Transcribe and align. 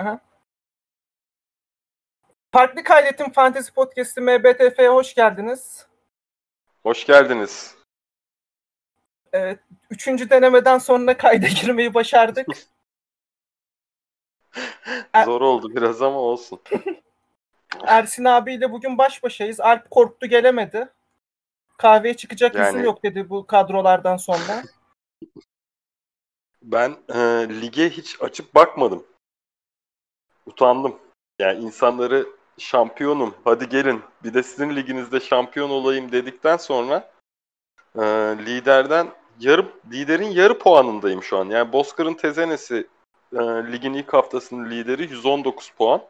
Aha. 0.00 0.20
Farklı 2.52 2.84
Kaydetim 2.84 3.32
Fantezi 3.32 3.72
Podcast'i 3.72 4.20
MBTF'ye 4.20 4.88
hoş 4.88 5.14
geldiniz. 5.14 5.86
Hoş 6.82 7.06
geldiniz. 7.06 7.74
Evet, 9.32 9.58
üçüncü 9.90 10.30
denemeden 10.30 10.78
sonra 10.78 11.16
kayda 11.16 11.46
girmeyi 11.62 11.94
başardık. 11.94 12.46
Zor 15.24 15.40
oldu 15.40 15.76
biraz 15.76 16.02
ama 16.02 16.18
olsun. 16.18 16.60
Ersin 17.84 18.24
abiyle 18.24 18.72
bugün 18.72 18.98
baş 18.98 19.22
başayız. 19.22 19.60
Alp 19.60 19.90
korktu 19.90 20.26
gelemedi. 20.26 20.88
Kahveye 21.78 22.16
çıkacak 22.16 22.54
Yani- 22.54 22.66
yüzüm 22.66 22.84
yok 22.84 23.02
dedi 23.02 23.30
bu 23.30 23.46
kadrolardan 23.46 24.16
sonra. 24.16 24.62
Ben 26.62 26.96
e, 27.08 27.18
lige 27.60 27.90
hiç 27.90 28.16
açıp 28.22 28.54
bakmadım. 28.54 29.06
Utandım. 30.46 30.96
Yani 31.38 31.64
insanları 31.64 32.26
şampiyonum 32.58 33.34
hadi 33.44 33.68
gelin 33.68 34.02
bir 34.24 34.34
de 34.34 34.42
sizin 34.42 34.76
liginizde 34.76 35.20
şampiyon 35.20 35.70
olayım 35.70 36.12
dedikten 36.12 36.56
sonra 36.56 37.10
e, 37.96 38.02
liderden 38.46 39.08
yarı 39.40 39.66
liderin 39.92 40.30
yarı 40.30 40.58
puanındayım 40.58 41.22
şu 41.22 41.38
an. 41.38 41.44
Yani 41.44 41.72
Bozkır'ın 41.72 42.14
Tezenesi 42.14 42.86
e, 43.32 43.38
ligin 43.72 43.94
ilk 43.94 44.12
haftasının 44.12 44.70
lideri 44.70 45.02
119 45.02 45.70
puan. 45.70 46.02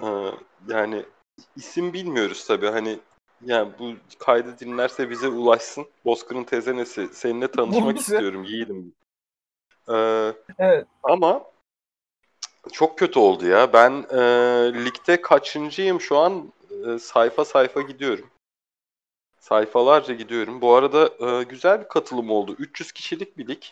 E, 0.00 0.08
yani 0.68 1.04
isim 1.56 1.92
bilmiyoruz 1.92 2.46
tabii 2.46 2.66
hani 2.66 2.98
yani 3.44 3.72
bu 3.78 3.92
kaydı 4.18 4.58
dinlerse 4.58 5.10
bize 5.10 5.28
ulaşsın. 5.28 5.86
Bozkır'ın 6.04 6.44
Tezenesi 6.44 7.08
seninle 7.12 7.50
tanışmak 7.50 7.98
istiyorum 7.98 8.44
yiğidim. 8.44 8.94
Ee, 9.88 10.32
Evet. 10.58 10.86
ama 11.02 11.44
çok 12.72 12.98
kötü 12.98 13.18
oldu 13.18 13.46
ya. 13.46 13.72
Ben 13.72 14.06
e, 14.10 14.18
ligde 14.84 15.20
kaçıncıyım 15.20 16.00
şu 16.00 16.18
an? 16.18 16.52
E, 16.86 16.98
sayfa 16.98 17.44
sayfa 17.44 17.80
gidiyorum. 17.80 18.30
Sayfalarca 19.40 20.14
gidiyorum. 20.14 20.60
Bu 20.60 20.74
arada 20.74 21.10
e, 21.26 21.42
güzel 21.42 21.80
bir 21.80 21.88
katılım 21.88 22.30
oldu. 22.30 22.56
300 22.58 22.92
kişilik 22.92 23.38
bir 23.38 23.48
lig. 23.48 23.62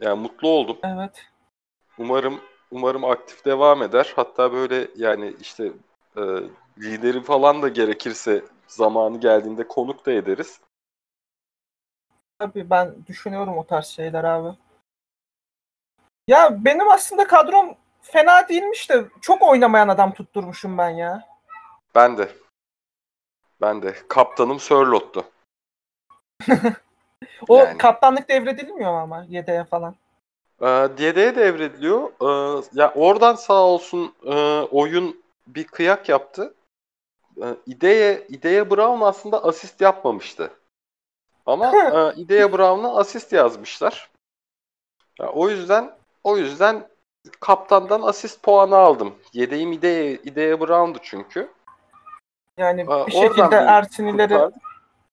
Yani 0.00 0.20
mutlu 0.20 0.48
oldum. 0.48 0.78
Evet. 0.82 1.26
Umarım 1.98 2.40
umarım 2.70 3.04
aktif 3.04 3.44
devam 3.44 3.82
eder. 3.82 4.12
Hatta 4.16 4.52
böyle 4.52 4.88
yani 4.96 5.34
işte 5.40 5.72
e, 6.16 6.22
lideri 6.78 7.22
falan 7.22 7.62
da 7.62 7.68
gerekirse 7.68 8.44
zamanı 8.66 9.20
geldiğinde 9.20 9.68
konuk 9.68 10.06
da 10.06 10.12
ederiz. 10.12 10.60
Tabii 12.38 12.70
ben 12.70 12.94
düşünüyorum 13.06 13.58
o 13.58 13.66
tarz 13.66 13.86
şeyler 13.86 14.24
abi. 14.24 14.56
Ya 16.28 16.64
benim 16.64 16.88
aslında 16.88 17.26
kadrom 17.26 17.76
fena 18.12 18.48
değilmiş 18.48 18.90
de 18.90 19.04
çok 19.20 19.42
oynamayan 19.42 19.88
adam 19.88 20.14
tutturmuşum 20.14 20.78
ben 20.78 20.90
ya. 20.90 21.28
Ben 21.94 22.18
de. 22.18 22.28
Ben 23.60 23.82
de. 23.82 23.94
Kaptanım 24.08 24.60
Sörlot'tu. 24.60 25.24
O 27.48 27.58
Yani. 27.58 27.78
kaptanlık 27.78 28.28
devredilmiyor 28.28 28.92
ama 28.92 29.26
yedeğe 29.28 29.64
falan. 29.64 29.94
Ee, 30.60 30.66
DD'ye 30.66 31.36
devrediliyor. 31.36 32.10
Ee, 32.20 32.62
ya 32.72 32.92
oradan 32.94 33.34
sağ 33.34 33.62
olsun 33.62 34.14
e, 34.24 34.60
oyun 34.60 35.22
bir 35.46 35.66
kıyak 35.66 36.08
yaptı. 36.08 36.54
Ee, 37.42 37.56
İdeye, 37.66 38.26
İdeye 38.28 38.70
Brown 38.70 39.00
aslında 39.00 39.44
asist 39.44 39.80
yapmamıştı. 39.80 40.50
Ama 41.46 41.72
e, 41.76 42.20
İdeye 42.20 42.52
Brown'a 42.52 42.96
asist 42.96 43.32
yazmışlar. 43.32 44.10
Ya, 45.20 45.28
o 45.28 45.48
yüzden 45.48 45.94
o 46.24 46.36
yüzden 46.36 46.88
kaptandan 47.40 48.02
asist 48.02 48.42
puanı 48.42 48.76
aldım. 48.76 49.14
Yedeğim 49.32 49.72
İdeye, 49.72 50.12
İdeye 50.12 50.60
Brown'du 50.60 50.98
çünkü. 51.02 51.48
Yani 52.56 52.80
Ee, 52.80 53.06
bir 53.06 53.12
şekilde 53.12 53.42
kurtardım. 53.42 54.52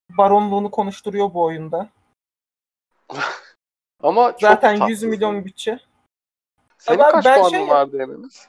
baronluğunu 0.09 0.71
konuşturuyor 0.71 1.33
bu 1.33 1.43
oyunda. 1.43 1.89
Ama 4.03 4.31
çok 4.31 4.41
Zaten 4.41 4.71
100 4.71 4.79
tatsız. 4.79 5.03
milyon 5.03 5.45
bütçe. 5.45 5.79
Senin 6.77 6.99
Ama 6.99 7.11
kaç 7.11 7.25
ben 7.25 7.37
puanın 7.39 7.49
şey- 7.49 7.67
vardı 7.67 7.97
Ememiz? 8.01 8.47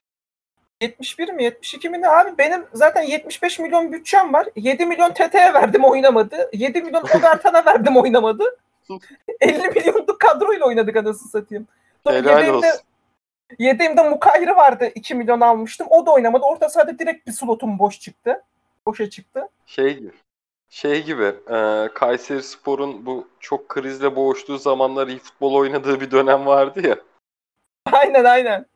71 0.82 1.28
mi 1.32 1.44
72 1.44 1.90
mi 1.90 2.02
ne 2.02 2.08
abi 2.08 2.38
benim 2.38 2.66
zaten 2.72 3.02
75 3.02 3.58
milyon 3.58 3.92
bütçem 3.92 4.32
var. 4.32 4.48
7 4.56 4.86
milyon 4.86 5.10
TT'ye 5.12 5.54
verdim 5.54 5.84
oynamadı. 5.84 6.50
7 6.52 6.82
milyon 6.82 7.02
Ogartan'a 7.02 7.64
verdim 7.64 7.96
oynamadı. 7.96 8.56
50 9.40 9.68
milyonluk 9.68 10.20
kadroyla 10.20 10.66
oynadık 10.66 10.96
anasını 10.96 11.28
satayım. 11.28 11.66
Sonra 12.06 12.16
Helal 12.16 12.48
olsun. 12.54 12.70
Yedeğimde 13.58 14.08
Mukayri 14.08 14.56
vardı 14.56 14.90
2 14.94 15.14
milyon 15.14 15.40
almıştım. 15.40 15.86
O 15.90 16.06
da 16.06 16.12
oynamadı. 16.12 16.44
Orta 16.44 16.68
sahada 16.68 16.98
direkt 16.98 17.26
bir 17.26 17.32
slotum 17.32 17.78
boş 17.78 18.00
çıktı. 18.00 18.42
Boşa 18.86 19.10
çıktı. 19.10 19.48
Şey 19.66 19.98
gibi. 19.98 20.12
Şey 20.68 21.04
gibi. 21.04 21.34
E, 21.50 21.88
Kayseri 21.94 22.42
Spor'un 22.42 23.06
bu 23.06 23.28
çok 23.40 23.68
krizle 23.68 24.16
boğuştuğu 24.16 24.58
zamanlar 24.58 25.08
iyi 25.08 25.18
futbol 25.18 25.54
oynadığı 25.54 26.00
bir 26.00 26.10
dönem 26.10 26.46
vardı 26.46 26.88
ya. 26.88 26.96
Aynen 27.92 28.24
aynen. 28.24 28.66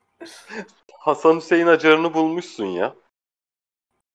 Hasan 0.92 1.36
Hüseyin 1.36 1.66
Acar'ını 1.66 2.14
bulmuşsun 2.14 2.64
ya. 2.66 2.94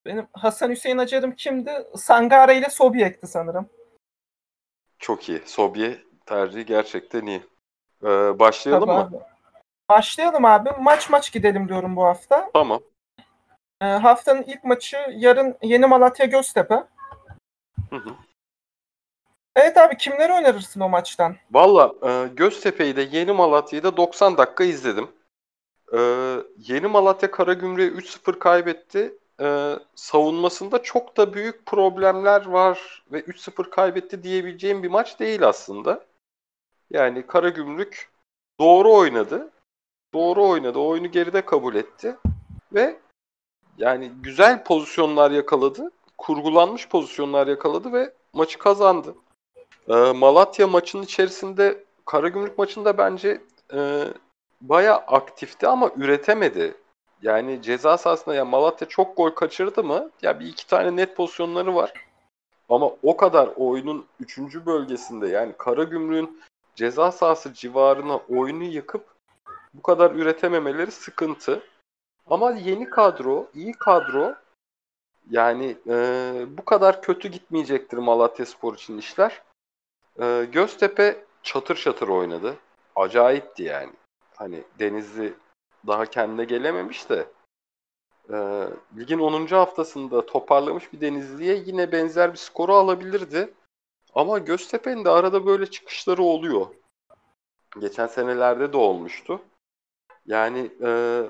Benim 0.05 0.27
Hasan 0.33 0.69
Hüseyin 0.69 0.97
Acar'ım 0.97 1.31
kimdi? 1.31 1.71
Sangare 1.95 2.57
ile 2.57 2.69
Sobiyek'ti 2.69 3.27
sanırım. 3.27 3.69
Çok 4.99 5.29
iyi. 5.29 5.41
Sobye 5.45 5.97
tercihi 6.25 6.65
gerçekten 6.65 7.25
iyi. 7.25 7.43
E, 8.03 8.39
başlayalım 8.39 8.87
Tabii 8.87 8.97
mı? 8.97 9.03
abi. 9.03 9.34
Başlayalım 9.89 10.45
abi. 10.45 10.69
Maç 10.79 11.09
maç 11.09 11.31
gidelim 11.31 11.69
diyorum 11.69 11.95
bu 11.95 12.05
hafta. 12.05 12.49
Tamam. 12.53 12.81
Ee, 13.81 13.85
haftanın 13.85 14.43
ilk 14.43 14.63
maçı 14.63 14.97
yarın 15.11 15.57
Yeni 15.61 15.85
Malatya 15.85 16.25
Göztepe. 16.25 16.83
Hı 17.89 17.95
hı. 17.95 18.09
Evet 19.55 19.77
abi 19.77 19.97
kimleri 19.97 20.33
önerirsin 20.33 20.79
o 20.79 20.89
maçtan? 20.89 21.35
Valla 21.51 21.93
e, 22.09 22.27
Göztepe'yi 22.27 22.95
de 22.95 23.01
Yeni 23.11 23.31
Malatya'yı 23.31 23.83
da 23.83 23.97
90 23.97 24.37
dakika 24.37 24.63
izledim. 24.63 25.07
E, 25.93 25.99
Yeni 26.57 26.87
Malatya 26.87 27.31
Karagümrük'e 27.31 27.97
3-0 27.97 28.39
kaybetti. 28.39 29.17
E, 29.41 29.75
savunmasında 29.95 30.83
çok 30.83 31.17
da 31.17 31.33
büyük 31.33 31.65
problemler 31.65 32.45
var 32.45 33.03
ve 33.11 33.19
3-0 33.19 33.69
kaybetti 33.69 34.23
diyebileceğim 34.23 34.83
bir 34.83 34.89
maç 34.89 35.19
değil 35.19 35.47
aslında. 35.47 36.05
Yani 36.89 37.27
Karagümrük 37.27 38.09
doğru 38.59 38.93
oynadı. 38.93 39.51
Doğru 40.15 40.47
oynadı. 40.47 40.79
Oyunu 40.79 41.11
geride 41.11 41.45
kabul 41.45 41.75
etti. 41.75 42.15
Ve 42.73 42.99
yani 43.77 44.11
güzel 44.23 44.63
pozisyonlar 44.63 45.31
yakaladı. 45.31 45.91
Kurgulanmış 46.17 46.89
pozisyonlar 46.89 47.47
yakaladı 47.47 47.93
ve 47.93 48.13
maçı 48.33 48.59
kazandı. 48.59 49.15
Ee, 49.87 49.93
Malatya 49.93 50.67
maçının 50.67 51.03
içerisinde 51.03 51.83
Karagümrük 52.05 52.57
maçında 52.57 52.97
bence 52.97 53.41
e, 53.73 54.03
bayağı 54.61 54.97
aktifti 54.97 55.67
ama 55.67 55.91
üretemedi. 55.97 56.73
Yani 57.21 57.61
ceza 57.61 57.97
sahasında 57.97 58.35
ya 58.35 58.45
Malatya 58.45 58.87
çok 58.87 59.17
gol 59.17 59.29
kaçırdı 59.29 59.83
mı? 59.83 60.11
Ya 60.21 60.39
bir 60.39 60.45
iki 60.45 60.67
tane 60.67 60.95
net 60.95 61.15
pozisyonları 61.15 61.75
var. 61.75 61.93
Ama 62.69 62.91
o 63.03 63.17
kadar 63.17 63.49
oyunun 63.55 64.05
3. 64.19 64.37
bölgesinde 64.65 65.27
yani 65.27 65.53
Karagümrük'ün 65.57 66.41
ceza 66.75 67.11
sahası 67.11 67.53
civarına 67.53 68.17
oyunu 68.17 68.63
yıkıp 68.63 69.14
bu 69.77 69.81
kadar 69.81 70.11
üretememeleri 70.11 70.91
sıkıntı. 70.91 71.63
Ama 72.27 72.51
yeni 72.51 72.89
kadro, 72.89 73.47
iyi 73.53 73.73
kadro. 73.73 74.35
Yani 75.29 75.77
e, 75.87 75.95
bu 76.49 76.65
kadar 76.65 77.01
kötü 77.01 77.27
gitmeyecektir 77.27 77.97
Malatya 77.97 78.45
Spor 78.45 78.73
için 78.73 78.97
işler. 78.97 79.41
Ee, 80.19 80.47
Göztepe 80.51 81.25
çatır 81.43 81.75
çatır 81.75 82.07
oynadı. 82.07 82.55
Acayipti 82.95 83.63
yani. 83.63 83.93
Hani 84.35 84.63
Denizli 84.79 85.33
daha 85.87 86.05
kendine 86.05 86.45
gelememiş 86.45 87.09
de 87.09 87.27
e, 88.29 88.67
ligin 88.97 89.19
10. 89.19 89.47
haftasında 89.47 90.25
toparlamış 90.25 90.93
bir 90.93 91.01
Denizli'ye 91.01 91.55
yine 91.65 91.91
benzer 91.91 92.31
bir 92.31 92.37
skoru 92.37 92.73
alabilirdi. 92.73 93.53
Ama 94.13 94.37
Göztepe'nin 94.37 95.05
de 95.05 95.09
arada 95.09 95.45
böyle 95.45 95.65
çıkışları 95.65 96.23
oluyor. 96.23 96.67
Geçen 97.79 98.07
senelerde 98.07 98.73
de 98.73 98.77
olmuştu. 98.77 99.41
Yani 100.27 100.71
e, 100.81 101.21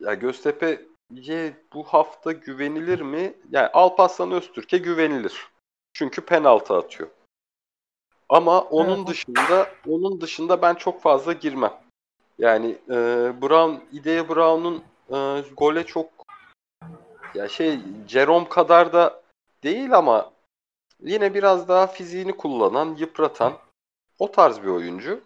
ya 0.00 0.14
Göztepe'ye 0.14 1.56
bu 1.74 1.84
hafta 1.84 2.32
güvenilir 2.32 3.00
mi? 3.00 3.34
Yani 3.50 3.68
Alparslan 3.68 4.32
Öztürk'e 4.32 4.78
güvenilir. 4.78 5.50
Çünkü 5.92 6.20
penaltı 6.20 6.74
atıyor. 6.74 7.10
Ama 8.28 8.60
onun 8.60 8.98
Evet. 8.98 9.08
dışında 9.08 9.70
onun 9.88 10.20
dışında 10.20 10.62
ben 10.62 10.74
çok 10.74 11.02
fazla 11.02 11.32
girmem. 11.32 11.72
Yani 12.38 12.78
e, 12.88 12.94
Brown, 13.42 13.96
Idea 13.96 14.28
Brown'un 14.28 14.84
e, 15.10 15.44
gole 15.56 15.86
çok 15.86 16.10
ya 17.34 17.48
şey 17.48 17.80
Jerome 18.08 18.48
kadar 18.48 18.92
da 18.92 19.22
değil 19.62 19.96
ama 19.96 20.32
yine 21.00 21.34
biraz 21.34 21.68
daha 21.68 21.86
fiziğini 21.86 22.36
kullanan, 22.36 22.96
yıpratan 22.98 23.52
o 24.18 24.32
tarz 24.32 24.62
bir 24.62 24.68
oyuncu. 24.68 25.20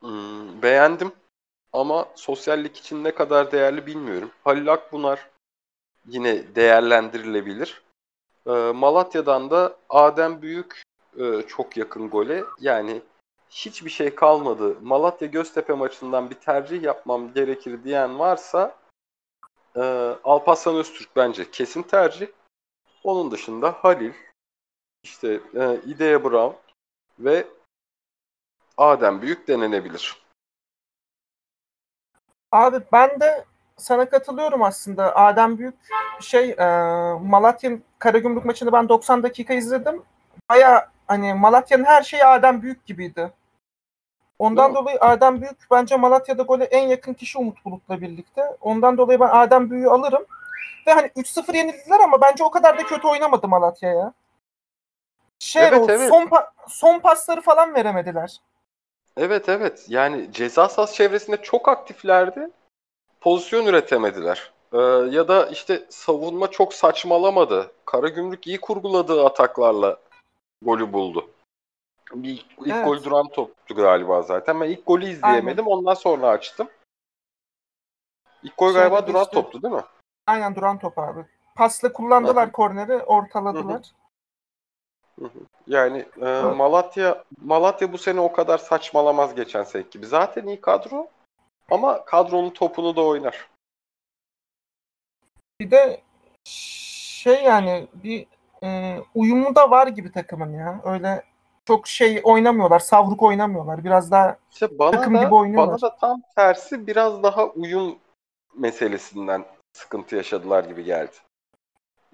Hmm, 0.00 0.62
beğendim. 0.62 1.12
Ama 1.76 2.08
sosyallik 2.14 2.76
için 2.76 3.04
ne 3.04 3.14
kadar 3.14 3.52
değerli 3.52 3.86
bilmiyorum. 3.86 4.30
Halil 4.44 4.72
Akbunar 4.72 5.30
yine 6.06 6.54
değerlendirilebilir. 6.54 7.82
Ee, 8.46 8.50
Malatya'dan 8.74 9.50
da 9.50 9.76
Adem 9.88 10.42
Büyük 10.42 10.82
e, 11.18 11.42
çok 11.42 11.76
yakın 11.76 12.10
gole. 12.10 12.44
Yani 12.60 13.02
hiçbir 13.50 13.90
şey 13.90 14.14
kalmadı. 14.14 14.76
Malatya 14.82 15.28
Göztepe 15.28 15.72
maçından 15.72 16.30
bir 16.30 16.34
tercih 16.34 16.82
yapmam 16.82 17.32
gerekir 17.32 17.84
diyen 17.84 18.18
varsa 18.18 18.76
e, 19.76 19.80
Alparslan 20.24 20.76
Öztürk 20.76 21.16
bence 21.16 21.50
kesin 21.50 21.82
tercih. 21.82 22.26
Onun 23.04 23.30
dışında 23.30 23.72
Halil, 23.72 24.12
işte 25.02 25.40
e, 25.54 25.80
İdea 25.86 26.24
Brown 26.24 26.56
ve 27.18 27.46
Adem 28.76 29.22
Büyük 29.22 29.48
denenebilir. 29.48 30.25
Abi 32.56 32.80
ben 32.92 33.20
de 33.20 33.44
sana 33.76 34.08
katılıyorum 34.08 34.62
aslında. 34.62 35.16
Adem 35.16 35.58
Büyük 35.58 35.74
şey 36.20 36.50
e, 36.50 36.64
Malatya 37.22 37.70
Karagümrük 37.98 38.44
maçını 38.44 38.72
ben 38.72 38.88
90 38.88 39.22
dakika 39.22 39.54
izledim. 39.54 40.02
Baya 40.50 40.88
hani 41.06 41.34
Malatya'nın 41.34 41.84
her 41.84 42.02
şeyi 42.02 42.24
Adem 42.24 42.62
Büyük 42.62 42.86
gibiydi. 42.86 43.32
Ondan 44.38 44.70
mi? 44.70 44.76
dolayı 44.76 44.98
Adem 45.00 45.40
Büyük 45.40 45.56
bence 45.70 45.96
Malatya'da 45.96 46.42
gole 46.42 46.64
en 46.64 46.88
yakın 46.88 47.14
kişi 47.14 47.38
Umut 47.38 47.64
Bulut'la 47.64 48.00
birlikte. 48.00 48.56
Ondan 48.60 48.98
dolayı 48.98 49.20
ben 49.20 49.28
Adem 49.32 49.70
Büyük'ü 49.70 49.88
alırım. 49.88 50.24
Ve 50.86 50.92
hani 50.92 51.06
3-0 51.06 51.56
yenildiler 51.56 52.00
ama 52.00 52.20
bence 52.20 52.44
o 52.44 52.50
kadar 52.50 52.78
da 52.78 52.82
kötü 52.82 53.08
oynamadı 53.08 53.48
Malatya 53.48 53.90
ya. 53.90 54.12
Şey 55.38 55.62
Evet, 55.68 55.80
o 55.80 55.92
evet. 55.92 56.08
son 56.08 56.22
pa- 56.26 56.48
son 56.68 56.98
pasları 56.98 57.40
falan 57.40 57.74
veremediler. 57.74 58.40
Evet 59.16 59.48
evet 59.48 59.86
yani 59.88 60.32
ceza 60.32 60.68
sahası 60.68 60.94
çevresinde 60.94 61.42
çok 61.42 61.68
aktiflerdi. 61.68 62.50
Pozisyon 63.20 63.66
üretemediler. 63.66 64.52
Ee, 64.72 64.78
ya 65.10 65.28
da 65.28 65.46
işte 65.46 65.86
savunma 65.88 66.50
çok 66.50 66.74
saçmalamadı. 66.74 67.72
Karagümrük 67.84 68.46
iyi 68.46 68.60
kurguladığı 68.60 69.24
ataklarla 69.24 70.00
golü 70.62 70.92
buldu. 70.92 71.30
Bir, 72.12 72.46
ilk 72.64 72.74
Evet. 72.74 72.84
gol 72.84 73.02
duran 73.02 73.28
toptu 73.28 73.74
galiba 73.74 74.22
zaten. 74.22 74.60
Ben 74.60 74.68
ilk 74.68 74.86
golü 74.86 75.06
izleyemedim. 75.06 75.66
Ondan 75.66 75.94
sonra 75.94 76.28
açtım. 76.28 76.68
İlk 78.42 78.56
gol 78.56 78.72
galiba 78.72 79.06
duran 79.06 79.30
toptu 79.30 79.62
değil 79.62 79.74
mi? 79.74 79.84
Aynen 80.26 80.54
duran 80.54 80.78
top 80.78 80.98
abi. 80.98 81.24
Pasla 81.54 81.92
kullandılar 81.92 82.44
Hı 82.44 82.48
hı. 82.48 82.52
korneri, 82.52 82.96
ortaladılar. 82.96 83.92
Yani 85.66 86.06
e, 86.22 86.42
Malatya 86.42 87.24
Malatya 87.44 87.92
bu 87.92 87.98
sene 87.98 88.20
o 88.20 88.32
kadar 88.32 88.58
saçmalamaz 88.58 89.34
geçen 89.34 89.64
sene 89.64 89.84
gibi. 89.90 90.06
Zaten 90.06 90.46
iyi 90.46 90.60
kadro 90.60 91.08
ama 91.70 92.04
kadronun 92.04 92.50
topunu 92.50 92.96
da 92.96 93.04
oynar. 93.04 93.48
Bir 95.60 95.70
de 95.70 96.00
şey 96.44 97.42
yani 97.44 97.88
bir 97.94 98.26
e, 98.62 98.98
uyumu 99.14 99.54
da 99.54 99.70
var 99.70 99.86
gibi 99.86 100.12
takımın 100.12 100.52
ya. 100.52 100.80
Öyle 100.84 101.24
çok 101.64 101.88
şey 101.88 102.20
oynamıyorlar, 102.24 102.78
savruk 102.78 103.22
oynamıyorlar. 103.22 103.84
Biraz 103.84 104.10
daha 104.10 104.36
İşte 104.52 104.78
bana 104.78 104.90
Takım 104.90 105.14
da 105.14 105.24
gibi 105.24 105.34
oynuyorlar. 105.34 105.68
bana 105.82 105.90
da 105.90 105.96
tam 105.96 106.22
tersi 106.36 106.86
biraz 106.86 107.22
daha 107.22 107.46
uyum 107.46 107.98
meselesinden 108.54 109.44
sıkıntı 109.72 110.16
yaşadılar 110.16 110.64
gibi 110.64 110.84
geldi. 110.84 111.16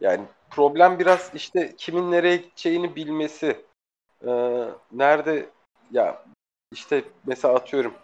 Yani 0.00 0.24
problem 0.52 0.98
biraz 0.98 1.30
işte 1.34 1.74
kimin 1.76 2.10
nereye 2.10 2.36
gideceğini 2.36 2.96
bilmesi. 2.96 3.64
Ee, 4.26 4.64
nerede 4.92 5.48
ya 5.90 6.24
işte 6.72 7.04
mesela 7.26 7.54
atıyorum 7.54 7.94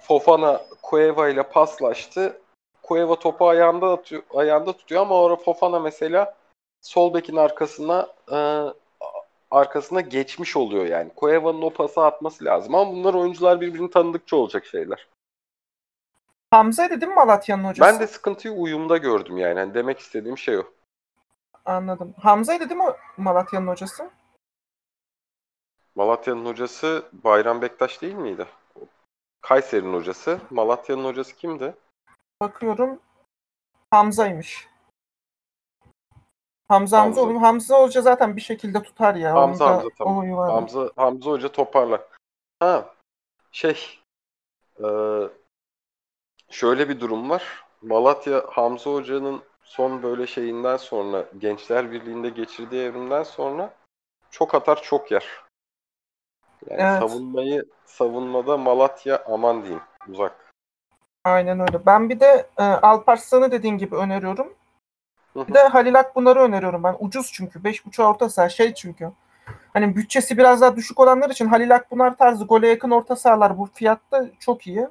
Fofana 0.00 0.60
Cueva 0.90 1.28
ile 1.28 1.42
paslaştı. 1.42 2.40
Cueva 2.88 3.18
topu 3.18 3.48
ayağında 3.48 3.92
atıyor, 3.92 4.22
ayağında 4.34 4.72
tutuyor 4.72 5.02
ama 5.02 5.14
orada 5.14 5.42
Fofana 5.42 5.80
mesela 5.80 6.34
sol 6.82 7.14
bekin 7.14 7.36
arkasına 7.36 8.08
e, 8.32 8.38
arkasına 9.50 10.00
geçmiş 10.00 10.56
oluyor 10.56 10.86
yani. 10.86 11.10
Cueva'nın 11.20 11.62
o 11.62 11.70
pası 11.70 12.04
atması 12.04 12.44
lazım 12.44 12.74
ama 12.74 12.92
bunlar 12.92 13.14
oyuncular 13.14 13.60
birbirini 13.60 13.90
tanıdıkça 13.90 14.36
olacak 14.36 14.66
şeyler. 14.66 15.06
Hamza'ydı 16.50 17.00
değil 17.00 17.10
mi 17.10 17.14
Malatya'nın 17.14 17.64
hocası? 17.64 17.92
Ben 17.92 18.00
de 18.00 18.06
sıkıntıyı 18.06 18.54
uyumda 18.54 18.96
gördüm 18.96 19.38
yani. 19.38 19.58
Hani 19.58 19.74
demek 19.74 19.98
istediğim 19.98 20.38
şey 20.38 20.58
o. 20.58 20.62
Anladım. 21.68 22.14
Hamza'ydı 22.20 22.68
değil 22.70 22.80
mi 22.80 22.92
Malatya'nın 23.16 23.66
hocası? 23.66 24.10
Malatya'nın 25.94 26.46
hocası 26.46 27.08
Bayram 27.12 27.62
Bektaş 27.62 28.02
değil 28.02 28.14
miydi? 28.14 28.46
Kayseri'nin 29.40 29.94
hocası. 29.94 30.40
Malatya'nın 30.50 31.04
hocası 31.04 31.36
kimdi? 31.36 31.74
Bakıyorum 32.40 33.00
Hamza'ymış. 33.90 34.68
Hamza 36.68 37.00
Hamza, 37.00 37.22
Hamza. 37.22 37.40
Hamza. 37.46 37.82
Hoca 37.82 38.00
zaten 38.02 38.36
bir 38.36 38.40
şekilde 38.40 38.82
tutar 38.82 39.14
ya. 39.14 39.34
Hamza, 39.34 39.66
Hamza, 39.66 39.88
tamam. 39.98 40.28
Hamza 40.30 40.90
Hamza 40.96 41.30
Hoca 41.30 41.52
toparla. 41.52 42.08
Ha 42.60 42.94
şey 43.52 43.98
eee, 44.80 45.28
şöyle 46.50 46.88
bir 46.88 47.00
durum 47.00 47.30
var. 47.30 47.64
Malatya 47.82 48.44
Hamza 48.48 48.90
Hoca'nın 48.90 49.42
son 49.68 50.02
böyle 50.02 50.26
şeyinden 50.26 50.76
sonra 50.76 51.24
Gençler 51.38 51.92
Birliği'nde 51.92 52.28
geçirdiği 52.28 52.82
evrimden 52.82 53.22
sonra 53.22 53.74
çok 54.30 54.54
atar 54.54 54.82
çok 54.82 55.10
yer. 55.10 55.26
Yani 56.66 56.82
Evet. 56.82 56.98
savunmayı 56.98 57.64
savunmada 57.86 58.56
Malatya 58.56 59.24
aman 59.26 59.62
diyeyim 59.62 59.82
uzak. 60.08 60.52
Aynen 61.24 61.60
öyle. 61.60 61.86
Ben 61.86 62.08
bir 62.08 62.20
de 62.20 62.46
e, 62.58 62.62
Alparslan'ı 62.62 63.50
dediğin 63.50 63.78
gibi 63.78 63.96
öneriyorum. 63.96 64.54
Bir 65.36 65.54
de 65.54 65.58
Halil 65.58 65.98
Akbunar'ı 65.98 66.40
öneriyorum 66.40 66.84
ben. 66.84 66.96
Ucuz 66.98 67.30
çünkü. 67.32 67.58
5.5 67.58 68.02
orta 68.02 68.28
saha 68.28 68.48
şey 68.48 68.74
çünkü. 68.74 69.12
Hani 69.72 69.96
bütçesi 69.96 70.38
biraz 70.38 70.60
daha 70.60 70.76
düşük 70.76 71.00
olanlar 71.00 71.30
için 71.30 71.46
Halil 71.46 71.74
Akbunar 71.74 72.16
tarzı 72.16 72.44
gole 72.44 72.68
yakın 72.68 72.90
orta 72.90 73.16
sahalar 73.16 73.58
bu 73.58 73.66
fiyatta 73.66 74.26
çok 74.40 74.66
iyi. 74.66 74.88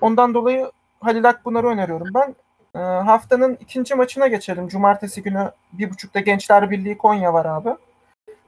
Ondan 0.00 0.34
dolayı 0.34 0.72
Halil 1.00 1.28
Akbunar'ı 1.28 1.66
öneriyorum 1.66 2.08
ben. 2.14 2.34
E, 2.74 2.78
haftanın 2.78 3.54
ikinci 3.60 3.94
maçına 3.94 4.26
geçelim. 4.26 4.68
Cumartesi 4.68 5.22
günü 5.22 5.52
bir 5.72 5.90
buçukta 5.90 6.20
Gençler 6.20 6.70
Birliği 6.70 6.98
Konya 6.98 7.34
var 7.34 7.46
abi. 7.46 7.76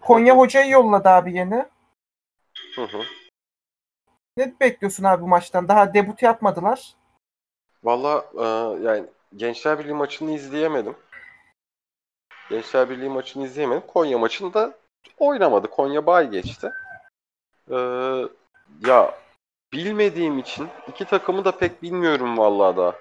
Konya 0.01 0.37
hocayı 0.37 0.71
yolladı 0.71 1.09
abi 1.09 1.35
yeni. 1.35 1.67
Hı 2.75 2.83
hı. 2.83 3.03
Ne 4.37 4.55
bekliyorsun 4.61 5.05
abi 5.05 5.23
bu 5.23 5.29
maçtan? 5.29 5.69
Daha 5.69 5.95
debut 5.95 6.23
yapmadılar. 6.23 6.95
Valla 7.85 8.25
e, 8.35 8.45
yani 8.85 9.07
Gençler 9.37 9.79
Birliği 9.79 9.95
maçını 9.95 10.31
izleyemedim. 10.31 10.97
Gençler 12.51 12.91
Birliği 12.91 13.09
maçını 13.09 13.45
izleyemedim. 13.45 13.83
Konya 13.87 14.19
maçında 14.19 14.79
oynamadı. 15.19 15.71
Konya 15.71 16.07
bay 16.07 16.31
geçti. 16.31 16.73
E, 17.71 17.77
ya 18.87 19.15
bilmediğim 19.73 20.39
için 20.39 20.69
iki 20.89 21.05
takımı 21.05 21.45
da 21.45 21.59
pek 21.59 21.83
bilmiyorum 21.83 22.39
vallahi 22.39 22.77
da. 22.77 22.97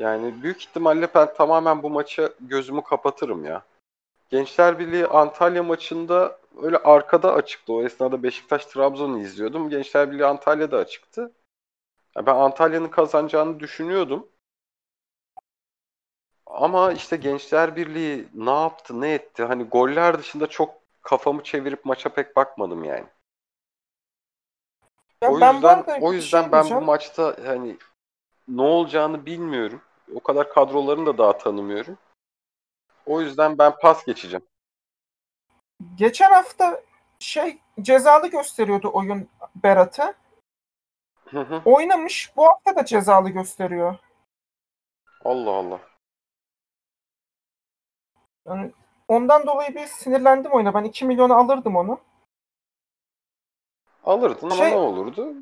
Yani 0.00 0.42
büyük 0.42 0.62
ihtimalle 0.62 1.08
ben 1.14 1.34
tamamen 1.34 1.82
bu 1.82 1.90
maça 1.90 2.30
gözümü 2.40 2.82
kapatırım 2.82 3.44
ya. 3.44 3.62
Gençler 4.30 4.78
Birliği 4.78 5.06
Antalya 5.06 5.62
maçında 5.62 6.38
öyle 6.62 6.78
arkada 6.78 7.34
açıktı. 7.34 7.72
O 7.72 7.82
esnada 7.82 8.22
Beşiktaş 8.22 8.66
Trabzon'u 8.66 9.18
izliyordum. 9.18 9.70
Gençler 9.70 10.10
Birliği 10.10 10.24
Antalya'da 10.24 10.76
açıktı. 10.78 11.32
Ya 12.16 12.26
ben 12.26 12.34
Antalya'nın 12.34 12.88
kazanacağını 12.88 13.60
düşünüyordum. 13.60 14.28
Ama 16.46 16.92
işte 16.92 17.16
Gençler 17.16 17.76
Birliği 17.76 18.28
ne 18.34 18.60
yaptı, 18.60 19.00
ne 19.00 19.14
etti? 19.14 19.44
Hani 19.44 19.64
goller 19.64 20.18
dışında 20.18 20.46
çok 20.46 20.74
kafamı 21.02 21.42
çevirip 21.42 21.84
maça 21.84 22.08
pek 22.08 22.36
bakmadım 22.36 22.84
yani. 22.84 23.06
Ya 25.22 25.30
o 25.30 25.40
ben 25.40 25.52
yüzden 25.54 25.84
o 26.00 26.12
yüzden 26.12 26.42
şey 26.42 26.52
ben 26.52 26.70
bu 26.70 26.80
maçta 26.80 27.36
hani 27.46 27.76
ne 28.48 28.62
olacağını 28.62 29.26
bilmiyorum. 29.26 29.82
O 30.14 30.20
kadar 30.20 30.52
kadrolarını 30.52 31.06
da 31.06 31.18
daha 31.18 31.38
tanımıyorum. 31.38 31.98
O 33.06 33.20
yüzden 33.20 33.58
ben 33.58 33.78
pas 33.78 34.04
geçeceğim. 34.04 34.46
Geçen 35.94 36.30
hafta 36.30 36.82
şey 37.18 37.58
cezalı 37.80 38.26
gösteriyordu 38.26 38.90
oyun 38.92 39.28
Berat'ı. 39.54 40.14
Oynamış. 41.64 42.32
Bu 42.36 42.46
hafta 42.46 42.76
da 42.76 42.84
cezalı 42.84 43.30
gösteriyor. 43.30 43.98
Allah 45.24 45.50
Allah. 45.50 45.80
Yani 48.46 48.72
ondan 49.08 49.46
dolayı 49.46 49.74
bir 49.74 49.86
sinirlendim 49.86 50.52
oyuna. 50.52 50.74
Ben 50.74 50.84
2 50.84 51.04
milyonu 51.04 51.34
alırdım 51.34 51.76
onu. 51.76 52.00
Alırdın 54.04 54.50
ama 54.50 54.56
Şey- 54.56 54.70
ne 54.72 54.76
olurdu? 54.76 55.34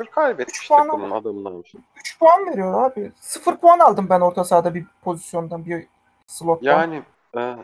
Bir 0.00 0.06
kaybetmiş 0.06 0.60
Üç 0.60 0.68
puan 0.68 1.62
bir 1.62 1.68
şey. 1.68 1.80
3 1.96 2.18
puan 2.18 2.46
veriyor 2.46 2.84
abi. 2.84 3.12
0 3.20 3.56
puan 3.56 3.78
aldım 3.78 4.06
ben 4.10 4.20
orta 4.20 4.44
sahada 4.44 4.74
bir 4.74 4.86
pozisyondan, 5.02 5.66
bir 5.66 5.86
slottan. 6.26 6.66
Yani 6.66 7.02
e, 7.36 7.56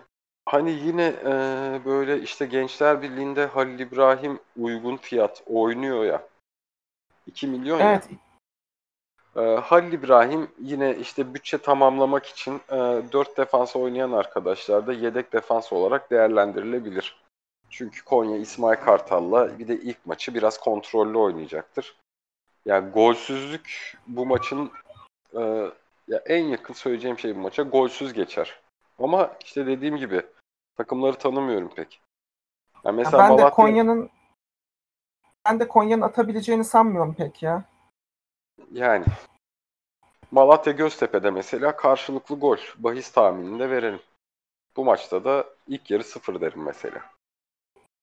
hani 0.47 0.71
yine 0.71 1.07
e, 1.25 1.31
böyle 1.85 2.21
işte 2.21 2.47
Gençler 2.47 3.02
Birliği'nde 3.02 3.47
Halil 3.47 3.78
İbrahim 3.78 4.38
uygun 4.57 4.97
fiyat 4.97 5.43
oynuyor 5.47 6.05
ya. 6.05 6.23
2 7.26 7.47
milyon 7.47 7.78
ya. 7.78 7.90
evet. 7.90 8.09
Ee, 9.37 9.40
Halil 9.40 9.93
İbrahim 9.93 10.49
yine 10.59 10.97
işte 10.97 11.35
bütçe 11.35 11.59
tamamlamak 11.59 12.26
için 12.26 12.61
e, 12.69 12.76
4 13.12 13.37
defans 13.37 13.76
oynayan 13.76 14.12
arkadaşlar 14.12 14.87
da 14.87 14.93
yedek 14.93 15.33
defans 15.33 15.73
olarak 15.73 16.11
değerlendirilebilir. 16.11 17.16
Çünkü 17.71 18.05
Konya 18.05 18.37
İsmail 18.37 18.76
Kartal'la 18.76 19.59
bir 19.59 19.69
de 19.69 19.75
ilk 19.75 20.07
maçı 20.07 20.35
biraz 20.35 20.61
kontrollü 20.61 21.19
oynayacaktır. 21.19 21.97
Yani 22.66 22.90
golsüzlük 22.90 23.96
bu 24.06 24.26
maçın 24.26 24.73
e, 25.35 25.40
ya 26.08 26.18
en 26.26 26.44
yakın 26.44 26.75
söyleyeceğim 26.75 27.18
şey 27.18 27.37
bu 27.37 27.40
maça 27.40 27.62
golsüz 27.62 28.12
geçer. 28.12 28.61
Ama 28.99 29.37
işte 29.44 29.66
dediğim 29.66 29.96
gibi 29.96 30.23
takımları 30.76 31.18
tanımıyorum 31.18 31.75
pek. 31.75 32.00
Yani 32.85 32.96
mesela 32.96 33.18
ben 33.18 33.38
de 33.38 33.42
Malatya- 33.42 33.50
Konya'nın 33.50 34.11
ben 35.44 35.61
de 35.61 35.68
Konya'nın 35.68 36.02
atabileceğini 36.02 36.64
sanmıyorum 36.64 37.14
pek 37.14 37.42
ya. 37.42 37.64
Yani 38.73 39.04
Malatya 40.30 40.73
Göztepe'de 40.73 41.30
mesela 41.30 41.76
karşılıklı 41.76 42.38
gol 42.40 42.58
bahis 42.78 43.12
tahmininde 43.12 43.70
verelim. 43.70 44.00
Bu 44.76 44.85
maçta 44.85 45.25
da 45.25 45.46
ilk 45.68 45.90
yarı 45.90 46.04
sıfır 46.04 46.40
derim 46.40 46.62
mesela. 46.62 47.11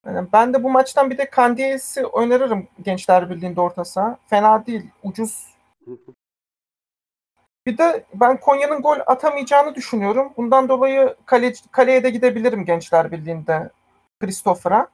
Yani 0.06 0.28
ben 0.32 0.54
de 0.54 0.62
bu 0.62 0.70
maçtan 0.70 1.10
bir 1.10 1.18
de 1.18 1.30
Kandiyes'i 1.30 2.04
öneririm 2.04 2.68
Gençler 2.82 3.30
Birliği'nde 3.30 3.60
orta 3.60 3.84
saha. 3.84 4.18
Fena 4.26 4.66
değil, 4.66 4.90
ucuz. 5.02 5.54
Bir 7.66 7.78
de 7.78 8.04
ben 8.14 8.40
Konya'nın 8.40 8.82
gol 8.82 8.96
atamayacağını 9.06 9.74
düşünüyorum. 9.74 10.32
Bundan 10.36 10.68
dolayı 10.68 11.16
kale, 11.26 11.52
kaleye 11.70 12.02
de 12.02 12.10
gidebilirim 12.10 12.64
Gençler 12.64 13.12
Birliği'nde 13.12 13.70
Christopher'a. 14.20 14.88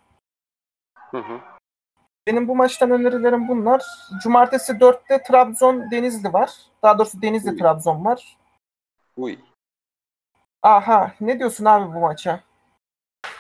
Benim 2.27 2.49
bu 2.49 2.57
maçtan 2.57 2.91
önerilerim 2.91 3.49
bunlar. 3.49 3.85
Cumartesi 4.23 4.73
4'te 4.73 5.23
Trabzon 5.23 5.91
Denizli 5.91 6.33
var. 6.33 6.51
Daha 6.83 6.99
doğrusu 6.99 7.23
Denizli 7.23 7.51
Uy. 7.51 7.59
Trabzon 7.59 8.05
var. 8.05 8.37
Uy. 9.17 9.39
Aha 10.63 11.13
ne 11.21 11.39
diyorsun 11.39 11.65
abi 11.65 11.95
bu 11.95 12.01
maça? 12.01 12.41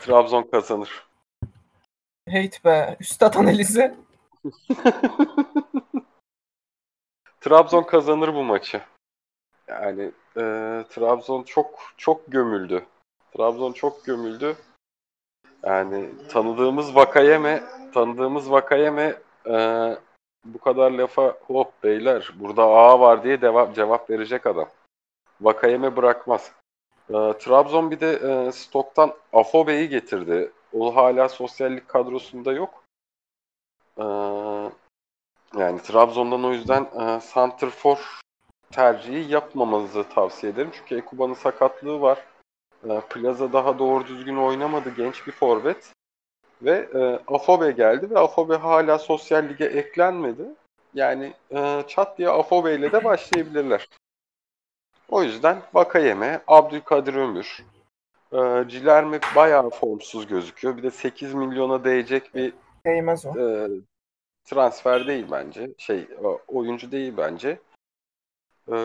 Trabzon 0.01 0.43
kazanır. 0.43 1.10
Hate 2.33 2.65
be. 2.65 2.97
Üstad 3.01 3.35
analizi. 3.35 3.95
Trabzon 7.41 7.83
kazanır 7.83 8.35
bu 8.35 8.45
maçı. 8.45 8.81
Yani 9.69 10.03
e, 10.37 10.43
Trabzon 10.91 11.43
çok 11.43 11.79
çok 11.97 12.33
gömüldü. 12.33 12.87
Trabzon 13.37 13.73
çok 13.73 14.05
gömüldü. 14.05 14.57
Yani 15.65 16.11
tanıdığımız 16.29 16.95
Vakayeme, 16.95 17.63
tanıdığımız 17.95 18.51
Vakayeme 18.51 19.15
e, 19.47 19.57
bu 20.45 20.59
kadar 20.59 20.91
lafa 20.91 21.37
hop 21.47 21.83
beyler 21.83 22.31
burada 22.35 22.63
A 22.63 23.01
var 23.01 23.25
diye 23.25 23.41
cevap 23.41 23.75
cevap 23.75 24.11
verecek 24.11 24.47
adam. 24.47 24.69
Vakayeme 25.41 25.97
bırakmaz. 25.97 26.53
E, 27.09 27.15
Trabzon 27.39 27.91
bir 27.91 28.01
de 28.01 28.13
e, 28.13 28.53
stoktan 28.53 29.15
Afobe'yi 29.33 29.89
getirdi. 29.89 30.53
O 30.73 30.97
hala 30.97 31.29
sosyallik 31.29 31.89
kadrosunda 31.89 32.53
yok. 32.53 32.85
E, 33.99 34.05
yani 35.59 35.83
Trabzon'dan 35.83 36.45
o 36.45 36.53
yüzden 36.53 36.85
e, 37.01 37.21
Santrfor 37.21 38.21
tercihi 38.71 39.33
yapmamanızı 39.33 40.09
tavsiye 40.09 40.53
ederim. 40.53 40.71
Çünkü 40.73 40.97
Ekuba'nın 40.97 41.35
sakatlığı 41.35 42.01
var. 42.01 42.19
E, 42.89 43.01
Plaza 43.01 43.53
daha 43.53 43.79
doğru 43.79 44.07
düzgün 44.07 44.37
oynamadı. 44.37 44.95
Genç 44.97 45.27
bir 45.27 45.33
forvet. 45.33 45.93
Ve 46.63 46.89
e, 46.95 47.33
Afobe 47.35 47.71
geldi 47.71 48.11
ve 48.11 48.19
Afobe 48.19 48.57
hala 48.57 48.99
sosyal 48.99 49.45
lige 49.49 49.65
eklenmedi. 49.65 50.45
Yani 50.95 51.33
e, 51.51 51.85
çat 51.89 52.19
diye 52.19 52.29
Afobe 52.29 52.75
ile 52.75 52.93
de 52.93 53.05
başlayabilirler. 53.05 53.89
O 55.09 55.23
yüzden 55.23 55.63
Vakayeme, 55.75 56.43
Abdülkadir 56.47 57.15
Ömür, 57.15 57.65
e, 58.33 58.69
Cilerme 58.69 59.21
bayağı 59.37 59.71
formsuz 59.71 60.27
gözüküyor. 60.27 60.77
Bir 60.77 60.83
de 60.83 60.91
8 60.91 61.35
milyona 61.35 61.85
değecek 61.85 62.35
bir 62.35 62.53
Değmez 62.87 63.27
o. 63.27 63.39
e, 63.39 63.69
transfer 64.45 65.07
değil 65.07 65.27
bence. 65.31 65.71
Şey 65.79 66.09
oyuncu 66.49 66.93
değil 66.93 67.15
bence. 67.17 67.59
E, 68.69 68.77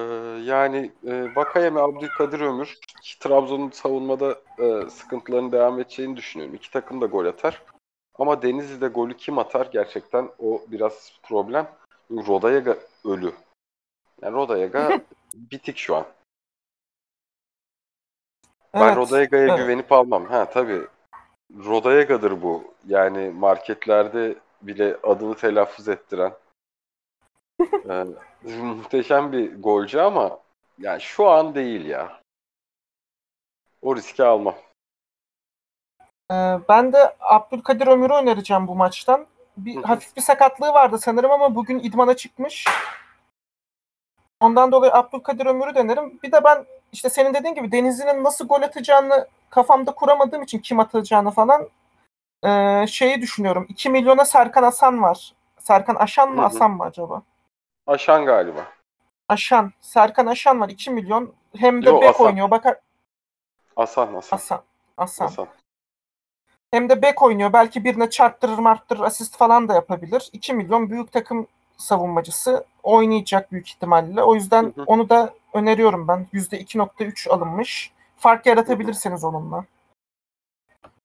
yani 0.43 0.91
e, 1.07 1.35
Vakayeme, 1.35 1.79
Abdülkadir 1.79 2.39
Ömür 2.39 2.77
Trabzon'un 3.19 3.69
savunmada 3.69 4.39
e, 4.59 4.89
sıkıntılarının 4.89 5.51
devam 5.51 5.79
edeceğini 5.79 6.17
düşünüyorum. 6.17 6.55
İki 6.55 6.71
takım 6.71 7.01
da 7.01 7.05
gol 7.05 7.25
atar. 7.25 7.61
Ama 8.19 8.41
Denizli'de 8.41 8.87
golü 8.87 9.17
kim 9.17 9.37
atar 9.37 9.69
gerçekten 9.71 10.29
o 10.39 10.61
biraz 10.67 11.11
problem. 11.23 11.67
Rodayaga 12.11 12.77
ölü. 13.05 13.31
Yani 14.21 14.33
Rodayaga 14.33 15.01
bitik 15.33 15.77
şu 15.77 15.95
an. 15.95 16.05
Ben 18.75 18.82
Evet, 18.82 18.98
Rodayaga'ya 18.98 19.48
evet. 19.48 19.58
güvenip 19.58 19.91
almam. 19.91 20.25
Ha 20.25 20.50
tabii. 20.50 20.82
Rodayaga'dır 21.65 22.41
bu. 22.41 22.74
Yani 22.88 23.29
marketlerde 23.29 24.36
bile 24.62 24.98
adını 25.03 25.36
telaffuz 25.36 25.88
ettiren. 25.88 26.34
Ee, 27.89 28.05
muhteşem 28.62 29.32
bir 29.32 29.62
golcü 29.62 30.00
ama 30.00 30.39
yani 30.79 31.01
şu 31.01 31.27
an 31.29 31.55
değil 31.55 31.86
ya. 31.86 32.22
O 33.82 33.96
riski 33.96 34.24
almam. 34.24 34.55
Ee, 36.32 36.60
ben 36.70 36.94
de 36.94 37.15
Abdülkadir 37.20 37.88
Ömür'ü 37.88 38.13
önereceğim 38.13 38.67
bu 38.67 38.75
maçtan. 38.75 39.25
Bir 39.58 39.84
hafif 39.84 40.15
bir 40.15 40.22
sakatlığı 40.22 40.74
vardı 40.74 40.98
sanırım 40.98 41.32
ama 41.32 41.55
bugün 41.55 41.79
idmana 41.79 42.15
çıkmış. 42.15 42.65
Ondan 44.39 44.72
dolayı 44.72 44.94
Abdülkadir 44.94 45.46
Ömür'ü 45.46 45.75
denerim. 45.75 46.20
Bir 46.24 46.32
de 46.32 46.44
ben 46.44 46.65
işte 46.95 47.09
senin 47.09 47.33
dediğin 47.33 47.55
gibi 47.55 47.71
Denizli'nin 47.71 48.23
nasıl 48.23 48.47
gol 48.47 48.61
atacağını 48.61 49.27
kafamda 49.49 49.91
kuramadığım 49.91 50.43
için 50.43 50.59
kim 50.59 50.79
atacağını 50.79 51.31
falan 51.31 51.69
ee, 52.45 52.85
şeyi 52.87 53.21
düşünüyorum. 53.21 53.65
2 53.69 53.89
milyona 53.89 54.25
Serkan 54.25 54.63
Hasan 54.63 55.01
var. 55.01 55.33
Serkan 55.59 55.95
Aşan 55.95 56.29
mı 56.29 56.35
Hı 56.35 56.39
hı. 56.39 56.41
Hasan 56.41 56.71
mı 56.71 56.83
acaba? 56.83 57.21
Aşan 57.87 58.25
galiba. 58.25 58.65
Aşan. 59.29 59.73
Serkan 59.81 60.25
Aşan 60.25 60.61
var 60.61 60.69
2 60.69 60.91
milyon. 60.91 61.33
Hem 61.57 61.85
de 61.85 61.89
Yo, 61.89 62.01
bek 62.01 62.09
Hasan. 62.09 62.25
oynuyor. 62.25 62.51
Bakar 62.51 62.75
Hasan 63.75 64.13
Hasan. 64.13 64.37
Hasan. 64.37 64.61
Hasan. 64.97 65.25
Hasan. 65.25 65.47
Hem 66.71 66.89
de 66.89 67.01
bek 67.01 67.21
oynuyor. 67.21 67.53
Belki 67.53 67.83
birine 67.83 68.09
çarptırır 68.09 68.57
marttırır 68.57 69.01
asist 69.01 69.37
falan 69.37 69.67
da 69.67 69.73
yapabilir. 69.73 70.29
2 70.33 70.53
milyon 70.53 70.89
büyük 70.89 71.11
takım 71.11 71.47
savunmacısı 71.77 72.65
oynayacak 72.83 73.51
büyük 73.51 73.69
ihtimalle. 73.69 74.23
O 74.23 74.35
yüzden 74.35 74.63
Hı 74.63 74.81
hı. 74.81 74.83
onu 74.87 75.09
da 75.09 75.33
öneriyorum 75.55 76.07
ben. 76.07 76.27
%2.3 76.33 77.29
alınmış. 77.29 77.91
Fark 78.17 78.45
yaratabilirsiniz 78.45 79.24
onunla. 79.24 79.65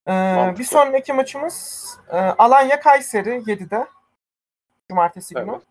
Ee, 0.07 0.55
bir 0.59 0.63
sonraki 0.63 1.13
maçımız 1.13 1.87
e, 2.09 2.17
Alanya 2.17 2.79
Kayseri 2.79 3.29
7'de. 3.29 3.87
Cumartesi 4.89 5.35
günü. 5.35 5.51
Evet. 5.51 5.61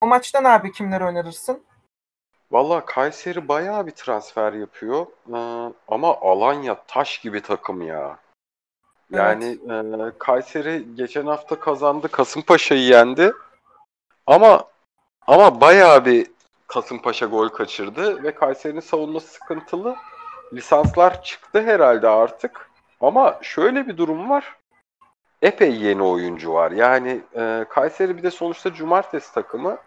O 0.00 0.06
maçtan 0.06 0.44
abi 0.44 0.72
kimleri 0.72 1.04
önerirsin? 1.04 1.62
Valla 2.50 2.84
Kayseri 2.84 3.48
bayağı 3.48 3.86
bir 3.86 3.90
transfer 3.90 4.52
yapıyor. 4.52 5.06
Ee, 5.28 5.72
ama 5.88 6.16
Alanya 6.20 6.82
taş 6.86 7.18
gibi 7.18 7.42
takım 7.42 7.82
ya. 7.82 8.18
Yani 9.10 9.58
e, 9.70 10.18
Kayseri 10.18 10.86
geçen 10.94 11.26
hafta 11.26 11.60
kazandı. 11.60 12.08
Kasımpaşa'yı 12.08 12.82
yendi. 12.82 13.32
Ama 14.26 14.64
ama 15.26 15.60
bayağı 15.60 16.04
bir 16.04 16.30
Kasımpaşa 16.70 17.26
gol 17.26 17.48
kaçırdı 17.48 18.22
ve 18.22 18.34
Kayseri'nin 18.34 18.80
savunması 18.80 19.28
sıkıntılı. 19.28 19.96
Lisanslar 20.52 21.22
çıktı 21.22 21.62
herhalde 21.62 22.08
artık. 22.08 22.70
Ama 23.00 23.38
şöyle 23.42 23.86
bir 23.86 23.96
durum 23.96 24.30
var. 24.30 24.56
Epey 25.42 25.76
yeni 25.76 26.02
oyuncu 26.02 26.52
var. 26.52 26.70
Yani 26.70 27.20
e, 27.36 27.64
Kayseri 27.68 28.16
bir 28.16 28.22
de 28.22 28.30
sonuçta 28.30 28.74
cumartesi 28.74 29.34
takımı. 29.34 29.78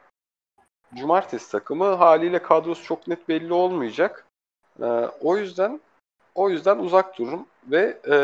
Cumartesi 0.95 1.51
takımı 1.51 1.93
haliyle 1.93 2.41
kadrosu 2.41 2.83
çok 2.83 3.07
net 3.07 3.29
belli 3.29 3.53
olmayacak. 3.53 4.25
E, 4.81 4.85
o 5.21 5.37
yüzden 5.37 5.81
o 6.35 6.49
yüzden 6.49 6.77
uzak 6.77 7.17
dururum 7.17 7.45
ve 7.67 7.97
e, 8.09 8.15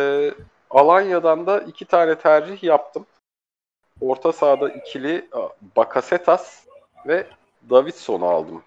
Alanya'dan 0.70 1.48
da 1.48 1.60
iki 1.62 1.86
tane 1.86 2.16
tercih 2.16 2.64
yaptım. 2.64 3.06
Orta 4.02 4.32
sahada 4.32 4.70
ikili 4.70 5.30
Bakasetas 5.76 6.66
ve 7.08 7.28
Davidson'u 7.70 8.26
aldım 8.26 8.64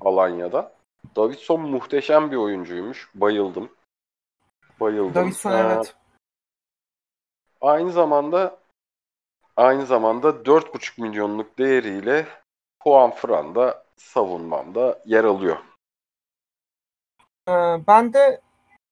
Alanya'da. 0.00 0.72
Davidson 1.16 1.60
muhteşem 1.60 2.30
bir 2.30 2.36
oyuncuymuş. 2.36 3.10
Bayıldım. 3.14 3.72
Bayıldım. 4.80 5.14
Davidson 5.14 5.52
Ee, 5.52 5.56
evet. 5.56 5.94
Aynı 7.60 7.92
zamanda 7.92 8.58
aynı 9.56 9.86
zamanda 9.86 10.28
4,5 10.28 11.00
milyonluk 11.00 11.58
değeriyle 11.58 12.26
Juan 12.84 13.10
Fran 13.10 13.54
da 13.54 13.84
savunmamda 13.96 15.02
yer 15.06 15.24
alıyor. 15.24 15.56
Ee, 17.48 17.52
ben 17.86 18.12
de 18.12 18.40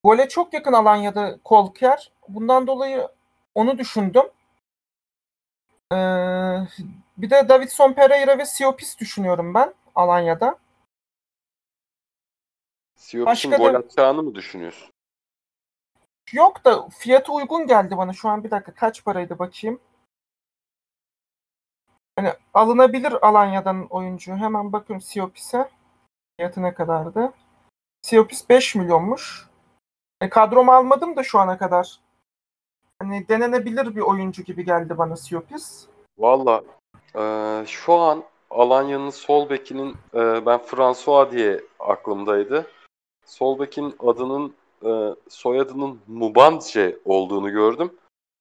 gole 0.04 0.28
çok 0.28 0.52
yakın 0.54 0.72
Alanya'da 0.72 1.38
Kolker. 1.44 2.12
Bundan 2.28 2.66
dolayı 2.66 3.08
onu 3.54 3.78
düşündüm. 3.78 4.24
Ee, 5.92 5.96
bir 7.22 7.30
de 7.30 7.48
Davidson 7.48 7.92
Pereira 7.92 8.38
ve 8.38 8.46
Siopis 8.46 8.98
düşünüyorum 8.98 9.54
ben. 9.54 9.74
Alanya'da. 9.94 10.58
Siyopis'in 12.96 13.50
Başka 13.50 13.64
gol 13.64 13.74
atacağını 13.74 14.22
mı 14.22 14.34
düşünüyorsun? 14.34 14.90
Yok 16.32 16.64
da 16.64 16.88
fiyatı 16.88 17.32
uygun 17.32 17.66
geldi 17.66 17.96
bana. 17.96 18.12
Şu 18.12 18.28
an 18.28 18.44
bir 18.44 18.50
dakika 18.50 18.74
kaç 18.74 19.04
paraydı 19.04 19.38
bakayım. 19.38 19.80
Hani 22.16 22.32
alınabilir 22.54 23.26
Alanya'dan 23.26 23.86
oyuncu. 23.86 24.36
Hemen 24.36 24.72
bakıyorum 24.72 25.00
Siopis'e. 25.00 25.68
Fiyatı 26.36 26.62
ne 26.62 26.74
kadardı? 26.74 27.32
Siopis 28.02 28.48
5 28.48 28.74
milyonmuş. 28.74 29.48
E, 30.20 30.28
kadromu 30.28 30.72
almadım 30.72 31.16
da 31.16 31.22
şu 31.22 31.38
ana 31.38 31.58
kadar. 31.58 32.00
Hani 32.98 33.28
denenebilir 33.28 33.96
bir 33.96 34.00
oyuncu 34.00 34.42
gibi 34.42 34.64
geldi 34.64 34.98
bana 34.98 35.16
Siopis. 35.16 35.86
Valla 36.18 36.62
eee, 37.16 37.64
şu 37.66 37.94
an 37.94 38.22
Alanya'nın 38.50 39.10
sol 39.10 39.50
bekinin 39.50 39.88
eee, 40.14 40.42
ben 40.46 40.58
François 40.58 41.30
diye 41.30 41.60
aklımdaydı. 41.78 42.66
Sol 43.26 43.58
bekin 43.58 43.94
adının 43.98 44.54
eee, 44.82 45.14
soyadının 45.28 46.00
Mubandje 46.06 46.98
olduğunu 47.04 47.50
gördüm. 47.50 47.92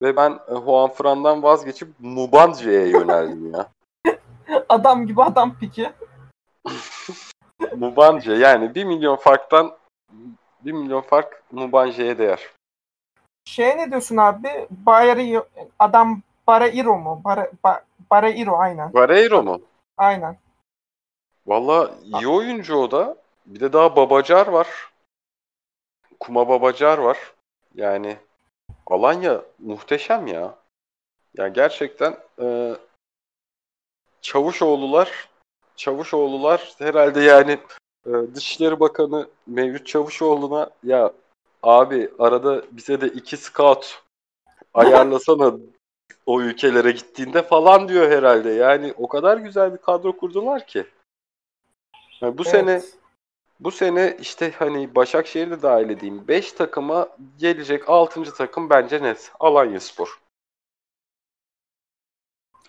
Ve 0.01 0.15
ben 0.15 0.31
e, 0.31 0.55
Juan 0.65 0.89
Fran'dan 0.89 1.43
vazgeçip 1.43 1.89
Mubandje'ye 1.99 2.87
yöneldim 2.87 3.53
ya. 3.53 3.69
Adam 4.69 5.07
gibi 5.07 5.23
adam 5.23 5.55
piki. 5.59 5.89
Mubanje 7.75 8.33
yani 8.33 8.75
1 8.75 8.83
milyon 8.85 9.15
farktan 9.15 9.77
1 10.65 10.71
milyon 10.71 11.01
fark 11.01 11.43
Mubanje'ye 11.51 12.17
değer. 12.17 12.49
Şeye 13.45 13.77
ne 13.77 13.89
diyorsun 13.89 14.17
abi? 14.17 14.67
Bayeri 14.71 15.41
adam 15.79 16.21
Barairo 16.49 16.97
mu? 16.97 17.21
Bara, 17.23 17.51
ba, 17.63 17.85
Barairo 18.11 18.57
aynen. 18.57 18.91
Guerreiro 18.91 19.43
mu? 19.43 19.61
Aynen. 19.97 20.37
Valla 21.47 21.91
iyi 22.03 22.27
oyuncu 22.27 22.75
o 22.75 22.91
da. 22.91 23.15
Bir 23.45 23.59
de 23.59 23.73
daha 23.73 23.95
Babacar 23.95 24.47
var. 24.47 24.67
Kuma 26.19 26.49
Babacar 26.49 26.97
var. 26.97 27.17
Yani 27.75 28.17
Alanya 28.87 29.41
muhteşem 29.59 30.27
ya. 30.27 30.55
Yani 31.37 31.53
gerçekten 31.53 32.17
e, 32.41 32.75
Çavuşoğlular 34.21 35.29
Çavuşoğlular 35.75 36.73
herhalde 36.77 37.21
yani 37.21 37.59
e, 38.05 38.11
Dışişleri 38.35 38.79
Bakanı 38.79 39.27
Mevlüt 39.47 39.87
Çavuşoğlu'na 39.87 40.69
ya 40.83 41.13
abi 41.63 42.09
arada 42.19 42.63
bize 42.71 43.01
de 43.01 43.07
iki 43.07 43.37
scout 43.37 44.03
ayarlasana 44.73 45.53
o 46.29 46.41
ülkelere 46.41 46.91
gittiğinde 46.91 47.41
falan 47.43 47.89
diyor 47.89 48.11
herhalde. 48.11 48.49
Yani 48.49 48.93
o 48.97 49.07
kadar 49.07 49.37
güzel 49.37 49.73
bir 49.73 49.77
kadro 49.77 50.17
kurdular 50.17 50.67
ki. 50.67 50.85
Yani 52.21 52.37
bu 52.37 52.41
Evet. 52.41 52.51
sene 52.51 52.81
bu 53.59 53.71
sene 53.71 54.17
işte 54.21 54.51
hani 54.51 54.95
Başakşehir'i 54.95 55.51
de 55.51 55.61
dahil 55.61 55.89
edeyim. 55.89 56.27
5 56.27 56.51
takıma 56.51 57.09
gelecek 57.37 57.89
6. 57.89 58.23
takım 58.33 58.69
bence 58.69 59.03
net. 59.03 59.31
Alanyaspor. 59.39 60.21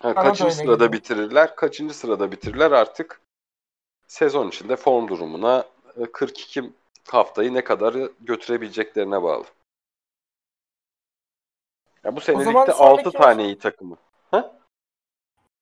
Ha, 0.01 0.15
Bana 0.15 0.15
da 0.15 0.29
kaçıncı 0.29 0.55
sırada 0.55 0.73
geliyor. 0.73 0.91
bitirirler? 0.93 1.55
Kaçıncı 1.55 1.93
sırada 1.93 2.31
bitirirler 2.31 2.71
artık 2.71 3.21
sezon 4.07 4.47
içinde 4.47 4.75
form 4.75 5.07
durumuna 5.07 5.65
e, 5.97 6.11
42 6.11 6.71
haftayı 7.09 7.53
ne 7.53 7.63
kadar 7.63 7.95
götürebileceklerine 8.21 9.23
bağlı. 9.23 9.45
Ya 12.03 12.15
bu 12.15 12.21
sene 12.21 12.39
ligde 12.39 12.51
sonraki 12.51 12.71
6 13.07 13.11
tane 13.11 13.45
iyi 13.45 13.57
takımı. 13.57 13.97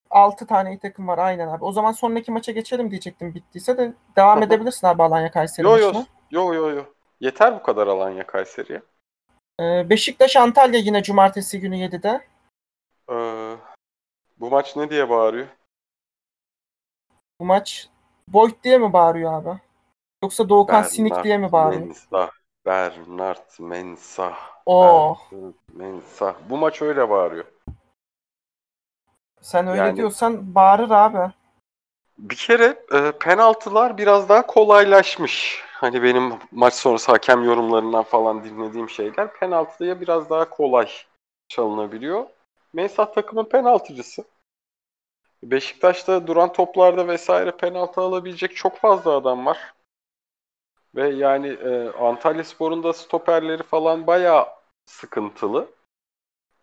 6 0.10 0.48
tane 0.48 0.69
iyi 0.69 0.79
takım 0.79 1.08
var 1.08 1.17
aynen 1.17 1.48
abi. 1.48 1.65
O 1.65 1.72
zaman 1.72 1.91
sonraki 1.91 2.31
maça 2.31 2.51
geçelim 2.51 2.91
diyecektim 2.91 3.36
bittiyse 3.36 3.77
de 3.77 3.93
devam 4.15 4.43
edebilirsin 4.43 4.88
abi 4.88 5.03
Alanya 5.03 5.31
Kayseri 5.31 5.67
Yo 5.67 5.72
maçına. 5.72 6.05
yo 6.31 6.53
yo 6.53 6.69
yo. 6.69 6.84
Yeter 7.19 7.55
bu 7.60 7.63
kadar 7.63 7.88
Alanya 7.88 8.28
Kayseri'ye. 8.28 8.82
Ee, 9.60 9.89
Beşiktaş 9.89 10.36
Antalya 10.36 10.80
yine 10.80 11.04
cumartesi 11.04 11.60
günü 11.60 11.75
7'de. 11.75 12.28
Ee, 13.12 13.56
bu 14.38 14.49
maç 14.49 14.75
ne 14.75 14.89
diye 14.89 15.10
bağırıyor? 15.10 15.47
Bu 17.39 17.45
maç 17.45 17.89
Boyd 18.28 18.63
diye 18.63 18.78
mi 18.78 18.93
bağırıyor 18.93 19.34
abi? 19.34 19.60
Yoksa 20.23 20.49
Doğukan 20.49 20.82
Sinik 20.82 21.12
Bernard 21.12 21.25
diye 21.25 21.38
mi 21.38 21.52
bağırıyor? 21.52 21.86
Mensah. 21.86 22.30
Bernard 22.65 23.60
Mensah. 23.60 24.38
Oo, 24.65 25.17
Bernard 25.32 25.54
Mensah. 25.74 26.36
Bu 26.50 26.58
maç 26.58 26.82
öyle 26.82 27.10
bağırıyor. 27.10 27.45
sen 29.41 29.67
öyle 29.67 29.82
yani- 29.82 29.98
diyorsan 29.98 30.56
bağırır 30.56 30.89
abi. 30.89 31.34
Bir 32.17 32.36
kere 32.36 32.84
e, 32.93 33.12
penaltılar 33.12 33.98
biraz 33.98 34.30
daha 34.30 34.45
kolaylaşmış. 34.45 35.63
Hani 35.74 36.04
benim 36.04 36.34
maç 36.52 36.74
sonrası 36.74 37.12
hakem 37.12 37.43
yorumlarından 37.43 38.04
falan 38.04 38.43
dinlediğim 38.43 38.89
şeyler 38.89 39.34
penaltıya 39.34 40.02
biraz 40.02 40.30
daha 40.30 40.50
kolay 40.50 40.89
çalınabiliyor. 41.48 42.26
Mensah 42.74 43.13
takımın 43.13 43.45
penaltıcısı. 43.45 44.24
Beşiktaş'ta 45.43 46.28
duran 46.28 46.54
toplarda 46.54 47.08
vesaire 47.08 47.52
penaltı 47.52 48.02
alabilecek 48.02 48.56
çok 48.56 48.78
fazla 48.78 49.12
adam 49.12 49.45
var. 49.45 49.74
Ve 50.95 51.10
yani 51.10 51.47
e, 51.47 51.91
Antalyaspor'un 51.91 52.84
da 52.84 52.93
stoperleri 52.93 53.63
falan 53.63 54.08
bayağı 54.08 54.47
sıkıntılı. 54.86 55.67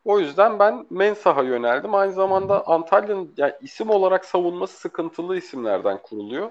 O 0.04 0.20
yüzden 0.20 0.58
ben 0.58 0.86
Mensah'a 0.90 1.42
yöneldim. 1.42 1.94
Aynı 1.94 2.12
zamanda 2.12 2.66
Antalya'nın 2.66 3.34
yani 3.36 3.52
isim 3.60 3.90
olarak 3.90 4.24
savunması 4.24 4.78
sıkıntılı 4.78 5.36
isimlerden 5.36 5.98
kuruluyor. 6.02 6.50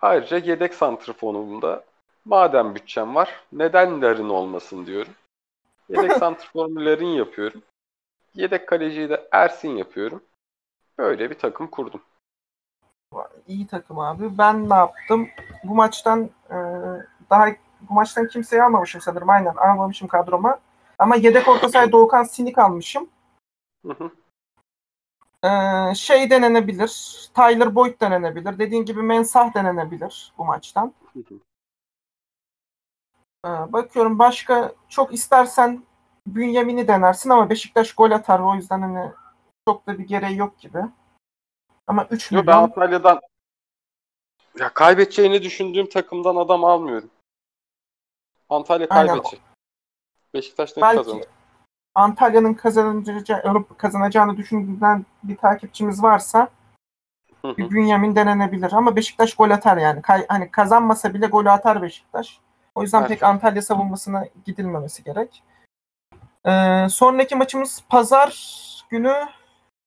Ayrıca 0.00 0.38
yedek 0.38 0.74
santrfonumda 0.74 1.84
madem 2.24 2.74
bütçem 2.74 3.14
var 3.14 3.44
neden 3.52 4.02
Larin 4.02 4.28
olmasın 4.28 4.86
diyorum. 4.86 5.12
Yedek 5.88 6.12
santrforumu 6.18 6.84
Larin 6.84 7.06
yapıyorum. 7.06 7.62
Yedek 8.34 8.68
kaleciyi 8.68 9.08
de 9.08 9.28
Ersin 9.32 9.76
yapıyorum. 9.76 10.22
Böyle 10.98 11.30
bir 11.30 11.38
takım 11.38 11.66
kurdum. 11.66 12.02
İyi 13.48 13.66
takım 13.66 13.98
abi. 13.98 14.38
Ben 14.38 14.70
ne 14.70 14.74
yaptım? 14.74 15.28
Bu 15.64 15.74
maçtan 15.74 16.30
e, 16.50 16.56
daha 17.30 17.46
bu 17.80 17.94
maçtan 17.94 18.28
kimseyi 18.28 18.62
almamışım 18.62 19.00
sanırım. 19.00 19.30
Aynen 19.30 19.54
almamışım 19.54 20.08
kadroma. 20.08 20.58
Ama 20.98 21.16
yedek 21.16 21.48
orta 21.48 21.68
sahaya 21.68 21.92
Doğukan 21.92 22.22
Sinik 22.22 22.58
almışım. 22.58 23.08
Hı 23.86 23.92
hı. 23.92 24.10
Ee, 25.44 25.94
şey 25.94 26.30
denenebilir. 26.30 27.14
Tyler 27.34 27.74
Boyd 27.74 28.00
denenebilir. 28.00 28.58
Dediğin 28.58 28.84
gibi 28.84 29.02
Mensah 29.02 29.54
denenebilir 29.54 30.32
bu 30.38 30.44
maçtan. 30.44 30.92
Hı. 31.12 31.20
Ee, 33.46 33.72
bakıyorum 33.72 34.18
başka 34.18 34.74
çok 34.88 35.14
istersen 35.14 35.82
Bünyamin'i 36.26 36.88
denersin 36.88 37.30
ama 37.30 37.50
Beşiktaş 37.50 37.94
gol 37.94 38.10
atar. 38.10 38.40
O 38.40 38.54
yüzden 38.54 38.80
hani 38.80 39.12
çok 39.68 39.86
da 39.86 39.98
bir 39.98 40.04
gereği 40.04 40.36
yok 40.36 40.58
gibi. 40.58 40.78
Ama 41.86 42.06
3 42.10 42.32
Yo, 42.32 42.38
ben 42.38 42.44
milyon 42.44 42.62
Antalya'dan 42.62 43.20
ya 44.58 44.74
kaybedeceğini 44.74 45.42
düşündüğüm 45.42 45.88
takımdan 45.88 46.36
adam 46.36 46.64
almıyorum. 46.64 47.10
Antalya 48.48 48.86
Aynen. 48.90 49.06
kaybedecek. 49.08 49.40
Beşiktaş 50.34 50.70
net 50.76 50.82
belki 50.82 50.96
kazanır. 50.96 51.24
Antalya'nın 51.94 52.54
kazanacağı, 52.54 53.64
kazanacağını 53.78 54.36
düşündüğünden 54.36 55.06
bir 55.22 55.36
takipçimiz 55.36 56.02
varsa 56.02 56.48
Hı 57.42 57.48
hı. 57.48 57.56
Bünyamin 57.56 58.16
denenebilir 58.16 58.72
ama 58.72 58.96
Beşiktaş 58.96 59.34
gol 59.34 59.50
atar 59.50 59.76
yani. 59.76 60.02
Kay- 60.02 60.26
hani 60.28 60.50
kazanmasa 60.50 61.14
bile 61.14 61.26
golü 61.26 61.50
atar 61.50 61.82
Beşiktaş. 61.82 62.40
O 62.74 62.82
yüzden 62.82 63.00
Evet. 63.00 63.08
pek 63.08 63.22
Antalya 63.22 63.62
savunmasına 63.62 64.26
gidilmemesi 64.44 65.04
gerek. 65.04 65.42
Ee, 66.46 66.86
sonraki 66.90 67.36
maçımız 67.36 67.84
pazar 67.88 68.34
günü 68.90 69.26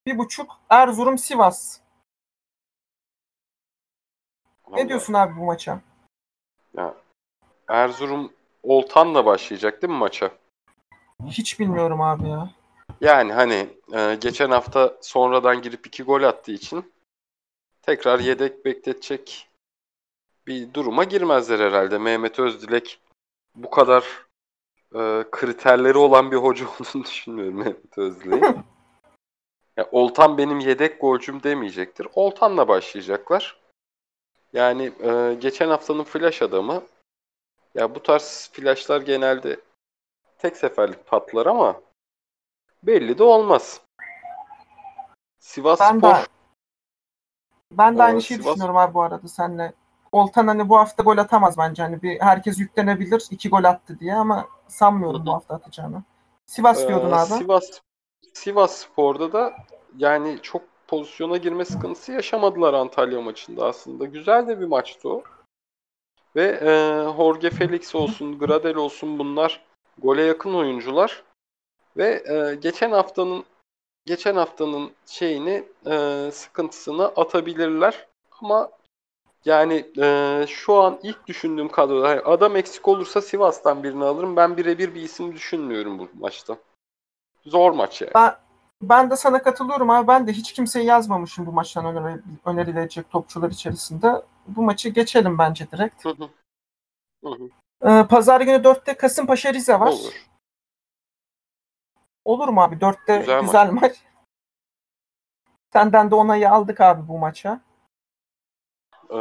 bir 0.06 0.18
buçuk 0.18 0.60
Erzurum 0.70 1.18
Sivas. 1.18 1.80
Ne 4.68 4.74
Vallahi. 4.74 4.90
diyorsun 4.90 5.14
abi 5.14 5.40
bu 5.40 5.46
maça? 5.46 5.82
Erzurum 7.68 8.34
Oltan'la 8.64 9.26
başlayacak 9.26 9.82
değil 9.82 9.94
mi 9.94 10.00
maça? 10.00 10.32
Hiç 11.26 11.60
bilmiyorum 11.60 12.02
abi 12.02 12.30
ya. 12.30 12.50
Yani 13.02 13.34
hani 13.34 13.70
e, 13.94 14.16
geçen 14.22 14.52
hafta 14.52 14.98
sonradan 15.02 15.62
girip 15.62 15.88
iki 15.88 16.04
gol 16.04 16.24
attığı 16.24 16.52
için 16.52 16.94
tekrar 17.82 18.20
yedek 18.20 18.66
bekletecek 18.66 19.50
bir 20.48 20.74
duruma 20.74 21.04
girmezler 21.04 21.60
herhalde. 21.60 21.98
Mehmet 21.98 22.40
Özdilek 22.40 23.00
bu 23.56 23.70
kadar 23.70 24.04
e, 24.96 25.24
kriterleri 25.32 25.98
olan 25.98 26.32
bir 26.32 26.38
hoca 26.38 26.66
olduğunu 26.80 27.04
düşünmüyorum 27.04 27.58
Mehmet 27.58 27.98
Özdilek'in. 27.98 28.58
Ya, 29.78 29.88
Oltan 29.92 30.38
benim 30.38 30.60
yedek 30.60 31.02
golcüm 31.02 31.44
demeyecektir. 31.44 32.08
Oltan'la 32.14 32.68
başlayacaklar. 32.68 33.60
Yani 34.54 34.92
e, 35.04 35.34
geçen 35.40 35.70
haftanın 35.70 36.04
flash 36.04 36.42
adamı 36.42 36.84
ya 37.76 37.96
bu 37.96 38.04
tarz 38.04 38.50
flashlar 38.54 39.02
genelde 39.02 39.60
tek 40.38 40.58
seferlik 40.58 41.08
patlar 41.08 41.46
ama 41.46 41.82
belli 42.84 43.18
de 43.18 43.24
olmaz. 43.24 43.82
Sivas 45.40 45.80
Ben 45.80 45.98
Spor 45.98 46.16
de 46.16 46.26
Ben 47.72 47.98
de 47.98 48.04
aynı 48.04 48.22
şeyi 48.22 48.40
Sivas- 48.40 48.52
düşünüyorum 48.52 48.78
abi 48.78 48.94
bu 48.94 49.02
arada 49.02 49.28
senle. 49.28 49.74
Oltan 50.12 50.48
hani 50.48 50.70
bu 50.70 50.78
hafta 50.78 51.04
gol 51.04 51.18
atamaz 51.18 51.58
bence. 51.58 51.84
Hani 51.84 52.02
bir 52.02 52.20
herkes 52.20 52.60
yüklenebilir 52.60 53.28
iki 53.32 53.50
gol 53.50 53.64
attı 53.64 54.00
diye 54.00 54.16
ama 54.16 54.48
sanmıyorum 54.68 55.26
bu 55.26 55.34
hafta 55.34 55.56
atacağını. 55.56 56.04
Sivas 56.46 56.88
diyordun 56.88 57.12
Ee, 57.12 57.16
abi. 57.16 57.34
Sivas 57.34 57.82
Sivas 58.34 58.78
Spor'da 58.78 59.34
da 59.34 59.54
yani 59.98 60.40
çok 60.42 60.62
pozisyona 60.88 61.38
girme 61.38 61.66
sıkıntısı 61.66 62.12
yaşamadılar 62.12 62.74
Antalya 62.74 63.22
maçında 63.22 63.66
aslında. 63.66 64.06
Güzel 64.06 64.48
de 64.48 64.60
bir 64.60 64.66
maçtı 64.66 65.10
o. 65.10 65.24
Ve 66.36 66.60
e, 66.62 66.70
Jorge 67.18 67.50
Felix 67.50 67.96
olsun, 67.96 68.40
Gradel 68.40 68.76
olsun 68.76 69.20
bunlar 69.20 69.66
gole 69.98 70.24
yakın 70.24 70.54
oyuncular. 70.54 71.24
Ve 71.98 72.24
e, 72.30 72.56
geçen 72.56 72.92
haftanın 72.92 73.46
geçen 74.06 74.36
haftanın 74.36 74.92
şeyini 75.06 75.64
e, 75.86 76.30
sıkıntısını 76.32 77.06
atabilirler. 77.06 78.08
Ama 78.42 78.72
yani 79.46 79.86
e, 80.02 80.46
şu 80.48 80.74
an 80.74 81.00
ilk 81.04 81.28
düşündüğüm 81.28 81.70
kadroda 81.70 82.08
adam 82.08 82.56
eksik 82.56 82.88
olursa 82.88 83.22
Sivas'tan 83.22 83.84
birini 83.84 84.04
alırım. 84.04 84.36
Ben 84.36 84.58
birebir 84.58 84.96
bir 84.96 85.02
isim 85.02 85.34
düşünmüyorum 85.34 86.00
bu 86.00 86.10
maçta. 86.20 86.58
Zor 87.46 87.72
maç 87.72 88.02
yani. 88.02 88.12
Ben, 88.16 88.36
ben 88.82 89.10
de 89.12 89.16
sana 89.16 89.44
katılıyorum 89.44 89.90
abi. 89.90 90.08
Ben 90.08 90.28
de 90.28 90.34
hiç 90.34 90.54
kimseyi 90.54 90.86
yazmamışım 90.86 91.46
bu 91.46 91.52
maçtan 91.52 91.86
öneri, 91.86 92.22
önerilecek 92.46 93.10
topçular 93.10 93.52
içerisinde. 93.52 94.22
Bu 94.48 94.62
maçı 94.64 94.90
geçelim 94.90 95.38
bence 95.38 95.72
direkt. 95.72 96.06
Hı 96.06 96.10
hı. 96.10 96.30
Hı 97.24 97.30
hı. 97.30 97.50
Ee, 97.90 98.08
Pazar 98.08 98.42
günü 98.42 98.56
4'te 98.64 98.98
Kasımpaşa 98.98 99.54
Rize 99.54 99.80
var. 99.80 99.92
Olur. 99.92 100.28
Olur 102.26 102.48
mu 102.48 102.62
abi? 102.62 102.76
4'te 102.76 103.18
Güzel 103.18 103.42
güzel, 103.42 103.72
maç. 103.72 103.82
maç. 103.82 103.98
Senden 105.74 106.12
de 106.12 106.16
onayı 106.16 106.52
aldık 106.52 106.82
abi 106.82 107.08
bu 107.08 107.18
maça. 107.18 107.62
Ee, 109.10 109.16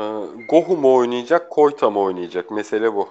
Gohu 0.48 0.76
mu 0.76 0.94
oynayacak, 0.94 1.50
Koyta 1.52 1.90
mı 1.90 2.00
oynayacak? 2.00 2.50
Mesele 2.50 2.94
bu. 2.94 3.08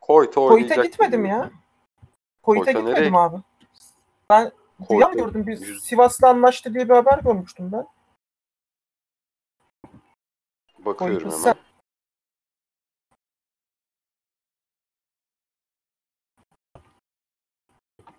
Koyta 0.00 0.40
oynayacak. 0.40 0.76
Koyut'a 0.76 0.88
gitmedim 0.88 1.24
ya. 1.24 1.50
Koyut'a 2.42 2.72
Koyta 2.72 2.72
gitmedim 2.72 3.12
nereye? 3.12 3.18
abi. 3.18 3.36
Ben 4.30 4.52
rüya 4.90 5.08
mı? 5.08 5.46
Bir 5.46 5.58
yüz- 5.60 5.84
Sivas'la 5.84 6.28
anlaştı 6.28 6.74
diye 6.74 6.88
bir 6.88 6.94
haber 6.94 7.18
görmüştüm 7.18 7.72
ben. 7.72 7.86
Bakıyorum 10.78 11.30
Koyta 11.30 11.38
hemen. 11.38 11.52
sen- 11.52 11.54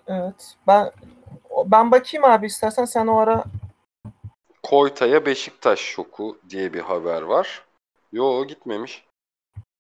Evet. 0.08 0.56
Ben 0.68 0.92
ben 1.66 1.92
bakayım 1.92 2.24
abi 2.26 2.46
istersen 2.46 2.86
sen 2.86 3.08
o 3.08 3.18
ara 3.18 3.44
Koyta'ya 4.64 5.26
Beşiktaş 5.26 5.80
şoku 5.80 6.38
diye 6.50 6.74
bir 6.74 6.80
haber 6.82 7.22
var. 7.22 7.66
Yo 8.12 8.46
gitmemiş. 8.46 9.06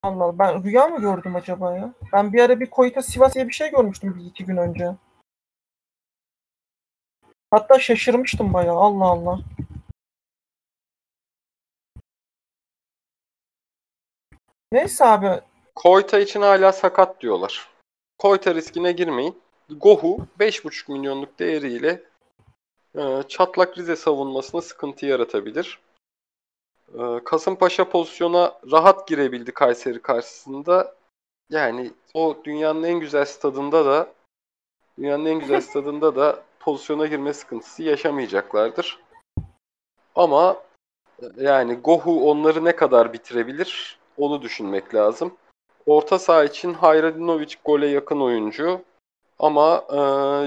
Allah 0.03 0.23
Allah, 0.23 0.39
ben 0.39 0.63
rüya 0.63 0.87
mı 0.87 1.01
gördüm 1.01 1.35
acaba 1.35 1.75
ya? 1.75 1.93
Ben 2.13 2.33
bir 2.33 2.41
ara 2.41 2.59
bir 2.59 2.69
Koyta 2.69 3.01
Sivas 3.01 3.35
diye 3.35 3.47
bir 3.47 3.53
şey 3.53 3.71
görmüştüm 3.71 4.15
bir 4.19 4.25
iki 4.25 4.45
gün 4.45 4.57
önce. 4.57 4.95
Hatta 7.51 7.79
şaşırmıştım 7.79 8.53
bayağı. 8.53 8.75
Allah 8.75 9.05
Allah. 9.05 9.39
Neyse 14.71 15.05
abi. 15.05 15.41
Koyta 15.75 16.19
için 16.19 16.41
hala 16.41 16.71
sakat 16.71 17.21
diyorlar. 17.21 17.69
Koyta 18.17 18.55
riskine 18.55 18.91
girmeyin. 18.91 19.41
Gohu 19.69 20.27
5,5 20.39 20.91
milyonluk 20.91 21.39
değeriyle 21.39 22.03
e, 22.95 23.23
çatlak 23.27 23.77
Rize 23.77 23.95
savunmasına 23.95 24.61
sıkıntı 24.61 25.05
yaratabilir. 25.05 25.79
E, 26.93 27.23
Kasımpaşa 27.25 27.89
pozisyona 27.89 28.59
rahat 28.71 29.07
girebildi 29.07 29.51
Kayseri 29.51 30.01
karşısında. 30.01 30.95
Yani 31.49 31.91
o 32.13 32.37
dünyanın 32.43 32.83
en 32.83 32.99
güzel 32.99 33.25
stadında 33.25 33.85
da 33.85 34.13
dünyanın 34.97 35.25
en 35.25 35.39
güzel 35.39 35.61
stadında 35.69 36.15
da 36.15 36.43
pozisyona 36.67 37.05
girme 37.05 37.33
sıkıntısı 37.33 37.83
yaşamayacaklardır. 37.83 38.99
Ama 40.15 40.63
yani 41.37 41.73
Gohu 41.75 42.29
onları 42.29 42.65
ne 42.65 42.75
kadar 42.75 43.13
bitirebilir 43.13 43.99
onu 44.17 44.41
düşünmek 44.41 44.95
lazım. 44.95 45.37
Orta 45.85 46.19
saha 46.19 46.43
için 46.43 46.73
Hayradinovic 46.73 47.55
gole 47.65 47.87
yakın 47.87 48.21
oyuncu. 48.21 48.81
Ama 49.39 49.85
e, 49.89 49.97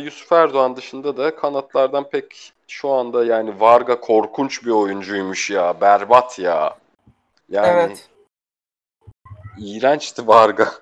Yusuf 0.04 0.32
Erdoğan 0.32 0.76
dışında 0.76 1.16
da 1.16 1.36
kanatlardan 1.36 2.10
pek 2.10 2.52
şu 2.68 2.90
anda 2.90 3.24
yani 3.24 3.60
Varga 3.60 4.00
korkunç 4.00 4.64
bir 4.64 4.70
oyuncuymuş 4.70 5.50
ya. 5.50 5.80
Berbat 5.80 6.38
ya. 6.38 6.78
Yani 7.48 7.68
Evet. 7.68 8.08
iğrençti 9.58 10.26
Varga. 10.28 10.72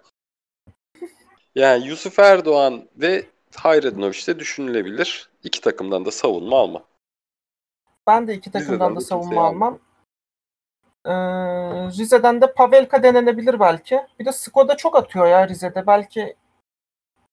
yani 1.55 1.87
Yusuf 1.87 2.19
Erdoğan 2.19 2.89
ve 2.97 3.27
Hayradinovic 3.57 4.27
de 4.27 4.39
düşünülebilir. 4.39 5.28
İki 5.45 5.61
takımdan 5.61 6.05
da 6.05 6.11
savunma 6.11 6.59
alma. 6.59 6.83
Ben 8.07 8.27
de 8.27 8.35
iki 8.35 8.49
Rize'den 8.51 8.65
takımdan 8.67 8.97
da 8.97 9.01
de 9.01 9.05
savunma 9.05 9.29
kimseyi 9.31 9.41
almam. 9.47 9.79
Ee, 11.05 11.13
Rize'den 11.99 12.41
de 12.41 12.53
Pavelka 12.53 13.03
denenebilir 13.03 13.61
belki. 13.61 14.01
Bir 14.19 14.25
de 14.25 14.33
Skoda 14.33 14.77
çok 14.77 14.97
atıyor 14.97 15.27
ya 15.27 15.49
Rize'de. 15.49 15.87
Belki 15.87 16.37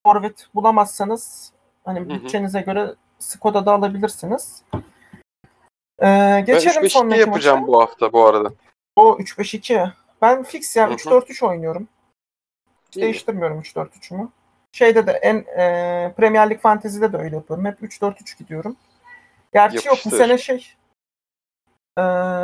forvet 0.05 0.47
bulamazsanız 0.55 1.53
hani 1.85 2.09
bütçenize 2.09 2.61
göre 2.61 2.95
Skoda'da 3.19 3.73
alabilirsiniz. 3.73 4.63
Ee, 4.73 4.79
Ben 5.99 6.45
geçelim 6.45 6.83
3-5-2 6.83 6.89
sonraki 6.89 7.19
yapacağım 7.19 7.59
maça. 7.59 7.67
bu 7.71 7.81
hafta 7.81 8.13
bu 8.13 8.25
arada. 8.25 8.53
O 8.95 9.17
3-5-2. 9.19 9.91
Ben 10.21 10.43
fix 10.43 10.75
yani 10.75 10.89
Hı 10.89 10.93
hı. 10.93 10.97
3-4-3 11.15 11.45
oynuyorum. 11.45 11.87
Hiç 12.87 12.97
İyi. 12.97 13.01
değiştirmiyorum 13.01 13.59
3-4-3'ümü. 13.61 14.27
Şeyde 14.75 15.07
de 15.07 15.11
en 15.11 15.35
e, 15.37 16.13
Premier 16.17 16.49
Lig 16.49 16.59
Fantasy'de 16.59 17.13
de 17.13 17.17
öyle 17.17 17.35
yapıyorum. 17.35 17.65
Hep 17.65 17.81
3-4-3 17.81 18.37
gidiyorum. 18.37 18.77
Gerçi 19.53 19.75
yok 19.75 19.85
bu 19.85 19.89
Yapıştır. 19.89 20.17
sene 20.17 20.37
şey 20.37 20.73
e, 21.97 22.01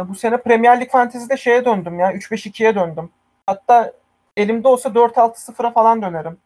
bu 0.10 0.16
sene 0.16 0.38
Premier 0.38 0.82
Lig 0.82 0.92
Fantasy'de 0.92 1.38
şeye 1.38 1.66
döndüm 1.66 2.00
ya 2.00 2.14
3-5-2'ye 2.14 2.76
döndüm. 2.76 3.10
Hatta 3.46 3.94
elimde 4.38 4.68
olsa 4.68 4.90
4-6-0'a 4.90 5.72
falan 5.72 6.02
dönerim. 6.02 6.38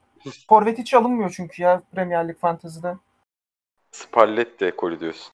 Forvet 0.50 0.78
hiç 0.78 0.94
alınmıyor 0.94 1.34
çünkü 1.36 1.62
ya 1.62 1.82
Premier 1.96 2.28
Lig 2.28 2.38
Fantasy'de. 2.38 2.96
Spalletti 3.92 4.66
ekolü 4.66 5.00
diyorsun. 5.00 5.34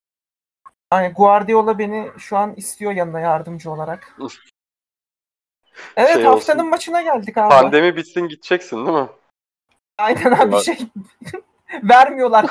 Yani 0.94 1.14
Guardiola 1.14 1.80
beni 1.80 2.12
şu 2.18 2.38
an 2.38 2.54
istiyor 2.56 2.92
yanına 2.92 3.20
yardımcı 3.20 3.72
olarak. 3.72 4.18
Evet 5.98 6.14
Şey 6.14 6.24
haftanın 6.24 6.60
olsun. 6.60 6.70
maçına 6.70 7.02
geldik 7.02 7.38
abi. 7.38 7.50
Pandemi 7.50 7.96
bitsin 7.96 8.28
gideceksin 8.28 8.86
değil 8.86 8.98
mi? 8.98 9.10
Aynen 10.02 10.32
abi 10.32 10.64
şey 10.64 10.78
vermiyorlar. 11.84 12.46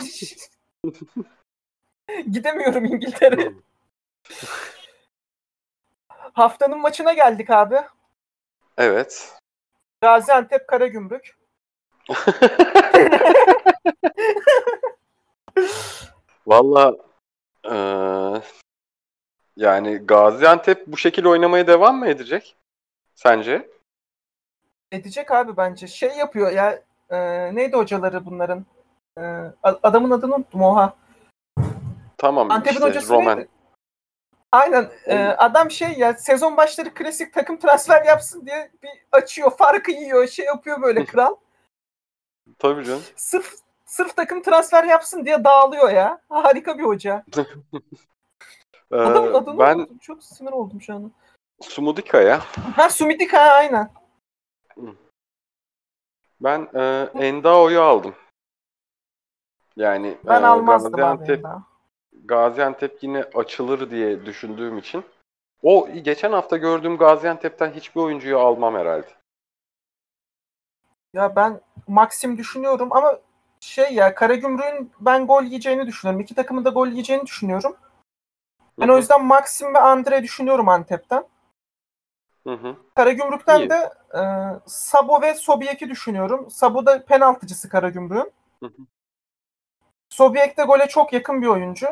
Gidemiyorum 2.31 2.85
İngiltere. 2.85 3.53
Haftanın 6.33 6.79
maçına 6.79 7.13
geldik 7.13 7.51
abi. 7.51 7.81
Evet. 8.79 9.39
Gaziantep 10.01 10.69
Karagümrük. 10.69 11.39
Valla 16.47 16.97
eee, 17.65 18.43
yani 19.57 19.97
Gaziantep 19.97 20.87
bu 20.87 20.97
şekilde 20.97 21.29
oynamaya 21.29 21.67
devam 21.67 21.99
mı 21.99 22.09
edecek? 22.09 22.57
Sence? 23.15 23.71
Edecek 24.93 25.31
abi 25.31 25.57
bence. 25.57 25.87
Şey 25.87 26.17
yapıyor 26.17 26.53
ya 26.53 26.83
e, 27.11 27.17
neydi 27.55 27.77
hocaları 27.77 28.27
bunların? 28.27 28.67
E, 29.19 29.23
adamın 29.63 30.11
adını 30.11 30.35
unuttum 30.35 30.63
oha. 30.63 30.95
Tamam 32.19 32.51
Antep'in 32.51 32.75
işte 32.75 32.89
hocası 32.89 33.13
Roman. 33.13 33.39
neydi? 33.39 33.49
Aynen. 34.53 34.91
e, 35.07 35.19
adam 35.19 35.71
şey 35.71 35.93
ya 35.93 36.15
sezon 36.15 36.57
başları 36.57 36.95
klasik 36.95 37.35
takım 37.35 37.59
transfer 37.59 38.05
yapsın 38.05 38.47
diye 38.47 38.71
bir 38.83 38.91
açıyor. 39.13 39.51
Farkı 39.51 39.91
yiyor. 39.91 40.27
Şey 40.27 40.45
yapıyor 40.45 40.83
böyle 40.83 41.05
kral. 41.05 41.37
Tabii 42.59 42.85
canım. 42.85 43.03
Sırf 43.17 43.55
sırf 43.87 44.17
takım 44.17 44.43
transfer 44.43 44.85
yapsın 44.85 45.25
diye 45.25 45.45
dağılıyor 45.45 45.91
ya. 45.91 46.21
Harika 46.29 46.79
bir 46.79 46.85
hoca. 46.85 47.25
Eee, 47.37 47.45
Adamın 48.99 49.35
adını 49.35 49.55
Ee, 49.55 49.59
ben 49.59 49.79
unuttum. 49.79 49.99
Çok 49.99 50.25
sinir 50.25 50.53
oldum 50.53 50.83
şu 50.83 50.95
an. 50.95 51.13
Sumudika'ya 51.61 52.41
Ha 52.77 52.91
Sumidika 52.91 53.39
aynen. 53.39 53.91
Ben 56.41 56.69
eee 56.75 57.09
Endao'yu 57.29 57.83
aldım. 57.83 58.15
Yani 59.77 60.17
Ben 60.25 60.41
eee, 60.41 60.47
almazdım. 60.47 60.93
Gaziantep. 60.93 61.45
Gaziantep 62.25 63.03
yine 63.03 63.25
açılır 63.35 63.91
diye 63.91 64.27
düşündüğüm 64.27 64.79
için 64.79 65.05
o 65.63 65.89
geçen 66.03 66.33
hafta 66.33 66.57
gördüğüm 66.57 66.97
Gaziantep'ten 66.97 67.71
hiçbir 67.71 68.01
oyuncuyu 68.01 68.39
almam 68.39 68.75
herhalde. 68.75 69.07
Ya 71.13 71.37
ben 71.37 71.61
Maxim 71.89 72.39
düşünüyorum 72.39 72.89
ama 72.93 73.19
şey 73.61 73.95
ya 73.95 74.15
Karagümrük'ün 74.15 74.93
ben 75.01 75.27
gol 75.27 75.43
yiyeceğini 75.43 75.87
düşünüyorum. 75.87 76.21
İki 76.21 76.35
takımın 76.35 76.65
da 76.65 76.71
gol 76.71 76.89
yiyeceğini 76.89 77.27
düşünüyorum. 77.27 77.77
Ben 78.81 78.89
o 78.89 78.97
yüzden 78.97 79.25
Maxim 79.25 79.75
ve 79.75 79.79
Andre 79.79 80.23
düşünüyorum 80.23 80.69
Antep'ten. 80.69 81.25
Hı 82.47 82.53
hı. 82.55 82.77
Karagümrük'ten 82.95 83.61
İyi. 83.61 83.71
de 83.71 83.93
e, 84.15 84.21
Sabo 84.67 85.23
ve 85.23 85.35
Sobiyek'i 85.35 85.89
düşünüyorum. 85.89 86.51
Sabo 86.51 86.87
da 86.87 87.05
penaltıcısı 87.05 87.69
Karagümrük'ün. 87.69 88.33
Hı 88.63 88.67
hı. 88.67 88.83
Sobiyek 90.11 90.59
de 90.59 90.65
gole 90.65 90.89
çok 90.89 91.13
yakın 91.13 91.43
bir 91.43 91.47
oyuncu. 91.47 91.87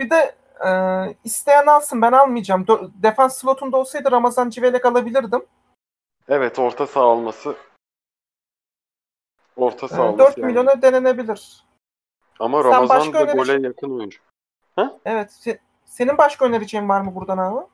Bir 0.00 0.10
de 0.10 0.34
e, 0.66 0.70
isteyen 1.24 1.66
alsın 1.66 2.02
ben 2.02 2.12
almayacağım. 2.12 2.62
Dö- 2.64 2.90
defans 3.02 3.36
slotunda 3.36 3.76
olsaydı 3.76 4.10
Ramazan 4.10 4.50
Civelek 4.50 4.86
alabilirdim. 4.86 5.46
Evet 6.28 6.58
orta 6.58 6.86
saha 6.86 7.04
olması. 7.04 7.56
Orta 9.56 9.86
E, 9.86 9.88
saha 9.88 10.02
olması 10.02 10.18
4 10.18 10.38
yani. 10.38 10.46
milyona 10.46 10.82
denenebilir. 10.82 11.64
Ama 12.40 12.62
Sen 12.62 12.70
Ramazan 12.72 13.12
da 13.12 13.22
öneri- 13.22 13.36
gole 13.36 13.66
yakın 13.66 13.98
oyuncu. 13.98 14.18
Evet. 15.04 15.30
se- 15.32 15.58
senin 15.84 16.18
başka 16.18 16.44
önereceğin 16.44 16.88
var 16.88 17.00
mı 17.00 17.14
buradan 17.14 17.38
abi? 17.38 17.66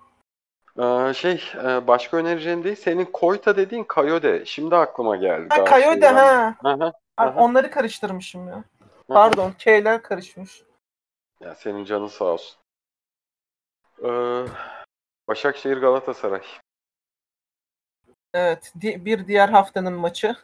Ee, 0.79 1.15
şey 1.15 1.45
e, 1.65 1.87
başka 1.87 2.17
önereceğim 2.17 2.65
değil. 2.65 2.77
Senin 2.77 3.05
Koyta 3.05 3.57
dediğin 3.57 3.85
Kayode. 3.85 4.45
Şimdi 4.47 4.77
aklıma 4.77 5.17
geldi. 5.17 5.47
Ha 5.51 5.65
Kayode 5.65 5.93
şeyden. 5.93 6.15
ha. 6.15 6.55
Aha. 7.17 7.35
Onları 7.37 7.71
karıştırmışım 7.71 8.49
ya. 8.49 8.65
Pardon, 9.09 9.53
K'ler 9.59 10.03
karışmış. 10.03 10.63
Ya 11.41 11.55
senin 11.55 11.85
canın 11.85 12.07
sağ 12.07 12.25
olsun. 12.25 12.59
Ee, 14.05 14.45
Başakşehir 15.29 15.77
Galatasaray. 15.77 16.43
Evet, 18.35 18.73
di- 18.81 19.05
bir 19.05 19.27
diğer 19.27 19.49
haftanın 19.49 19.93
maçı. 19.93 20.37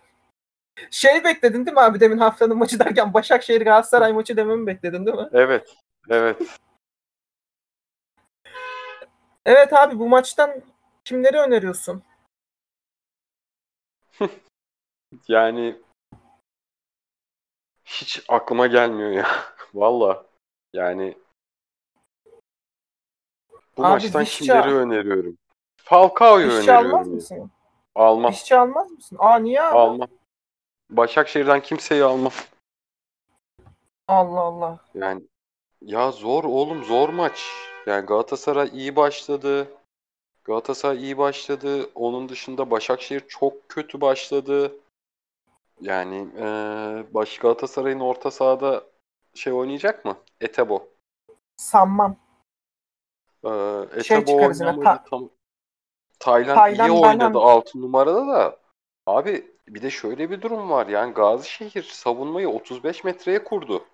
Şey 0.90 1.24
bekledin 1.24 1.66
değil 1.66 1.74
mi 1.74 1.80
abi 1.80 2.00
demin 2.00 2.18
haftanın 2.18 2.58
maçı 2.58 2.78
derken 2.78 3.14
Başakşehir 3.14 3.60
Galatasaray 3.60 4.12
maçı 4.12 4.36
dememi 4.36 4.66
bekledin 4.66 5.06
değil 5.06 5.16
mi? 5.16 5.28
Evet. 5.32 5.76
Evet. 6.08 6.42
Evet 9.46 9.72
abi 9.72 9.98
bu 9.98 10.08
maçtan 10.08 10.62
kimleri 11.04 11.38
öneriyorsun? 11.38 12.02
Yani 15.28 15.80
hiç 17.84 18.24
aklıma 18.28 18.66
gelmiyor 18.66 19.10
ya. 19.10 19.26
Valla. 19.74 20.26
Yani 20.72 21.18
bu 23.76 23.84
Abi 23.84 23.92
maçtan 23.92 24.24
kimleri 24.24 24.74
öneriyorum? 24.74 25.38
Falcao'yu 25.76 26.46
almaz 26.46 26.68
öneriyorum. 26.68 27.08
ya. 27.08 27.14
mısın? 27.14 27.50
Almam. 27.94 28.32
İşçi 28.32 28.56
almaz 28.56 28.90
mısın? 28.90 29.16
Aa 29.20 29.38
niye 29.38 29.62
abi? 29.62 29.78
Almam. 29.78 30.08
Başakşehir'den 30.90 31.62
kimseyi 31.62 32.04
almam. 32.04 32.32
Allah 34.08 34.40
Allah. 34.40 34.78
Yani 34.94 35.22
ya 35.86 36.10
zor 36.10 36.44
oğlum 36.44 36.84
zor 36.84 37.08
maç. 37.08 37.46
Yani 37.86 38.06
Galatasaray 38.06 38.70
iyi 38.72 38.96
başladı. 38.96 39.68
Galatasaray 40.44 41.02
iyi 41.02 41.18
başladı. 41.18 41.90
Onun 41.94 42.28
dışında 42.28 42.70
Başakşehir 42.70 43.22
çok 43.28 43.68
kötü 43.68 44.00
başladı. 44.00 44.76
Yani 45.80 46.28
eee 46.36 47.06
baş 47.14 47.38
Galatasaray'ın 47.38 48.00
orta 48.00 48.30
sahada 48.30 48.84
şey 49.34 49.52
oynayacak 49.52 50.04
mı? 50.04 50.16
Etebo. 50.40 50.88
Sanmam. 51.56 52.16
Şey 53.42 54.18
Etebo 54.18 54.30
çıkarız 54.30 54.60
yine, 54.60 54.70
oynamadı 54.70 54.84
Ta- 54.84 55.04
tam. 55.10 55.30
Taylan, 56.18 56.54
Taylan, 56.54 56.88
iyi 56.88 56.92
oynadı 56.92 57.38
6 57.38 57.80
numarada 57.80 58.26
da. 58.26 58.56
Abi 59.06 59.50
bir 59.68 59.82
de 59.82 59.90
şöyle 59.90 60.30
bir 60.30 60.42
durum 60.42 60.70
var. 60.70 60.86
Yani 60.86 61.14
Gazişehir 61.14 61.82
savunmayı 61.82 62.48
35 62.48 63.04
metreye 63.04 63.44
kurdu. 63.44 63.84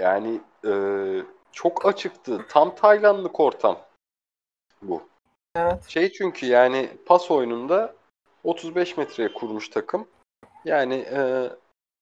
Yani 0.00 0.40
eee, 0.64 1.24
çok 1.52 1.86
açıktı. 1.86 2.46
Tam 2.48 2.74
Taylandlık 2.74 3.40
ortam 3.40 3.78
bu. 4.82 5.02
Evet. 5.56 5.88
Şey 5.88 6.12
çünkü 6.12 6.46
yani 6.46 6.90
pas 7.06 7.30
oyununda 7.30 7.94
35 8.44 8.96
metreye 8.96 9.32
kurmuş 9.32 9.68
takım. 9.68 10.08
Yani 10.64 10.94
e, 10.94 11.50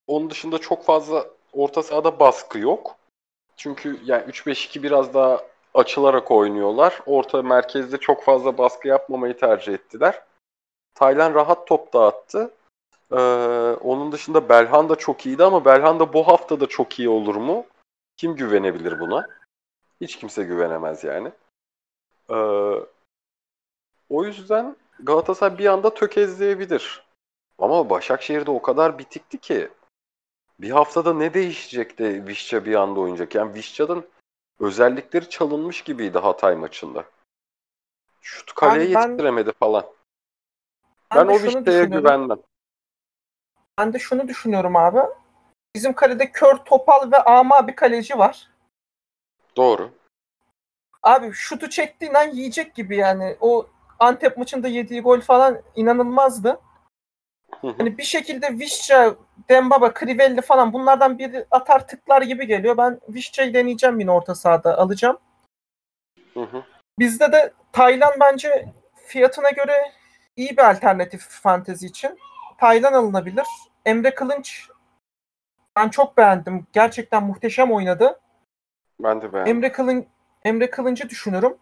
onun 0.06 0.30
dışında 0.30 0.58
çok 0.58 0.84
fazla 0.84 1.26
orta 1.52 1.82
sahada 1.82 2.20
baskı 2.20 2.58
yok. 2.58 2.96
Çünkü 3.56 4.00
yani 4.04 4.24
3-5-2 4.24 4.82
biraz 4.82 5.14
daha 5.14 5.40
açılarak 5.74 6.30
oynuyorlar. 6.30 7.00
Orta 7.06 7.42
merkezde 7.42 7.98
çok 7.98 8.22
fazla 8.22 8.58
baskı 8.58 8.88
yapmamayı 8.88 9.37
tercih 9.37 9.74
ettiler. 9.74 10.22
Taylan 10.94 11.34
rahat 11.34 11.66
top 11.66 11.92
dağıttı. 11.92 12.50
Ee, 13.12 13.16
onun 13.82 14.12
dışında 14.12 14.48
Belhanda 14.48 14.96
çok 14.96 15.26
iyiydi 15.26 15.44
ama 15.44 15.64
Belhanda 15.64 16.12
bu 16.12 16.28
hafta 16.28 16.61
da 16.61 16.66
çok 16.66 16.98
iyi 16.98 17.08
olur 17.08 17.34
mu? 17.34 17.64
Kim 18.18 18.37
güvenebilir 18.37 19.00
buna? 19.00 19.28
Hiç 20.00 20.16
kimse 20.16 20.44
güvenemez 20.44 21.04
yani. 21.04 21.33
Ee, 22.31 22.35
o 24.09 24.24
yüzden 24.24 24.76
Galatasaray 25.00 25.59
bir 25.59 25.66
anda 25.66 25.94
tökezleyebilir. 25.94 27.07
Ama 27.59 27.90
Başakşehir'de 27.90 28.50
o 28.50 28.62
kadar 28.62 28.98
bitikti 28.98 29.38
ki 29.38 29.68
bir 30.61 30.70
haftada 30.70 31.14
ne 31.14 31.35
değişecek 31.35 31.98
de 31.98 32.26
Vişça 32.26 32.64
bir 32.64 32.74
anda 32.74 33.00
oynayacak. 33.00 33.35
Yani 33.35 33.54
Vişça'nın 33.54 34.09
özellikleri 34.61 35.31
çalınmış 35.31 35.83
gibiydi 35.83 36.18
Hatay 36.18 36.57
maçında. 36.57 37.04
Şut 38.20 38.54
kaleye 38.54 38.87
Abi 38.87 38.94
ben- 38.94 39.00
yetiştiremedi 39.00 39.52
falan. 39.52 39.87
Ben, 41.14 41.28
Ben, 41.28 41.33
o 41.33 41.42
Vişça'ya 41.42 41.85
güvenmem. 41.85 42.38
Ben 43.78 43.92
de 43.92 43.98
şunu 43.98 44.28
düşünüyorum 44.28 44.76
abi. 44.76 45.00
Bizim 45.74 45.92
kalede 45.92 46.33
Kör 46.33 46.57
Topal 46.57 47.12
ve 47.12 47.16
Ama 47.16 47.68
bir 47.68 47.76
kaleci 47.76 48.18
var. 48.18 48.48
Doğru. 49.57 49.90
Abi 51.02 51.33
şutu 51.33 51.70
çektiğin 51.70 52.14
an 52.14 52.28
yiyecek 52.28 52.74
gibi 52.74 52.96
yani. 52.96 53.37
O 53.40 53.66
Antep 53.98 54.37
maçında 54.37 54.68
yediği 54.68 55.00
gol 55.00 55.20
falan 55.20 55.62
inanılmazdı. 55.76 56.61
Hani 57.62 57.98
bir 57.98 58.02
şekilde 58.02 58.59
Vişça, 58.59 59.14
Dembaba, 59.48 59.94
Crivelli 60.00 60.40
falan 60.40 60.72
bunlardan 60.72 61.18
biri 61.18 61.46
atar 61.50 61.88
tıklar 61.88 62.22
gibi 62.22 62.46
geliyor. 62.46 62.76
Ben 62.76 63.00
Vişça'yı 63.09 63.54
deneyeceğim 63.54 64.00
yine 64.00 64.11
orta 64.11 64.35
sahada 64.35 64.78
alacağım. 64.78 65.18
Bizde 66.98 67.33
de 67.33 67.52
Taylan 67.72 68.12
bence 68.20 68.68
fiyatına 69.07 69.50
göre 69.50 69.92
iyi 70.37 70.50
bir 70.50 70.70
alternatif 70.70 71.20
fantezi 71.20 71.87
için. 71.87 72.18
Taylan 72.59 72.92
alınabilir. 72.92 73.46
Emre 73.87 74.14
Kılınç 74.14 74.68
ben 75.79 75.88
çok 75.88 76.17
beğendim. 76.17 76.67
Gerçekten 76.73 77.23
muhteşem 77.23 77.73
oynadı. 77.73 78.21
Ben 79.01 79.23
de 79.23 79.33
beğendim. 79.33 79.57
Emre 79.57 79.73
Kılın 79.73 80.07
Emre 80.45 80.71
Kılınç'ı 80.71 81.09
düşünürüm. 81.09 81.57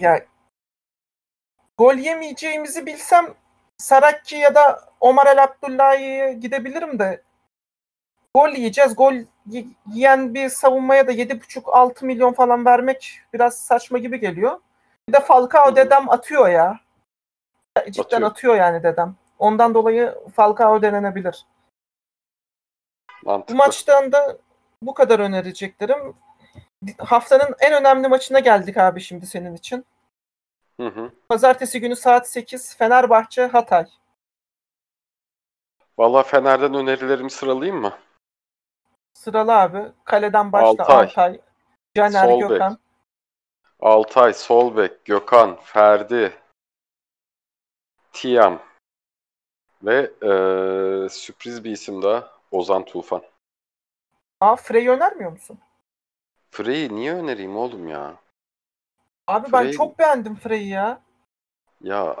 Ya 0.00 0.24
gol 1.78 1.94
yemeyeceğimizi 1.94 2.86
bilsem 2.86 3.26
Sarakki 3.78 4.36
ya 4.36 4.54
da 4.54 4.80
Omar 5.00 5.26
El 5.26 5.42
Abdullahi'ye 5.42 6.32
gidebilirim 6.32 6.98
de 6.98 7.22
gol 8.34 8.48
yiyeceğiz. 8.48 8.96
Gol 8.96 9.14
yiyen 9.92 10.34
bir 10.34 10.48
savunmaya 10.48 11.06
da 11.06 11.12
7,5-6 11.12 12.04
milyon 12.06 12.32
falan 12.32 12.64
vermek 12.64 13.20
biraz 13.32 13.58
saçma 13.58 13.98
gibi 13.98 14.20
geliyor. 14.20 14.60
Bir 15.08 15.12
de 15.12 15.20
Falcao 15.20 15.76
dedem 15.76 16.10
atıyor 16.10 16.48
ya. 16.48 16.80
Cidden 17.90 18.02
Atıyor. 18.02 18.30
atıyor 18.30 18.56
yani 18.56 18.82
dedem. 18.82 19.14
Ondan 19.38 19.74
dolayı 19.74 20.14
Falcao 20.36 20.82
denenebilir. 20.82 21.46
Bu 23.22 23.30
Mantıklı. 23.30 23.54
maçtan 23.56 24.12
da 24.12 24.38
bu 24.82 24.94
kadar 24.94 25.18
önereceklerim. 25.20 26.14
Haftanın 26.98 27.54
en 27.60 27.72
önemli 27.72 28.08
maçına 28.08 28.38
geldik 28.38 28.76
abi 28.76 29.00
şimdi 29.00 29.26
senin 29.26 29.54
için. 29.54 29.86
Hı 30.80 30.86
hı. 30.86 31.10
Pazartesi 31.28 31.80
günü 31.80 31.96
saat 31.96 32.28
8 32.28 32.76
Fenerbahçe 32.76 33.46
Hatay. 33.46 33.86
Vallahi 35.98 36.26
Fener'den 36.28 36.74
önerilerimi 36.74 37.30
sıralayayım 37.30 37.80
mı? 37.80 37.98
Sıralı 39.14 39.54
abi. 39.54 39.82
Kaleden 40.04 40.52
başla 40.52 40.68
Altay. 40.68 40.96
Altay. 41.04 41.40
Caner 41.96 42.24
Sol 42.28 42.40
bek. 42.40 42.48
Gökhan. 42.48 42.78
Altay, 43.80 44.32
Solbek, 44.34 45.04
Gökhan, 45.04 45.56
Ferdi, 45.62 46.32
Tiam 48.12 48.62
ve 49.82 50.10
eee, 50.22 51.08
sürpriz 51.08 51.64
bir 51.64 51.70
isim 51.70 52.02
daha 52.02 52.33
Ozan 52.54 52.84
Tufan. 52.84 53.22
Aa 54.40 54.56
Frey 54.56 54.88
önermiyor 54.88 55.32
musun? 55.32 55.58
Frey'i 56.50 56.94
niye 56.96 57.14
önereyim 57.14 57.56
oğlum 57.56 57.88
ya? 57.88 58.16
Abi 59.26 59.52
ben 59.52 59.64
Frey- 59.64 59.72
çok 59.72 59.98
beğendim 59.98 60.36
Frey'i 60.36 60.68
ya. 60.68 61.00
Ya 61.80 62.16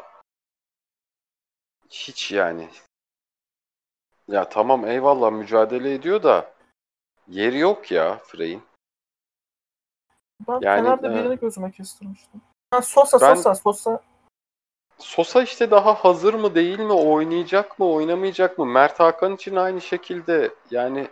hiç 1.90 2.32
yani. 2.32 2.68
Ya 4.28 4.48
tamam 4.48 4.86
eyvallah 4.86 5.30
mücadele 5.30 5.94
ediyor 5.94 6.22
da 6.22 6.54
yeri 7.28 7.58
yok 7.58 7.90
ya 7.90 8.18
Frey'in. 8.18 8.62
Ben 10.48 10.60
Yani, 10.62 10.82
Fener'de 10.82 11.06
e, 11.06 11.10
birini 11.10 11.38
gözüme 11.38 11.70
kestirmiştim. 11.70 12.42
Ha, 12.70 12.82
Sosa 12.82 13.20
Ben- 13.20 13.34
Sosa 13.34 13.54
Sosa. 13.54 14.02
Sosa 14.98 15.42
işte 15.42 15.70
daha 15.70 15.94
hazır 15.94 16.34
mı 16.34 16.54
değil 16.54 16.80
mi? 16.80 16.92
Oynayacak 16.92 17.78
mı, 17.78 17.86
oynamayacak 17.86 18.58
mı? 18.58 18.66
Mert 18.66 19.00
Hakan 19.00 19.34
için 19.34 19.56
aynı 19.56 19.80
şekilde 19.80 20.54
yani 20.70 21.08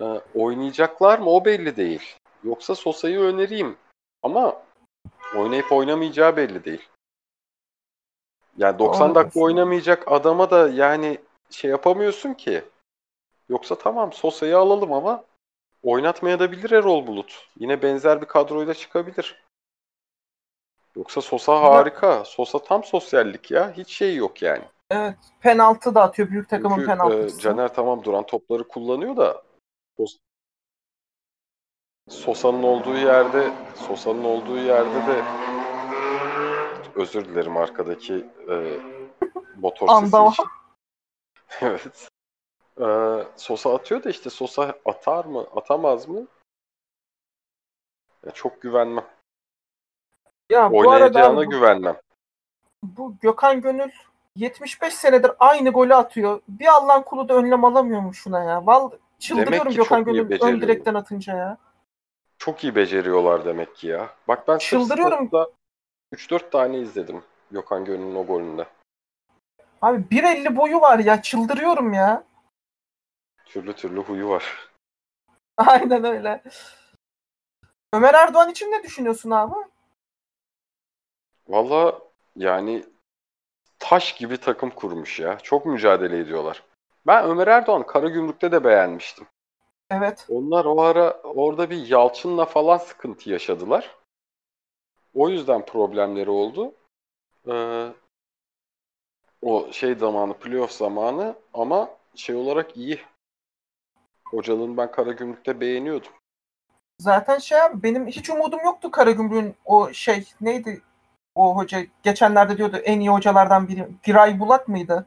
e, 0.00 0.04
oynayacaklar 0.34 1.18
mı? 1.18 1.30
O 1.30 1.44
belli 1.44 1.76
değil. 1.76 2.16
Yoksa 2.44 2.74
Sosa'yı 2.74 3.20
önereyim. 3.20 3.76
Ama 4.22 4.62
oynayıp 5.36 5.72
oynamayacağı 5.72 6.36
belli 6.36 6.64
değil. 6.64 6.88
Yani 8.56 8.78
90 8.78 9.08
Doğru 9.08 9.14
dakika 9.14 9.40
oynamayacak 9.40 10.12
adama 10.12 10.50
da 10.50 10.68
yani 10.68 11.18
şey 11.50 11.70
yapamıyorsun 11.70 12.34
ki. 12.34 12.64
Yoksa 13.48 13.74
tamam 13.74 14.12
Sosa'yı 14.12 14.58
alalım 14.58 14.92
ama 14.92 15.24
oynatmaya 15.82 16.38
da 16.38 16.52
bilir 16.52 16.70
Erol 16.70 17.06
Bulut. 17.06 17.48
Yine 17.58 17.82
benzer 17.82 18.20
bir 18.20 18.26
kadroyla 18.26 18.74
çıkabilir. 18.74 19.43
Yoksa 20.96 21.20
Sosa 21.20 21.62
harika. 21.62 22.24
Sosa 22.24 22.58
tam 22.58 22.84
sosyallik 22.84 23.50
ya. 23.50 23.72
Hiç 23.76 23.92
şey 23.92 24.16
yok 24.16 24.42
yani. 24.42 24.64
Evet. 24.90 25.16
Penaltı 25.40 25.94
da 25.94 26.02
atıyor 26.02 26.30
büyük 26.30 26.48
takımın 26.48 26.76
Çünkü 26.76 26.90
e, 26.90 26.94
penaltısı. 26.94 27.38
Caner 27.40 27.74
tamam 27.74 28.04
duran 28.04 28.26
topları 28.26 28.68
kullanıyor 28.68 29.16
da 29.16 29.42
Sos- 29.98 30.18
Sosa'nın 32.08 32.62
olduğu 32.62 32.96
yerde 32.96 33.52
Sosa'nın 33.74 34.24
olduğu 34.24 34.58
yerde 34.58 35.06
de 35.06 35.24
özür 36.94 37.24
dilerim 37.24 37.56
arkadaki 37.56 38.26
e, 38.50 38.80
motor 39.56 39.88
sesi 39.88 40.06
için. 40.06 40.44
evet. 41.60 42.08
E, 42.80 42.86
Sosa 43.36 43.74
atıyor 43.74 44.04
da 44.04 44.10
işte 44.10 44.30
Sosa 44.30 44.74
atar 44.84 45.24
mı 45.24 45.46
atamaz 45.56 46.08
mı? 46.08 46.26
Ya 48.26 48.30
çok 48.32 48.62
güvenmem. 48.62 49.13
Ya 50.50 50.72
bu 50.72 50.80
arada 50.80 50.94
Oynayacağına 50.94 51.38
abi 51.38 51.46
bu, 51.46 51.50
güvenmem. 51.50 51.96
bu 52.82 53.16
Gökhan 53.20 53.60
Gönül 53.60 53.90
75 54.36 54.94
senedir 54.94 55.30
aynı 55.38 55.70
golü 55.70 55.94
atıyor. 55.94 56.40
Bir 56.48 56.66
Allah'ın 56.66 57.02
kulu 57.02 57.28
da 57.28 57.34
önlem 57.34 57.64
alamıyor 57.64 58.00
mu 58.00 58.14
şuna 58.14 58.44
ya? 58.44 58.66
Vallahi 58.66 58.98
çıldırıyorum 59.18 59.72
Gökhan 59.72 60.04
Gönül 60.04 60.40
ön 60.40 60.60
direkten 60.60 60.94
atınca 60.94 61.36
ya. 61.36 61.58
Çok 62.38 62.64
iyi 62.64 62.74
beceriyorlar 62.74 63.44
demek 63.44 63.76
ki 63.76 63.86
ya. 63.86 64.10
Bak 64.28 64.48
ben 64.48 64.58
Çıldırıyorum. 64.58 65.26
Sport'ta 65.28 65.50
3-4 66.14 66.50
tane 66.50 66.78
izledim 66.78 67.22
Gökhan 67.50 67.84
Gönül'ün 67.84 68.14
o 68.14 68.26
golünde. 68.26 68.66
Abi 69.82 70.02
1.50 70.10 70.56
boyu 70.56 70.80
var 70.80 70.98
ya 70.98 71.22
çıldırıyorum 71.22 71.92
ya. 71.92 72.24
Türlü 73.44 73.72
türlü 73.72 74.00
huyu 74.00 74.28
var. 74.28 74.68
Aynen 75.56 76.04
öyle. 76.04 76.42
Ömer 77.92 78.14
Erdoğan 78.14 78.50
için 78.50 78.70
ne 78.70 78.82
düşünüyorsun 78.82 79.30
abi? 79.30 79.54
Valla 81.48 81.98
yani 82.36 82.84
taş 83.78 84.14
gibi 84.14 84.36
takım 84.36 84.70
kurmuş 84.70 85.20
ya. 85.20 85.38
Çok 85.38 85.66
mücadele 85.66 86.18
ediyorlar. 86.18 86.62
Ben 87.06 87.24
Ömer 87.24 87.46
Erdoğan 87.46 87.86
Karagümrük'te 87.86 88.52
de 88.52 88.64
beğenmiştim. 88.64 89.26
Evet. 89.90 90.26
Onlar 90.28 90.64
o 90.64 90.82
ara 90.82 91.20
orada 91.22 91.70
bir 91.70 91.86
Yalçın'la 91.86 92.44
falan 92.44 92.78
sıkıntı 92.78 93.30
yaşadılar. 93.30 93.96
O 95.14 95.28
yüzden 95.28 95.64
problemleri 95.66 96.30
oldu. 96.30 96.74
Ee, 97.48 97.88
o 99.42 99.72
şey 99.72 99.94
zamanı, 99.94 100.34
playoff 100.34 100.72
zamanı 100.72 101.34
ama 101.54 101.90
şey 102.14 102.34
olarak 102.34 102.76
iyi. 102.76 103.00
Hocalığını 104.24 104.76
ben 104.76 104.90
Karagümrük'te 104.90 105.60
beğeniyordum. 105.60 106.12
Zaten 106.98 107.38
şey 107.38 107.60
abi 107.60 107.82
benim 107.82 108.06
hiç 108.06 108.30
umudum 108.30 108.60
yoktu 108.64 108.90
Karagümrük'ün 108.90 109.54
o 109.64 109.92
şey 109.92 110.28
neydi 110.40 110.82
o 111.34 111.56
hoca 111.56 111.86
geçenlerde 112.02 112.58
diyordu 112.58 112.76
en 112.76 113.00
iyi 113.00 113.10
hocalardan 113.10 113.68
biri. 113.68 113.88
Giray 114.02 114.40
Bulak 114.40 114.68
mıydı? 114.68 115.06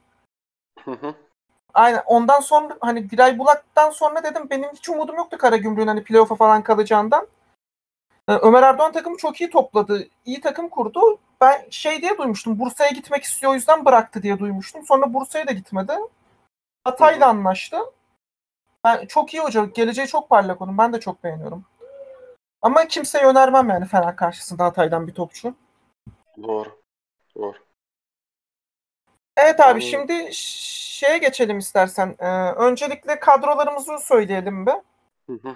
Hı 0.86 0.92
hı. 0.92 1.16
Aynen 1.74 2.04
ondan 2.06 2.40
sonra 2.40 2.78
hani 2.82 3.08
Giray 3.08 3.40
Bulak'tan 3.40 3.90
sonra 3.90 4.24
dedim 4.24 4.50
benim 4.50 4.70
hiç 4.74 4.90
umudum 4.90 5.16
yoktu 5.16 5.38
Karagümrük'ün 5.38 5.88
hani 5.88 6.04
playoff'a 6.04 6.36
falan 6.36 6.64
kalacağından. 6.64 7.28
Ee, 8.30 8.34
Ömer 8.34 8.64
Erdoğan 8.64 8.92
takımı 8.92 9.18
çok 9.18 9.42
iyi 9.42 9.50
topladı. 9.50 10.08
iyi 10.26 10.42
takım 10.42 10.70
kurdu. 10.70 11.20
Ben 11.42 11.66
şey 11.70 12.02
diye 12.02 12.18
duymuştum. 12.18 12.60
Bursa'ya 12.60 12.90
gitmek 12.90 13.24
istiyor 13.24 13.52
o 13.52 13.56
yüzden 13.56 13.86
bıraktı 13.86 14.24
diye 14.24 14.40
duymuştum. 14.40 14.86
Sonra 14.86 15.14
Bursa'ya 15.14 15.48
da 15.48 15.52
gitmedi. 15.52 15.94
Hatay'la 16.84 17.28
anlaştı. 17.28 17.78
Ben 18.84 19.06
çok 19.06 19.34
iyi 19.34 19.44
hoca. 19.44 19.66
Geleceği 19.66 20.08
çok 20.08 20.30
parlak 20.30 20.62
onun. 20.62 20.78
Ben 20.78 20.94
de 20.94 21.00
çok 21.00 21.24
beğeniyorum. 21.24 21.66
Ama 22.62 22.86
kimseye 22.88 23.26
önermem 23.26 23.70
yani 23.70 23.86
Fener 23.86 24.16
karşısında 24.16 24.66
Hatay'dan 24.66 25.08
bir 25.08 25.14
topçu. 25.14 25.56
Doğru. 26.44 26.82
Doğru. 27.38 27.58
Evet 29.38 29.60
abi 29.60 29.70
Yani- 29.70 29.82
şimdi 29.84 30.30
şeye 30.34 31.18
geçelim 31.18 31.58
istersen. 31.58 32.16
Ee, 32.20 32.28
öncelikle 32.52 33.20
kadrolarımızı 33.20 34.00
söyleyelim 34.00 34.66
be. 34.66 34.84
Hı 35.30 35.34
hı. 35.34 35.56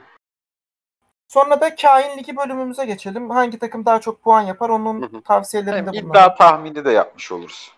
Sonra 1.27 1.61
da 1.61 1.75
kain 1.75 2.17
ligi 2.17 2.37
bölümümüze 2.37 2.85
geçelim. 2.85 3.29
Hangi 3.29 3.59
takım 3.59 3.85
daha 3.85 4.01
çok 4.01 4.23
puan 4.23 4.41
yapar 4.41 4.69
onun 4.69 5.01
Hı 5.01 5.05
hı. 5.17 5.21
tavsiyelerinde 5.21 5.89
bulunalım. 5.91 6.09
iddia 6.09 6.35
tahmini 6.35 6.85
de 6.85 6.91
yapmış 6.91 7.31
oluruz. 7.31 7.71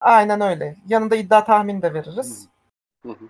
Aynen 0.00 0.40
öyle. 0.40 0.76
Yanında 0.88 1.16
iddia 1.16 1.44
tahmini 1.44 1.82
de 1.82 1.94
veririz. 1.94 2.48
Hı 3.02 3.12
hı. 3.12 3.28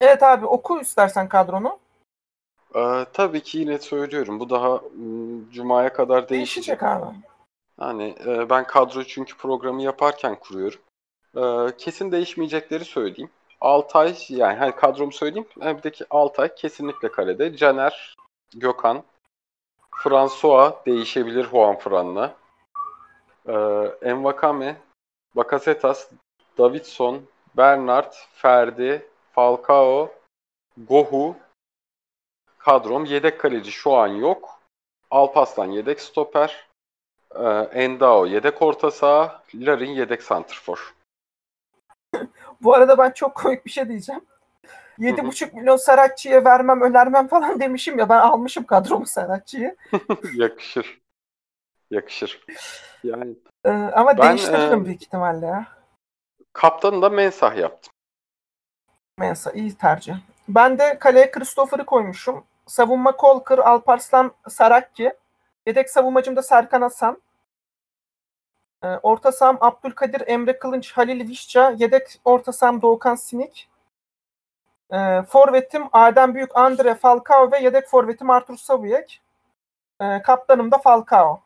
Evet 0.00 0.22
abi 0.22 0.46
oku 0.46 0.80
istersen 0.80 1.28
kadronu. 1.28 1.78
Ee, 2.74 3.06
tabii 3.12 3.42
ki 3.42 3.58
yine 3.58 3.78
söylüyorum. 3.78 4.40
Bu 4.40 4.50
daha 4.50 4.80
Cuma'ya 5.52 5.92
kadar 5.92 6.28
değişecek. 6.28 6.80
Değişecek 6.80 6.82
abi. 6.82 7.16
Hani 7.78 8.14
e, 8.26 8.50
ben 8.50 8.66
kadroyu 8.66 9.06
çünkü 9.06 9.36
programı 9.36 9.82
yaparken 9.82 10.40
kuruyorum. 10.40 10.80
Ee, 11.36 11.76
kesin 11.78 12.12
değişmeyecekleri 12.12 12.84
söyleyeyim. 12.84 13.30
Altay 13.60 14.16
yani 14.28 14.58
hani 14.58 14.72
kadromu 14.76 15.12
söyleyeyim. 15.12 15.48
Evdeki 15.60 16.04
Altay 16.10 16.54
kesinlikle 16.54 17.10
kalede. 17.10 17.56
Caner, 17.56 18.14
Gökhan, 18.54 19.02
François 19.90 20.86
değişebilir 20.86 21.44
Juan 21.44 21.78
Fran'la. 21.78 22.34
Ee, 23.48 23.52
Envakame, 24.02 24.76
Bakasetas, 25.34 26.10
Davidson, 26.58 27.22
Bernard, 27.56 28.12
Ferdi, 28.34 29.06
Falcao, 29.32 30.10
Gohu. 30.88 31.36
Kadrom 32.58 33.04
yedek 33.04 33.40
kaleci 33.40 33.72
şu 33.72 33.92
an 33.92 34.08
yok. 34.08 34.60
Alpaslan 35.10 35.70
yedek 35.70 36.00
stoper. 36.00 36.66
Ee, 37.34 37.48
Endao 37.82 38.26
yedek 38.26 38.62
orta 38.62 38.90
saha. 38.90 39.42
Larin 39.54 39.90
yedek 39.90 40.22
santrfor. 40.22 40.94
Bu 42.60 42.74
arada 42.74 42.98
ben 42.98 43.10
çok 43.10 43.34
komik 43.34 43.66
bir 43.66 43.70
şey 43.70 43.88
diyeceğim. 43.88 44.22
7,5 44.98 45.54
milyon 45.54 45.76
Saratçı'ya 45.76 46.44
vermem 46.44 46.80
önermem 46.80 47.28
falan 47.28 47.60
demişim 47.60 47.98
ya 47.98 48.08
ben 48.08 48.18
almışım 48.18 48.64
kadromu 48.64 49.06
Saratçı'yı. 49.06 49.76
Yakışır. 50.34 51.00
Yakışır. 51.90 52.44
Yani 53.04 53.34
Ee, 53.64 53.70
ama 53.70 54.18
Ben, 54.18 54.28
değiştiririm 54.28 54.82
e, 54.82 54.84
büyük 54.84 55.02
ihtimalle 55.02 55.46
ya. 55.46 55.66
kaptanı 56.52 57.02
da 57.02 57.08
mensah 57.08 57.56
yaptım. 57.56 57.92
Mensa 59.18 59.50
iyi 59.52 59.74
tercih. 59.74 60.14
Ben 60.48 60.78
de 60.78 60.98
kaleye 60.98 61.30
Christopher'ı 61.30 61.86
koymuşum. 61.86 62.44
Savunma 62.66 63.12
Kolkır, 63.16 63.58
Alparslan, 63.58 64.32
Sarakki. 64.48 65.12
Yedek 65.66 65.90
savunmacım 65.90 66.36
da 66.36 66.42
Serkan 66.42 66.82
Hasan. 66.82 67.22
Ee, 68.84 68.86
orta 68.86 69.32
saham 69.32 69.58
Abdülkadir, 69.60 70.22
Emre 70.26 70.58
Kılınç, 70.58 70.92
Halil 70.92 71.28
Vişça. 71.28 71.74
Yedek 71.78 72.20
orta 72.24 72.52
saham 72.52 72.82
Doğukan 72.82 73.14
Sinik. 73.14 73.68
Ee, 74.92 75.22
forvetim 75.22 75.88
Adem 75.92 76.34
Büyük, 76.34 76.56
Andre 76.56 76.94
Falcao 76.94 77.52
ve 77.52 77.58
yedek 77.58 77.86
forvetim 77.88 78.30
Artur 78.30 78.56
Savuyek. 78.56 79.22
Ee, 80.00 80.22
kaptanım 80.22 80.70
da 80.70 80.78
Falcao. 80.78 81.40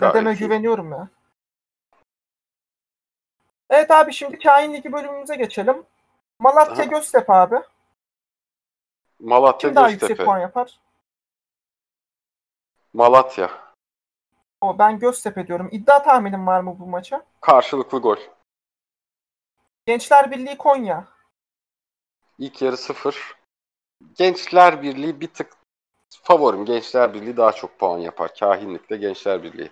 Dedeme 0.00 0.34
güveniyorum 0.34 0.92
ya. 0.92 1.08
Evet 3.70 3.90
abi 3.90 4.12
şimdi 4.12 4.38
Kain 4.38 4.74
Ligi 4.74 4.92
bölümümüze 4.92 5.36
geçelim. 5.36 5.82
Malatya 6.38 6.84
Aha. 6.84 6.84
Göztepe 6.84 7.32
abi. 7.32 7.56
Malatya 9.20 9.70
Kim 9.70 9.76
daha 9.76 9.88
yüksek 9.88 10.08
Göztepe. 10.08 10.24
puan 10.24 10.38
yapar? 10.38 10.80
Malatya. 12.96 13.50
O 14.60 14.78
ben 14.78 14.98
Göztepe 14.98 15.46
diyorum. 15.46 15.68
İddia 15.72 16.02
tahminim 16.02 16.46
var 16.46 16.60
mı 16.60 16.76
bu 16.78 16.86
maça? 16.86 17.24
Karşılıklı 17.40 17.98
gol. 17.98 18.16
Gençler 19.86 20.30
Birliği 20.30 20.58
Konya. 20.58 21.08
İlk 22.38 22.62
yarı 22.62 22.76
sıfır. 22.76 23.36
Gençler 24.14 24.82
Birliği 24.82 25.20
bir 25.20 25.28
tık 25.28 25.56
favorim. 26.22 26.64
Gençler 26.64 27.14
Birliği 27.14 27.36
daha 27.36 27.52
çok 27.52 27.78
puan 27.78 27.98
yapar. 27.98 28.34
Kahinlikle 28.40 28.96
Gençler 28.96 29.42
Birliği. 29.42 29.70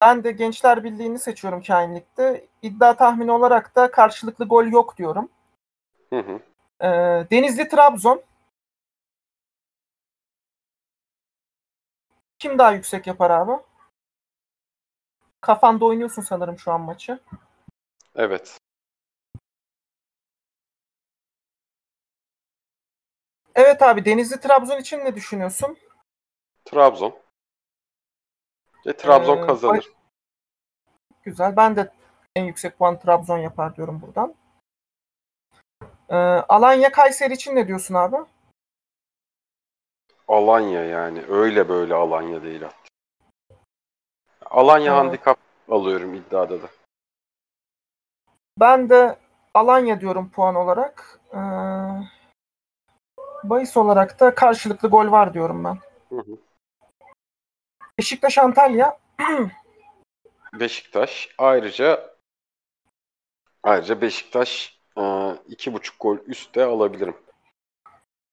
Ben 0.00 0.24
de 0.24 0.32
Gençler 0.32 0.84
Birliği'ni 0.84 1.18
seçiyorum 1.18 1.62
Kain 1.62 1.94
Lig'de. 1.94 2.46
İddia 2.62 2.96
tahmini 2.96 3.32
olarak 3.32 3.76
da 3.76 3.90
karşılıklı 3.90 4.44
gol 4.44 4.66
yok 4.66 4.96
diyorum. 4.96 5.28
Hı 6.10 6.18
hı. 6.18 6.40
Ee, 6.80 7.30
Denizli 7.30 7.68
Trabzon. 7.68 8.22
Kim 12.40 12.58
daha 12.58 12.72
yüksek 12.72 13.06
yapar 13.06 13.30
abi? 13.30 13.52
Kafanda 15.40 15.84
oynuyorsun 15.84 16.22
sanırım 16.22 16.58
şu 16.58 16.72
an 16.72 16.80
maçı. 16.80 17.18
Evet. 18.14 18.58
Evet 23.54 23.82
abi 23.82 24.04
Denizli 24.04 24.40
Trabzon 24.40 24.78
için 24.78 24.98
ne 24.98 25.14
düşünüyorsun? 25.14 25.78
Trabzon. 26.64 27.18
Ve 28.86 28.96
Trabzon 28.96 29.42
Ee, 29.42 29.46
kazanır. 29.46 29.88
Güzel. 31.22 31.56
Ben 31.56 31.76
de 31.76 31.92
en 32.36 32.44
yüksek 32.44 32.78
puan 32.78 32.98
Trabzon 32.98 33.38
yapar 33.38 33.76
diyorum 33.76 34.02
buradan. 34.02 34.34
Ee, 36.08 36.16
Alanya 36.48 36.92
Kayseri 36.92 37.34
için 37.34 37.56
ne 37.56 37.68
diyorsun 37.68 37.94
abi? 37.94 38.16
Alanya 40.30 40.84
yani. 40.84 41.24
Öyle 41.28 41.68
böyle 41.68 41.94
Alanya 41.94 42.42
değil 42.42 42.62
hatta. 42.62 42.76
Alanya 44.46 44.92
Evet. 44.92 45.04
handikap 45.04 45.38
alıyorum 45.68 46.14
iddiada 46.14 46.62
da. 46.62 46.68
Ben 48.60 48.88
de 48.88 49.16
Alanya 49.54 50.00
diyorum 50.00 50.30
puan 50.30 50.54
olarak. 50.54 51.20
Ee, 51.32 51.38
bahis 53.44 53.76
olarak 53.76 54.20
da 54.20 54.34
karşılıklı 54.34 54.88
gol 54.88 55.10
var 55.10 55.34
diyorum 55.34 55.64
ben. 55.64 55.78
Hı 56.08 56.16
hı. 56.16 56.36
Beşiktaş 57.98 58.38
Antalya. 58.38 58.98
Beşiktaş. 60.54 61.34
Ayrıca 61.38 62.14
ayrıca 63.62 64.00
Beşiktaş 64.00 64.80
e, 64.98 65.34
iki 65.48 65.72
buçuk 65.72 66.00
gol 66.00 66.16
üstte 66.26 66.64
alabilirim. 66.64 67.16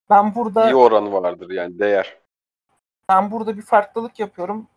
Ben 0.09 0.35
burada 0.35 0.69
İyi 0.69 0.75
oranı 0.75 1.13
vardır 1.13 1.49
yani 1.49 1.79
değer. 1.79 2.17
ben 3.09 3.31
burada 3.31 3.57
bir 3.57 3.61
farklılık 3.61 4.19
yapıyorum. 4.19 4.67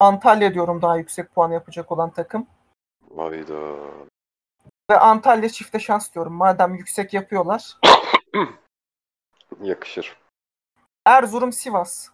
Antalya 0.00 0.54
diyorum 0.54 0.82
daha 0.82 0.96
yüksek 0.96 1.34
puan 1.34 1.50
yapacak 1.50 1.92
olan 1.92 2.10
takım. 2.10 2.46
Hayda. 3.16 3.76
Ve 4.90 4.98
Antalya 4.98 5.48
çifte 5.48 5.78
şans 5.78 6.14
diyorum. 6.14 6.32
Madem 6.32 6.74
yüksek 6.74 7.14
yapıyorlar. 7.14 7.76
Yakışır. 9.62 10.16
Erzurum 11.06 11.52
Sivas. 11.52 12.08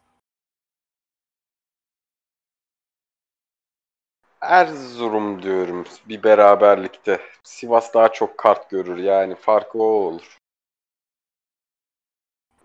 Erzurum 4.40 5.42
diyorum 5.42 5.84
bir 6.08 6.22
beraberlikte. 6.22 7.20
Sivas 7.42 7.94
daha 7.94 8.12
çok 8.12 8.38
kart 8.38 8.70
görür 8.70 8.96
yani 8.98 9.34
farkı 9.34 9.78
o 9.78 9.86
olur. 9.86 10.38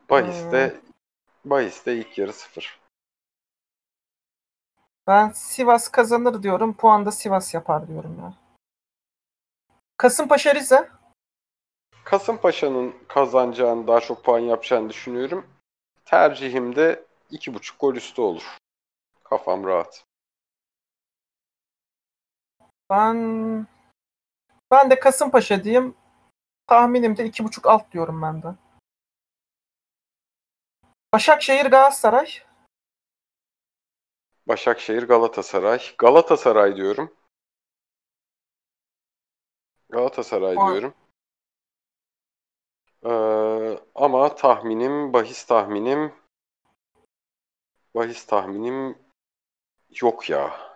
Bahis'te 0.09 0.81
Bahis'te 1.45 1.95
ilk 1.97 2.17
yarı 2.17 2.33
sıfır. 2.33 2.79
Ben 5.07 5.29
Sivas 5.29 5.87
kazanır 5.87 6.43
diyorum. 6.43 6.73
Puan 6.73 7.05
da 7.05 7.11
Sivas 7.11 7.53
yapar 7.53 7.87
diyorum 7.87 8.19
ya. 8.19 8.33
Kasımpaşa 9.97 10.55
Rize. 10.55 10.89
Kasımpaşa'nın 12.03 12.95
kazanacağını 13.07 13.87
daha 13.87 13.99
çok 13.99 14.23
puan 14.23 14.39
yapacağını 14.39 14.89
düşünüyorum. 14.89 15.47
Tercihim 16.05 16.75
de 16.75 17.05
iki 17.31 17.53
buçuk 17.53 17.79
gol 17.79 17.95
üstü 17.95 18.21
olur. 18.21 18.57
Kafam 19.23 19.63
rahat. 19.63 20.05
Ben 22.89 23.67
ben 24.71 24.89
de 24.89 24.99
Kasımpaşa 24.99 25.63
diyeyim. 25.63 25.95
Tahminim 26.67 27.17
de 27.17 27.25
iki 27.25 27.43
buçuk 27.43 27.67
alt 27.67 27.91
diyorum 27.91 28.21
ben 28.21 28.41
de. 28.43 28.55
Başakşehir 31.13 31.65
Galatasaray. 31.65 32.29
Başakşehir 34.47 35.03
Galatasaray. 35.03 35.81
Galatasaray 35.97 36.75
diyorum. 36.75 37.15
Galatasaray 39.89 40.55
Puan- 40.55 40.71
diyorum. 40.71 40.93
Ee, 43.03 43.79
ama 43.95 44.35
tahminim, 44.35 45.13
bahis 45.13 45.45
tahminim 45.45 46.19
bahis 47.95 48.25
tahminim 48.25 48.97
yok 50.01 50.29
ya. 50.29 50.75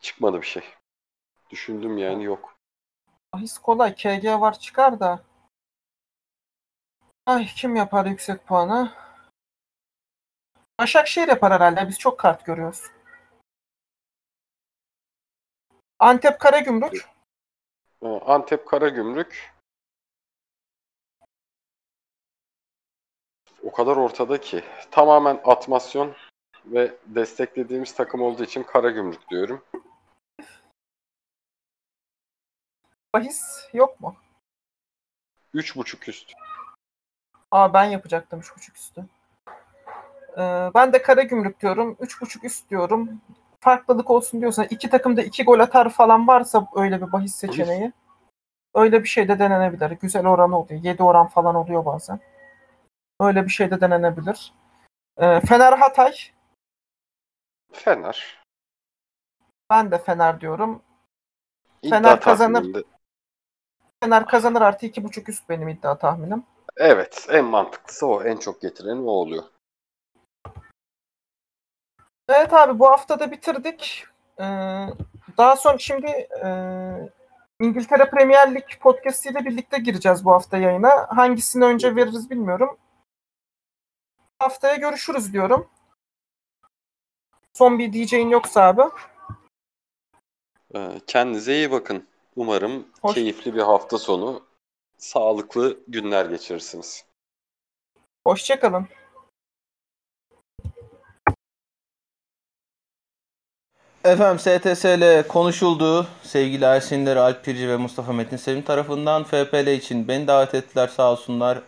Çıkmadı 0.00 0.40
bir 0.40 0.46
şey. 0.46 0.64
Düşündüm 1.50 1.98
yani 1.98 2.24
yok. 2.24 2.56
Bahis 3.32 3.58
kolay. 3.58 3.94
KG 3.94 4.40
var 4.40 4.58
çıkar 4.58 5.00
da. 5.00 5.24
Ay 7.26 7.46
kim 7.56 7.76
yapar 7.76 8.06
yüksek 8.06 8.46
puanı? 8.46 9.03
Başakşehir 10.80 11.28
yapar 11.28 11.52
herhalde. 11.52 11.88
Biz 11.88 11.98
çok 11.98 12.18
kart 12.18 12.46
görüyoruz. 12.46 12.82
Antep 15.98 16.40
Karagümrük. 16.40 17.08
Ee, 18.02 18.06
Antep 18.06 18.68
Karagümrük 18.68 19.54
o 23.62 23.72
kadar 23.72 23.96
ortada 23.96 24.40
ki 24.40 24.64
tamamen 24.90 25.40
atmasyon 25.44 26.14
ve 26.66 26.94
desteklediğimiz 27.06 27.94
takım 27.94 28.22
olduğu 28.22 28.42
için 28.44 28.62
Karagümrük 28.62 29.30
diyorum. 29.30 29.64
Bahis 33.14 33.68
yok 33.72 34.00
mu? 34.00 34.16
3.5 35.54 36.08
üst. 36.10 36.32
Aa 37.50 37.74
ben 37.74 37.84
yapacaktım 37.84 38.40
3.5 38.40 38.74
üstü. 38.74 39.04
Ee, 40.38 40.70
ben 40.74 40.92
de 40.92 41.02
Karagümrük 41.02 41.60
diyorum. 41.60 41.96
3.5 42.00 42.44
üst 42.44 42.70
diyorum. 42.70 43.20
Farklılık 43.60 44.10
olsun 44.10 44.40
diyorsan 44.40 44.66
iki 44.70 44.90
takım 44.90 45.16
da 45.16 45.22
iki 45.22 45.44
gol 45.44 45.58
atar 45.60 45.88
falan 45.90 46.28
varsa 46.28 46.68
öyle 46.76 47.06
bir 47.06 47.12
bahis 47.12 47.34
seçeneği. 47.34 47.92
Öyle 48.74 49.02
bir 49.02 49.08
şey 49.08 49.28
de 49.28 49.38
denenebilir. 49.38 49.90
Güzel 49.90 50.26
oranı 50.26 50.58
oluyor. 50.58 50.80
7 50.84 51.02
oran 51.02 51.26
falan 51.26 51.54
oluyor 51.54 51.84
bazen. 51.84 52.20
Öyle 53.20 53.44
bir 53.44 53.50
şey 53.50 53.70
de 53.70 53.80
denenebilir. 53.80 54.52
Ee, 55.18 55.40
Fener 55.40 55.72
Hatay. 55.72 56.12
Fener. 57.72 58.44
Ben 59.70 59.90
de 59.90 59.98
Fener 59.98 60.40
diyorum. 60.40 60.82
İddia 61.82 61.98
Fener 61.98 62.20
kazanır. 62.20 62.62
tahmininde- 62.62 62.84
Fener 64.04 64.26
kazanır 64.26 64.60
artı 64.62 64.86
2.5 64.86 65.28
üst 65.28 65.48
benim 65.48 65.68
iddia 65.68 65.98
tahminim. 65.98 66.44
Evet, 66.76 67.26
en 67.30 67.44
mantıklısı 67.44 68.06
o. 68.06 68.22
En 68.24 68.36
çok 68.36 68.60
getiren 68.60 68.96
o 68.96 69.10
oluyor. 69.10 69.44
Evet 72.28 72.52
abi 72.52 72.78
bu 72.78 72.86
hafta 72.86 73.20
da 73.20 73.30
bitirdik. 73.30 74.04
Ee, 74.38 74.42
daha 75.38 75.56
sonra 75.56 75.78
şimdi 75.78 76.06
e, 76.44 76.48
İngiltere 77.60 78.10
Premier 78.10 78.54
Lig 78.54 78.64
podcast 78.80 79.26
ile 79.26 79.44
birlikte 79.44 79.78
gireceğiz 79.78 80.24
bu 80.24 80.32
hafta 80.32 80.56
yayına. 80.56 81.06
Hangisini 81.16 81.64
önce 81.64 81.96
veririz 81.96 82.30
bilmiyorum. 82.30 82.78
Haftaya 84.38 84.74
görüşürüz 84.76 85.32
diyorum. 85.32 85.68
Son 87.52 87.78
bir 87.78 87.92
diyeceğin 87.92 88.28
yoksa 88.28 88.62
abi. 88.62 88.82
Ee, 90.74 91.00
Kendinize 91.06 91.54
iyi 91.54 91.70
bakın. 91.70 92.08
Umarım 92.36 92.88
Hoş- 93.02 93.14
keyifli 93.14 93.54
bir 93.54 93.62
hafta 93.62 93.98
sonu, 93.98 94.42
sağlıklı 94.98 95.78
günler 95.88 96.26
geçirirsiniz. 96.26 97.04
Hoşçakalın. 98.26 98.88
Efendim 104.04 104.38
STSL 104.38 105.28
konuşuldu. 105.28 106.06
Sevgili 106.22 106.64
Ersinler, 106.64 107.16
Alp 107.16 107.44
Pirci 107.44 107.68
ve 107.68 107.76
Mustafa 107.76 108.12
Metin 108.12 108.36
Selim 108.36 108.62
tarafından 108.62 109.24
FPL 109.24 109.66
için 109.66 110.08
beni 110.08 110.26
davet 110.26 110.54
ettiler 110.54 110.88
sağ 110.88 111.12
olsunlar. 111.12 111.58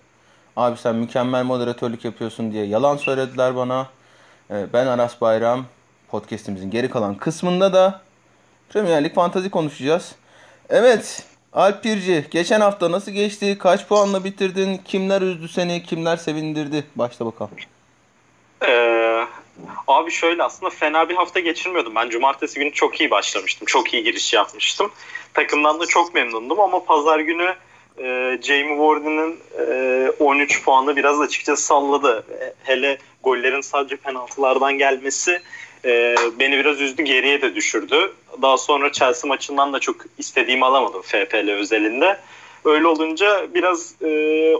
Abi 0.57 0.77
sen 0.77 0.95
mükemmel 0.95 1.45
moderatörlük 1.45 2.05
yapıyorsun 2.05 2.53
diye 2.53 2.67
yalan 2.67 2.97
söylediler 2.97 3.57
bana. 3.57 3.87
Ee, 4.51 4.67
Ben 4.73 4.87
Aras 4.87 5.21
Bayram. 5.21 5.65
Podcast'imizin 6.11 6.71
geri 6.71 6.91
kalan 6.91 7.15
kısmında 7.15 7.73
da 7.73 8.01
Premier 8.69 9.05
Lig 9.05 9.15
Fantazi 9.15 9.51
konuşacağız. 9.51 10.15
Evet 10.71 11.25
Alp 11.53 11.83
Pirci 11.83 12.25
geçen 12.31 12.61
hafta 12.61 12.93
nasıl 12.93 13.13
geçti? 13.13 13.59
Kaç 13.59 13.87
puanla 13.87 14.25
bitirdin? 14.25 14.81
Kimler 14.85 15.23
üzdü 15.23 15.49
seni? 15.49 15.83
Kimler 15.83 16.17
sevindirdi? 16.17 16.85
Başla 16.97 17.27
bakalım. 17.27 17.53
Ee, 18.67 19.27
abi 19.87 20.11
şöyle 20.11 20.43
aslında 20.43 20.71
fena 20.71 21.09
bir 21.09 21.15
hafta 21.15 21.41
geçirmiyordum. 21.41 21.95
Ben 21.95 22.09
cumartesi 22.09 22.59
günü 22.59 22.73
çok 22.73 23.01
iyi 23.01 23.11
başlamıştım. 23.11 23.67
Çok 23.67 23.95
iyi 23.95 24.05
giriş 24.05 24.33
yapmıştım. 24.33 24.91
Takımdan 25.35 25.81
da 25.81 25.87
çok 25.87 26.15
memnundum 26.15 26.61
ama 26.61 26.85
pazar 26.85 27.19
günü 27.19 27.55
e, 27.99 28.39
Jamie 28.43 28.77
Warden'ın 28.77 29.37
e, 29.59 30.11
13 30.19 30.65
puanı 30.65 30.97
biraz 30.97 31.21
açıkçası 31.21 31.67
salladı. 31.67 32.27
Hele 32.65 32.99
gollerin 33.23 33.61
sadece 33.61 33.97
penaltılardan 33.97 34.79
gelmesi 34.79 35.43
e, 35.85 36.15
beni 36.39 36.59
biraz 36.59 36.81
üzdü 36.81 37.03
geriye 37.03 37.43
de 37.43 37.55
düşürdü. 37.55 38.13
Daha 38.43 38.59
sonra 38.59 38.93
Chelsea 38.93 39.29
maçından 39.29 39.73
da 39.73 39.79
çok 39.79 39.97
istediğimi 40.19 40.65
alamadım 40.65 41.03
FPL 41.03 41.51
özelinde. 41.51 42.21
Öyle 42.65 42.87
olunca 42.87 43.55
biraz 43.55 43.95
e, 44.03 44.11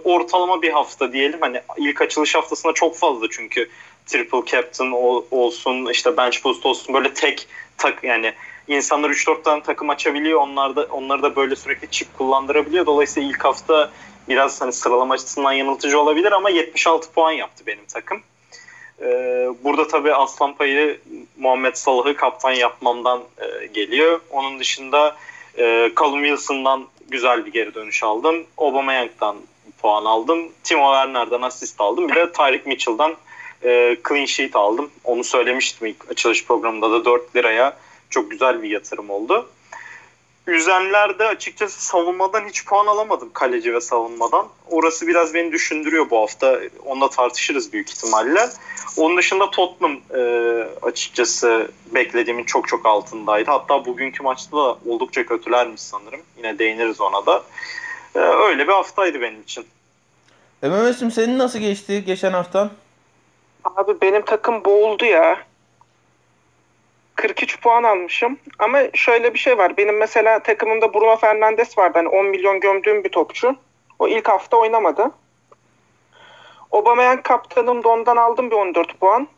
ortalama 0.05 0.63
bir 0.63 0.71
hafta 0.71 1.13
diyelim. 1.13 1.39
Hani 1.41 1.61
ilk 1.77 2.03
açılış 2.03 2.35
haftasında 2.35 2.73
çok 2.73 2.97
fazla 2.97 3.27
çünkü 3.31 3.69
triple 4.07 4.45
captain 4.47 4.91
ol- 4.91 5.25
olsun 5.31 5.87
işte 5.87 6.17
bench 6.17 6.45
boost 6.45 6.67
olsun 6.67 6.95
böyle 6.95 7.15
tek 7.15 7.47
tak 7.79 8.05
yani 8.05 8.33
insanlar 8.69 9.11
3-4 9.11 9.43
tane 9.43 9.63
takım 9.63 9.91
açabiliyor. 9.91 10.41
Onlar 10.41 10.77
da 10.77 10.87
onları 10.91 11.23
da 11.23 11.37
böyle 11.37 11.57
sürekli 11.57 11.91
çip 11.91 12.19
kullandırabiliyor. 12.19 12.87
Dolayısıyla 12.87 13.29
ilk 13.29 13.45
hafta 13.45 13.91
biraz 14.29 14.61
hani 14.61 14.73
sıralama 14.73 15.15
açısından 15.15 15.53
yanıltıcı 15.53 16.01
olabilir 16.01 16.33
ama 16.33 16.51
76 16.51 17.13
puan 17.13 17.33
yaptı 17.33 17.67
benim 17.67 17.87
takım. 17.89 18.23
Ee, 19.01 19.49
burada 19.65 19.89
tabii 19.89 20.15
aslan 20.15 20.55
payı 20.55 21.01
Muhammed 21.39 21.75
Salah'ı 21.75 22.17
kaptan 22.17 22.51
yapmamdan 22.53 23.21
e, 23.39 23.67
geliyor. 23.67 24.21
Onun 24.31 24.59
dışında 24.59 25.17
e, 25.59 25.91
Callum 26.01 26.25
Wilson'dan 26.25 26.87
güzel 27.09 27.47
bir 27.47 27.53
geri 27.53 27.75
dönüş 27.75 28.03
aldım. 28.03 28.47
Aubameyang'dan 28.59 29.37
puan 29.83 30.05
aldım. 30.05 30.49
Timo 30.65 30.93
Werner'dan 30.93 31.43
asist 31.43 31.81
aldım. 31.81 32.09
Bir 32.09 32.15
de 32.15 32.33
Tyreek 32.33 32.67
Mitchell'dan 32.67 33.15
e, 33.67 33.97
clean 34.09 34.25
sheet 34.25 34.57
aldım. 34.57 34.91
Onu 35.05 35.25
söylemiştim 35.25 35.87
ilk 35.87 36.11
açılış 36.11 36.47
programında 36.47 36.91
da 36.91 37.05
4 37.05 37.37
liraya 37.37 37.77
çok 38.11 38.31
güzel 38.31 38.63
bir 38.63 38.71
yatırım 38.71 39.11
oldu. 39.11 39.49
Üzenlerde 40.47 41.27
açıkçası 41.27 41.85
savunmadan 41.85 42.49
hiç 42.49 42.65
puan 42.65 42.87
alamadım 42.87 43.31
kaleci 43.33 43.75
ve 43.75 43.81
savunmadan. 43.81 44.49
Orası 44.71 45.07
biraz 45.07 45.35
beni 45.35 45.53
düşündürüyor 45.53 46.11
bu 46.11 46.21
hafta. 46.21 46.61
Onunla 46.85 47.11
tartışırız 47.11 47.73
büyük 47.73 47.91
ihtimalle. 47.91 48.49
Onun 48.97 49.17
dışında 49.17 49.51
Tottenham 49.51 50.01
e, 50.15 50.21
açıkçası 50.83 51.71
beklediğimin 51.95 52.45
çok 52.45 52.69
çok 52.69 52.87
altındaydı. 52.87 53.51
Hatta 53.51 53.85
bugünkü 53.87 54.23
maçta 54.23 54.57
da 54.57 54.79
oldukça 54.87 55.27
kötülermiş 55.27 55.81
sanırım. 55.81 56.21
Yine 56.37 56.59
değiniriz 56.59 57.01
ona 57.01 57.27
da. 57.27 57.43
E, 58.15 58.19
öyle 58.19 58.69
bir 58.69 58.73
haftaydı 58.73 59.21
benim 59.21 59.43
için. 59.43 59.67
E 60.63 60.69
Mehmet'im 60.69 61.11
senin 61.11 61.39
nasıl 61.39 61.59
geçti 61.59 62.05
geçen 62.07 62.33
haftan? 62.33 62.71
Abi 63.75 64.01
benim 64.01 64.23
takım 64.23 64.65
boğuldu 64.65 65.05
ya. 65.05 65.39
43 67.17 67.61
puan 67.61 67.83
almışım. 67.83 68.39
Ama 68.59 68.83
şöyle 68.95 69.35
bir 69.35 69.39
şey 69.39 69.59
var. 69.59 69.77
Benim 69.77 69.97
mesela 69.97 70.39
takımımda 70.39 70.95
Bruno 70.95 71.17
Fernandes 71.17 71.79
vardı. 71.79 71.99
Hani 71.99 72.09
10 72.09 72.27
milyon 72.27 72.61
gömdüğüm 72.61 73.05
bir 73.05 73.09
topçu. 73.09 73.57
O 73.99 74.09
ilk 74.09 74.29
hafta 74.29 74.57
oynamadı. 74.57 75.11
Aubameyang 76.73 77.23
kaptanım 77.23 77.81
ondan 77.85 78.17
aldım 78.17 78.51
bir 78.51 78.57
14 78.57 79.01
puan. 79.01 79.29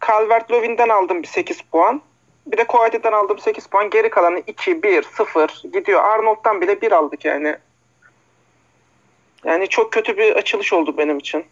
Calvert-Lewin'den 0.00 0.88
aldım 0.88 1.22
bir 1.22 1.28
8 1.28 1.60
puan. 1.60 2.02
Bir 2.46 2.56
de 2.56 2.64
Kovaci'den 2.64 3.12
aldım 3.12 3.38
8 3.38 3.66
puan. 3.66 3.90
Geri 3.90 4.10
kalanı 4.10 4.42
2, 4.46 4.82
1, 4.82 5.02
0 5.02 5.62
gidiyor. 5.72 6.04
Arnold'dan 6.04 6.60
bile 6.60 6.80
1 6.80 6.92
aldık 6.92 7.24
yani. 7.24 7.56
Yani 9.44 9.68
çok 9.68 9.92
kötü 9.92 10.16
bir 10.16 10.36
açılış 10.36 10.72
oldu 10.72 10.98
benim 10.98 11.18
için. 11.18 11.46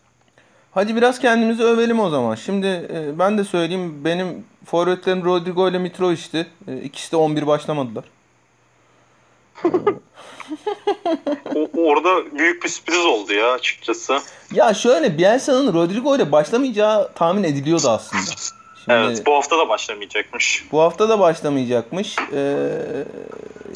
Hadi 0.74 0.96
biraz 0.96 1.18
kendimizi 1.18 1.62
övelim 1.62 2.00
o 2.00 2.10
zaman. 2.10 2.34
Şimdi 2.34 2.66
e, 2.66 3.18
ben 3.18 3.38
de 3.38 3.44
söyleyeyim. 3.44 4.04
Benim 4.04 4.44
forvetlerim 4.66 5.24
Rodrigo 5.24 5.68
ile 5.68 5.78
Mitrovic'ti. 5.78 6.46
E, 6.68 6.76
ikisi 6.76 7.12
de 7.12 7.16
11 7.16 7.46
başlamadılar. 7.46 8.04
o, 11.54 11.68
orada 11.74 12.38
büyük 12.38 12.64
bir 12.64 12.68
sürpriz 12.68 13.06
oldu 13.06 13.32
ya 13.32 13.52
açıkçası. 13.52 14.18
Ya 14.52 14.74
şöyle 14.74 15.18
Bielsa'nın 15.18 15.74
Rodrigo 15.74 16.16
ile 16.16 16.32
başlamayacağı 16.32 17.12
tahmin 17.12 17.44
ediliyordu 17.44 17.88
aslında. 17.88 18.22
Şimdi, 18.22 18.98
evet 18.98 19.26
bu 19.26 19.34
hafta 19.34 19.58
da 19.58 19.68
başlamayacakmış. 19.68 20.64
Bu 20.72 20.80
hafta 20.80 21.08
da 21.08 21.18
başlamayacakmış. 21.20 22.16
Ee, 22.32 22.68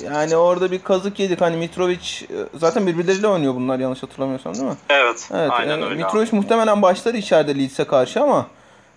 yani 0.04 0.36
orada 0.36 0.70
bir 0.70 0.78
kazık 0.78 1.18
yedik. 1.18 1.40
Hani 1.40 1.56
Mitrovic 1.56 2.26
zaten 2.54 2.86
birbirleriyle 2.86 3.28
oynuyor 3.28 3.54
bunlar 3.54 3.78
yanlış 3.78 4.02
hatırlamıyorsam 4.02 4.54
değil 4.54 4.64
mi? 4.64 4.76
Evet. 4.88 5.28
evet 5.34 5.50
aynen 5.50 5.80
e, 5.80 5.84
öyle. 5.84 5.94
Mitrovic 5.94 6.28
muhtemelen 6.32 6.82
başlar 6.82 7.14
içeride 7.14 7.58
Leeds'e 7.58 7.84
karşı 7.84 8.22
ama 8.22 8.46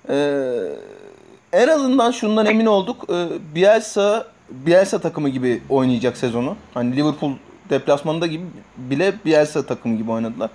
e, 0.09 0.37
en 1.53 1.67
azından 1.67 2.11
şundan 2.11 2.45
emin 2.45 2.65
olduk. 2.65 3.05
E, 3.09 3.27
Bielsa 3.55 4.27
Bielsa 4.49 4.99
takımı 4.99 5.29
gibi 5.29 5.61
oynayacak 5.69 6.17
sezonu. 6.17 6.55
Hani 6.73 6.95
Liverpool 6.95 7.31
deplasmanında 7.69 8.27
gibi 8.27 8.45
bile 8.77 9.13
Bielsa 9.25 9.65
takımı 9.65 9.97
gibi 9.97 10.11
oynadılar. 10.11 10.49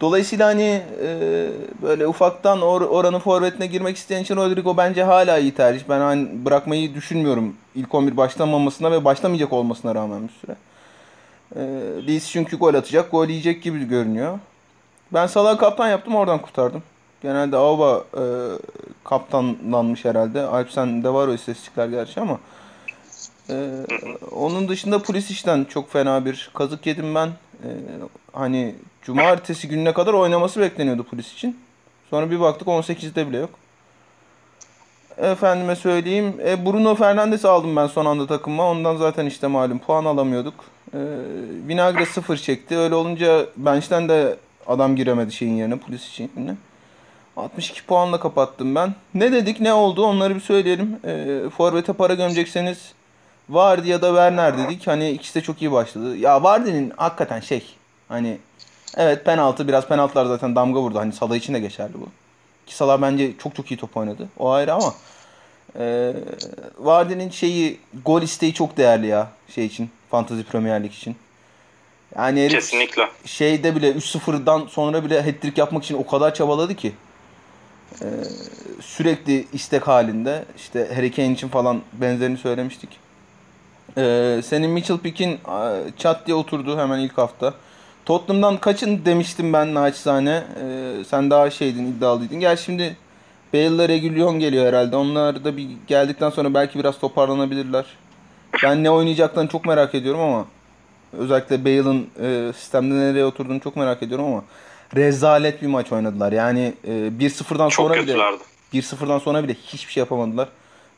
Dolayısıyla 0.00 0.46
hani 0.46 0.82
e, 1.02 1.48
böyle 1.82 2.06
ufaktan 2.06 2.62
or, 2.62 2.80
oranın 2.80 3.18
forvetine 3.18 3.66
girmek 3.66 3.96
isteyen 3.96 4.22
için 4.22 4.36
Rodrigo 4.36 4.76
bence 4.76 5.02
hala 5.02 5.38
iyi 5.38 5.54
tercih. 5.54 5.84
Ben 5.88 6.00
hani 6.00 6.44
bırakmayı 6.44 6.94
düşünmüyorum 6.94 7.56
ilk 7.74 7.94
11 7.94 8.16
başlamamasına 8.16 8.92
ve 8.92 9.04
başlamayacak 9.04 9.52
olmasına 9.52 9.94
rağmen 9.94 10.28
bir 10.28 10.32
süre. 10.32 10.56
E, 11.56 11.62
Leeds 12.06 12.30
çünkü 12.30 12.56
gol 12.56 12.74
atacak, 12.74 13.10
gol 13.10 13.28
yiyecek 13.28 13.62
gibi 13.62 13.84
görünüyor. 13.84 14.38
Ben 15.12 15.26
Salah 15.26 15.58
kaptan 15.58 15.88
yaptım 15.88 16.14
oradan 16.14 16.38
kurtardım. 16.38 16.82
Genelde 17.22 17.56
Auba 17.56 18.04
e, 18.14 18.24
kaptanlanmış 19.04 20.04
herhalde. 20.04 20.42
Alp 20.42 20.76
de 20.76 21.08
var 21.08 21.28
o 21.28 21.34
istatistikler 21.34 21.88
gerçi 21.88 22.20
ama. 22.20 22.38
E, 23.50 23.70
onun 24.32 24.68
dışında 24.68 25.02
Pulisic'den 25.02 25.64
çok 25.64 25.92
fena 25.92 26.24
bir 26.24 26.50
kazık 26.54 26.86
yedim 26.86 27.14
ben. 27.14 27.28
E, 27.28 27.68
hani 28.32 28.74
Cumartesi 29.06 29.68
gününe 29.68 29.92
kadar 29.92 30.12
oynaması 30.12 30.60
bekleniyordu 30.60 31.04
polis 31.04 31.32
için. 31.32 31.58
Sonra 32.10 32.30
bir 32.30 32.40
baktık 32.40 32.68
18'de 32.68 33.28
bile 33.28 33.36
yok. 33.36 33.50
Efendime 35.18 35.76
söyleyeyim. 35.76 36.34
E, 36.46 36.66
Bruno 36.66 36.94
Fernandes 36.94 37.44
aldım 37.44 37.76
ben 37.76 37.86
son 37.86 38.06
anda 38.06 38.26
takıma. 38.26 38.70
Ondan 38.70 38.96
zaten 38.96 39.26
işte 39.26 39.46
malum 39.46 39.78
puan 39.78 40.04
alamıyorduk. 40.04 40.54
E, 40.94 40.98
Vinagre 41.68 42.06
0 42.06 42.36
çekti. 42.36 42.76
Öyle 42.76 42.94
olunca 42.94 43.46
bench'ten 43.56 44.08
de 44.08 44.36
adam 44.66 44.96
giremedi 44.96 45.32
şeyin 45.32 45.56
yerine 45.56 45.76
polis 45.76 46.08
için. 46.08 46.30
62 47.36 47.86
puanla 47.86 48.20
kapattım 48.20 48.74
ben. 48.74 48.94
Ne 49.14 49.32
dedik 49.32 49.60
ne 49.60 49.72
oldu 49.72 50.04
onları 50.04 50.34
bir 50.34 50.40
söyleyelim. 50.40 50.98
E, 51.04 51.40
Forvet'e 51.56 51.92
para 51.92 52.14
gömecekseniz 52.14 52.92
Vardy 53.48 53.88
ya 53.88 54.02
da 54.02 54.08
Werner 54.08 54.58
dedik. 54.58 54.86
Hani 54.86 55.10
ikisi 55.10 55.34
de 55.34 55.40
çok 55.40 55.62
iyi 55.62 55.72
başladı. 55.72 56.16
Ya 56.16 56.42
Vardy'nin 56.42 56.92
hakikaten 56.96 57.40
şey 57.40 57.64
hani 58.08 58.38
Evet 58.96 59.24
penaltı. 59.24 59.68
Biraz 59.68 59.88
penaltılar 59.88 60.26
zaten 60.26 60.56
damga 60.56 60.80
vurdu. 60.80 60.98
Hani 60.98 61.12
Salah 61.12 61.36
için 61.36 61.54
de 61.54 61.60
geçerli 61.60 61.94
bu. 61.94 62.08
Ki 62.66 62.76
Salah 62.76 63.02
bence 63.02 63.32
çok 63.38 63.54
çok 63.54 63.70
iyi 63.70 63.76
top 63.76 63.96
oynadı. 63.96 64.28
O 64.38 64.50
ayrı 64.50 64.72
ama 64.72 64.94
e, 65.78 66.12
Vardy'nin 66.78 67.30
şeyi 67.30 67.80
gol 68.04 68.22
isteği 68.22 68.54
çok 68.54 68.76
değerli 68.76 69.06
ya 69.06 69.28
şey 69.54 69.66
için. 69.66 69.90
Fantasy 70.10 70.42
Premier 70.42 70.84
Lig 70.84 70.92
için. 70.92 71.16
Yani 72.16 72.40
herif 72.40 72.52
Kesinlikle. 72.52 73.08
Şeyde 73.24 73.76
bile 73.76 73.90
3-0'dan 73.92 74.66
sonra 74.66 75.04
bile 75.04 75.20
hat-trick 75.20 75.60
yapmak 75.60 75.84
için 75.84 75.94
o 75.98 76.06
kadar 76.06 76.34
çabaladı 76.34 76.74
ki. 76.74 76.92
Ee, 78.02 78.06
sürekli 78.80 79.46
istek 79.52 79.88
halinde. 79.88 80.44
İşte 80.56 80.90
Harry 80.94 81.12
Kane 81.12 81.32
için 81.32 81.48
falan 81.48 81.82
benzerini 81.92 82.36
söylemiştik. 82.38 82.90
Ee, 83.98 84.40
senin 84.44 84.70
Mitchell 84.70 84.98
Pick'in 84.98 85.38
çat 85.98 86.26
diye 86.26 86.34
oturdu 86.34 86.78
hemen 86.78 86.98
ilk 86.98 87.18
hafta. 87.18 87.54
Tottenham'dan 88.06 88.56
kaçın 88.56 89.04
demiştim 89.04 89.52
ben 89.52 89.74
naçizane. 89.74 90.42
Ee, 90.62 91.04
sen 91.08 91.30
daha 91.30 91.50
şeydin 91.50 91.86
iddialıydın. 91.86 92.40
Gel 92.40 92.56
şimdi 92.56 92.96
Bale'la 93.54 93.88
Regulion 93.88 94.38
geliyor 94.38 94.66
herhalde. 94.66 94.96
Onlar 94.96 95.44
da 95.44 95.56
bir 95.56 95.68
geldikten 95.86 96.30
sonra 96.30 96.54
belki 96.54 96.78
biraz 96.78 96.98
toparlanabilirler. 96.98 97.84
Ben 98.62 98.84
ne 98.84 98.90
oynayacaklarını 98.90 99.48
çok 99.48 99.66
merak 99.66 99.94
ediyorum 99.94 100.20
ama 100.20 100.46
özellikle 101.18 101.64
Bale'ın 101.64 102.06
e, 102.22 102.52
sistemde 102.52 102.94
nereye 102.94 103.24
oturduğunu 103.24 103.60
çok 103.60 103.76
merak 103.76 104.02
ediyorum 104.02 104.26
ama 104.26 104.44
rezalet 104.96 105.62
bir 105.62 105.66
maç 105.66 105.92
oynadılar. 105.92 106.32
Yani 106.32 106.74
e, 106.84 106.90
1-0'dan 106.90 107.68
sonra 107.68 107.94
bile 107.94 108.16
1-0'dan 108.72 109.18
sonra 109.18 109.44
bile 109.44 109.54
hiçbir 109.54 109.92
şey 109.92 110.00
yapamadılar. 110.00 110.48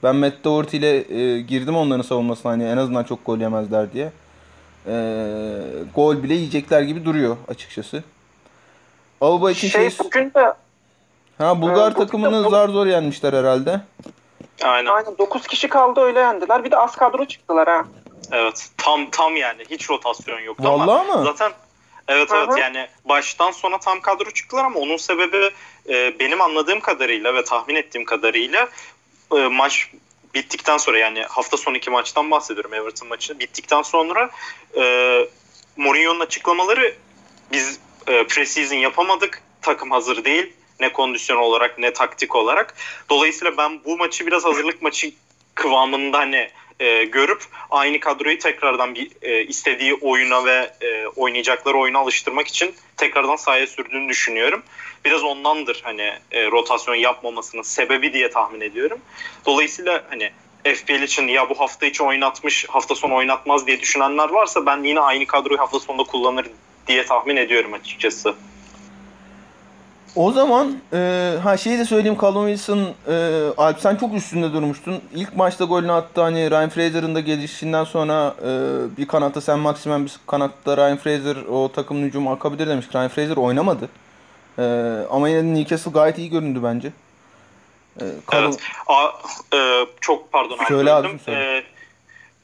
Ben 0.02 0.16
Matt 0.16 0.44
Doherty 0.44 0.76
ile 0.76 1.14
e, 1.14 1.40
girdim 1.40 1.76
onların 1.76 2.02
savunmasına 2.02 2.52
hani 2.52 2.64
en 2.64 2.76
azından 2.76 3.04
çok 3.04 3.26
gol 3.26 3.38
yemezler 3.38 3.92
diye 3.92 4.12
e, 4.88 4.94
gol 5.94 6.22
bile 6.22 6.34
yiyecekler 6.34 6.82
gibi 6.82 7.04
duruyor 7.04 7.36
açıkçası. 7.48 8.02
Alba 9.20 9.50
için 9.50 9.68
şey, 9.68 9.90
şey... 9.90 10.06
bugün 10.06 10.34
de 10.34 10.54
Ha 11.38 11.62
Bulgar 11.62 11.90
e, 11.90 11.94
takımını 11.94 12.44
de... 12.44 12.48
zar 12.50 12.68
zor 12.68 12.86
yenmişler 12.86 13.32
herhalde. 13.32 13.80
Aynen. 14.62 14.90
Aynen 14.90 15.18
9 15.18 15.46
kişi 15.46 15.68
kaldı 15.68 16.00
öyle 16.00 16.18
yendiler. 16.18 16.64
Bir 16.64 16.70
de 16.70 16.76
az 16.76 16.96
kadro 16.96 17.24
çıktılar 17.24 17.68
ha. 17.68 17.84
Evet. 18.32 18.68
Tam 18.76 19.10
tam 19.10 19.36
yani 19.36 19.62
hiç 19.70 19.90
rotasyon 19.90 20.40
yoktu 20.40 20.64
Vallahi 20.64 21.00
ama 21.00 21.14
mı? 21.14 21.24
zaten 21.24 21.52
Evet 22.08 22.30
Hı-hı. 22.30 22.38
evet 22.38 22.58
yani 22.58 22.88
baştan 23.04 23.50
sona 23.50 23.78
tam 23.78 24.00
kadro 24.00 24.30
çıktılar 24.30 24.64
ama 24.64 24.80
onun 24.80 24.96
sebebi 24.96 25.50
e, 25.88 26.18
benim 26.18 26.40
anladığım 26.40 26.80
kadarıyla 26.80 27.34
ve 27.34 27.44
tahmin 27.44 27.74
ettiğim 27.74 28.04
kadarıyla 28.04 28.68
e, 29.36 29.36
maç 29.36 29.90
bittikten 30.38 30.76
sonra 30.76 30.98
yani 30.98 31.22
hafta 31.22 31.56
sonu 31.56 31.76
iki 31.76 31.90
maçtan 31.90 32.30
bahsediyorum 32.30 32.74
Everton 32.74 33.08
maçı. 33.08 33.38
Bittikten 33.38 33.82
sonra 33.82 34.30
e, 34.76 34.82
Mourinho'nun 35.76 36.20
açıklamaları 36.20 36.94
biz 37.52 37.80
e, 38.06 38.26
preseason 38.26 38.76
yapamadık. 38.76 39.42
Takım 39.62 39.90
hazır 39.90 40.24
değil 40.24 40.52
ne 40.80 40.92
kondisyon 40.92 41.36
olarak 41.36 41.78
ne 41.78 41.92
taktik 41.92 42.36
olarak. 42.36 42.74
Dolayısıyla 43.10 43.56
ben 43.56 43.84
bu 43.84 43.96
maçı 43.96 44.26
biraz 44.26 44.44
hazırlık 44.44 44.82
maçı 44.82 45.12
kıvamında 45.54 46.18
hani 46.18 46.50
e, 46.80 47.04
görüp 47.04 47.42
aynı 47.70 48.00
kadroyu 48.00 48.38
tekrardan 48.38 48.94
bir 48.94 49.10
e, 49.22 49.44
istediği 49.44 49.94
oyuna 49.94 50.44
ve 50.44 50.70
e, 50.80 51.06
oynayacakları 51.06 51.76
oyuna 51.76 51.98
alıştırmak 51.98 52.48
için 52.48 52.74
tekrardan 52.96 53.36
sahaya 53.36 53.66
sürdüğünü 53.66 54.08
düşünüyorum. 54.08 54.62
Biraz 55.04 55.24
ondandır 55.24 55.80
hani 55.84 56.12
e, 56.30 56.50
rotasyon 56.50 56.94
yapmamasının 56.94 57.62
sebebi 57.62 58.12
diye 58.12 58.30
tahmin 58.30 58.60
ediyorum. 58.60 58.98
Dolayısıyla 59.46 60.04
hani 60.10 60.30
FPL 60.64 61.02
için 61.02 61.28
ya 61.28 61.50
bu 61.50 61.60
hafta 61.60 61.86
içi 61.86 62.02
oynatmış 62.02 62.66
hafta 62.68 62.94
sonu 62.94 63.14
oynatmaz 63.14 63.66
diye 63.66 63.80
düşünenler 63.80 64.28
varsa 64.28 64.66
ben 64.66 64.82
yine 64.82 65.00
aynı 65.00 65.26
kadroyu 65.26 65.60
hafta 65.60 65.80
sonunda 65.80 66.02
kullanır 66.02 66.46
diye 66.86 67.06
tahmin 67.06 67.36
ediyorum 67.36 67.74
açıkçası. 67.74 68.34
O 70.16 70.32
zaman 70.32 70.80
e, 70.92 71.32
ha 71.42 71.56
şeyi 71.56 71.78
de 71.78 71.84
söyleyeyim 71.84 72.18
Callum 72.22 72.46
Wilson 72.46 72.94
e, 73.08 73.48
Alp 73.56 73.80
sen 73.80 73.96
çok 73.96 74.14
üstünde 74.14 74.52
durmuştun. 74.52 75.02
İlk 75.14 75.36
maçta 75.36 75.64
golünü 75.64 75.92
attı 75.92 76.20
hani 76.20 76.50
Ryan 76.50 76.68
Fraser'ın 76.68 77.14
da 77.14 77.20
gelişinden 77.20 77.84
sonra 77.84 78.34
e, 78.42 78.50
bir 78.96 79.08
kanatta 79.08 79.40
sen 79.40 79.58
Maximen 79.58 80.04
bir 80.04 80.12
kanatta 80.26 80.76
Ryan 80.76 80.98
Fraser 80.98 81.36
o 81.36 81.72
takım 81.72 82.02
hücumu 82.02 82.32
akabilir 82.32 82.66
demiş. 82.66 82.86
Ryan 82.94 83.08
Fraser 83.08 83.36
oynamadı. 83.36 83.88
E, 84.58 84.62
ama 85.10 85.28
yine 85.28 85.42
de 85.42 85.54
Newcastle 85.54 85.90
gayet 85.90 86.18
iyi 86.18 86.30
göründü 86.30 86.60
bence. 86.62 86.92
E, 88.00 88.04
Callum... 88.32 88.50
Evet. 88.50 88.60
A, 88.86 89.12
e, 89.56 89.86
çok 90.00 90.32
pardon. 90.32 90.58
Söyle 90.68 90.92
abi 90.92 91.18
söyle. 91.24 91.64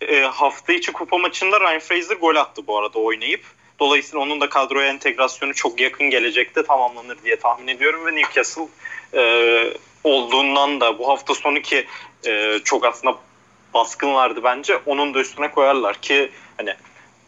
E, 0.01 0.15
e, 0.15 0.23
hafta 0.23 0.73
içi 0.73 0.93
kupa 0.93 1.19
maçında 1.19 1.61
Ryan 1.61 1.81
Fraser 1.81 2.17
gol 2.17 2.37
attı 2.37 2.67
bu 2.67 2.79
arada 2.79 2.99
oynayıp. 2.99 3.54
Dolayısıyla 3.81 4.21
onun 4.21 4.41
da 4.41 4.49
kadroya 4.49 4.89
entegrasyonu 4.89 5.55
çok 5.55 5.81
yakın 5.81 6.11
gelecekte 6.11 6.63
tamamlanır 6.63 7.19
diye 7.25 7.37
tahmin 7.37 7.69
ediyorum 7.69 8.07
ve 8.07 8.17
Newcastle 8.17 8.69
e, 9.15 9.23
olduğundan 10.05 10.81
da 10.81 10.99
bu 10.99 11.09
hafta 11.09 11.35
sonu 11.35 11.61
ki 11.61 11.87
e, 12.27 12.59
çok 12.65 12.85
aslında 12.85 13.19
baskınlardı 13.75 14.45
bence. 14.45 14.81
Onun 14.87 15.15
da 15.15 15.21
üstüne 15.21 15.51
koyarlar 15.51 16.01
ki 16.01 16.31
hani 16.57 16.75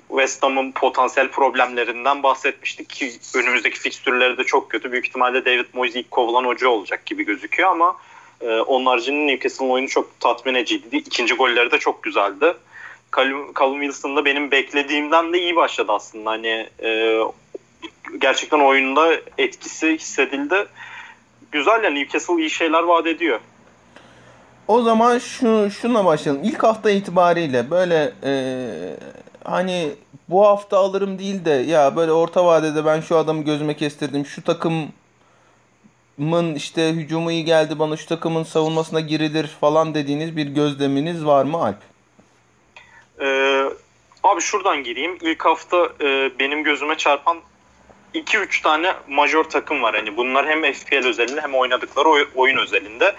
West 0.08 0.42
Ham'ın 0.42 0.72
potansiyel 0.72 1.28
problemlerinden 1.28 2.22
bahsetmiştik 2.22 2.90
ki 2.90 3.12
önümüzdeki 3.34 3.78
fikstürleri 3.78 4.38
de 4.38 4.44
çok 4.44 4.70
kötü. 4.70 4.92
Büyük 4.92 5.06
ihtimalle 5.06 5.44
David 5.44 5.66
Moyes 5.72 5.96
ilk 5.96 6.10
kovulan 6.10 6.44
hoca 6.44 6.68
olacak 6.68 7.06
gibi 7.06 7.24
gözüküyor 7.24 7.70
ama 7.70 7.96
e, 8.40 8.46
onun 8.46 8.86
haricinde 8.86 9.32
Newcastle'ın 9.32 9.70
oyunu 9.70 9.88
çok 9.88 10.20
tatmin 10.20 10.54
ediciydi. 10.54 10.96
İkinci 10.96 11.34
golleri 11.34 11.70
de 11.70 11.78
çok 11.78 12.02
güzeldi. 12.02 12.54
Callum, 13.16 13.52
Callum 13.58 13.80
Wilson 13.80 14.16
da 14.16 14.24
benim 14.24 14.50
beklediğimden 14.50 15.32
de 15.32 15.40
iyi 15.40 15.56
başladı 15.56 15.92
aslında. 15.92 16.30
Hani 16.30 16.68
e, 16.82 17.18
gerçekten 18.20 18.60
oyunda 18.60 19.14
etkisi 19.38 19.98
hissedildi. 19.98 20.66
Güzel 21.52 21.84
yani 21.84 22.00
Newcastle 22.00 22.34
iyi 22.34 22.50
şeyler 22.50 22.82
vaat 22.82 23.06
ediyor. 23.06 23.40
O 24.68 24.82
zaman 24.82 25.18
şu 25.18 25.70
şuna 25.70 26.04
başlayalım. 26.04 26.44
İlk 26.44 26.62
hafta 26.62 26.90
itibariyle 26.90 27.70
böyle 27.70 28.12
e, 28.24 28.32
hani 29.44 29.90
bu 30.28 30.46
hafta 30.46 30.78
alırım 30.78 31.18
değil 31.18 31.44
de 31.44 31.50
ya 31.50 31.96
böyle 31.96 32.12
orta 32.12 32.46
vadede 32.46 32.84
ben 32.84 33.00
şu 33.00 33.16
adamı 33.16 33.42
gözüme 33.42 33.76
kestirdim. 33.76 34.26
Şu 34.26 34.44
takımın 34.44 36.54
işte 36.54 36.92
hücumu 36.92 37.30
iyi 37.30 37.44
geldi 37.44 37.78
bana 37.78 37.96
şu 37.96 38.06
takımın 38.06 38.42
savunmasına 38.42 39.00
girilir 39.00 39.46
falan 39.46 39.94
dediğiniz 39.94 40.36
bir 40.36 40.46
gözleminiz 40.46 41.26
var 41.26 41.44
mı 41.44 41.56
Alp? 41.56 41.95
Ee, 43.20 43.64
abi 44.22 44.40
şuradan 44.40 44.84
gireyim. 44.84 45.18
İlk 45.20 45.44
hafta 45.44 45.92
e, 46.00 46.38
benim 46.38 46.64
gözüme 46.64 46.96
çarpan 46.96 47.38
2-3 48.14 48.62
tane 48.62 48.94
major 49.08 49.44
takım 49.44 49.82
var. 49.82 49.94
Hani 49.94 50.16
bunlar 50.16 50.48
hem 50.48 50.72
FPL 50.72 51.06
özelinde 51.06 51.40
hem 51.40 51.54
oynadıkları 51.54 52.08
oy- 52.08 52.28
oyun 52.34 52.56
özelinde. 52.56 53.16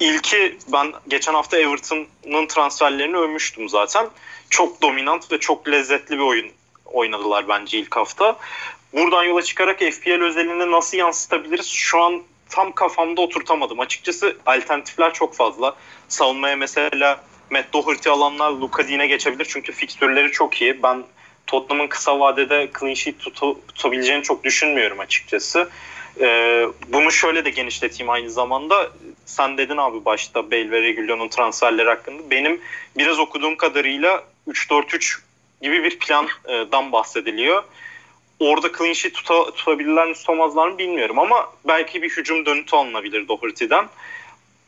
İlki 0.00 0.58
ben 0.72 0.92
geçen 1.08 1.34
hafta 1.34 1.58
Everton'ın 1.58 2.46
transferlerini 2.46 3.16
övmüştüm 3.16 3.68
zaten. 3.68 4.06
Çok 4.50 4.82
dominant 4.82 5.32
ve 5.32 5.40
çok 5.40 5.68
lezzetli 5.68 6.18
bir 6.18 6.22
oyun 6.22 6.50
oynadılar 6.84 7.48
bence 7.48 7.78
ilk 7.78 7.96
hafta. 7.96 8.36
Buradan 8.92 9.24
yola 9.24 9.42
çıkarak 9.42 9.78
FPL 9.78 10.22
özelinde 10.22 10.70
nasıl 10.70 10.98
yansıtabiliriz? 10.98 11.66
Şu 11.66 12.02
an 12.02 12.22
tam 12.50 12.72
kafamda 12.72 13.20
oturtamadım. 13.20 13.80
Açıkçası 13.80 14.36
alternatifler 14.46 15.12
çok 15.12 15.34
fazla. 15.34 15.76
Savunmaya 16.08 16.56
mesela 16.56 17.24
Matt 17.50 17.72
Doherty 17.72 18.08
alanlar 18.08 18.50
Luka 18.50 18.88
Dean'e 18.88 19.06
geçebilir. 19.06 19.46
Çünkü 19.50 19.72
fikstürleri 19.72 20.32
çok 20.32 20.62
iyi. 20.62 20.82
Ben 20.82 21.04
Tottenham'ın 21.46 21.88
kısa 21.88 22.20
vadede 22.20 22.70
clean 22.80 22.94
sheet 22.94 23.20
tutu, 23.20 23.60
tutabileceğini 23.68 24.22
çok 24.22 24.44
düşünmüyorum 24.44 25.00
açıkçası. 25.00 25.70
Ee, 26.20 26.66
bunu 26.88 27.10
şöyle 27.10 27.44
de 27.44 27.50
genişleteyim 27.50 28.10
aynı 28.10 28.30
zamanda. 28.30 28.90
Sen 29.26 29.58
dedin 29.58 29.76
abi 29.76 30.04
başta 30.04 30.50
Bale 30.50 30.70
ve 30.70 30.82
Regulion'un 30.82 31.28
transferleri 31.28 31.88
hakkında. 31.88 32.30
Benim 32.30 32.60
biraz 32.96 33.18
okuduğum 33.18 33.56
kadarıyla 33.56 34.24
3-4-3 34.48 35.18
gibi 35.62 35.84
bir 35.84 35.98
plandan 35.98 36.92
bahsediliyor. 36.92 37.62
Orada 38.40 38.72
clean 38.78 38.92
sheet 38.92 39.14
tuta, 39.14 39.44
tutabilirler 39.44 40.06
mi 40.06 40.14
tutamazlar 40.14 40.68
mı 40.68 40.78
bilmiyorum 40.78 41.18
ama 41.18 41.52
belki 41.68 42.02
bir 42.02 42.10
hücum 42.10 42.46
dönütü 42.46 42.76
alınabilir 42.76 43.28
Doherty'den. 43.28 43.88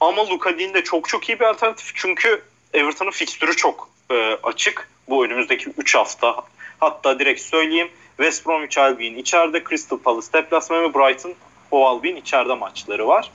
Ama 0.00 0.30
Luka 0.30 0.58
Dean 0.58 0.74
de 0.74 0.84
çok 0.84 1.08
çok 1.08 1.28
iyi 1.28 1.40
bir 1.40 1.44
alternatif 1.44 1.92
çünkü 1.94 2.42
Everton'ın 2.74 3.10
fikstürü 3.10 3.56
çok 3.56 3.88
e, 4.10 4.14
açık. 4.42 4.88
Bu 5.08 5.24
önümüzdeki 5.24 5.70
3 5.78 5.94
hafta. 5.94 6.36
Hatta 6.80 7.18
direkt 7.18 7.40
söyleyeyim. 7.40 7.88
West 8.16 8.46
Bromwich 8.46 8.78
Albion 8.78 9.14
içeride, 9.14 9.64
Crystal 9.68 9.98
Palace 9.98 10.32
deplasmanı 10.32 10.82
ve 10.82 10.94
Brighton 10.94 11.34
Hove 11.70 11.84
Albion 11.84 12.16
içeride 12.16 12.54
maçları 12.54 13.08
var. 13.08 13.30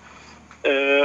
E, 0.66 1.02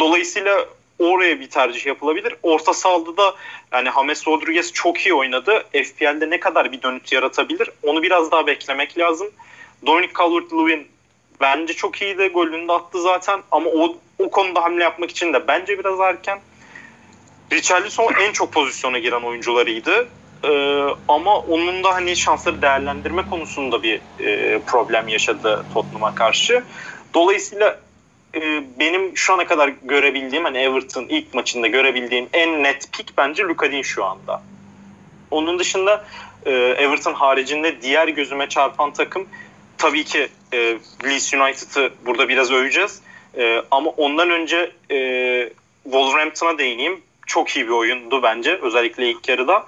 dolayısıyla 0.00 0.66
oraya 0.98 1.40
bir 1.40 1.50
tercih 1.50 1.86
yapılabilir. 1.86 2.34
Orta 2.42 2.74
sahada 2.74 3.16
da 3.16 3.34
yani 3.72 3.90
James 3.96 4.28
Rodriguez 4.28 4.72
çok 4.72 5.00
iyi 5.06 5.14
oynadı. 5.14 5.64
FPL'de 5.72 6.30
ne 6.30 6.40
kadar 6.40 6.72
bir 6.72 6.82
dönüt 6.82 7.12
yaratabilir 7.12 7.70
onu 7.82 8.02
biraz 8.02 8.30
daha 8.30 8.46
beklemek 8.46 8.98
lazım. 8.98 9.30
Dominic 9.86 10.12
Calvert-Lewin 10.12 10.84
bence 11.40 11.74
çok 11.74 12.02
iyiydi. 12.02 12.28
Golünü 12.28 12.68
de 12.68 12.72
attı 12.72 13.02
zaten 13.02 13.40
ama 13.50 13.70
o, 13.70 13.96
o 14.18 14.30
konuda 14.30 14.64
hamle 14.64 14.84
yapmak 14.84 15.10
için 15.10 15.32
de 15.32 15.48
bence 15.48 15.78
biraz 15.78 16.00
erken. 16.00 16.40
Richarlison 17.52 18.12
en 18.20 18.32
çok 18.32 18.52
pozisyona 18.52 18.98
giren 18.98 19.22
oyuncularıydı. 19.22 20.08
Ee, 20.44 20.84
ama 21.08 21.38
onun 21.38 21.84
da 21.84 21.94
hani 21.94 22.16
şansları 22.16 22.62
değerlendirme 22.62 23.22
konusunda 23.30 23.82
bir 23.82 24.00
e, 24.20 24.58
problem 24.58 25.08
yaşadı 25.08 25.64
Tottenham'a 25.74 26.14
karşı. 26.14 26.64
Dolayısıyla 27.14 27.80
e, 28.34 28.40
benim 28.78 29.16
şu 29.16 29.34
ana 29.34 29.46
kadar 29.46 29.72
görebildiğim 29.82 30.44
hani 30.44 30.58
Everton 30.58 31.06
ilk 31.08 31.34
maçında 31.34 31.66
görebildiğim 31.66 32.28
en 32.32 32.62
net 32.62 32.92
pik 32.92 33.16
bence 33.18 33.42
Luka 33.42 33.82
şu 33.82 34.04
anda. 34.04 34.42
Onun 35.30 35.58
dışında 35.58 36.04
e, 36.46 36.50
Everton 36.52 37.14
haricinde 37.14 37.82
diğer 37.82 38.08
gözüme 38.08 38.48
çarpan 38.48 38.92
takım 38.92 39.28
tabii 39.78 40.04
ki 40.04 40.28
e, 40.52 40.58
Leeds 41.04 41.34
United'ı 41.34 41.92
burada 42.06 42.28
biraz 42.28 42.50
öveceğiz. 42.50 43.00
E, 43.38 43.62
ama 43.70 43.90
ondan 43.90 44.30
önce 44.30 44.72
e, 44.90 44.96
Wolverhampton'a 45.84 46.58
değineyim 46.58 47.00
çok 47.32 47.56
iyi 47.56 47.66
bir 47.66 47.72
oyundu 47.72 48.22
bence 48.22 48.58
özellikle 48.62 49.10
ilk 49.10 49.28
yarıda. 49.28 49.66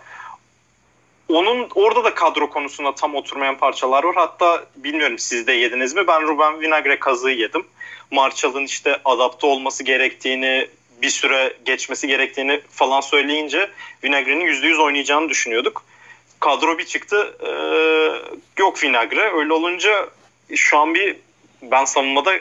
Onun 1.28 1.68
orada 1.74 2.04
da 2.04 2.14
kadro 2.14 2.50
konusunda 2.50 2.94
tam 2.94 3.14
oturmayan 3.14 3.58
parçalar 3.58 4.04
var. 4.04 4.14
Hatta 4.14 4.64
bilmiyorum 4.76 5.18
siz 5.18 5.46
de 5.46 5.52
yediniz 5.52 5.94
mi? 5.94 6.06
Ben 6.06 6.22
Ruben 6.22 6.60
Vinagre 6.60 6.98
kazığı 6.98 7.30
yedim. 7.30 7.66
Marshall'ın 8.10 8.64
işte 8.64 9.00
adapte 9.04 9.46
olması 9.46 9.84
gerektiğini, 9.84 10.68
bir 11.02 11.08
süre 11.08 11.56
geçmesi 11.64 12.08
gerektiğini 12.08 12.60
falan 12.70 13.00
söyleyince 13.00 13.70
Vinagre'nin 14.04 14.46
%100 14.46 14.82
oynayacağını 14.82 15.28
düşünüyorduk. 15.28 15.84
Kadro 16.40 16.78
bir 16.78 16.86
çıktı. 16.86 17.36
Ee, 17.46 17.50
yok 18.58 18.82
Vinagre. 18.82 19.32
Öyle 19.32 19.52
olunca 19.52 20.08
şu 20.54 20.78
an 20.78 20.94
bir 20.94 21.16
ben 21.62 21.84
savunmada 21.84 22.34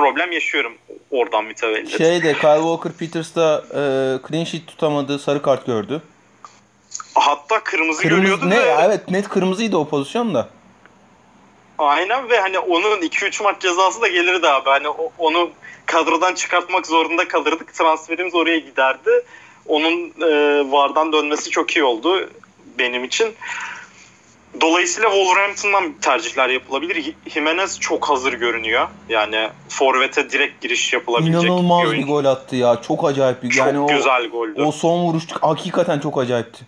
problem 0.00 0.32
yaşıyorum 0.32 0.72
oradan 1.10 1.44
mütevellit. 1.44 1.98
Şeyde 1.98 2.32
Kyle 2.32 2.56
Walker 2.56 2.92
Peters 2.92 3.34
da 3.34 3.64
e, 3.70 3.82
clean 4.28 4.44
sheet 4.44 4.66
tutamadı, 4.66 5.18
sarı 5.18 5.42
kart 5.42 5.66
gördü. 5.66 6.02
Hatta 7.14 7.64
kırmızı, 7.64 8.02
kırmızı 8.02 8.22
görüyordu 8.22 8.50
ne? 8.50 8.56
Ve... 8.56 8.76
Evet 8.82 9.10
net 9.10 9.28
kırmızıydı 9.28 9.76
o 9.76 9.88
pozisyon 9.88 10.34
da. 10.34 10.48
Aynen 11.78 12.30
ve 12.30 12.40
hani 12.40 12.58
onun 12.58 13.00
2-3 13.02 13.42
maç 13.42 13.60
cezası 13.60 14.00
da 14.00 14.08
gelirdi 14.08 14.48
abi. 14.48 14.70
Hani 14.70 14.88
onu 15.18 15.50
kadrodan 15.86 16.34
çıkartmak 16.34 16.86
zorunda 16.86 17.28
kalırdık. 17.28 17.74
Transferimiz 17.74 18.34
oraya 18.34 18.58
giderdi. 18.58 19.10
Onun 19.66 20.12
e, 20.20 20.62
VAR'dan 20.72 21.12
dönmesi 21.12 21.50
çok 21.50 21.76
iyi 21.76 21.84
oldu 21.84 22.30
benim 22.78 23.04
için. 23.04 23.34
Dolayısıyla 24.60 25.10
Wolverhampton'dan 25.10 25.92
tercihler 25.92 26.48
yapılabilir. 26.48 27.14
Jimenez 27.26 27.80
çok 27.80 28.08
hazır 28.08 28.32
görünüyor. 28.32 28.88
Yani 29.08 29.48
forvete 29.68 30.30
direkt 30.30 30.62
giriş 30.62 30.92
yapılabilecek 30.92 31.42
İnanılmaz 31.44 31.92
bir, 31.92 31.98
bir 31.98 32.06
gol 32.06 32.24
attı 32.24 32.56
ya. 32.56 32.82
Çok 32.82 33.04
acayip 33.04 33.42
bir. 33.42 33.50
Çok 33.50 33.66
yani 33.66 33.86
güzel 33.96 34.26
o, 34.26 34.30
goldü. 34.30 34.62
O 34.62 34.72
son 34.72 35.02
vuruş 35.02 35.24
hakikaten 35.40 36.00
çok 36.00 36.18
acayipti. 36.18 36.64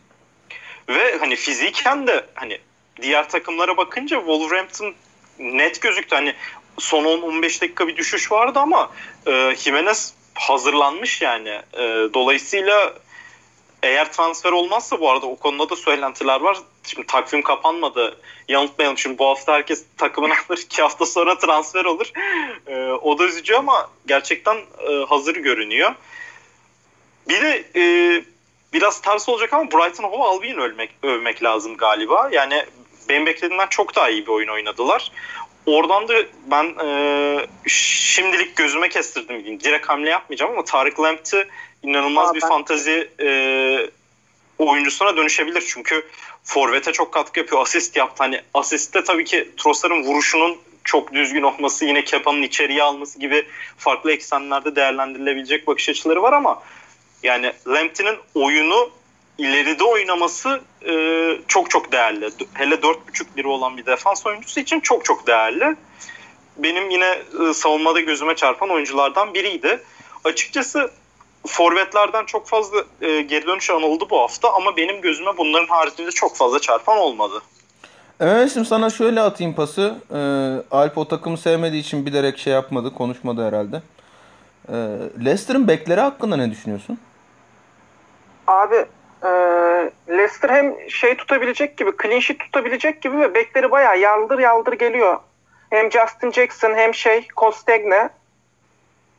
Ve 0.89 1.19
hani 1.19 1.37
fiziken 1.37 2.07
de 2.07 2.27
hani 2.35 2.59
diğer 3.03 3.29
takımlara 3.29 3.77
bakınca 3.77 4.17
Wolverhampton 4.17 4.95
net 5.39 5.83
gözüktü. 5.83 6.17
Hani 6.17 6.35
son 6.79 7.05
10-15 7.05 7.43
dakika 7.63 7.89
bir 7.89 7.97
düşüş 7.97 8.33
vardı 8.33 8.59
ama 8.59 8.91
e, 9.27 9.57
Jimenez 9.57 10.15
hazırlanmış 10.35 11.23
yani. 11.23 11.61
E, 11.73 12.09
dolayısıyla 12.15 12.95
eğer 13.83 14.13
transfer 14.13 14.53
olmazsa 14.53 15.01
bu 15.01 15.11
arada 15.11 15.27
o 15.27 15.37
konuda 15.37 15.71
da 15.71 15.77
söylentiler 15.77 16.41
var. 16.41 16.59
Şimdi 16.85 17.07
takvim 17.07 17.43
kapanmadı. 17.43 18.21
Yanıltmayalım 18.49 18.99
şimdi 18.99 19.19
bu 19.19 19.27
hafta 19.27 19.53
herkes 19.53 19.85
takımını 19.97 20.33
alır. 20.33 20.59
iki 20.65 20.83
hafta 20.83 21.07
sonra 21.07 21.39
transfer 21.39 21.85
olur. 21.85 22.11
E, 22.67 22.93
o 22.93 23.19
da 23.19 23.25
üzücü 23.25 23.55
ama 23.55 23.91
gerçekten 24.07 24.57
e, 24.57 25.05
hazır 25.09 25.37
görünüyor. 25.37 25.95
Bir 27.29 27.43
de 27.43 27.65
e, 27.77 27.83
biraz 28.73 29.01
ters 29.01 29.29
olacak 29.29 29.53
ama 29.53 29.71
Brighton 29.71 30.05
Hove 30.05 30.23
Albion'u 30.23 30.63
övmek, 30.63 30.91
övmek 31.03 31.43
lazım 31.43 31.77
galiba. 31.77 32.29
Yani 32.33 32.65
benim 33.09 33.27
beklediğimden 33.27 33.67
çok 33.67 33.97
daha 33.97 34.11
iyi 34.11 34.27
bir 34.27 34.33
oyun 34.33 34.49
oynadılar. 34.49 35.13
Oradan 35.67 36.09
da 36.09 36.15
ben 36.47 36.75
e, 36.85 37.47
şimdilik 37.67 38.57
gözüme 38.57 38.89
kestirdim. 38.89 39.61
Direkt 39.61 39.89
hamle 39.89 40.11
yapmayacağım 40.11 40.53
ama 40.53 40.65
Tarık 40.65 41.01
Lamptey 41.01 41.45
inanılmaz 41.83 42.31
Aa, 42.31 42.35
bir 42.35 42.43
ben... 42.43 42.49
fantazi 42.49 43.11
e, 43.21 43.29
oyuncusuna 44.59 45.17
dönüşebilir. 45.17 45.65
Çünkü 45.69 46.07
Forvet'e 46.45 46.93
çok 46.93 47.13
katkı 47.13 47.41
yapıyor. 47.41 47.63
Asist 47.63 47.97
yaptı. 47.97 48.23
Hani 48.23 48.41
asiste 48.55 49.05
tabii 49.05 49.25
ki 49.25 49.51
Trossard'ın 49.57 50.03
vuruşunun 50.03 50.59
çok 50.85 51.13
düzgün 51.15 51.43
olması, 51.43 51.85
yine 51.85 52.05
Kepa'nın 52.05 52.43
içeriye 52.43 52.83
alması 52.83 53.19
gibi 53.19 53.47
farklı 53.77 54.13
eksenlerde 54.13 54.77
değerlendirilebilecek 54.77 55.67
bakış 55.67 55.89
açıları 55.89 56.23
var 56.23 56.33
ama 56.33 56.63
yani 57.23 57.53
Lamptey'nin 57.69 58.17
oyunu 58.35 58.91
ileride 59.39 59.85
oynaması 59.85 60.61
e, 60.89 60.95
çok 61.49 61.71
çok 61.71 61.93
değerli. 61.93 62.31
Hele 62.55 62.75
4.5 62.75 63.37
lira 63.39 63.49
olan 63.49 63.77
bir 63.77 63.87
defans 63.87 64.27
oyuncusu 64.27 64.61
için 64.61 64.81
çok 64.81 65.05
çok 65.05 65.27
değerli. 65.27 65.77
Benim 66.57 66.91
yine 66.91 67.19
e, 67.41 67.55
savunmada 67.55 68.01
gözüme 68.01 68.37
çarpan 68.37 68.71
oyunculardan 68.71 69.35
biriydi. 69.35 69.81
Açıkçası 70.25 70.91
forvetlerden 71.47 72.25
çok 72.25 72.47
fazla 72.49 72.85
e, 73.01 73.23
geri 73.23 73.47
dönüş 73.47 73.71
anıldı 73.71 74.05
bu 74.11 74.21
hafta 74.21 74.53
ama 74.53 74.77
benim 74.77 75.01
gözüme 75.01 75.31
bunların 75.39 75.67
haricinde 75.67 76.11
çok 76.11 76.37
fazla 76.37 76.61
çarpan 76.61 76.99
olmadı. 76.99 77.43
Evet 78.21 78.53
şimdi 78.53 78.69
sana 78.69 78.91
şöyle 78.91 79.21
atayım 79.21 79.55
pası. 79.55 79.95
Ee, 80.11 80.77
Alp 80.77 80.99
o 80.99 81.09
takımı 81.09 81.39
sevmediği 81.39 81.83
için 81.83 82.07
bilerek 82.07 82.39
şey 82.39 82.53
yapmadı, 82.53 82.95
konuşmadı 82.95 83.47
herhalde. 83.47 83.83
Ee, 84.69 84.73
Leicester'ın 85.25 85.69
bekleri 85.69 86.01
hakkında 86.01 86.37
ne 86.37 86.51
düşünüyorsun? 86.51 86.99
Abi 88.47 88.77
e, 89.23 89.29
Leicester 90.09 90.51
hem 90.51 90.91
şey 90.91 91.17
tutabilecek 91.17 91.77
gibi, 91.77 91.91
clean 92.03 92.21
sheet 92.21 92.41
tutabilecek 92.41 93.03
gibi 93.03 93.19
ve 93.21 93.35
bekleri 93.35 93.71
bayağı 93.71 93.99
yaldır 93.99 94.39
yaldır 94.39 94.73
geliyor. 94.73 95.19
Hem 95.71 95.93
Justin 95.93 96.33
Jackson 96.33 96.75
hem 96.75 96.95
şey 96.95 97.29
Kostegne. 97.29 98.09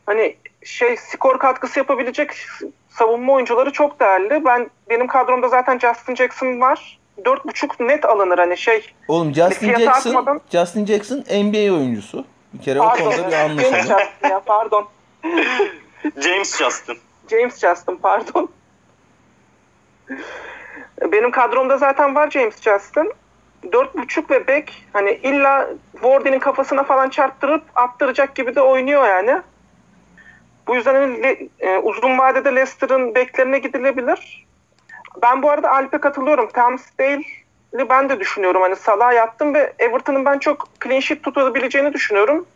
Hani 0.06 0.36
şey 0.64 0.96
skor 0.96 1.38
katkısı 1.38 1.78
yapabilecek 1.78 2.30
savunma 2.88 3.32
oyuncuları 3.32 3.72
çok 3.72 4.00
değerli. 4.00 4.44
Ben 4.44 4.70
benim 4.90 5.06
kadromda 5.06 5.48
zaten 5.48 5.78
Justin 5.78 6.14
Jackson 6.14 6.60
var. 6.60 6.98
4.5 7.22 7.88
net 7.88 8.04
alınır 8.04 8.38
hani 8.38 8.56
şey. 8.56 8.94
Oğlum 9.08 9.34
Justin 9.34 9.74
Jackson 9.74 10.10
atmadan... 10.10 10.40
Justin 10.52 10.86
Jackson 10.86 11.18
NBA 11.18 11.74
oyuncusu. 11.74 12.24
Bir 12.52 12.62
kere 12.62 12.78
pardon. 12.78 13.06
o 13.06 13.10
konuda 13.10 13.28
bir 13.28 13.32
anlaşalım. 13.32 14.00
ya, 14.22 14.40
pardon. 14.46 14.88
James 16.20 16.58
Justin. 16.58 16.98
James 17.30 17.60
Justin 17.60 17.96
pardon. 17.96 18.48
Benim 21.02 21.30
kadromda 21.30 21.76
zaten 21.78 22.14
var 22.14 22.30
James 22.30 22.62
Justin. 22.62 23.12
4.5 23.64 24.30
ve 24.30 24.48
back 24.48 24.72
hani 24.92 25.10
illa 25.10 25.70
Wardy'nin 25.92 26.38
kafasına 26.38 26.84
falan 26.84 27.08
çarptırıp 27.08 27.62
attıracak 27.74 28.34
gibi 28.34 28.54
de 28.54 28.60
oynuyor 28.60 29.08
yani. 29.08 29.42
Bu 30.66 30.74
yüzden 30.74 30.94
hani, 30.94 31.48
e, 31.60 31.78
uzun 31.78 32.18
vadede 32.18 32.54
Leicester'ın 32.54 33.14
beklerine 33.14 33.58
gidilebilir. 33.58 34.46
Ben 35.22 35.42
bu 35.42 35.50
arada 35.50 35.70
Alp'e 35.70 35.98
katılıyorum. 35.98 36.48
Tamsdale'i 36.48 37.88
ben 37.90 38.08
de 38.08 38.20
düşünüyorum. 38.20 38.62
Hani 38.62 38.76
Salah'a 38.76 39.12
yattım 39.12 39.54
ve 39.54 39.72
Everton'ın 39.78 40.24
ben 40.24 40.38
çok 40.38 40.68
clean 40.84 41.00
sheet 41.00 41.22
tutabileceğini 41.22 41.92
düşünüyorum. 41.92 42.46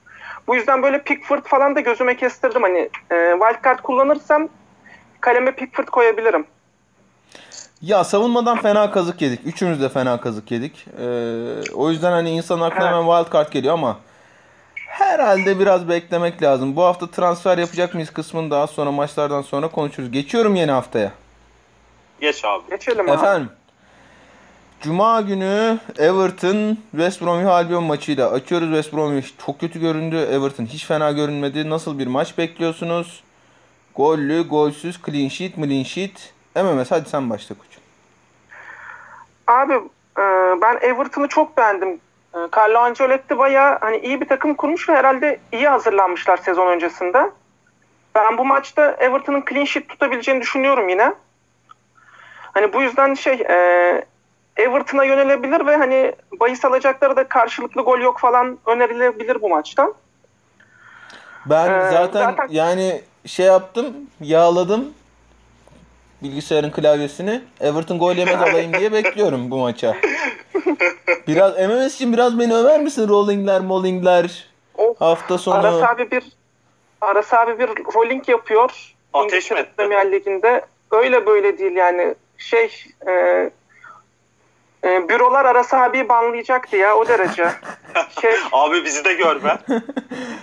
Bu 0.46 0.56
yüzden 0.56 0.82
böyle 0.82 1.02
Pickford 1.02 1.44
falan 1.44 1.76
da 1.76 1.80
gözüme 1.80 2.16
kestirdim. 2.16 2.62
Hani 2.62 2.88
e, 3.10 3.32
wildcard 3.40 3.78
kullanırsam 3.78 4.48
kaleme 5.20 5.52
Pickford 5.52 5.88
koyabilirim. 5.88 6.46
Ya 7.82 8.04
savunmadan 8.04 8.58
fena 8.60 8.90
kazık 8.90 9.22
yedik. 9.22 9.40
Üçümüz 9.46 9.82
de 9.82 9.88
fena 9.88 10.20
kazık 10.20 10.50
yedik. 10.50 10.86
Ee, 11.00 11.04
o 11.74 11.90
yüzden 11.90 12.10
hani 12.10 12.30
insan 12.30 12.60
aklına 12.60 12.86
hemen 12.86 13.22
wild 13.22 13.32
card 13.32 13.52
geliyor 13.52 13.74
ama 13.74 13.98
herhalde 15.00 15.58
biraz 15.58 15.88
beklemek 15.88 16.42
lazım. 16.42 16.76
Bu 16.76 16.82
hafta 16.82 17.10
transfer 17.10 17.58
yapacak 17.58 17.94
mıyız 17.94 18.10
kısmını 18.10 18.50
daha 18.50 18.66
sonra 18.66 18.92
maçlardan 18.92 19.42
sonra 19.42 19.68
konuşuruz. 19.68 20.10
Geçiyorum 20.10 20.54
yeni 20.56 20.70
haftaya. 20.70 21.12
Geç 22.20 22.44
abi. 22.44 22.62
Geçelim 22.70 23.10
abi. 23.10 23.18
Efendim. 23.18 23.50
Cuma 24.80 25.20
günü 25.20 25.78
Everton 25.98 26.78
West 26.90 27.22
Bromwich 27.22 27.50
Albion 27.50 27.84
maçıyla 27.84 28.30
açıyoruz. 28.30 28.68
West 28.68 28.92
Bromwich 28.92 29.28
çok 29.46 29.60
kötü 29.60 29.80
göründü. 29.80 30.16
Everton 30.16 30.66
hiç 30.66 30.86
fena 30.86 31.12
görünmedi. 31.12 31.70
Nasıl 31.70 31.98
bir 31.98 32.06
maç 32.06 32.38
bekliyorsunuz? 32.38 33.22
Gollü, 33.94 34.48
golsüz, 34.48 35.00
clean 35.06 35.28
sheet, 35.28 35.54
clean 35.54 35.82
sheet. 35.82 36.32
MMS 36.56 36.90
hadi 36.90 37.08
sen 37.08 37.30
başla 37.30 37.54
koçum. 37.54 37.82
Abi 39.46 39.72
e, 40.18 40.22
ben 40.62 40.78
Everton'ı 40.80 41.28
çok 41.28 41.56
beğendim. 41.56 42.00
E, 42.34 42.38
Carlo 42.56 42.78
Ancelotti 42.78 43.38
baya 43.38 43.78
hani 43.80 43.98
iyi 43.98 44.20
bir 44.20 44.28
takım 44.28 44.54
kurmuş 44.54 44.88
ve 44.88 44.94
herhalde 44.94 45.40
iyi 45.52 45.68
hazırlanmışlar 45.68 46.36
sezon 46.36 46.66
öncesinde. 46.66 47.30
Ben 48.14 48.38
bu 48.38 48.44
maçta 48.44 48.96
Everton'ın 48.98 49.44
clean 49.48 49.64
sheet 49.64 49.88
tutabileceğini 49.88 50.40
düşünüyorum 50.40 50.88
yine. 50.88 51.14
Hani 52.54 52.72
bu 52.72 52.82
yüzden 52.82 53.14
şey 53.14 53.34
e, 53.34 54.04
Everton'a 54.56 55.04
yönelebilir 55.04 55.66
ve 55.66 55.76
hani 55.76 56.12
bahis 56.40 56.64
alacakları 56.64 57.16
da 57.16 57.28
karşılıklı 57.28 57.82
gol 57.82 57.98
yok 57.98 58.18
falan 58.18 58.58
önerilebilir 58.66 59.42
bu 59.42 59.48
maçta. 59.48 59.92
Ben 61.46 61.70
ee, 61.70 61.90
zaten, 61.90 62.24
zaten 62.24 62.46
yani 62.50 63.02
şey 63.26 63.46
yaptım, 63.46 63.96
yağladım 64.20 64.94
bilgisayarın 66.22 66.70
klavyesini. 66.70 67.40
Everton 67.60 67.98
gol 67.98 68.14
yemez 68.14 68.42
alayım 68.42 68.72
diye 68.72 68.92
bekliyorum 68.92 69.50
bu 69.50 69.58
maça. 69.58 69.96
Biraz 71.26 71.58
MMS 71.58 71.94
için 71.94 72.12
biraz 72.12 72.38
beni 72.38 72.54
över 72.54 72.80
misin? 72.80 73.08
Rollingler, 73.08 73.60
mollingler. 73.60 74.48
Of, 74.74 75.00
hafta 75.00 75.38
sonu. 75.38 75.54
Aras 75.54 75.82
abi 75.82 76.10
bir 76.10 76.24
Aras 77.00 77.34
abi 77.34 77.58
bir 77.58 77.68
rolling 77.68 78.28
yapıyor. 78.28 78.94
Ateş 79.12 79.50
mi 79.50 79.66
Premier 79.76 80.12
Ligi'nde. 80.12 80.64
Öyle 80.90 81.26
böyle 81.26 81.58
değil 81.58 81.76
yani. 81.76 82.14
Şey 82.38 82.84
e, 83.06 83.12
e, 84.84 85.08
bürolar 85.08 85.44
Aras 85.44 85.74
abi 85.74 86.08
banlayacaktı 86.08 86.76
ya 86.76 86.96
o 86.96 87.08
derece. 87.08 87.50
şey, 88.20 88.32
abi 88.52 88.84
bizi 88.84 89.04
de 89.04 89.14
gör 89.14 89.44
be. 89.44 89.58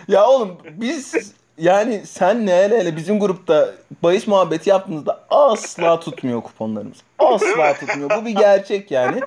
ya 0.08 0.28
oğlum 0.28 0.58
biz 0.66 1.36
yani 1.58 2.06
sen 2.06 2.46
ne 2.46 2.52
hele 2.52 2.80
hele 2.80 2.96
bizim 2.96 3.20
grupta 3.20 3.70
bahis 4.04 4.28
muhabbeti 4.28 4.70
yaptığınızda 4.70 5.26
asla 5.30 6.00
tutmuyor 6.00 6.42
kuponlarımız. 6.42 6.98
Asla 7.20 7.74
tutmuyor. 7.74 8.10
Bu 8.10 8.26
bir 8.26 8.36
gerçek 8.36 8.92
yani. 8.92 9.20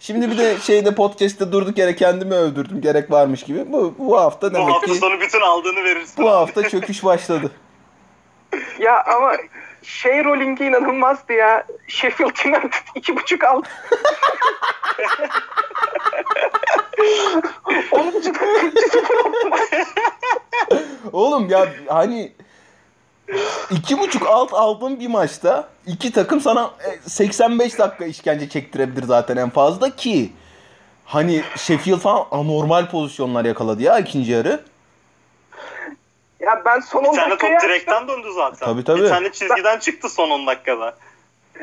Şimdi 0.00 0.30
bir 0.30 0.38
de 0.38 0.58
şeyde 0.58 0.94
podcast'te 0.94 1.52
durduk 1.52 1.78
yere 1.78 1.96
kendimi 1.96 2.34
övdürdüm 2.34 2.80
gerek 2.80 3.10
varmış 3.10 3.42
gibi. 3.42 3.72
Bu, 3.72 3.94
bu 3.98 4.20
hafta 4.20 4.54
demek 4.54 4.68
bu 4.68 4.74
hafta 4.74 4.92
ki... 4.92 4.98
sonu 4.98 5.20
bütün 5.20 5.40
aldığını 5.40 5.84
verirsin. 5.84 6.24
Bu 6.24 6.30
hafta 6.30 6.68
çöküş 6.68 7.04
başladı. 7.04 7.50
ya 8.80 9.04
ama 9.16 9.32
şey 9.82 10.24
rollingi 10.24 10.64
inanılmazdı 10.64 11.32
ya. 11.32 11.66
Sheffield 11.88 12.46
United 12.46 12.72
iki 12.94 13.16
buçuk 13.16 13.44
aldı. 13.44 13.68
Oğlum 21.12 21.48
ya 21.48 21.68
hani 21.86 22.32
iki 23.70 23.98
buçuk 23.98 24.26
alt 24.26 24.54
aldığın 24.54 25.00
bir 25.00 25.06
maçta 25.06 25.68
iki 25.86 26.12
takım 26.12 26.40
sana 26.40 26.70
85 27.06 27.74
e, 27.74 27.78
dakika 27.78 28.04
işkence 28.04 28.48
çektirebilir 28.48 29.02
zaten 29.02 29.36
en 29.36 29.50
fazla 29.50 29.96
ki 29.96 30.32
hani 31.04 31.42
Sheffield 31.56 31.98
falan 31.98 32.26
anormal 32.30 32.90
pozisyonlar 32.90 33.44
yakaladı 33.44 33.82
ya 33.82 33.98
ikinci 33.98 34.32
yarı. 34.32 34.60
Ya 36.40 36.62
ben 36.64 36.80
son 36.80 37.04
10 37.04 37.12
Bir 37.12 37.18
tane 37.18 37.38
top 37.38 37.62
direkten 37.62 38.08
döndü 38.08 38.28
zaten. 38.34 38.66
Tabii 38.66 38.84
tabii. 38.84 39.02
Bir 39.02 39.08
tane 39.08 39.32
çizgiden 39.32 39.78
çıktı 39.78 40.08
son 40.08 40.30
10 40.30 40.46
dakikada. 40.46 40.96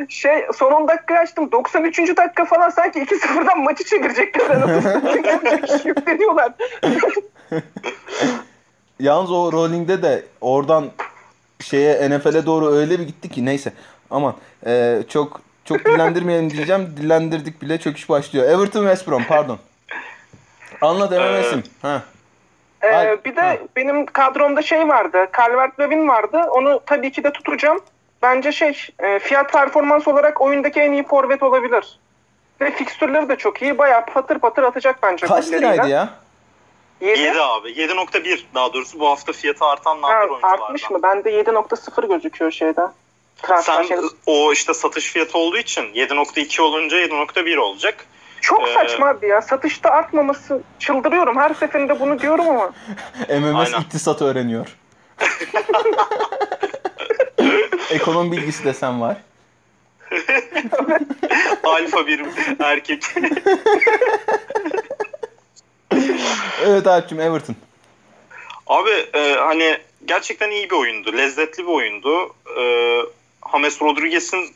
Şey 0.10 0.46
son 0.56 0.72
10 0.72 0.88
dakika 0.88 1.16
açtım. 1.16 1.52
93. 1.52 2.18
dakika 2.18 2.46
falan 2.46 2.70
sanki 2.70 3.00
2-0'dan 3.00 3.60
maçı 3.60 3.84
çevirecekler. 3.84 4.46
Yükleniyorlar. 5.86 6.52
Yalnız 9.00 9.32
o 9.32 9.52
rolling'de 9.52 10.02
de 10.02 10.26
oradan 10.42 10.92
şeye 11.62 12.10
NFL'e 12.10 12.46
doğru 12.46 12.72
öyle 12.72 13.00
bir 13.00 13.04
gitti 13.08 13.30
ki 13.30 13.46
neyse. 13.46 13.74
Aman 14.12 14.36
e, 14.66 15.04
çok 15.10 15.42
çok 15.66 15.86
dillendirmeyelim 15.86 16.50
diyeceğim. 16.50 16.94
Dillendirdik 16.98 17.62
bile 17.62 17.80
çöküş 17.80 18.10
başlıyor. 18.10 18.50
Everton 18.50 18.82
West 18.82 19.08
Brom 19.08 19.24
pardon. 19.28 19.60
Anlat 20.82 21.12
MMS'im. 21.12 21.64
ha. 21.82 22.02
Ee, 22.84 23.18
bir 23.26 23.36
de 23.36 23.42
ha. 23.42 23.58
benim 23.76 24.06
kadromda 24.06 24.62
şey 24.62 24.88
vardı. 24.88 25.28
Calvert 25.38 25.80
Lewin 25.80 26.08
vardı. 26.08 26.42
Onu 26.52 26.80
tabii 26.86 27.12
ki 27.12 27.24
de 27.24 27.32
tutacağım. 27.32 27.80
Bence 28.22 28.52
şey 28.52 28.78
e, 29.00 29.20
fiyat 29.20 29.52
performans 29.52 30.08
olarak 30.08 30.42
oyundaki 30.42 30.80
en 30.80 30.92
iyi 30.92 31.04
forvet 31.04 31.44
olabilir. 31.44 32.00
Ve 32.62 32.72
fikstürleri 32.72 33.30
de 33.30 33.36
çok 33.36 33.62
iyi. 33.62 33.78
Bayağı 33.78 34.06
patır 34.06 34.40
patır 34.40 34.64
atacak 34.64 35.04
bence. 35.04 35.28
Kaç 35.28 35.52
liraydı 35.52 35.88
ya? 35.88 36.10
7, 37.02 37.20
7 37.20 37.42
abi. 37.42 37.70
7.1 37.70 38.44
daha 38.56 38.74
doğrusu 38.74 39.00
bu 39.00 39.08
hafta 39.08 39.34
fiyatı 39.34 39.66
artan 39.66 40.02
nadir 40.02 40.30
oyunculardan. 40.30 40.64
Artmış 40.64 40.90
mı? 40.90 41.04
Bende 41.04 41.32
7.0 41.32 42.08
gözüküyor 42.08 42.52
şeyde. 42.52 42.82
Transfer 43.42 43.74
Sen 43.74 43.84
şeyde. 43.84 44.02
o 44.26 44.54
işte 44.54 44.74
satış 44.74 45.12
fiyatı 45.12 45.38
olduğu 45.38 45.58
için 45.58 45.82
7.2 45.82 46.62
olunca 46.62 46.98
7.1 46.98 47.58
olacak. 47.58 48.06
Çok 48.42 48.68
Ee, 48.70 48.74
saçma 48.74 49.08
abi 49.08 49.28
ya. 49.28 49.42
Satışta 49.42 49.90
artmaması 49.90 50.62
çıldırıyorum. 50.80 51.38
Her 51.38 51.54
seferinde 51.54 52.00
bunu 52.00 52.20
diyorum 52.20 52.50
ama. 52.50 52.74
MMS 53.30 53.74
Aynen. 53.74 53.82
iktisat 53.82 54.22
öğreniyor. 54.22 54.68
Ekonomi 57.92 58.32
bilgisi 58.32 58.64
desem 58.66 59.02
var. 59.02 59.18
Alfa 61.64 62.08
bir 62.08 62.26
erkek. 62.60 63.04
Evet 66.66 66.88
Alp'cim 66.88 67.22
Everton. 67.22 67.56
Abi 68.68 68.90
e, 69.14 69.36
hani 69.36 69.78
gerçekten 70.06 70.52
iyi 70.52 70.70
bir 70.70 70.76
oyundu. 70.76 71.14
Lezzetli 71.18 71.64
bir 71.64 71.72
oyundu. 71.72 72.36
E, 72.60 72.64
James 73.52 73.82
Rodriguez'in 73.82 74.56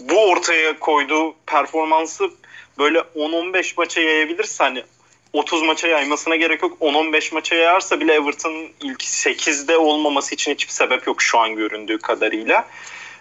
bu 0.00 0.30
ortaya 0.30 0.78
koyduğu 0.78 1.34
performansı 1.46 2.30
böyle 2.78 2.98
10-15 2.98 3.72
maça 3.76 4.00
yayabilirse 4.00 4.64
hani 4.64 4.82
30 5.32 5.62
maça 5.62 5.88
yaymasına 5.88 6.36
gerek 6.36 6.62
yok. 6.62 6.78
10-15 6.80 7.34
maça 7.34 7.54
yayarsa 7.54 8.00
bile 8.00 8.14
Everton'ın 8.14 8.68
ilk 8.80 9.02
8'de 9.02 9.76
olmaması 9.76 10.34
için 10.34 10.52
hiçbir 10.52 10.72
sebep 10.72 11.06
yok 11.06 11.22
şu 11.22 11.38
an 11.38 11.54
göründüğü 11.54 11.98
kadarıyla. 11.98 12.68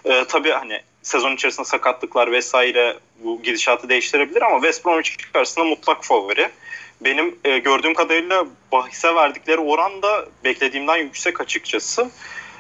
E, 0.06 0.26
tabii 0.28 0.51
hani 0.51 0.82
sezon 1.03 1.36
içerisinde 1.36 1.66
sakatlıklar 1.66 2.32
vesaire 2.32 2.97
bu 3.24 3.41
gidişatı 3.41 3.89
değiştirebilir 3.89 4.41
ama 4.41 4.56
West 4.56 4.86
Bromwich 4.86 5.32
karşısında 5.34 5.66
mutlak 5.66 6.06
favori. 6.06 6.49
Benim 7.01 7.39
e, 7.43 7.58
gördüğüm 7.58 7.93
kadarıyla 7.93 8.45
bahise 8.72 9.16
verdikleri 9.16 9.60
oran 9.60 10.01
da 10.01 10.26
beklediğimden 10.43 10.97
yüksek 10.97 11.41
açıkçası. 11.41 12.10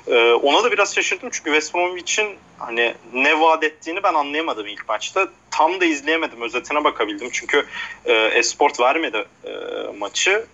E, 0.07 0.31
ona 0.33 0.63
da 0.63 0.71
biraz 0.71 0.95
şaşırdım 0.95 1.29
çünkü 1.31 1.51
West 1.51 1.75
Bromwich'in 1.75 2.37
hani 2.59 2.93
ne 3.13 3.39
vaat 3.41 3.63
ettiğini 3.63 4.03
ben 4.03 4.13
anlayamadım 4.13 4.67
ilk 4.67 4.89
maçta. 4.89 5.27
Tam 5.51 5.81
da 5.81 5.85
izleyemedim. 5.85 6.41
Özetine 6.41 6.83
bakabildim. 6.83 7.29
Çünkü 7.31 7.65
e, 8.05 8.13
Esport 8.13 8.79
vermedi 8.79 9.25
e, 9.43 9.51
maçı 9.99 10.45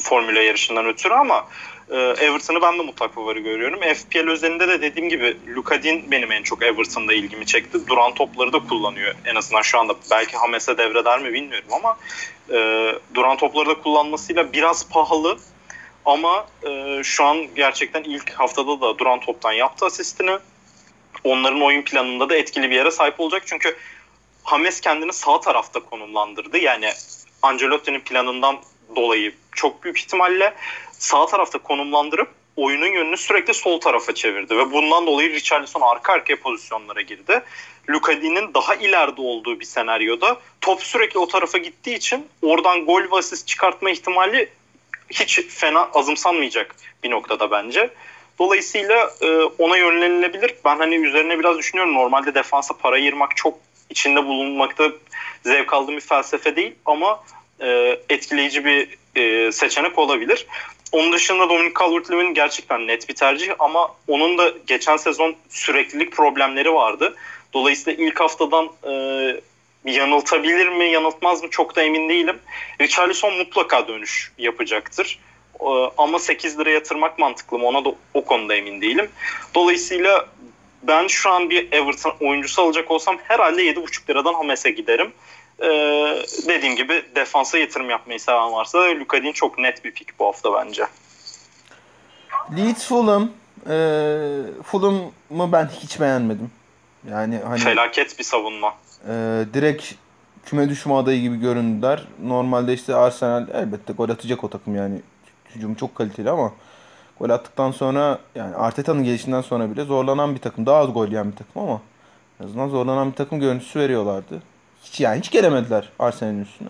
Formula 0.00 0.40
yarışından 0.40 0.86
ötürü 0.86 1.14
ama 1.14 1.48
e, 1.90 1.96
Everton'ı 1.96 2.62
ben 2.62 2.78
de 2.78 2.82
mutlak 2.82 3.14
favori 3.14 3.42
görüyorum. 3.42 3.80
FPL 3.80 4.28
özelinde 4.28 4.68
de 4.68 4.82
dediğim 4.82 5.08
gibi 5.08 5.36
Luka 5.56 5.82
Dean 5.82 6.10
benim 6.10 6.32
en 6.32 6.42
çok 6.42 6.62
Everton'da 6.62 7.12
ilgimi 7.12 7.46
çekti. 7.46 7.86
Duran 7.86 8.14
topları 8.14 8.52
da 8.52 8.58
kullanıyor. 8.58 9.14
En 9.24 9.34
azından 9.34 9.62
şu 9.62 9.78
anda 9.78 9.94
belki 10.10 10.36
Hames'e 10.36 10.78
devreder 10.78 11.20
mi 11.20 11.32
bilmiyorum 11.32 11.68
ama 11.72 11.96
e, 12.50 12.58
duran 13.14 13.36
topları 13.36 13.68
da 13.68 13.74
kullanmasıyla 13.74 14.52
biraz 14.52 14.88
pahalı. 14.88 15.38
Ama 16.04 16.46
e, 16.66 17.00
şu 17.04 17.24
an 17.24 17.54
gerçekten 17.54 18.02
ilk 18.02 18.30
haftada 18.30 18.80
da 18.80 18.98
duran 18.98 19.20
toptan 19.20 19.52
yaptı 19.52 19.86
asistini. 19.86 20.38
Onların 21.24 21.62
oyun 21.62 21.82
planında 21.82 22.28
da 22.28 22.36
etkili 22.36 22.70
bir 22.70 22.76
yere 22.76 22.90
sahip 22.90 23.20
olacak. 23.20 23.42
Çünkü 23.46 23.76
Hames 24.42 24.80
kendini 24.80 25.12
sağ 25.12 25.40
tarafta 25.40 25.80
konumlandırdı. 25.80 26.58
Yani 26.58 26.90
Ancelotti'nin 27.42 28.00
planından 28.00 28.58
dolayı 28.96 29.34
çok 29.52 29.84
büyük 29.84 29.98
ihtimalle 29.98 30.54
sağ 30.92 31.26
tarafta 31.26 31.58
konumlandırıp 31.58 32.28
oyunun 32.56 32.86
yönünü 32.86 33.16
sürekli 33.16 33.54
sol 33.54 33.80
tarafa 33.80 34.14
çevirdi 34.14 34.56
ve 34.56 34.72
bundan 34.72 35.06
dolayı 35.06 35.32
Richarlison 35.32 35.80
arka 35.80 36.12
arkaya 36.12 36.36
pozisyonlara 36.40 37.00
girdi. 37.00 37.42
Luka 37.90 38.22
Dean'in 38.22 38.54
daha 38.54 38.74
ileride 38.74 39.20
olduğu 39.20 39.60
bir 39.60 39.64
senaryoda 39.64 40.40
top 40.60 40.82
sürekli 40.82 41.18
o 41.18 41.28
tarafa 41.28 41.58
gittiği 41.58 41.96
için 41.96 42.28
oradan 42.42 42.86
gol 42.86 43.02
ve 43.02 43.16
asist 43.16 43.46
çıkartma 43.46 43.90
ihtimali 43.90 44.52
hiç 45.10 45.40
fena 45.48 45.88
azımsanmayacak 45.94 46.76
bir 47.04 47.10
noktada 47.10 47.50
bence. 47.50 47.90
Dolayısıyla 48.38 49.10
e, 49.20 49.42
ona 49.58 49.76
yönlenilebilir. 49.76 50.54
Ben 50.64 50.76
hani 50.76 50.94
üzerine 50.94 51.38
biraz 51.38 51.58
düşünüyorum. 51.58 51.94
Normalde 51.94 52.34
defansa 52.34 52.74
para 52.76 52.94
ayırmak 52.94 53.36
çok 53.36 53.58
içinde 53.90 54.26
bulunmakta 54.26 54.90
zevk 55.44 55.72
aldığım 55.72 55.96
bir 55.96 56.00
felsefe 56.00 56.56
değil 56.56 56.74
ama 56.86 57.24
e, 57.60 57.98
etkileyici 58.08 58.64
bir 58.64 58.88
e, 59.16 59.52
seçenek 59.52 59.98
olabilir. 59.98 60.46
Onun 60.92 61.12
dışında 61.12 61.48
Dominic 61.48 61.74
Calvert-Lewin 61.74 62.34
gerçekten 62.34 62.86
net 62.86 63.08
bir 63.08 63.14
tercih 63.14 63.52
ama 63.58 63.94
onun 64.08 64.38
da 64.38 64.52
geçen 64.66 64.96
sezon 64.96 65.36
süreklilik 65.48 66.12
problemleri 66.12 66.74
vardı. 66.74 67.16
Dolayısıyla 67.52 68.04
ilk 68.04 68.20
haftadan 68.20 68.70
e, 68.84 68.92
yanıltabilir 69.84 70.68
mi, 70.68 70.84
yanıltmaz 70.84 71.42
mı 71.42 71.50
çok 71.50 71.76
da 71.76 71.82
emin 71.82 72.08
değilim. 72.08 72.38
Richarlison 72.80 73.36
mutlaka 73.36 73.88
dönüş 73.88 74.32
yapacaktır. 74.38 75.18
E, 75.60 75.68
ama 75.98 76.18
8 76.18 76.58
lira 76.58 76.70
yatırmak 76.70 77.18
mantıklı 77.18 77.58
mı 77.58 77.66
ona 77.66 77.84
da 77.84 77.94
o 78.14 78.24
konuda 78.24 78.54
emin 78.54 78.80
değilim. 78.80 79.10
Dolayısıyla 79.54 80.26
ben 80.82 81.06
şu 81.06 81.30
an 81.30 81.50
bir 81.50 81.72
Everton 81.72 82.14
oyuncusu 82.20 82.62
alacak 82.62 82.90
olsam 82.90 83.18
herhalde 83.22 83.62
7,5 83.62 84.10
liradan 84.10 84.34
Hames'e 84.34 84.70
giderim. 84.70 85.12
Ee, 85.62 85.66
dediğim 86.48 86.76
gibi 86.76 87.02
defansa 87.14 87.58
yatırım 87.58 87.90
yapmayı 87.90 88.20
seven 88.20 88.52
varsa 88.52 88.78
Luka 88.78 89.22
Dean 89.22 89.32
çok 89.32 89.58
net 89.58 89.84
bir 89.84 89.90
pick 89.90 90.18
bu 90.18 90.26
hafta 90.26 90.54
bence. 90.54 90.86
Leeds 92.56 92.88
Fulham. 92.88 93.30
Ee, 93.70 94.62
Fulham'ı 94.64 95.52
ben 95.52 95.70
hiç 95.82 96.00
beğenmedim. 96.00 96.50
Yani 97.10 97.40
hani 97.48 97.60
Felaket 97.60 98.18
bir 98.18 98.24
savunma. 98.24 98.74
E, 99.08 99.44
direkt 99.54 99.94
küme 100.44 100.68
düşme 100.68 100.94
adayı 100.94 101.20
gibi 101.20 101.36
göründüler. 101.36 102.06
Normalde 102.22 102.72
işte 102.72 102.94
Arsenal 102.94 103.46
elbette 103.52 103.92
gol 103.92 104.08
atacak 104.08 104.44
o 104.44 104.50
takım 104.50 104.74
yani. 104.74 105.00
Hücum 105.54 105.74
çok 105.74 105.94
kaliteli 105.94 106.30
ama 106.30 106.52
gol 107.18 107.30
attıktan 107.30 107.70
sonra 107.70 108.18
yani 108.34 108.54
Arteta'nın 108.54 109.04
gelişinden 109.04 109.40
sonra 109.40 109.70
bile 109.70 109.84
zorlanan 109.84 110.34
bir 110.34 110.40
takım. 110.40 110.66
Daha 110.66 110.76
az 110.76 110.92
gol 110.92 111.08
yiyen 111.08 111.32
bir 111.32 111.36
takım 111.36 111.62
ama 111.62 111.80
en 112.40 112.44
azından 112.44 112.68
zorlanan 112.68 113.10
bir 113.10 113.16
takım 113.16 113.40
görüntüsü 113.40 113.80
veriyorlardı. 113.80 114.42
Hiç 114.82 115.00
yani 115.00 115.18
hiç 115.18 115.30
gelemediler 115.30 115.88
Arsenal'in 115.98 116.42
üstüne. 116.42 116.68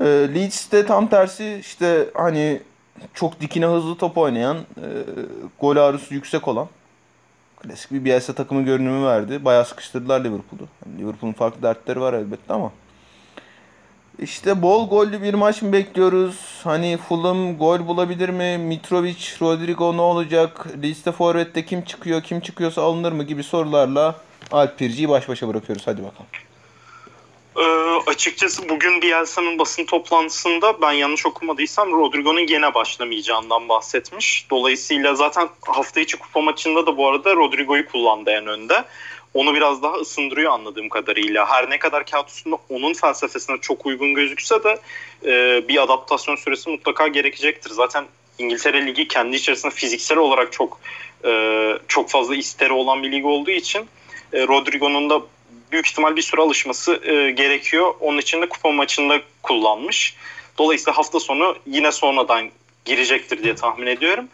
E, 0.00 0.04
Leeds'te 0.34 0.86
tam 0.86 1.08
tersi 1.08 1.56
işte 1.60 2.10
hani 2.14 2.62
çok 3.14 3.40
dikine 3.40 3.66
hızlı 3.66 3.96
top 3.96 4.18
oynayan, 4.18 4.56
e, 4.56 4.86
gol 5.60 5.76
arzusu 5.76 6.14
yüksek 6.14 6.48
olan 6.48 6.68
klasik 7.62 7.90
bir 7.90 8.04
Bielsa 8.04 8.32
takımı 8.32 8.62
görünümü 8.62 9.06
verdi. 9.06 9.44
Bayağı 9.44 9.64
sıkıştırdılar 9.64 10.20
Liverpool'u. 10.20 10.68
Yani 10.86 10.98
Liverpool'un 10.98 11.32
farklı 11.32 11.62
dertleri 11.62 12.00
var 12.00 12.12
elbette 12.12 12.54
ama. 12.54 12.72
İşte 14.18 14.62
bol 14.62 14.88
gollü 14.88 15.22
bir 15.22 15.34
maç 15.34 15.62
mı 15.62 15.72
bekliyoruz? 15.72 16.60
Hani 16.64 16.96
Fulham 17.08 17.58
gol 17.58 17.86
bulabilir 17.86 18.28
mi? 18.28 18.58
Mitrovic, 18.58 19.40
Rodrigo 19.40 19.96
ne 19.96 20.00
olacak? 20.00 20.66
Liste 20.82 21.12
forvette 21.12 21.64
kim 21.64 21.82
çıkıyor? 21.82 22.22
Kim 22.22 22.40
çıkıyorsa 22.40 22.82
alınır 22.82 23.12
mı? 23.12 23.22
Gibi 23.22 23.42
sorularla 23.42 24.14
Alp 24.50 24.78
Pirci'yi 24.78 25.08
baş 25.08 25.28
başa 25.28 25.48
bırakıyoruz. 25.48 25.86
Hadi 25.86 26.02
bakalım. 26.02 26.26
Ee, 27.58 27.62
açıkçası 28.06 28.68
bugün 28.68 29.02
Bielsa'nın 29.02 29.58
basın 29.58 29.84
toplantısında 29.84 30.82
ben 30.82 30.92
yanlış 30.92 31.26
okumadıysam 31.26 31.92
Rodrigo'nun 31.92 32.46
gene 32.46 32.74
başlamayacağından 32.74 33.68
bahsetmiş. 33.68 34.46
Dolayısıyla 34.50 35.14
zaten 35.14 35.48
hafta 35.66 36.00
içi 36.00 36.16
kupa 36.16 36.40
maçında 36.40 36.86
da 36.86 36.96
bu 36.96 37.08
arada 37.08 37.36
Rodrigo'yu 37.36 37.88
kullandı 37.88 38.30
en 38.30 38.46
önde. 38.46 38.84
Onu 39.34 39.54
biraz 39.54 39.82
daha 39.82 39.94
ısındırıyor 39.94 40.52
anladığım 40.52 40.88
kadarıyla. 40.88 41.50
Her 41.50 41.70
ne 41.70 41.78
kadar 41.78 42.06
kağıt 42.06 42.28
üstünde 42.28 42.56
onun 42.68 42.94
felsefesine 42.94 43.56
çok 43.60 43.86
uygun 43.86 44.14
gözükse 44.14 44.64
de 44.64 44.78
e, 45.24 45.68
bir 45.68 45.82
adaptasyon 45.82 46.36
süresi 46.36 46.70
mutlaka 46.70 47.08
gerekecektir. 47.08 47.70
Zaten 47.70 48.04
İngiltere 48.38 48.86
Ligi 48.86 49.08
kendi 49.08 49.36
içerisinde 49.36 49.74
fiziksel 49.74 50.18
olarak 50.18 50.52
çok 50.52 50.80
e, 51.24 51.72
çok 51.88 52.10
fazla 52.10 52.36
isteri 52.36 52.72
olan 52.72 53.02
bir 53.02 53.12
lig 53.12 53.26
olduğu 53.26 53.50
için 53.50 53.86
e, 54.32 54.46
Rodrigo'nun 54.46 55.10
da 55.10 55.22
büyük 55.72 55.86
ihtimal 55.86 56.16
bir 56.16 56.22
süre 56.22 56.40
alışması 56.40 57.00
e, 57.04 57.30
gerekiyor. 57.30 57.94
Onun 58.00 58.18
için 58.18 58.42
de 58.42 58.48
kupa 58.48 58.70
maçında 58.70 59.20
kullanmış. 59.42 60.16
Dolayısıyla 60.58 60.98
hafta 60.98 61.20
sonu 61.20 61.56
yine 61.66 61.92
sonradan 61.92 62.50
girecektir 62.84 63.42
diye 63.42 63.54
tahmin 63.54 63.86
ediyorum. 63.86 64.28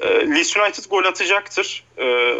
E, 0.00 0.06
Leeds 0.06 0.56
United 0.56 0.84
gol 0.90 1.04
atacaktır. 1.04 1.84
E, 1.98 2.34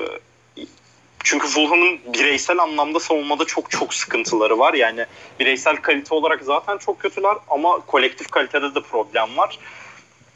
çünkü 1.25 1.47
Fulham'ın 1.47 2.01
bireysel 2.07 2.59
anlamda 2.59 3.01
savunmada 3.01 3.45
çok 3.45 3.71
çok 3.71 3.95
sıkıntıları 3.95 4.59
var. 4.59 4.75
Yani 4.75 5.07
bireysel 5.41 5.77
kalite 5.77 6.15
olarak 6.15 6.43
zaten 6.43 6.79
çok 6.79 7.01
kötüler 7.01 7.37
ama 7.49 7.81
kolektif 7.81 8.31
kalitede 8.31 8.75
de 8.75 8.81
problem 8.81 9.37
var. 9.37 9.59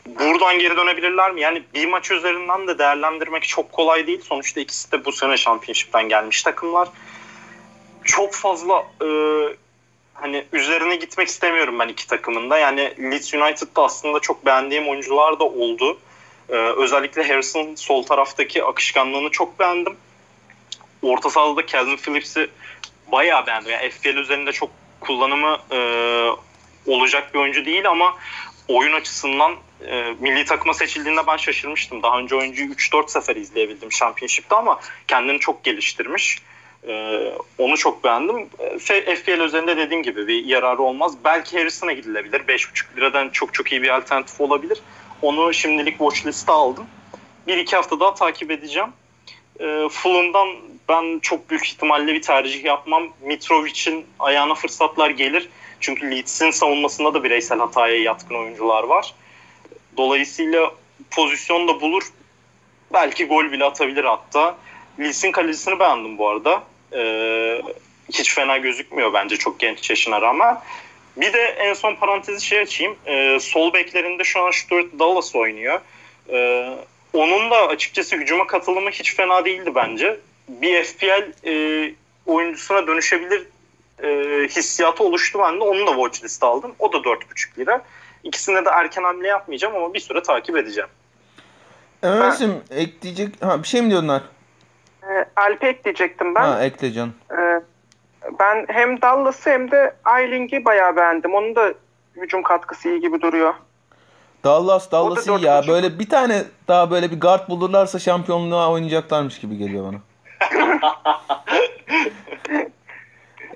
Buradan 0.07 0.59
geri 0.59 0.77
dönebilirler 0.77 1.33
mi? 1.33 1.41
Yani 1.41 1.63
bir 1.75 1.87
maç 1.87 2.11
üzerinden 2.11 2.67
de 2.67 2.79
değerlendirmek 2.79 3.43
çok 3.43 3.73
kolay 3.73 4.07
değil. 4.07 4.21
Sonuçta 4.23 4.61
ikisi 4.61 4.93
de 4.93 5.05
bu 5.05 5.13
sene 5.13 5.37
Championship'ten 5.37 6.09
gelmiş 6.09 6.43
takımlar. 6.43 6.89
Çok 8.05 8.35
fazla 8.35 8.87
e, 9.03 9.09
hani 10.15 10.45
üzerine 10.53 10.97
gitmek 10.97 11.29
istemiyorum 11.29 11.79
ben 11.79 11.89
iki 11.89 12.07
takımında. 12.07 12.59
Yani 12.59 12.81
Leeds 12.81 13.35
United'da 13.35 13.85
aslında 13.85 14.21
çok 14.21 14.47
beğendiğim 14.47 14.89
oyuncular 14.89 15.39
da 15.41 15.45
oldu. 15.45 15.99
E, 16.49 16.55
özellikle 16.55 17.29
Harrison 17.29 17.75
sol 17.75 18.03
taraftaki 18.03 18.65
akışkanlığını 18.65 19.31
çok 19.31 19.61
beğendim. 19.61 19.97
Orta 21.03 21.31
sahada 21.31 21.57
da 21.57 21.67
Calvin 21.67 21.97
Phillips'i 21.97 22.51
bayağı 23.13 23.47
beğendim. 23.47 23.73
Yani 23.73 23.91
FPL 23.91 24.17
üzerinde 24.17 24.53
çok 24.53 24.71
kullanımı 25.01 25.59
e, 25.71 25.79
olacak 26.87 27.35
bir 27.35 27.39
oyuncu 27.39 27.65
değil 27.65 27.89
ama 27.89 28.17
oyun 28.69 28.93
açısından 28.93 29.57
e, 29.87 30.15
milli 30.21 30.45
takıma 30.45 30.75
seçildiğinde 30.75 31.27
ben 31.27 31.37
şaşırmıştım. 31.37 32.03
Daha 32.03 32.19
önce 32.19 32.37
oyuncuyu 32.37 32.73
3-4 32.73 33.09
sefer 33.09 33.37
izleyebildim 33.37 33.89
Championship'te 33.89 34.57
ama 34.57 34.81
kendini 35.09 35.39
çok 35.41 35.65
geliştirmiş. 35.65 36.39
Ee, 36.89 37.33
onu 37.59 37.77
çok 37.77 38.05
beğendim. 38.05 38.49
F- 38.79 39.15
FPL 39.15 39.41
üzerinde 39.41 39.77
dediğim 39.77 40.03
gibi 40.03 40.27
bir 40.27 40.45
yararı 40.45 40.83
olmaz. 40.83 41.13
Belki 41.25 41.59
Harrison'a 41.59 41.93
gidilebilir. 41.93 42.41
5,5 42.41 42.97
liradan 42.97 43.29
çok 43.29 43.55
çok 43.55 43.73
iyi 43.73 43.83
bir 43.83 43.89
alternatif 43.89 44.41
olabilir. 44.41 44.81
Onu 45.23 45.55
şimdilik 45.55 45.99
watchlist'e 45.99 46.53
aldım. 46.53 46.87
Bir 47.47 47.59
iki 47.59 47.77
hafta 47.77 48.01
daha 48.01 48.15
takip 48.15 48.51
edeceğim. 48.51 48.89
Ee, 49.61 49.89
Fulham'dan 49.91 50.49
ben 50.89 51.19
çok 51.19 51.51
büyük 51.51 51.67
ihtimalle 51.67 52.15
bir 52.15 52.23
tercih 52.23 52.65
yapmam. 52.65 53.09
Mitrovic'in 53.23 54.07
ayağına 54.19 54.55
fırsatlar 54.55 55.11
gelir. 55.11 55.49
Çünkü 55.81 56.11
Leeds'in 56.11 56.51
savunmasında 56.51 57.15
da 57.15 57.25
bireysel 57.25 57.59
hataya 57.59 57.97
yatkın 58.03 58.35
oyuncular 58.35 58.85
var. 58.85 59.15
Dolayısıyla 59.97 60.73
pozisyon 61.11 61.69
da 61.69 61.81
bulur. 61.81 62.03
Belki 62.93 63.27
gol 63.27 63.53
bile 63.53 63.65
atabilir 63.65 64.05
hatta. 64.05 64.57
Leeds'in 65.01 65.33
kalecisini 65.33 65.79
beğendim 65.79 66.19
bu 66.19 66.29
arada. 66.29 66.63
Ee, 66.95 67.63
hiç 68.13 68.35
fena 68.35 68.57
gözükmüyor 68.57 69.13
bence 69.13 69.37
çok 69.37 69.61
genç 69.61 69.91
yaşına 69.91 70.21
rağmen. 70.21 70.59
Bir 71.17 71.33
de 71.33 71.43
en 71.43 71.75
son 71.75 71.95
parantezi 71.95 72.47
şey 72.47 72.59
açayım. 72.59 72.97
Ee, 73.07 73.39
sol 73.41 73.73
beklerinde 73.73 74.25
şu 74.25 74.41
an 74.41 74.51
Stuart 74.51 74.99
Dallas 74.99 75.35
oynuyor. 75.35 75.81
Ee, 76.29 76.71
onun 77.13 77.51
da 77.51 77.69
açıkçası 77.69 78.17
hücuma 78.17 78.47
katılımı 78.47 78.91
hiç 78.91 79.17
fena 79.17 79.45
değildi 79.45 79.73
bence. 79.75 80.21
Bir 80.49 80.85
FPL 80.85 81.49
e, 81.49 81.95
oyuncusuna 82.27 82.87
dönüşebilir 82.87 83.47
e, 84.03 84.09
hissiyatı 84.49 85.05
oluştu 85.05 85.39
bende. 85.39 85.65
Onu 85.65 85.87
da 85.87 86.09
watch 86.09 86.43
aldım. 86.43 86.75
O 86.79 86.93
da 86.93 86.97
4,5 86.97 87.59
lira. 87.59 87.83
İkisine 88.25 88.65
de 88.65 88.69
erken 88.69 89.03
hamle 89.03 89.29
yapmayacağım 89.29 89.77
ama 89.77 89.95
bir 89.95 90.01
süre 90.01 90.23
takip 90.23 90.57
edeceğim. 90.57 90.91
Ömer'cim 92.03 92.55
ekleyecek... 92.71 93.43
Ha 93.43 93.63
bir 93.63 93.69
şey 93.69 93.83
mi 93.83 93.91
diyordun 93.91 94.09
E, 95.11 95.25
Alp'e 95.37 95.69
ekleyecektim 95.69 96.35
ben. 96.35 96.43
Ha 96.43 96.65
ekle 96.65 96.93
can. 96.93 97.09
E, 97.09 97.61
ben 98.41 98.67
hem 98.69 99.03
Dallas'ı 99.03 99.51
hem 99.51 99.71
de 99.71 99.95
Ayling'i 100.05 100.65
bayağı 100.65 100.97
beğendim. 100.97 101.35
Onun 101.35 101.57
da 101.57 101.75
hücum 102.17 102.43
katkısı 102.43 102.89
iyi 102.89 103.01
gibi 103.01 103.21
duruyor. 103.21 103.55
Dallas, 104.45 104.93
Dallas 104.93 105.27
iyi 105.27 105.45
ya. 105.45 105.59
buçuk. 105.59 105.75
Böyle 105.75 105.99
bir 105.99 106.09
tane 106.09 106.45
daha 106.69 106.91
böyle 106.91 107.11
bir 107.11 107.21
guard 107.21 107.49
bulurlarsa 107.49 107.99
şampiyonluğa 107.99 108.71
oynayacaklarmış 108.71 109.41
gibi 109.41 109.59
geliyor 109.59 109.85
bana. 109.85 109.99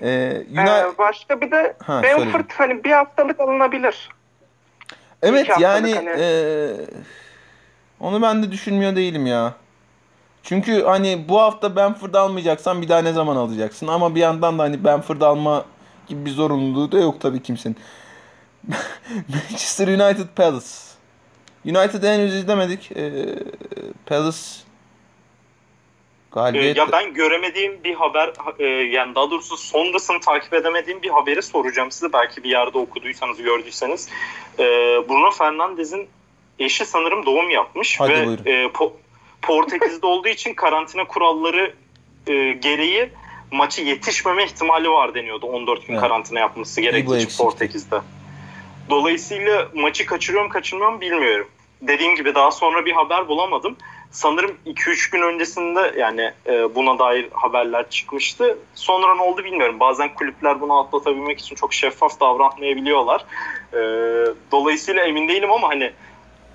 ee, 0.01 0.43
United... 0.49 0.93
E, 0.93 0.97
başka 0.97 1.41
bir 1.41 1.51
de 1.51 1.75
Ha. 1.83 2.03
Benford 2.03 2.49
hani 2.57 2.83
bir 2.83 2.91
haftalık 2.91 3.39
alınabilir. 3.39 4.09
Evet 5.21 5.49
iki 5.49 5.63
yani 5.63 5.95
hani. 5.95 6.09
eee, 6.09 6.71
onu 7.99 8.21
ben 8.21 8.43
de 8.43 8.51
düşünmüyor 8.51 8.95
değilim 8.95 9.25
ya. 9.25 9.53
Çünkü 10.49 10.83
hani 10.83 11.25
bu 11.29 11.41
hafta 11.41 11.75
Benford 11.75 12.13
almayacaksan 12.13 12.81
bir 12.81 12.89
daha 12.89 13.01
ne 13.01 13.13
zaman 13.13 13.35
alacaksın? 13.35 13.87
Ama 13.87 14.15
bir 14.15 14.19
yandan 14.19 14.59
da 14.59 14.63
hani 14.63 14.83
Benford 14.83 15.21
alma 15.21 15.65
gibi 16.07 16.25
bir 16.25 16.29
zorunluluğu 16.31 16.91
da 16.91 16.99
yok 16.99 17.21
tabii 17.21 17.41
kimsenin. 17.43 17.75
Manchester 19.29 19.87
United 19.87 20.27
Palace. 20.35 20.65
United'ı 21.65 22.07
henüz 22.07 22.35
izlemedik. 22.35 22.91
Eee 22.91 23.25
Palace 24.05 24.37
Ee, 26.29 26.31
galibiyet. 26.35 26.77
ya 26.77 26.91
ben 26.91 27.13
göremediğim 27.13 27.83
bir 27.83 27.93
haber 27.95 28.33
e, 28.59 28.65
yani 28.65 29.15
daha 29.15 29.31
doğrusu 29.31 29.57
sonrasını 29.57 30.19
takip 30.19 30.53
edemediğim 30.53 31.01
bir 31.01 31.09
haberi 31.09 31.41
soracağım 31.41 31.91
size. 31.91 32.13
Belki 32.13 32.43
bir 32.43 32.49
yerde 32.49 32.77
okuduysanız 32.77 33.37
gördüyseniz. 33.37 34.09
Ee, 34.59 34.63
Bruno 35.09 35.31
Fernandes'in 35.31 36.07
eşi 36.59 36.85
sanırım 36.85 37.25
doğum 37.25 37.49
yapmış 37.49 37.99
Hadi 37.99 38.13
ve 38.13 38.25
buyurun. 38.25 38.45
e, 38.45 38.65
Po- 38.65 38.91
Portekiz'de 39.41 40.05
olduğu 40.05 40.27
için 40.27 40.53
karantina 40.53 41.07
kuralları 41.07 41.73
e, 42.27 42.51
gereği 42.51 43.09
maçı 43.51 43.81
yetişmeme 43.81 44.43
ihtimali 44.43 44.89
var 44.89 45.13
deniyordu. 45.13 45.45
14 45.45 45.87
gün 45.87 45.93
Evet. 45.93 46.01
karantina 46.01 46.39
yapması 46.39 46.81
gerektiği 46.81 47.15
için 47.15 47.25
eksikti. 47.25 47.43
Portekiz'de. 47.43 48.01
Dolayısıyla 48.89 49.67
maçı 49.73 50.05
kaçırıyor 50.05 50.43
mu 50.43 50.49
kaçırmıyor 50.49 50.91
mu 50.91 51.01
bilmiyorum. 51.01 51.47
Dediğim 51.81 52.15
gibi 52.15 52.35
daha 52.35 52.51
sonra 52.51 52.85
bir 52.85 52.91
haber 52.91 53.27
bulamadım. 53.27 53.75
Sanırım 54.11 54.57
2-3 54.65 55.11
gün 55.11 55.21
öncesinde 55.21 55.93
yani 55.97 56.31
e, 56.47 56.75
buna 56.75 56.99
dair 56.99 57.27
haberler 57.31 57.89
çıkmıştı. 57.89 58.57
Sonra 58.73 59.15
ne 59.15 59.21
oldu 59.21 59.43
bilmiyorum. 59.43 59.79
Bazen 59.79 60.13
kulüpler 60.13 60.61
bunu 60.61 60.79
atlatabilmek 60.79 61.39
için 61.39 61.55
çok 61.55 61.73
şeffaf 61.73 62.19
davranmayabiliyorlar. 62.19 63.25
E, 63.73 63.79
dolayısıyla 64.51 65.03
emin 65.03 65.27
değilim 65.27 65.51
ama 65.51 65.69
hani 65.69 65.91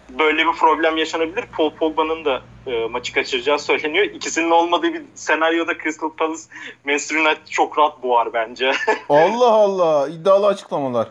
böyle 0.09 0.47
bir 0.47 0.53
problem 0.53 0.97
yaşanabilir. 0.97 1.45
Paul 1.57 1.71
Pogba'nın 1.71 2.25
da 2.25 2.43
e, 2.67 2.87
maçı 2.89 3.13
kaçıracağı 3.13 3.59
söyleniyor. 3.59 4.05
İkisinin 4.05 4.51
olmadığı 4.51 4.95
bir 4.95 5.03
senaryoda 5.15 5.79
Crystal 5.79 6.11
Palace 6.11 6.43
Manchester 6.85 7.17
United 7.17 7.47
çok 7.51 7.79
rahat 7.79 8.03
boğar 8.03 8.33
bence. 8.33 8.73
Allah 9.09 9.51
Allah 9.53 10.09
iddialı 10.09 10.47
açıklamalar. 10.47 11.09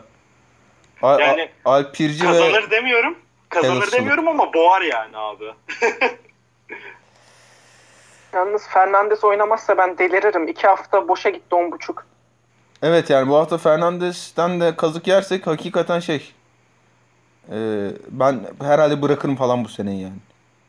Al, 1.02 1.20
Yani 1.20 1.48
Al- 1.64 1.74
Alpirci 1.74 2.24
ve 2.24 2.32
Kazanır 2.32 2.70
demiyorum. 2.70 3.18
Kazanır 3.48 3.92
demiyorum 3.92 4.28
ama 4.28 4.52
boğar 4.54 4.82
yani 4.82 5.16
abi. 5.16 5.44
Yalnız 8.34 8.68
Fernandes 8.68 9.24
oynamazsa 9.24 9.78
ben 9.78 9.98
deliririm. 9.98 10.48
İki 10.48 10.66
hafta 10.66 11.08
boşa 11.08 11.30
gitti 11.30 11.54
on 11.54 11.72
buçuk. 11.72 12.06
Evet 12.82 13.10
yani 13.10 13.28
bu 13.28 13.36
hafta 13.36 13.58
Fernandes'ten 13.58 14.60
de 14.60 14.76
kazık 14.76 15.06
yersek 15.06 15.46
hakikaten 15.46 16.00
şey. 16.00 16.32
E, 17.50 17.56
ben 18.08 18.40
herhalde 18.60 19.02
bırakırım 19.02 19.36
falan 19.36 19.64
bu 19.64 19.68
seneyi 19.68 20.02
yani. 20.02 20.18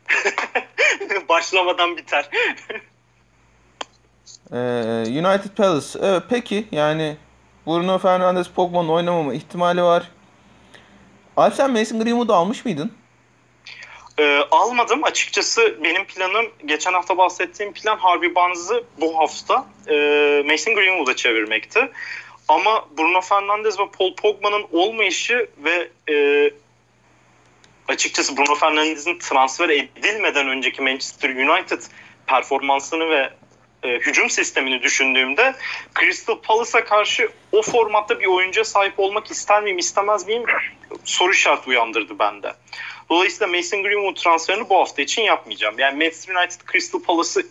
Başlamadan 1.30 1.98
biter. 1.98 2.30
E, 4.52 4.58
United 5.08 5.52
Palace. 5.58 6.00
Evet 6.02 6.24
peki 6.30 6.68
yani 6.72 7.18
Bruno 7.68 7.98
Fernandes 7.98 8.48
Pogba'nın 8.48 8.90
oynamama 8.90 9.34
ihtimali 9.34 9.84
var. 9.84 10.12
Alp 11.38 11.54
sen 11.54 11.72
Mason 11.72 12.00
Greenwood'u 12.00 12.34
almış 12.34 12.66
mıydın? 12.66 12.92
Ee, 14.20 14.40
almadım. 14.52 15.04
Açıkçası 15.04 15.78
benim 15.84 16.06
planım 16.06 16.46
geçen 16.66 16.94
hafta 16.94 17.18
bahsettiğim 17.18 17.74
plan 17.74 17.98
Harvey 17.98 18.36
Barnes'ı 18.36 18.84
bu 19.02 19.18
hafta 19.18 19.66
e, 19.88 19.94
Mason 20.46 20.76
Greenwood'a 20.76 21.16
çevirmekti. 21.16 21.92
Ama 22.48 22.86
Bruno 22.98 23.22
Fernandes 23.22 23.80
ve 23.80 23.84
Paul 23.98 24.16
Pogba'nın 24.16 24.66
olmayışı 24.72 25.50
ve 25.58 25.90
e, 26.14 26.52
açıkçası 27.88 28.38
Bruno 28.38 28.56
Fernandes'in 28.56 29.20
transfer 29.20 29.70
edilmeden 29.70 30.48
önceki 30.48 30.82
Manchester 30.82 31.30
United 31.30 31.82
performansını 32.28 33.10
ve 33.10 33.30
e, 33.84 33.90
hücum 33.90 34.30
sistemini 34.30 34.84
düşündüğümde 34.84 35.56
Crystal 36.00 36.40
Palace'a 36.42 36.86
karşı 36.86 37.30
o 37.52 37.62
formatta 37.62 38.20
bir 38.20 38.26
oyuncuya 38.26 38.66
sahip 38.66 39.00
olmak 39.00 39.32
ister 39.32 39.64
miyim 39.64 39.78
istemez 39.78 40.28
miyim 40.28 40.44
soru 41.06 41.32
işareti 41.32 41.70
uyandırdı 41.70 42.20
bende. 42.20 42.54
Dolayısıyla 43.10 43.58
Mason 43.58 43.84
Greenwood 43.84 44.16
transferini 44.16 44.70
bu 44.70 44.80
hafta 44.80 45.02
için 45.02 45.22
yapmayacağım. 45.22 45.80
Yani 45.80 45.98
Manchester 45.98 46.36
United 46.36 46.62
Crystal 46.72 47.00
Palace'ı 47.00 47.46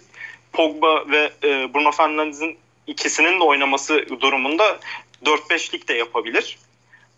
Pogba 0.53 1.09
ve 1.11 1.32
e, 1.45 1.74
Bruno 1.74 1.93
Fernandes'in 1.93 2.59
ikisinin 2.87 3.41
de 3.41 3.45
oynaması 3.45 4.07
durumunda 4.20 4.78
4-5'lik 5.24 5.89
de 5.89 5.95
yapabilir. 5.95 6.59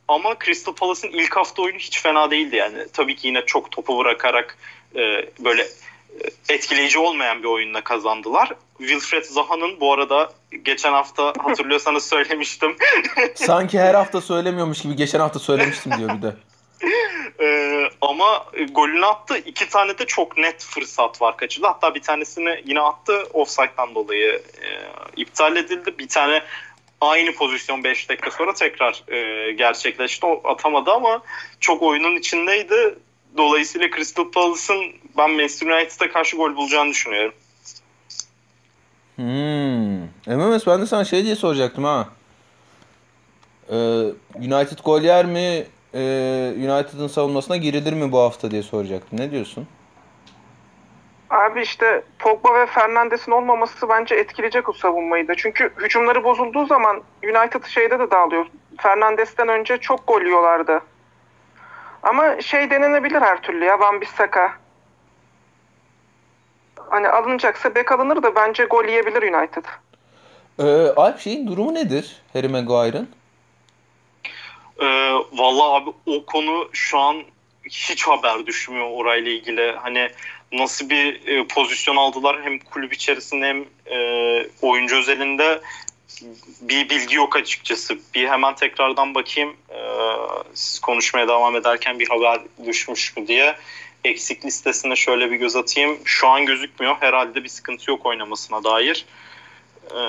Ama 0.08 0.36
Crystal 0.44 0.74
Palace'ın 0.74 1.12
ilk 1.12 1.36
hafta 1.36 1.62
oyunu 1.62 1.78
hiç 1.78 2.02
fena 2.02 2.30
değildi 2.30 2.56
yani. 2.56 2.78
Tabii 2.92 3.16
ki 3.16 3.26
yine 3.26 3.46
çok 3.46 3.70
topu 3.70 3.98
bırakarak 3.98 4.58
e, 4.94 5.00
böyle 5.38 5.62
e, 5.62 6.54
etkileyici 6.54 6.98
olmayan 6.98 7.42
bir 7.42 7.48
oyunla 7.48 7.84
kazandılar. 7.84 8.52
Wilfred 8.78 9.24
Zaha'nın 9.24 9.80
bu 9.80 9.92
arada 9.92 10.32
geçen 10.62 10.92
hafta 10.92 11.32
hatırlıyorsanız 11.38 12.04
söylemiştim. 12.08 12.76
Sanki 13.34 13.80
her 13.80 13.94
hafta 13.94 14.20
söylemiyormuş 14.20 14.82
gibi 14.82 14.96
geçen 14.96 15.20
hafta 15.20 15.38
söylemiştim 15.38 15.92
diyor 15.98 16.10
bir 16.16 16.22
de. 16.22 16.36
Ee, 17.40 17.90
ama 18.00 18.46
golünü 18.70 19.06
attı. 19.06 19.38
İki 19.38 19.68
tane 19.68 19.98
de 19.98 20.06
çok 20.06 20.38
net 20.38 20.64
fırsat 20.64 21.22
var 21.22 21.36
kaçırdı. 21.36 21.66
Hatta 21.66 21.94
bir 21.94 22.02
tanesini 22.02 22.62
yine 22.64 22.80
attı. 22.80 23.22
Offside'dan 23.32 23.94
dolayı 23.94 24.42
e, 24.62 24.68
iptal 25.16 25.56
edildi. 25.56 25.98
Bir 25.98 26.08
tane 26.08 26.42
aynı 27.08 27.32
pozisyon 27.32 27.84
5 27.84 28.08
dakika 28.08 28.30
sonra 28.30 28.54
tekrar 28.54 29.04
e, 29.08 29.52
gerçekleşti. 29.52 30.26
O 30.26 30.48
atamadı 30.48 30.90
ama 30.90 31.22
çok 31.60 31.82
oyunun 31.82 32.16
içindeydi. 32.16 32.98
Dolayısıyla 33.36 33.88
Crystal 33.96 34.30
Palace'ın 34.30 34.92
ben 35.18 35.30
Manchester 35.30 35.66
United'a 35.66 36.12
karşı 36.12 36.36
gol 36.36 36.56
bulacağını 36.56 36.90
düşünüyorum. 36.90 37.34
Hmm. 39.16 40.36
MMS 40.36 40.66
ben 40.66 40.80
de 40.80 40.86
sana 40.86 41.04
şey 41.04 41.24
diye 41.24 41.36
soracaktım 41.36 41.84
ha. 41.84 42.08
Ee, 43.70 43.74
United 44.34 44.78
gol 44.84 45.02
yer 45.02 45.26
mi? 45.26 45.66
Ee, 45.94 46.52
United'ın 46.56 47.08
savunmasına 47.08 47.56
girilir 47.56 47.92
mi 47.92 48.12
bu 48.12 48.18
hafta 48.18 48.50
diye 48.50 48.62
soracaktım. 48.62 49.20
Ne 49.20 49.30
diyorsun? 49.30 49.68
Abi 51.30 51.62
işte 51.62 52.02
Pogba 52.18 52.54
ve 52.54 52.66
Fernandes'in 52.66 53.32
olmaması 53.32 53.88
bence 53.88 54.14
etkileyecek 54.14 54.68
o 54.68 54.72
savunmayı 54.72 55.28
da. 55.28 55.34
Çünkü 55.34 55.72
hücumları 55.78 56.24
bozulduğu 56.24 56.66
zaman 56.66 57.02
United 57.22 57.64
şeyde 57.64 57.98
de 57.98 58.10
dağılıyor. 58.10 58.46
Fernandes'ten 58.78 59.48
önce 59.48 59.76
çok 59.78 60.06
gol 60.06 60.22
yiyorlardı. 60.22 60.80
Ama 62.02 62.40
şey 62.40 62.70
denenebilir 62.70 63.20
her 63.20 63.42
türlü 63.42 63.64
ya 63.64 63.80
Van 63.80 64.00
Bissaka. 64.00 64.52
Hani 66.90 67.08
alınacaksa 67.08 67.74
bek 67.74 67.92
alınır 67.92 68.22
da 68.22 68.34
bence 68.34 68.64
gol 68.64 68.84
yiyebilir 68.84 69.22
United. 69.22 69.64
Ee, 70.58 70.92
Alp 70.96 71.20
şeyin 71.20 71.46
durumu 71.46 71.74
nedir 71.74 72.22
Harry 72.32 72.48
Maguire'ın? 72.48 73.08
Ee, 74.80 75.12
vallahi 75.32 75.82
abi 75.82 75.90
o 76.06 76.26
konu 76.26 76.68
şu 76.72 76.98
an 76.98 77.16
hiç 77.70 78.06
haber 78.06 78.46
düşmüyor 78.46 78.86
orayla 78.90 79.32
ilgili. 79.32 79.72
Hani 79.72 80.10
nasıl 80.52 80.90
bir 80.90 81.26
e, 81.26 81.46
pozisyon 81.46 81.96
aldılar 81.96 82.42
hem 82.42 82.58
kulüp 82.58 82.92
içerisinde 82.92 83.46
hem 83.46 83.64
e, 83.96 84.48
oyuncu 84.62 84.96
özelinde 84.96 85.60
bir 86.60 86.90
bilgi 86.90 87.16
yok 87.16 87.36
açıkçası. 87.36 87.98
Bir 88.14 88.28
hemen 88.28 88.54
tekrardan 88.54 89.14
bakayım 89.14 89.56
e, 89.70 89.78
siz 90.54 90.78
konuşmaya 90.78 91.28
devam 91.28 91.56
ederken 91.56 91.98
bir 91.98 92.08
haber 92.08 92.40
düşmüş 92.66 93.16
mü 93.16 93.26
diye. 93.26 93.56
Eksik 94.04 94.44
listesine 94.44 94.96
şöyle 94.96 95.30
bir 95.30 95.36
göz 95.36 95.56
atayım. 95.56 95.98
Şu 96.04 96.28
an 96.28 96.46
gözükmüyor. 96.46 96.96
Herhalde 97.00 97.44
bir 97.44 97.48
sıkıntı 97.48 97.90
yok 97.90 98.06
oynamasına 98.06 98.64
dair. 98.64 99.06
E, 99.90 100.00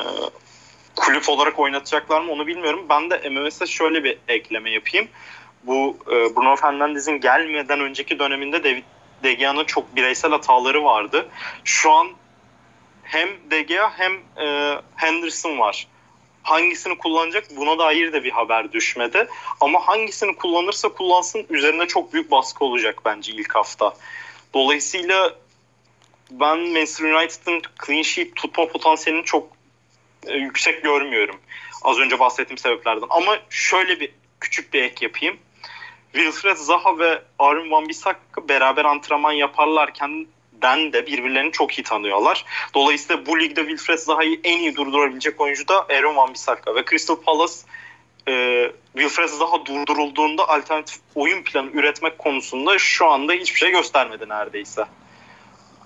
kulüp 0.95 1.29
olarak 1.29 1.59
oynatacaklar 1.59 2.21
mı 2.21 2.31
onu 2.31 2.47
bilmiyorum. 2.47 2.85
Ben 2.89 3.09
de 3.09 3.29
MMS'e 3.29 3.65
şöyle 3.65 4.03
bir 4.03 4.17
ekleme 4.27 4.71
yapayım. 4.71 5.07
Bu 5.63 5.97
e, 6.07 6.35
Bruno 6.35 6.55
Fernandes'in 6.55 7.19
gelmeden 7.21 7.79
önceki 7.79 8.19
döneminde 8.19 8.63
David 8.63 8.83
De 9.23 9.33
Gea'nın 9.33 9.65
çok 9.65 9.95
bireysel 9.95 10.31
hataları 10.31 10.83
vardı. 10.83 11.29
Şu 11.63 11.91
an 11.91 12.07
hem 13.03 13.29
De 13.51 13.61
Gea 13.61 13.91
hem 13.99 14.13
e, 14.47 14.75
Henderson 14.95 15.59
var. 15.59 15.87
Hangisini 16.43 16.97
kullanacak 16.97 17.45
buna 17.57 17.79
dair 17.79 18.13
de 18.13 18.23
bir 18.23 18.31
haber 18.31 18.71
düşmedi. 18.71 19.27
Ama 19.61 19.87
hangisini 19.87 20.35
kullanırsa 20.35 20.89
kullansın 20.89 21.45
üzerine 21.49 21.87
çok 21.87 22.13
büyük 22.13 22.31
baskı 22.31 22.65
olacak 22.65 23.01
bence 23.05 23.31
ilk 23.31 23.55
hafta. 23.55 23.93
Dolayısıyla 24.53 25.35
ben 26.31 26.59
Manchester 26.59 27.11
United'ın 27.11 27.61
clean 27.85 28.01
sheet 28.01 28.35
tutma 28.35 28.67
potansiyelini 28.67 29.23
çok 29.23 29.49
e, 30.27 30.37
yüksek 30.37 30.83
görmüyorum. 30.83 31.35
Az 31.83 31.99
önce 31.99 32.19
bahsettiğim 32.19 32.57
sebeplerden. 32.57 33.07
Ama 33.09 33.39
şöyle 33.49 33.99
bir 33.99 34.11
küçük 34.39 34.73
bir 34.73 34.83
ek 34.83 35.05
yapayım. 35.05 35.39
Wilfred 36.13 36.55
Zaha 36.55 36.99
ve 36.99 37.21
Aaron 37.39 37.71
Van 37.71 37.89
Bissaka 37.89 38.49
beraber 38.49 38.85
antrenman 38.85 39.31
yaparlarken 39.31 40.27
den 40.61 40.93
de 40.93 41.07
birbirlerini 41.07 41.51
çok 41.51 41.79
iyi 41.79 41.83
tanıyorlar. 41.83 42.45
Dolayısıyla 42.73 43.25
bu 43.25 43.39
ligde 43.39 43.61
Wilfred 43.61 43.97
Zaha'yı 43.97 44.39
en 44.43 44.57
iyi 44.57 44.75
durdurabilecek 44.75 45.41
oyuncu 45.41 45.67
da 45.67 45.85
Aaron 45.89 46.15
Van 46.15 46.33
Bissaka 46.33 46.75
ve 46.75 46.85
Crystal 46.85 47.15
Palace 47.15 47.53
e, 48.27 48.65
Wilfred 48.93 49.27
Zaha 49.27 49.65
durdurulduğunda 49.65 50.49
alternatif 50.49 50.99
oyun 51.15 51.43
planı 51.43 51.69
üretmek 51.73 52.17
konusunda 52.17 52.79
şu 52.79 53.07
anda 53.07 53.33
hiçbir 53.33 53.59
şey 53.59 53.71
göstermedi 53.71 54.29
neredeyse. 54.29 54.85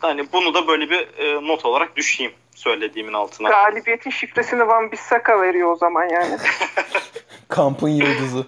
Hani 0.01 0.31
bunu 0.33 0.53
da 0.53 0.67
böyle 0.67 0.89
bir 0.89 1.17
e, 1.17 1.47
not 1.47 1.65
olarak 1.65 1.95
düşeyim 1.95 2.31
söylediğimin 2.55 3.13
altına. 3.13 3.49
Galibiyetin 3.49 4.09
şifresini 4.09 4.67
Van 4.67 4.91
Bissaka 4.91 5.41
veriyor 5.41 5.71
o 5.71 5.75
zaman 5.75 6.09
yani. 6.09 6.37
Kampın 7.49 7.89
yıldızı. 7.89 8.47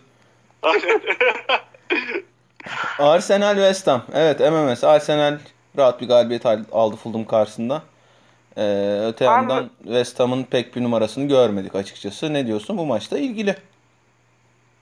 Arsenal 3.00 3.56
West 3.56 3.88
Ham. 3.88 4.02
Evet 4.14 4.40
MMS. 4.40 4.84
Arsenal 4.84 5.38
rahat 5.78 6.02
bir 6.02 6.08
galibiyet 6.08 6.46
aldı 6.72 6.96
Fulham 6.96 7.26
karşısında. 7.26 7.82
Ee, 8.58 9.02
öte 9.06 9.26
yandan 9.26 9.70
West 9.84 10.20
Ham'ın 10.20 10.44
pek 10.44 10.76
bir 10.76 10.84
numarasını 10.84 11.28
görmedik 11.28 11.76
açıkçası. 11.76 12.34
Ne 12.34 12.48
diyorsun 12.48 12.78
bu 12.78 12.86
maçta 12.86 13.18
ilgili? 13.18 13.56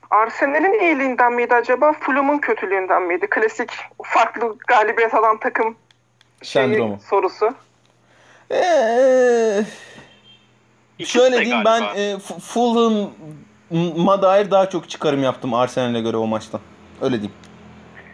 Arsenal'in 0.09 0.79
iyiliğinden 0.79 1.33
miydi 1.33 1.53
acaba? 1.53 1.93
Fulham'ın 1.93 2.37
kötülüğünden 2.37 3.01
miydi? 3.01 3.27
Klasik 3.29 3.69
farklı 4.03 4.57
galibiyet 4.67 5.13
alan 5.13 5.39
takım 5.39 5.75
Sendromu. 6.41 6.99
sorusu. 7.09 7.53
Ee, 8.51 9.63
şöyle 11.05 11.41
diyeyim 11.41 11.65
ben 11.65 11.81
e, 11.95 12.17
Fulham'a 13.71 14.21
dair 14.21 14.51
daha 14.51 14.69
çok 14.69 14.89
çıkarım 14.89 15.23
yaptım 15.23 15.53
Arsenal'e 15.53 16.01
göre 16.01 16.17
o 16.17 16.27
maçta. 16.27 16.59
Öyle 17.01 17.15
diyeyim. 17.15 17.33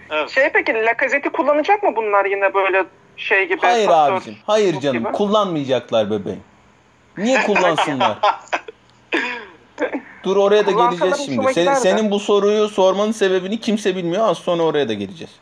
Evet. 0.10 0.30
Şey 0.30 0.50
peki 0.54 0.74
Lacazette'i 0.74 1.32
kullanacak 1.32 1.84
mı 1.84 1.96
bunlar 1.96 2.26
yine 2.26 2.54
böyle 2.54 2.86
şey 3.18 3.48
gibi? 3.48 3.62
Hayır 3.62 3.90
abicim. 3.90 4.38
Hayır 4.46 4.80
canım. 4.80 5.00
Gibi. 5.00 5.12
Kullanmayacaklar 5.12 6.12
bebeğim. 6.12 6.44
Niye 7.18 7.42
kullansınlar? 7.46 8.18
Dur 10.24 10.38
oraya 10.38 10.66
da 10.66 10.72
geleceğiz 10.72 11.26
şimdi. 11.26 11.54
Sen, 11.54 11.74
senin 11.74 12.12
bu 12.12 12.20
soruyu 12.20 12.68
sormanın 12.68 13.12
sebebini 13.12 13.60
kimse 13.60 13.96
bilmiyor. 13.96 14.30
Az 14.30 14.38
sonra 14.38 14.64
oraya 14.64 14.90
da 14.90 14.94
geleceğiz. 14.94 15.40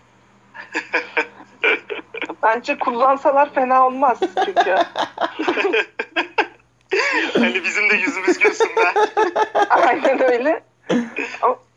Bence 2.43 2.79
kullansalar 2.79 3.53
fena 3.53 3.87
olmaz 3.87 4.19
çünkü. 4.45 4.75
hani 7.33 7.63
bizim 7.63 7.89
de 7.89 7.95
yüzümüz 7.95 8.39
gülsün 8.39 8.69
be. 8.75 8.93
Aynen 9.69 10.31
öyle. 10.33 10.63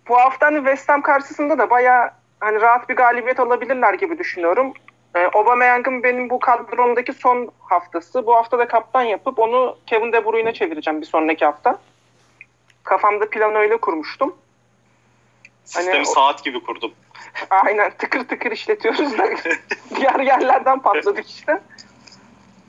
Bu 0.08 0.16
haftanın 0.16 0.58
West 0.58 0.88
Ham 0.88 1.02
karşısında 1.02 1.58
da 1.58 1.70
bayağı 1.70 2.10
hani 2.40 2.60
rahat 2.60 2.88
bir 2.88 2.96
galibiyet 2.96 3.40
alabilirler 3.40 3.94
gibi 3.94 4.18
düşünüyorum. 4.18 4.72
Ee, 5.14 5.18
Aubameyang'ın 5.18 6.02
benim 6.02 6.30
bu 6.30 6.38
kadromdaki 6.38 7.12
son 7.12 7.52
haftası. 7.60 8.26
Bu 8.26 8.34
hafta 8.34 8.58
da 8.58 8.68
kaptan 8.68 9.02
yapıp 9.02 9.38
onu 9.38 9.78
Kevin 9.86 10.12
De 10.12 10.24
Bruyne'e 10.24 10.54
çevireceğim 10.54 11.00
bir 11.00 11.06
sonraki 11.06 11.44
hafta. 11.44 11.78
Kafamda 12.84 13.30
planı 13.30 13.58
öyle 13.58 13.76
kurmuştum. 13.76 14.36
Sistemi 15.64 15.92
hani, 15.92 16.06
saat 16.06 16.44
gibi 16.44 16.62
kurdum. 16.62 16.92
Aynen 17.50 17.90
tıkır 17.90 18.28
tıkır 18.28 18.52
işletiyoruz 18.52 19.18
da 19.18 19.28
diğer 19.96 20.20
yerlerden 20.20 20.78
patladık 20.78 21.30
işte. 21.30 21.60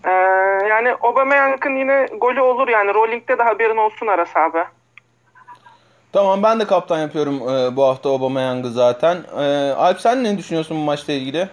Ee, 0.05 0.11
yani 0.69 0.93
Aubameyang'ın 1.01 1.75
yine 1.75 2.05
golü 2.05 2.41
olur 2.41 2.67
yani. 2.67 2.93
Rolling'de 2.93 3.37
de 3.37 3.43
haberin 3.43 3.77
olsun 3.77 4.07
Aras 4.07 4.37
abi. 4.37 4.63
Tamam 6.13 6.43
ben 6.43 6.59
de 6.59 6.67
kaptan 6.67 6.99
yapıyorum 6.99 7.35
e, 7.35 7.75
bu 7.75 7.83
hafta 7.83 8.09
Aubameyang'ı 8.09 8.71
zaten. 8.71 9.17
E, 9.39 9.71
Alp 9.71 10.01
sen 10.01 10.23
ne 10.23 10.37
düşünüyorsun 10.37 10.77
bu 10.77 10.81
maçla 10.81 11.13
ilgili? 11.13 11.49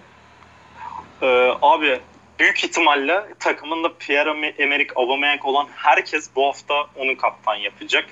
Ee, 1.23 1.51
abi 1.63 2.01
büyük 2.39 2.65
ihtimalle 2.65 3.25
takımında 3.41 3.89
Pierre-Emerick 3.89 4.93
Aubameyang 4.97 5.45
olan 5.45 5.67
herkes 5.75 6.31
bu 6.37 6.47
hafta 6.47 6.75
onu 6.97 7.17
kaptan 7.17 7.55
yapacak. 7.55 8.05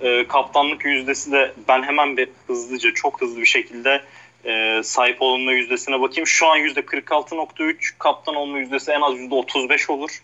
E, 0.00 0.28
kaptanlık 0.28 0.84
yüzdesi 0.84 1.32
de 1.32 1.52
ben 1.68 1.82
hemen 1.82 2.16
bir 2.16 2.28
hızlıca 2.46 2.94
çok 2.94 3.20
hızlı 3.20 3.40
bir 3.40 3.46
şekilde 3.46 4.02
e, 4.46 4.82
sahip 4.82 5.22
olunma 5.22 5.52
yüzdesine 5.52 6.00
bakayım. 6.00 6.26
Şu 6.26 6.46
an 6.46 6.58
%46.3 6.58 7.92
kaptan 7.98 8.34
olma 8.34 8.58
yüzdesi 8.58 8.90
en 8.90 9.00
az 9.00 9.14
%35 9.14 9.92
olur. 9.92 10.22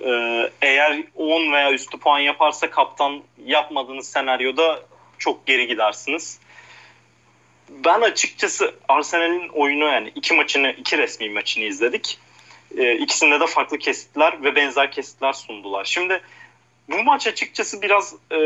E, 0.00 0.10
eğer 0.62 1.02
10 1.14 1.52
veya 1.52 1.72
üstü 1.72 1.98
puan 1.98 2.18
yaparsa 2.18 2.70
kaptan 2.70 3.22
yapmadığınız 3.44 4.10
senaryoda 4.10 4.80
çok 5.18 5.46
geri 5.46 5.66
gidersiniz. 5.66 6.38
Ben 7.68 8.00
açıkçası 8.00 8.74
Arsenal'in 8.88 9.48
oyunu 9.48 9.84
yani 9.84 10.12
iki 10.14 10.34
maçını, 10.34 10.70
iki 10.70 10.98
resmi 10.98 11.30
maçını 11.30 11.64
izledik. 11.64 12.18
E, 12.76 12.92
ikisinde 12.94 13.40
de 13.40 13.46
farklı 13.46 13.78
kesitler 13.78 14.44
ve 14.44 14.56
benzer 14.56 14.92
kesitler 14.92 15.32
sundular. 15.32 15.84
Şimdi 15.84 16.20
bu 16.88 17.02
maç 17.02 17.26
açıkçası 17.26 17.82
biraz 17.82 18.14
e, 18.30 18.36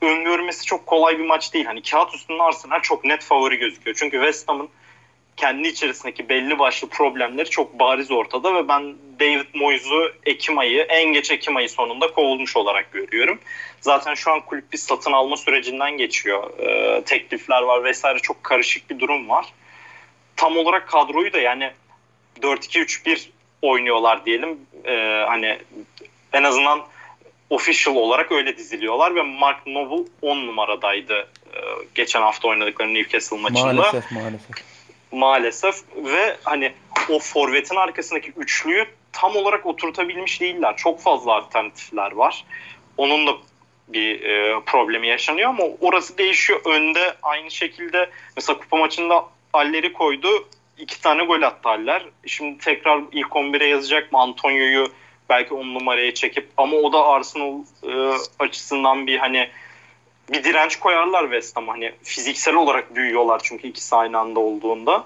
öngörmesi 0.00 0.66
çok 0.66 0.86
kolay 0.86 1.18
bir 1.18 1.24
maç 1.24 1.54
değil. 1.54 1.64
Hani 1.64 1.82
kağıt 1.82 2.14
üstünde 2.14 2.42
Arsenal 2.42 2.80
çok 2.80 3.04
net 3.04 3.22
favori 3.22 3.56
gözüküyor. 3.56 3.96
Çünkü 3.96 4.16
West 4.16 4.48
Ham'ın 4.48 4.68
kendi 5.36 5.68
içerisindeki 5.68 6.28
belli 6.28 6.58
başlı 6.58 6.88
problemleri 6.88 7.50
çok 7.50 7.78
bariz 7.78 8.10
ortada 8.10 8.54
ve 8.54 8.68
ben 8.68 8.94
David 9.20 9.46
Moyes'u 9.54 10.12
Ekim 10.26 10.58
ayı, 10.58 10.82
en 10.82 11.12
geç 11.12 11.30
Ekim 11.30 11.56
ayı 11.56 11.68
sonunda 11.68 12.12
kovulmuş 12.12 12.56
olarak 12.56 12.92
görüyorum. 12.92 13.38
Zaten 13.80 14.14
şu 14.14 14.32
an 14.32 14.40
kulüp 14.40 14.72
bir 14.72 14.78
satın 14.78 15.12
alma 15.12 15.36
sürecinden 15.36 15.96
geçiyor. 15.96 16.58
Ee, 16.58 17.02
teklifler 17.04 17.62
var 17.62 17.84
vesaire 17.84 18.18
çok 18.18 18.44
karışık 18.44 18.90
bir 18.90 18.98
durum 18.98 19.28
var. 19.28 19.46
Tam 20.36 20.56
olarak 20.56 20.88
kadroyu 20.88 21.32
da 21.32 21.40
yani 21.40 21.70
4-2-3-1 22.40 23.28
oynuyorlar 23.62 24.26
diyelim. 24.26 24.58
Ee, 24.84 25.24
hani 25.28 25.58
en 26.32 26.42
azından 26.42 26.82
official 27.52 27.96
olarak 27.96 28.32
öyle 28.32 28.56
diziliyorlar 28.56 29.14
ve 29.14 29.22
Mark 29.22 29.66
Noble 29.66 30.04
10 30.22 30.36
numaradaydı 30.46 31.14
e, 31.54 31.58
geçen 31.94 32.22
hafta 32.22 32.48
oynadıkları 32.48 32.94
Newcastle 32.94 33.38
maçında. 33.38 33.72
Maalesef 33.72 34.12
maalesef. 34.12 34.56
Maalesef 35.12 35.76
ve 35.96 36.36
hani 36.44 36.72
o 37.08 37.18
forvetin 37.18 37.76
arkasındaki 37.76 38.32
üçlüyü 38.36 38.86
tam 39.12 39.36
olarak 39.36 39.66
oturtabilmiş 39.66 40.40
değiller. 40.40 40.76
Çok 40.76 41.00
fazla 41.00 41.34
alternatifler 41.34 42.12
var. 42.12 42.44
Onun 42.96 43.26
da 43.26 43.32
bir 43.88 44.22
e, 44.22 44.60
problemi 44.66 45.08
yaşanıyor 45.08 45.48
ama 45.48 45.64
orası 45.80 46.18
değişiyor. 46.18 46.60
Önde 46.64 47.14
aynı 47.22 47.50
şekilde 47.50 48.10
mesela 48.36 48.58
kupa 48.58 48.76
maçında 48.76 49.24
Aller'i 49.52 49.92
koydu. 49.92 50.48
iki 50.78 51.00
tane 51.00 51.24
gol 51.24 51.42
attı 51.42 51.68
Aller. 51.68 52.02
Şimdi 52.26 52.58
tekrar 52.58 53.00
ilk 53.12 53.28
11'e 53.28 53.66
yazacak 53.66 54.12
mı 54.12 54.18
Antonio'yu 54.18 54.92
belki 55.32 55.54
on 55.54 55.74
numaraya 55.74 56.14
çekip 56.14 56.48
ama 56.56 56.76
o 56.76 56.92
da 56.92 57.06
Arsenal 57.06 57.58
e, 57.82 57.90
açısından 58.38 59.06
bir 59.06 59.18
hani 59.18 59.48
bir 60.32 60.44
direnç 60.44 60.76
koyarlar 60.76 61.22
West 61.22 61.56
Ham. 61.56 61.68
Hani 61.68 61.92
fiziksel 62.02 62.54
olarak 62.54 62.94
büyüyorlar 62.96 63.40
çünkü 63.44 63.68
ikisi 63.68 63.96
aynı 63.96 64.18
anda 64.18 64.40
olduğunda. 64.40 65.04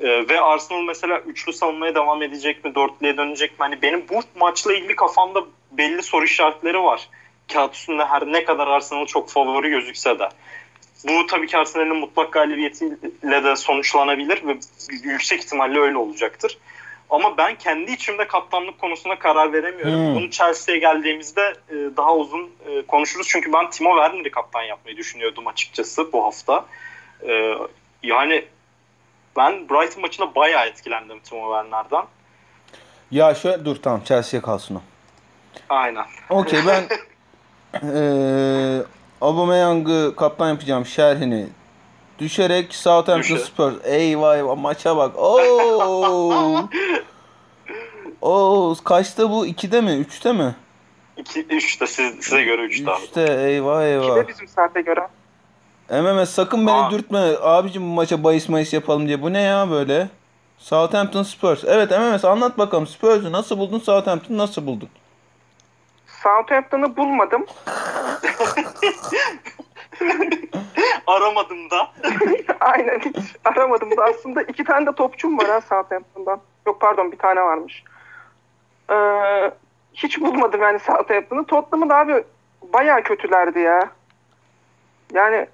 E, 0.00 0.28
ve 0.28 0.40
Arsenal 0.40 0.82
mesela 0.82 1.18
üçlü 1.18 1.52
savunmaya 1.52 1.94
devam 1.94 2.22
edecek 2.22 2.64
mi? 2.64 2.74
Dörtlüye 2.74 3.16
dönecek 3.16 3.50
mi? 3.50 3.56
Hani 3.58 3.82
benim 3.82 4.04
bu 4.08 4.20
maçla 4.40 4.74
ilgili 4.74 4.96
kafamda 4.96 5.44
belli 5.70 6.02
soru 6.02 6.24
işaretleri 6.24 6.82
var. 6.82 7.08
kağıt 7.52 7.74
üstünde 7.74 8.04
her 8.04 8.26
ne 8.26 8.44
kadar 8.44 8.66
Arsenal 8.66 9.06
çok 9.06 9.30
favori 9.30 9.70
gözükse 9.70 10.18
de. 10.18 10.28
Bu 11.08 11.26
tabii 11.26 11.46
ki 11.46 11.58
Arsenal'in 11.58 11.96
mutlak 11.96 12.32
galibiyetiyle 12.32 13.44
de 13.44 13.56
sonuçlanabilir 13.56 14.46
ve 14.46 14.56
yüksek 15.02 15.44
ihtimalle 15.44 15.78
öyle 15.78 15.96
olacaktır. 15.96 16.58
Ama 17.10 17.38
ben 17.38 17.58
kendi 17.58 17.92
içimde 17.92 18.28
kaptanlık 18.28 18.80
konusunda 18.80 19.18
karar 19.18 19.52
veremiyorum. 19.52 20.06
Hmm. 20.06 20.14
Bunu 20.14 20.30
Chelsea'ye 20.30 20.80
geldiğimizde 20.80 21.54
e, 21.68 21.74
daha 21.96 22.14
uzun 22.14 22.50
e, 22.66 22.82
konuşuruz. 22.86 23.28
Çünkü 23.28 23.52
ben 23.52 23.70
Timo 23.70 23.96
Werner'i 23.96 24.30
kaptan 24.30 24.62
yapmayı 24.62 24.96
düşünüyordum 24.96 25.46
açıkçası 25.46 26.12
bu 26.12 26.24
hafta. 26.24 26.64
E, 27.28 27.54
yani 28.02 28.44
ben 29.36 29.68
Brighton 29.68 30.00
maçında 30.00 30.34
bayağı 30.34 30.66
etkilendim 30.66 31.20
Timo 31.20 31.54
Werner'dan. 31.54 32.06
Ya 33.10 33.34
şöyle 33.34 33.64
dur 33.64 33.76
tamam 33.82 34.00
Chelsea'ye 34.04 34.42
kalsın 34.42 34.74
o. 34.74 34.80
Aynen. 35.68 36.04
Okey 36.30 36.60
ben 36.66 36.84
eee 37.82 38.82
Aubameyang'ı 39.20 40.16
kaptan 40.16 40.48
yapacağım 40.48 40.86
şerhini 40.86 41.46
düşerek 42.18 42.74
Southampton 42.74 43.36
Düşer. 43.36 43.36
Spurs. 43.46 43.74
Eyvah 43.84 44.36
eyvah 44.36 44.56
maça 44.56 44.96
bak. 44.96 45.18
Oo. 45.18 46.68
Oo 48.22 48.74
kaçta 48.84 49.30
bu? 49.30 49.46
2'de 49.46 49.80
mi? 49.80 49.90
3'te 49.90 50.32
mi? 50.32 50.54
2 51.16 51.46
3 51.50 51.80
de 51.80 51.86
siz, 51.86 52.14
size 52.24 52.42
göre 52.44 52.62
3 52.62 52.86
daha. 52.86 52.96
3'te 52.96 53.32
eyvah 53.48 53.82
eyvah. 53.84 54.16
de 54.16 54.28
bizim 54.28 54.48
saate 54.48 54.80
göre. 54.80 55.08
MMS 55.90 56.30
sakın 56.30 56.66
beni 56.66 56.74
Aa. 56.76 56.90
dürtme. 56.90 57.18
Abicim 57.42 57.82
bu 57.82 57.86
maça 57.94 58.24
bahis 58.24 58.48
mayıs 58.48 58.72
yapalım 58.72 59.06
diye. 59.06 59.22
Bu 59.22 59.32
ne 59.32 59.40
ya 59.42 59.70
böyle? 59.70 60.08
Southampton 60.58 61.22
Spurs. 61.22 61.64
Evet 61.66 61.90
MMS 61.90 62.24
anlat 62.24 62.58
bakalım. 62.58 62.86
Spurs'u 62.86 63.32
nasıl 63.32 63.58
buldun? 63.58 63.78
Southampton 63.78 64.38
nasıl 64.38 64.66
buldun? 64.66 64.88
Southampton'ı 66.22 66.96
bulmadım. 66.96 67.46
Aramadım 71.06 71.70
da. 71.70 71.90
Aynen 72.60 72.98
hiç 72.98 73.16
aramadım 73.44 73.96
da 73.96 74.04
aslında 74.04 74.42
iki 74.42 74.64
tane 74.64 74.86
de 74.86 74.92
topçum 74.92 75.38
var 75.38 75.46
ha 75.48 75.60
Southampton'dan. 75.60 76.40
Yok 76.66 76.80
pardon 76.80 77.12
bir 77.12 77.18
tane 77.18 77.40
varmış. 77.40 77.84
Ee, 78.90 79.50
hiç 79.94 80.20
bulmadım 80.20 80.62
yani 80.62 80.78
Southampton'ı. 80.78 81.46
Tottenham'ın 81.46 81.90
da 81.90 81.96
abi 81.96 82.24
bayağı 82.62 83.02
kötülerdi 83.02 83.58
ya. 83.58 83.90
Yani 85.12 85.46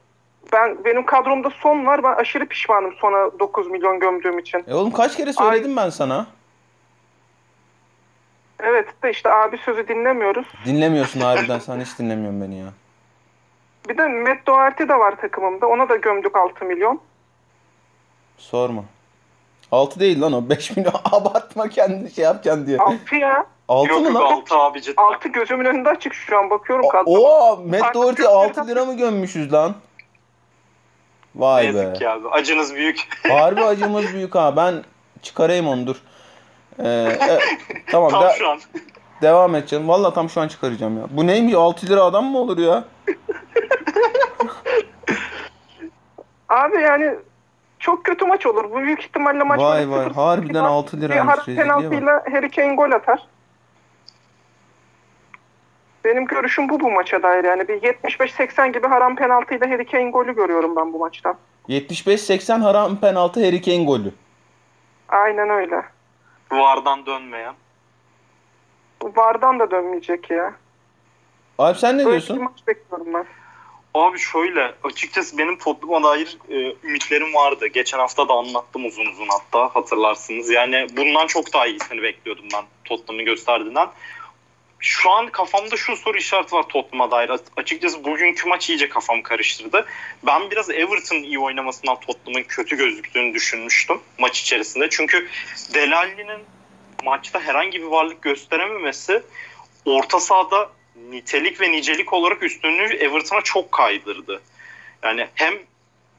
ben 0.52 0.84
benim 0.84 1.06
kadromda 1.06 1.50
son 1.50 1.86
var. 1.86 2.02
Ben 2.04 2.12
aşırı 2.12 2.46
pişmanım 2.46 2.92
sona 2.92 3.38
9 3.40 3.70
milyon 3.70 4.00
gömdüğüm 4.00 4.38
için. 4.38 4.64
E 4.68 4.74
oğlum 4.74 4.92
kaç 4.92 5.16
kere 5.16 5.32
söyledim 5.32 5.76
ben 5.76 5.90
sana? 5.90 6.26
Evet 8.62 9.02
de 9.02 9.10
işte 9.10 9.32
abi 9.32 9.58
sözü 9.58 9.88
dinlemiyoruz. 9.88 10.46
Dinlemiyorsun 10.64 11.20
harbiden. 11.20 11.58
Sen 11.58 11.80
hiç 11.80 11.98
dinlemiyorsun 11.98 12.42
beni 12.42 12.58
ya. 12.58 12.66
Bir 13.88 13.98
de 13.98 14.08
Matt 14.08 14.46
Doherty 14.46 14.82
de 14.88 14.98
var 14.98 15.20
takımımda. 15.20 15.66
Ona 15.66 15.88
da 15.88 15.96
gömdük 15.96 16.36
6 16.36 16.64
milyon. 16.64 17.00
Sorma. 18.38 18.84
6 19.72 20.00
değil 20.00 20.20
lan 20.20 20.32
o. 20.32 20.48
5 20.50 20.76
milyon 20.76 20.94
abartma 21.12 21.68
kendini 21.68 22.10
şey 22.10 22.24
yapacaksın 22.24 22.66
diye. 22.66 22.78
6 22.78 23.16
ya. 23.16 23.46
6 23.68 23.88
Yok 23.92 24.00
mı 24.00 24.14
lan? 24.14 24.20
6 24.22 24.54
abi 24.56 24.82
cidden. 24.82 25.02
6 25.02 25.28
gözümün 25.28 25.64
önünde 25.64 25.88
açık 25.88 26.14
şu 26.14 26.38
an 26.38 26.50
bakıyorum 26.50 26.88
kadroma. 26.88 27.18
Oo, 27.18 27.56
Matt 27.56 27.94
Doherty 27.94 28.22
yok, 28.22 28.32
6 28.32 28.60
yok. 28.60 28.68
lira 28.68 28.84
mı 28.84 28.96
gömmüşüz 28.96 29.52
lan? 29.52 29.74
Vay 31.34 31.62
be. 31.62 31.66
yazık 31.66 31.96
ki 31.96 32.08
abi. 32.08 32.28
Acınız 32.28 32.74
büyük. 32.74 33.08
Harbi 33.28 33.60
acımız 33.64 34.14
büyük 34.14 34.34
ha. 34.34 34.56
Ben 34.56 34.74
çıkarayım 35.22 35.68
onu 35.68 35.86
dur. 35.86 35.96
Ee, 36.78 36.88
e, 36.88 37.38
tamam 37.90 38.10
Tam 38.10 38.22
de- 38.24 38.34
şu 38.38 38.48
an. 38.50 38.60
devam 39.22 39.54
edeceğim. 39.54 39.88
Valla 39.88 40.12
tam 40.12 40.30
şu 40.30 40.40
an 40.40 40.48
çıkaracağım 40.48 40.98
ya. 40.98 41.04
Bu 41.10 41.26
neymiş 41.26 41.54
6 41.54 41.86
lira 41.86 42.02
adam 42.02 42.24
mı 42.24 42.38
olur 42.38 42.58
ya? 42.58 42.84
Abi 46.52 46.80
yani 46.82 47.14
çok 47.78 48.04
kötü 48.04 48.24
maç 48.26 48.46
olur. 48.46 48.70
Bu 48.70 48.78
büyük 48.80 49.00
ihtimalle 49.02 49.42
maç 49.44 49.60
Vay 49.60 49.90
vay. 49.90 50.06
0-0 50.06 50.12
Harbiden 50.14 50.48
biter. 50.48 50.60
6 50.60 50.96
Bir 50.96 51.02
liraymış. 51.02 51.34
har- 51.34 51.38
Rezilliğe 51.40 51.58
bak. 51.68 51.74
penaltıyla 51.80 52.24
Harry 52.32 52.50
Kane 52.50 52.74
gol 52.74 52.90
atar. 52.92 53.26
Benim 56.04 56.24
görüşüm 56.26 56.68
bu 56.68 56.80
bu 56.80 56.90
maça 56.90 57.22
dair. 57.22 57.44
Yani 57.44 57.68
bir 57.68 57.82
75-80 57.82 58.72
gibi 58.72 58.86
haram 58.86 59.16
penaltıyla 59.16 59.70
Harry 59.70 59.86
Kane 59.86 60.10
golü 60.10 60.34
görüyorum 60.34 60.76
ben 60.76 60.92
bu 60.92 60.98
maçta. 60.98 61.34
75-80 61.68 62.60
haram 62.60 62.96
penaltı 62.96 63.44
Harry 63.46 63.62
Kane 63.62 63.84
golü. 63.84 64.12
Aynen 65.08 65.50
öyle. 65.50 65.82
Vardan 66.52 67.06
dönmeyen. 67.06 67.54
Vardan 69.02 69.58
da 69.58 69.70
dönmeyecek 69.70 70.30
ya. 70.30 70.54
Abi 71.58 71.78
sen 71.78 71.98
ne 71.98 72.04
Böyle 72.04 72.16
bir 72.16 72.26
diyorsun? 72.26 72.44
maç 72.44 72.66
bekliyorum 72.66 73.14
ben. 73.14 73.24
Abi 73.94 74.18
şöyle 74.18 74.74
açıkçası 74.84 75.38
benim 75.38 75.58
Tottenham'a 75.58 76.08
dair 76.08 76.38
e, 76.50 76.74
ümitlerim 76.84 77.34
vardı. 77.34 77.66
Geçen 77.66 77.98
hafta 77.98 78.28
da 78.28 78.32
anlattım 78.32 78.86
uzun 78.86 79.06
uzun 79.06 79.28
hatta 79.28 79.74
hatırlarsınız. 79.74 80.50
Yani 80.50 80.86
bundan 80.96 81.26
çok 81.26 81.52
daha 81.52 81.66
iyisini 81.66 82.02
bekliyordum 82.02 82.44
ben 82.54 82.64
Tottenham'ın 82.84 83.24
gösterdiğinden. 83.24 83.88
Şu 84.78 85.10
an 85.10 85.26
kafamda 85.26 85.76
şu 85.76 85.96
soru 85.96 86.18
işareti 86.18 86.54
var 86.54 86.62
Tottenham'a 86.62 87.10
dair. 87.10 87.30
Açıkçası 87.56 88.04
bugünkü 88.04 88.48
maç 88.48 88.70
iyice 88.70 88.88
kafam 88.88 89.22
karıştırdı. 89.22 89.86
Ben 90.26 90.50
biraz 90.50 90.70
Everton'ın 90.70 91.22
iyi 91.22 91.38
oynamasından 91.38 92.00
Tottenham'ın 92.00 92.42
kötü 92.42 92.76
gözüktüğünü 92.76 93.34
düşünmüştüm 93.34 94.00
maç 94.18 94.40
içerisinde. 94.40 94.90
Çünkü 94.90 95.28
Delali'nin 95.74 96.40
maçta 97.04 97.40
herhangi 97.40 97.82
bir 97.82 97.86
varlık 97.86 98.22
gösterememesi 98.22 99.22
orta 99.84 100.20
sahada 100.20 100.70
nitelik 100.96 101.60
ve 101.60 101.72
nicelik 101.72 102.12
olarak 102.12 102.42
üstünlüğü 102.42 102.96
Everton'a 102.96 103.40
çok 103.40 103.72
kaydırdı. 103.72 104.42
Yani 105.02 105.28
hem 105.34 105.54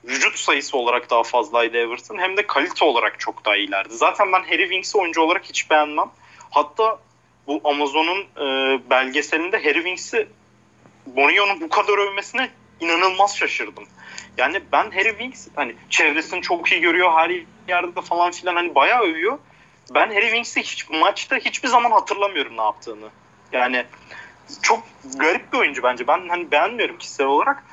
vücut 0.05 0.37
sayısı 0.37 0.77
olarak 0.77 1.09
daha 1.09 1.23
fazlaydı 1.23 1.77
Everton 1.77 2.17
hem 2.17 2.37
de 2.37 2.47
kalite 2.47 2.85
olarak 2.85 3.19
çok 3.19 3.45
daha 3.45 3.55
iyilerdi. 3.55 3.93
Zaten 3.93 4.31
ben 4.33 4.43
Harry 4.43 4.63
Winks'i 4.63 4.97
oyuncu 4.97 5.21
olarak 5.21 5.45
hiç 5.45 5.69
beğenmem. 5.69 6.09
Hatta 6.49 6.99
bu 7.47 7.61
Amazon'un 7.63 8.21
e, 8.37 8.79
belgeselinde 8.89 9.57
Harry 9.57 9.73
Winks'i 9.73 10.27
Mourinho'nun 11.15 11.61
bu 11.61 11.69
kadar 11.69 11.97
övmesine 11.97 12.49
inanılmaz 12.79 13.37
şaşırdım. 13.37 13.83
Yani 14.37 14.61
ben 14.71 14.91
Harry 14.91 15.09
Winks 15.09 15.47
hani 15.55 15.75
çevresini 15.89 16.41
çok 16.41 16.71
iyi 16.71 16.81
görüyor 16.81 17.13
her 17.13 17.31
yerde 17.67 18.01
falan 18.01 18.31
filan 18.31 18.55
hani 18.55 18.75
bayağı 18.75 19.01
övüyor. 19.01 19.37
Ben 19.93 20.07
Harry 20.07 20.25
Winks'i 20.25 20.61
hiç 20.61 20.89
maçta 20.89 21.35
hiçbir 21.35 21.67
zaman 21.67 21.91
hatırlamıyorum 21.91 22.57
ne 22.57 22.61
yaptığını. 22.61 23.09
Yani 23.51 23.85
çok 24.61 24.80
garip 25.15 25.53
bir 25.53 25.57
oyuncu 25.57 25.84
bence. 25.84 26.07
Ben 26.07 26.30
hani 26.30 26.52
beğenmiyorum 26.52 26.98
kişisel 26.98 27.28
olarak. 27.28 27.64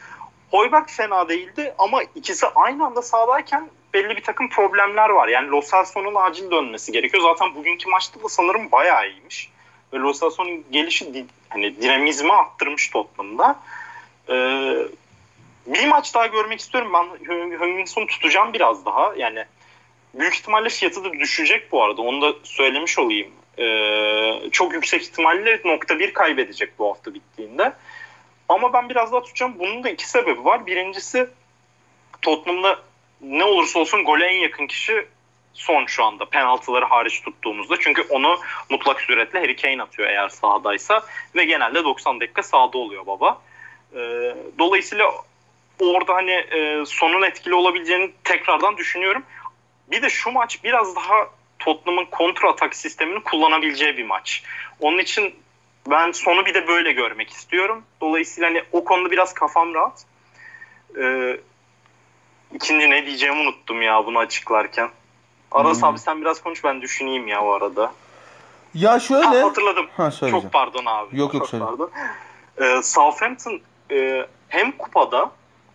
Hoiberg 0.50 0.88
fena 0.88 1.28
değildi 1.28 1.74
ama 1.78 2.02
ikisi 2.02 2.46
aynı 2.46 2.86
anda 2.86 3.02
sahadayken 3.02 3.70
belli 3.94 4.16
bir 4.16 4.22
takım 4.22 4.48
problemler 4.48 5.10
var. 5.10 5.28
Yani 5.28 5.48
Lo 5.48 5.60
Celso'nun 5.60 6.14
acil 6.14 6.50
dönmesi 6.50 6.92
gerekiyor. 6.92 7.22
Zaten 7.22 7.54
bugünkü 7.54 7.90
maçta 7.90 8.22
da 8.22 8.28
sanırım 8.28 8.72
bayağı 8.72 9.08
iyiymiş. 9.08 9.50
Ve 9.92 9.98
Lo 9.98 10.12
gelişi 10.70 11.26
hani 11.48 11.80
dinamizmi 11.82 12.32
arttırmış 12.32 12.90
Tottenham'da. 12.90 13.60
Ee, 14.28 14.76
bir 15.66 15.88
maç 15.88 16.14
daha 16.14 16.26
görmek 16.26 16.60
istiyorum. 16.60 16.92
Ben 16.94 17.26
Hönginson'u 17.60 18.06
tutacağım 18.06 18.52
biraz 18.52 18.84
daha. 18.84 19.14
Yani 19.16 19.44
büyük 20.14 20.34
ihtimalle 20.34 20.68
fiyatı 20.68 21.04
da 21.04 21.12
düşecek 21.12 21.72
bu 21.72 21.82
arada. 21.82 22.02
Onu 22.02 22.22
da 22.22 22.34
söylemiş 22.42 22.98
olayım. 22.98 23.30
Ee, 23.60 24.50
çok 24.52 24.72
yüksek 24.72 25.02
ihtimalle 25.02 25.60
nokta 25.64 25.98
bir 25.98 26.14
kaybedecek 26.14 26.78
bu 26.78 26.88
hafta 26.88 27.14
bittiğinde. 27.14 27.72
Ama 28.48 28.72
ben 28.72 28.88
biraz 28.88 29.12
daha 29.12 29.22
tutacağım. 29.22 29.58
Bunun 29.58 29.84
da 29.84 29.90
iki 29.90 30.08
sebebi 30.08 30.44
var. 30.44 30.66
Birincisi 30.66 31.28
Tottenham'da 32.22 32.78
ne 33.20 33.44
olursa 33.44 33.78
olsun 33.78 34.04
gole 34.04 34.26
en 34.26 34.38
yakın 34.38 34.66
kişi 34.66 35.06
son 35.54 35.86
şu 35.86 36.04
anda. 36.04 36.24
Penaltıları 36.24 36.84
hariç 36.84 37.22
tuttuğumuzda. 37.22 37.76
Çünkü 37.80 38.02
onu 38.02 38.38
mutlak 38.70 39.00
suretle 39.00 39.40
Harry 39.40 39.56
Kane 39.56 39.82
atıyor 39.82 40.08
eğer 40.08 40.28
sahadaysa. 40.28 41.02
Ve 41.34 41.44
genelde 41.44 41.84
90 41.84 42.20
dakika 42.20 42.42
sahada 42.42 42.78
oluyor 42.78 43.06
baba. 43.06 43.42
Ee, 43.94 43.98
dolayısıyla 44.58 45.12
orada 45.80 46.14
hani 46.14 46.30
e, 46.30 46.84
sonun 46.86 47.22
etkili 47.22 47.54
olabileceğini 47.54 48.12
tekrardan 48.24 48.76
düşünüyorum. 48.76 49.22
Bir 49.90 50.02
de 50.02 50.10
şu 50.10 50.30
maç 50.30 50.64
biraz 50.64 50.96
daha 50.96 51.28
Tottenham'ın 51.64 52.04
kontra 52.10 52.50
atak 52.50 52.76
sistemini 52.76 53.22
kullanabileceği 53.24 53.96
bir 53.96 54.04
maç. 54.06 54.42
Onun 54.80 54.98
için 54.98 55.34
ben 55.90 56.12
sonu 56.12 56.46
bir 56.46 56.54
de 56.54 56.68
böyle 56.68 56.92
görmek 56.92 57.30
istiyorum. 57.30 57.84
Dolayısıyla 58.00 58.50
hani 58.50 58.62
o 58.72 58.84
konuda 58.84 59.10
biraz 59.10 59.34
kafam 59.34 59.74
rahat. 59.74 60.04
Ee, 61.00 61.36
ikinci 62.54 62.90
ne 62.90 63.06
diyeceğimi 63.06 63.40
unuttum 63.40 63.82
ya 63.82 64.06
bunu 64.06 64.18
açıklarken. 64.18 64.90
Aras 65.52 65.76
Hmm. 65.82 65.88
abi 65.88 65.98
sen 65.98 66.20
biraz 66.20 66.42
konuş 66.42 66.64
ben 66.64 66.82
düşüneyim 66.82 67.28
ya 67.28 67.42
o 67.42 67.50
arada. 67.52 67.92
Ya 68.74 68.92
Ha, 68.92 69.00
şöyle. 69.00 69.42
hatırladım. 69.42 69.86
Ha. 69.96 70.10
Çok 70.10 70.52
pardon 70.52 70.84
abi. 70.86 71.18
Yok, 71.18 71.34
yok, 71.34 71.48
söyle. 71.48 71.64
pardon. 71.64 71.90
Ee, 72.60 72.82
Southampton 72.82 73.60
e, 73.90 74.26
hem 74.48 74.72
kupada 74.72 75.30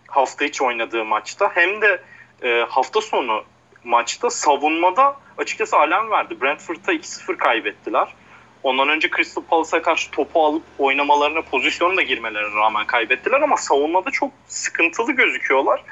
hafta 0.08 0.44
içi 0.44 0.64
oynadığı 0.64 1.04
maçta 1.04 1.50
hem 1.54 1.82
de 1.82 2.02
e, 2.42 2.66
hafta 2.68 3.00
sonu 3.00 3.44
maçta 3.86 4.30
savunmada 4.30 5.16
açıkçası 5.38 5.76
alarm 5.76 6.10
verdi. 6.10 6.40
Brentford'a 6.40 6.92
2-0 6.92 7.36
kaybettiler. 7.36 8.14
Ondan 8.62 8.88
önce 8.88 9.10
Crystal 9.16 9.42
Palace'a 9.42 9.82
karşı 9.82 10.10
topu 10.10 10.44
alıp 10.44 10.62
oynamalarına, 10.78 11.42
pozisyonda 11.42 12.02
girmelerine 12.02 12.56
rağmen 12.56 12.86
kaybettiler 12.86 13.40
ama 13.40 13.56
savunmada 13.56 14.10
çok 14.10 14.30
sıkıntılı 14.46 15.12
gözüküyorlar. 15.12 15.82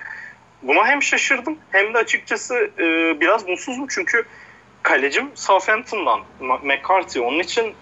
Buna 0.62 0.87
hem 0.87 1.03
şaşırdım 1.03 1.59
hem 1.71 1.95
de 1.95 1.99
açıkçası 1.99 2.71
e, 2.79 3.21
biraz 3.21 3.49
mutsuzum 3.49 3.87
çünkü 3.89 4.27
kalecim 4.83 5.31
Southampton'dan 5.35 6.21
McCarthy. 6.41 7.25
Onun 7.25 7.39
için 7.39 7.75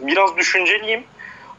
biraz 0.00 0.36
düşünceliyim. 0.36 1.04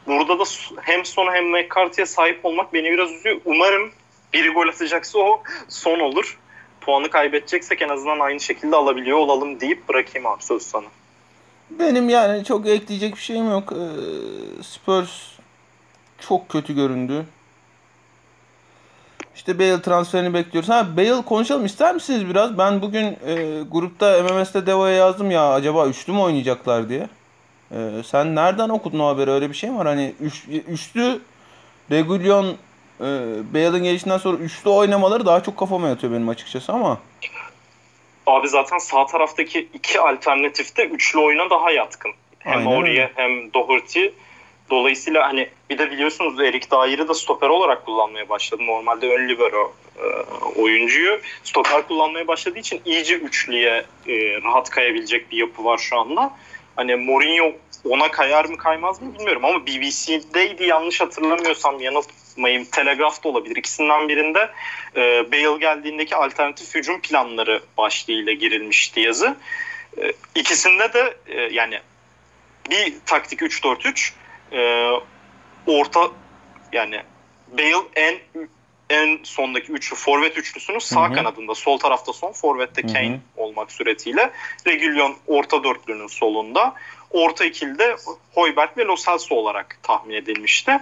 Burada 0.06 0.38
da 0.38 0.44
hem 0.82 1.04
son 1.04 1.34
hem 1.34 1.50
McCarthy'ye 1.50 2.06
sahip 2.06 2.44
olmak 2.44 2.74
beni 2.74 2.90
biraz 2.90 3.12
üzüyor. 3.12 3.40
Umarım 3.44 3.92
biri 4.32 4.48
gol 4.48 4.68
atacaksa 4.68 5.18
o 5.18 5.42
son 5.68 6.00
olur. 6.00 6.38
Puanı 6.88 7.10
kaybedeceksek 7.10 7.82
en 7.82 7.88
azından 7.88 8.20
aynı 8.20 8.40
şekilde 8.40 8.76
alabiliyor 8.76 9.18
olalım 9.18 9.60
deyip 9.60 9.88
bırakayım 9.88 10.26
abi 10.26 10.42
söz 10.42 10.62
sana. 10.62 10.86
Benim 11.70 12.08
yani 12.08 12.44
çok 12.44 12.66
ekleyecek 12.68 13.14
bir 13.14 13.20
şeyim 13.20 13.50
yok. 13.50 13.72
Ee, 13.72 14.62
Spurs 14.62 15.10
çok 16.20 16.48
kötü 16.48 16.74
göründü. 16.74 17.26
İşte 19.34 19.58
Bale 19.58 19.82
transferini 19.82 20.34
bekliyoruz. 20.34 20.70
Ha 20.70 20.96
Bale 20.96 21.22
konuşalım 21.22 21.66
ister 21.66 21.94
misiniz 21.94 22.28
biraz? 22.28 22.58
Ben 22.58 22.82
bugün 22.82 23.04
e, 23.26 23.62
grupta 23.70 24.22
MMS'te 24.22 24.66
Devo'ya 24.66 24.94
yazdım 24.96 25.30
ya 25.30 25.52
acaba 25.52 25.86
üçlü 25.86 26.12
mü 26.12 26.18
oynayacaklar 26.18 26.88
diye. 26.88 27.08
E, 27.70 28.02
sen 28.04 28.34
nereden 28.34 28.68
okudun 28.68 28.98
o 28.98 29.06
haberi? 29.06 29.30
Öyle 29.30 29.48
bir 29.48 29.54
şey 29.54 29.70
mi 29.70 29.78
var? 29.78 29.86
Hani 29.86 30.14
üç, 30.20 30.48
üçlü 30.48 31.20
Regulion 31.90 32.56
e, 33.00 33.04
Bale'ın 33.54 33.82
gelişinden 33.82 34.18
sonra 34.18 34.36
üçlü 34.36 34.70
oynamaları 34.70 35.26
daha 35.26 35.42
çok 35.42 35.56
kafama 35.56 35.88
yatıyor 35.88 36.12
benim 36.12 36.28
açıkçası 36.28 36.72
ama. 36.72 36.98
Abi 38.26 38.48
zaten 38.48 38.78
sağ 38.78 39.06
taraftaki 39.06 39.68
iki 39.74 40.00
alternatifte 40.00 40.84
üçlü 40.84 41.18
oyuna 41.18 41.50
daha 41.50 41.70
yatkın. 41.70 42.10
Hem 42.38 42.68
Aurier 42.68 43.10
hem 43.14 43.52
Doherty. 43.54 44.06
Dolayısıyla 44.70 45.28
hani 45.28 45.48
bir 45.70 45.78
de 45.78 45.90
biliyorsunuz 45.90 46.40
Erik 46.40 46.70
Dair'i 46.70 47.08
de 47.08 47.14
stoper 47.14 47.48
olarak 47.48 47.84
kullanmaya 47.84 48.28
başladı. 48.28 48.66
Normalde 48.66 49.08
ön 49.08 49.28
libero 49.28 49.72
e, 49.96 50.04
oyuncuyu 50.60 51.20
stoper 51.44 51.88
kullanmaya 51.88 52.28
başladığı 52.28 52.58
için 52.58 52.80
iyice 52.84 53.14
üçlüye 53.14 53.84
e, 54.06 54.42
rahat 54.42 54.70
kayabilecek 54.70 55.32
bir 55.32 55.36
yapı 55.36 55.64
var 55.64 55.78
şu 55.78 55.98
anda. 55.98 56.30
Hani 56.76 56.96
Mourinho 56.96 57.52
ona 57.84 58.10
kayar 58.10 58.44
mı 58.44 58.56
kaymaz 58.56 59.02
mı 59.02 59.14
bilmiyorum 59.14 59.44
ama 59.44 59.66
BBC'deydi 59.66 60.64
yanlış 60.64 61.00
hatırlamıyorsam 61.00 61.80
yanıltmayayım 62.38 62.64
Telegraph 62.64 63.24
da 63.24 63.28
olabilir. 63.28 63.56
İkisinden 63.56 64.08
birinde 64.08 64.50
e, 64.96 65.32
Bale 65.32 65.58
geldiğindeki 65.58 66.16
alternatif 66.16 66.74
hücum 66.74 67.00
planları 67.00 67.62
başlığıyla 67.78 68.32
girilmişti 68.32 69.00
yazı. 69.00 69.36
E, 69.98 70.12
ikisinde 70.34 70.92
de 70.92 71.16
e, 71.26 71.40
yani 71.40 71.80
bir 72.70 72.94
taktik 73.06 73.40
3-4-3 73.40 74.12
e, 74.52 74.90
orta 75.66 76.10
yani 76.72 77.02
Bale 77.48 77.86
en 77.96 78.18
en 78.90 79.18
sondaki 79.24 79.72
üçlü 79.72 79.96
forvet 79.96 80.38
üçlüsünün 80.38 80.78
sağ 80.78 81.06
Hı-hı. 81.06 81.14
kanadında 81.14 81.54
sol 81.54 81.78
tarafta 81.78 82.12
son 82.12 82.32
forvette 82.32 82.82
Kane 82.82 83.08
Hı-hı. 83.08 83.18
olmak 83.36 83.72
suretiyle 83.72 84.30
Regulion 84.66 85.16
orta 85.26 85.64
dörtlünün 85.64 86.06
solunda 86.06 86.74
orta 87.10 87.44
ikilde 87.44 87.96
Hoiberg 88.34 88.76
ve 88.76 88.84
Lo 88.84 88.96
Celso 88.96 89.34
olarak 89.34 89.78
tahmin 89.82 90.14
edilmişti. 90.14 90.80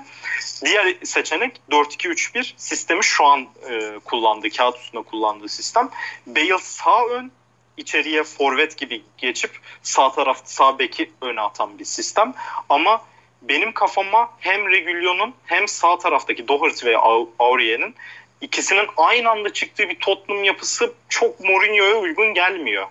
Diğer 0.65 0.97
seçenek 1.05 1.61
4-2-3-1 1.71 2.53
sistemi 2.57 3.05
şu 3.05 3.25
an 3.25 3.47
e, 3.71 3.99
kullandığı, 4.05 4.51
kağıt 4.51 4.79
üstünde 4.79 5.03
kullandığı 5.03 5.49
sistem. 5.49 5.91
Bale 6.27 6.59
sağ 6.59 7.07
ön, 7.07 7.33
içeriye 7.77 8.23
forvet 8.25 8.79
gibi 8.79 9.03
geçip 9.19 9.51
sağ 9.83 10.13
taraf 10.13 10.41
sağ 10.45 10.79
beki 10.79 11.11
öne 11.21 11.41
atan 11.41 11.79
bir 11.79 11.85
sistem. 11.85 12.35
Ama 12.69 13.05
benim 13.43 13.73
kafama 13.73 14.31
hem 14.39 14.71
Regulion'un 14.71 15.35
hem 15.45 15.69
sağ 15.69 15.99
taraftaki 15.99 16.49
Doherty 16.49 16.87
ve 16.87 16.99
Aurier'in 17.39 17.95
ikisinin 18.41 18.87
aynı 18.97 19.31
anda 19.31 19.53
çıktığı 19.53 19.89
bir 19.89 19.99
Tottenham 19.99 20.45
yapısı 20.45 20.95
çok 21.09 21.41
Mourinho'ya 21.41 21.97
uygun 21.97 22.35
gelmiyor. 22.35 22.87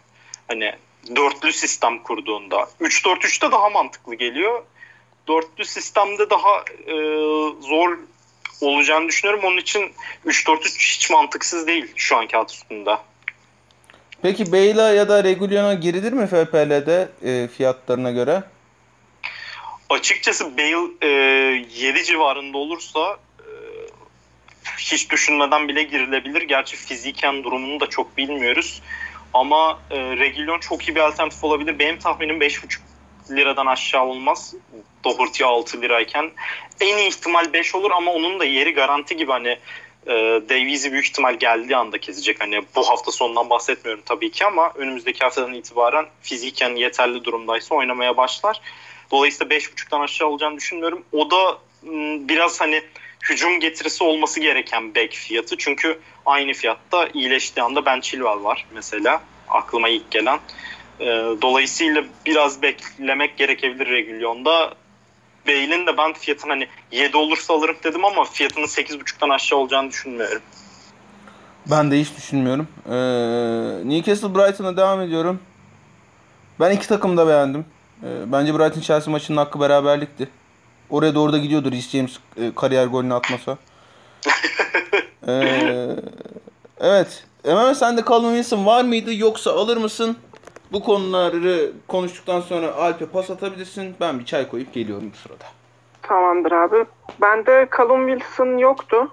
Hani 0.48 0.76
dörtlü 1.16 1.54
sistem 1.54 2.00
kurduğunda. 2.00 2.68
3-4-3'te 2.82 3.52
daha 3.52 3.70
mantıklı 3.70 4.16
geliyor. 4.16 4.64
Dörtlü 5.28 5.66
sistemde 5.66 6.30
daha 6.30 6.60
e, 6.88 6.96
zor 7.62 7.98
olacağını 8.62 9.08
düşünüyorum. 9.08 9.44
Onun 9.46 9.58
için 9.58 9.94
3-4-3 10.26 10.96
hiç 10.96 11.10
mantıksız 11.10 11.68
değil 11.68 11.88
şu 11.96 12.18
anki 12.18 12.32
kağıt 12.32 12.52
üstünde. 12.52 12.98
Peki 14.22 14.52
Beyla 14.52 14.94
ya 14.94 15.10
da 15.10 15.24
Regulion'a 15.24 15.74
girilir 15.74 16.14
mi 16.14 16.28
FPL'de 16.28 17.10
e, 17.24 17.48
fiyatlarına 17.48 18.12
göre? 18.12 18.44
Açıkçası 19.90 20.58
Bale 20.58 20.92
e, 21.02 21.08
7 21.76 22.04
civarında 22.04 22.58
olursa 22.58 23.18
e, 23.40 23.48
hiç 24.78 25.10
düşünmeden 25.12 25.68
bile 25.68 25.84
girilebilir. 25.84 26.42
Gerçi 26.42 26.78
fiziken 26.78 27.44
durumunu 27.44 27.80
da 27.80 27.88
çok 27.88 28.18
bilmiyoruz. 28.18 28.82
Ama 29.36 29.80
e, 29.92 29.98
Regulion 29.98 30.60
çok 30.60 30.88
iyi 30.88 30.96
bir 30.96 31.00
alternatif 31.00 31.44
olabilir. 31.44 31.80
Benim 31.80 31.98
tahminim 31.98 32.42
5,5 32.42 32.80
liradan 33.30 33.66
aşağı 33.66 34.06
olmaz. 34.06 34.54
Doherty 35.04 35.44
6 35.44 35.82
lirayken. 35.82 36.32
En 36.82 36.98
iyi 36.98 37.08
ihtimal 37.08 37.54
5 37.54 37.76
olur 37.76 37.92
ama 37.92 38.12
onun 38.12 38.40
da 38.40 38.46
yeri 38.46 38.74
garanti 38.74 39.18
gibi 39.18 39.32
hani 39.32 39.60
e, 40.08 40.14
Davies'i 40.50 40.92
büyük 40.92 41.06
ihtimal 41.06 41.36
geldiği 41.36 41.76
anda 41.76 41.98
kesecek. 41.98 42.42
Hani 42.42 42.62
bu 42.76 42.90
hafta 42.90 43.12
sonundan 43.12 43.50
bahsetmiyorum 43.50 44.04
tabii 44.06 44.32
ki 44.32 44.46
ama 44.46 44.72
önümüzdeki 44.76 45.20
haftadan 45.20 45.54
itibaren 45.54 46.06
fiziken 46.22 46.76
yeterli 46.76 47.24
durumdaysa 47.24 47.76
oynamaya 47.76 48.18
başlar. 48.18 48.62
Dolayısıyla 49.12 49.56
5.5'tan 49.56 50.02
aşağı 50.02 50.28
olacağını 50.28 50.58
düşünmüyorum. 50.58 51.04
O 51.12 51.32
da 51.32 51.58
biraz 52.28 52.62
hani 52.62 52.82
hücum 53.30 53.60
getirisi 53.60 54.04
olması 54.04 54.40
gereken 54.40 54.96
back 54.96 55.14
fiyatı. 55.14 55.58
Çünkü 55.58 56.00
aynı 56.26 56.54
fiyatta 56.54 57.08
iyileştiği 57.14 57.64
anda 57.64 57.86
Ben 57.86 58.02
Chilwell 58.02 58.44
var 58.44 58.66
mesela. 58.74 59.22
Aklıma 59.50 59.90
ilk 59.90 60.12
gelen. 60.12 60.40
E, 61.00 61.06
dolayısıyla 61.42 62.04
biraz 62.26 62.62
beklemek 62.62 63.38
gerekebilir 63.38 63.88
Regulion'da. 63.88 64.74
Bale'in 65.48 65.88
de 65.88 65.98
ben 65.98 66.14
fiyatın 66.14 66.50
hani 66.50 66.68
7 66.92 67.18
olursa 67.18 67.54
alırım 67.54 67.78
dedim 67.84 68.06
ama 68.06 68.24
fiyatının 68.24 68.66
8.5'tan 68.66 69.34
aşağı 69.34 69.60
olacağını 69.60 69.90
düşünmüyorum. 69.90 70.42
Ben 71.72 71.92
de 71.92 72.00
hiç 72.00 72.18
düşünmüyorum. 72.18 72.68
Ee, 72.86 73.90
Newcastle 73.90 74.36
Brighton'a 74.36 74.78
devam 74.78 75.02
ediyorum. 75.02 75.40
Ben 76.60 76.72
iki 76.72 76.88
takım 76.88 77.18
da 77.18 77.28
beğendim. 77.28 77.66
Ee, 78.04 78.32
bence 78.32 78.60
Brighton 78.60 78.82
Chelsea 78.82 79.12
maçının 79.12 79.38
hakkı 79.38 79.60
beraberlikti. 79.60 80.30
Oraya 80.90 81.16
doğru 81.16 81.34
da 81.34 81.38
gidiyordur 81.38 81.72
Reece 81.72 81.98
James 81.98 82.18
e, 82.38 82.56
kariyer 82.56 82.88
golünü 82.88 83.14
atmasa. 83.14 83.58
ee, 85.28 85.96
evet. 86.80 87.26
Mehmet 87.46 87.78
sen 87.78 87.98
de 87.98 88.04
Callum 88.10 88.36
Wilson 88.36 88.66
var 88.66 88.84
mıydı 88.84 89.14
yoksa 89.14 89.52
alır 89.52 89.78
mısın? 89.78 90.18
Bu 90.72 90.84
konuları 90.84 91.72
konuştuktan 91.88 92.42
sonra 92.42 92.74
Alp'e 92.74 93.06
pas 93.06 93.30
atabilirsin. 93.30 93.96
Ben 94.00 94.20
bir 94.20 94.26
çay 94.26 94.50
koyup 94.50 94.74
geliyorum 94.74 95.12
bu 95.14 95.18
sırada. 95.18 95.46
Tamamdır 96.02 96.52
abi. 96.52 96.86
Bende 97.22 97.68
Callum 97.78 98.08
Wilson 98.08 98.58
yoktu. 98.58 99.12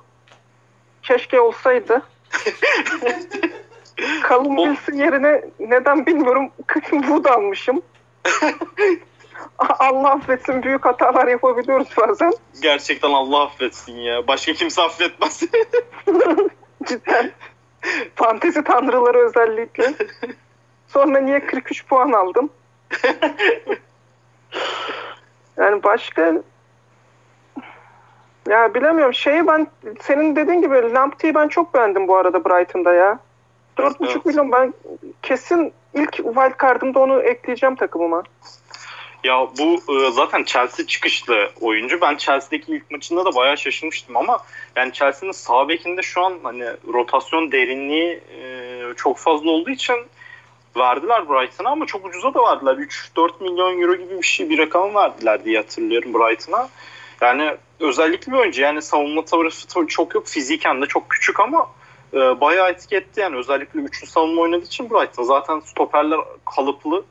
Keşke 1.03 1.41
olsaydı. 1.41 2.03
Callum 4.29 4.57
Wilson 4.57 4.93
yerine 5.05 5.45
neden 5.59 6.07
bilmiyorum 6.07 6.51
Wood 6.91 7.25
almışım. 7.25 7.83
Allah 9.79 10.11
affetsin 10.11 10.63
büyük 10.63 10.85
hatalar 10.85 11.29
yapabiliyoruz 11.29 11.89
bazen. 11.97 12.33
Gerçekten 12.63 13.11
Allah 13.11 13.43
affetsin 13.43 13.97
ya. 13.97 14.27
Başka 14.27 14.53
kimse 14.53 14.83
affetmez. 14.83 15.41
Cidden. 16.85 17.33
Fantezi 18.15 18.65
tanrıları 18.65 19.19
özellikle. 19.19 19.95
Sonra 20.89 21.21
niye 21.21 21.47
43 21.47 21.87
puan 21.87 22.13
aldım? 22.13 22.51
yani 25.57 25.83
başka 25.83 26.43
ya 28.49 28.75
bilemiyorum. 28.75 29.15
Şeyi 29.15 29.47
ben 29.47 29.67
senin 30.01 30.37
dediğin 30.37 30.63
gibi 30.63 30.93
Lamptey'i 30.95 31.35
ben 31.35 31.49
çok 31.49 31.75
beğendim 31.75 32.09
bu 32.09 32.17
arada 32.17 32.45
Brighton'da 32.45 32.93
ya. 32.93 33.19
4,5 33.79 34.13
evet. 34.13 34.27
milyon 34.27 34.53
ben 34.53 34.75
kesin 35.23 35.73
ilk 35.95 36.17
wild 36.17 36.61
card'ımda 36.63 36.99
onu 36.99 37.23
ekleyeceğim 37.23 37.77
takımıma. 37.77 38.23
Ya 39.25 39.49
bu 39.59 39.97
e, 39.97 40.11
zaten 40.11 40.45
Chelsea 40.45 40.87
çıkışlı 40.87 41.51
oyuncu. 41.61 42.01
Ben 42.01 42.17
Chelsea'deki 42.17 42.73
ilk 42.73 42.91
maçında 42.91 43.25
da 43.25 43.35
bayağı 43.35 43.59
şaşırmıştım 43.59 44.17
ama 44.17 44.39
yani 44.77 44.93
Chelsea'nin 44.93 45.33
sağ 45.33 45.69
bekinde 45.69 46.03
şu 46.03 46.25
an 46.25 46.39
hani 46.43 46.65
rotasyon 46.93 47.53
derinliği 47.53 48.21
e, 48.37 48.83
çok 48.97 49.19
fazla 49.19 49.51
olduğu 49.51 49.71
için 49.71 49.97
verdiler 50.77 51.29
Brighton'a 51.29 51.71
ama 51.71 51.87
çok 51.87 52.07
ucuza 52.07 52.35
da 52.35 52.39
verdiler. 52.43 52.75
3-4 53.17 53.43
milyon 53.43 53.81
euro 53.81 53.95
gibi 53.95 54.19
bir 54.19 54.27
şey 54.27 54.51
bir 54.51 54.59
rakam 54.59 54.95
verdiler 54.95 55.45
diye 55.45 55.59
hatırlıyorum 55.59 56.15
Brighton'a. 56.15 56.69
Yani 57.21 57.57
özellikle 57.81 58.33
bir 58.33 58.39
oyuncu 58.39 58.63
yani 58.63 58.83
savunma 58.83 59.25
tarafı 59.25 59.87
çok 59.87 60.15
yok. 60.15 60.27
Fiziken 60.27 60.83
de 60.83 60.87
çok 60.87 61.11
küçük 61.11 61.41
ama 61.41 61.71
e, 62.15 62.41
bayağı 62.41 62.71
etki 62.71 62.97
etti 62.97 63.21
yani. 63.21 63.37
Özellikle 63.37 63.81
üçlü 63.81 64.07
savunma 64.07 64.43
oynadığı 64.43 64.65
için 64.65 64.91
Brighton. 64.91 65.23
Zaten 65.23 65.61
stoperler 65.61 66.21
kalıplı 66.55 67.05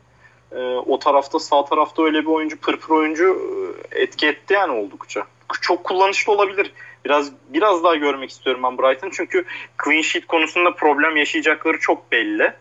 e, 0.51 0.59
o 0.75 0.99
tarafta 0.99 1.39
sağ 1.39 1.65
tarafta 1.65 2.03
öyle 2.03 2.21
bir 2.21 2.27
oyuncu 2.27 2.57
pırpır 2.59 2.95
oyuncu 2.95 3.51
e, 3.91 4.01
etki 4.01 4.27
etti 4.27 4.53
yani 4.53 4.71
oldukça. 4.71 5.23
Çok 5.61 5.83
kullanışlı 5.83 6.33
olabilir. 6.33 6.73
Biraz 7.05 7.31
biraz 7.49 7.83
daha 7.83 7.95
görmek 7.95 8.29
istiyorum 8.29 8.63
ben 8.63 8.77
Brighton 8.77 9.09
çünkü 9.13 9.45
clean 9.83 10.01
sheet 10.01 10.27
konusunda 10.27 10.71
problem 10.75 11.17
yaşayacakları 11.17 11.79
çok 11.79 12.11
belli. 12.11 12.53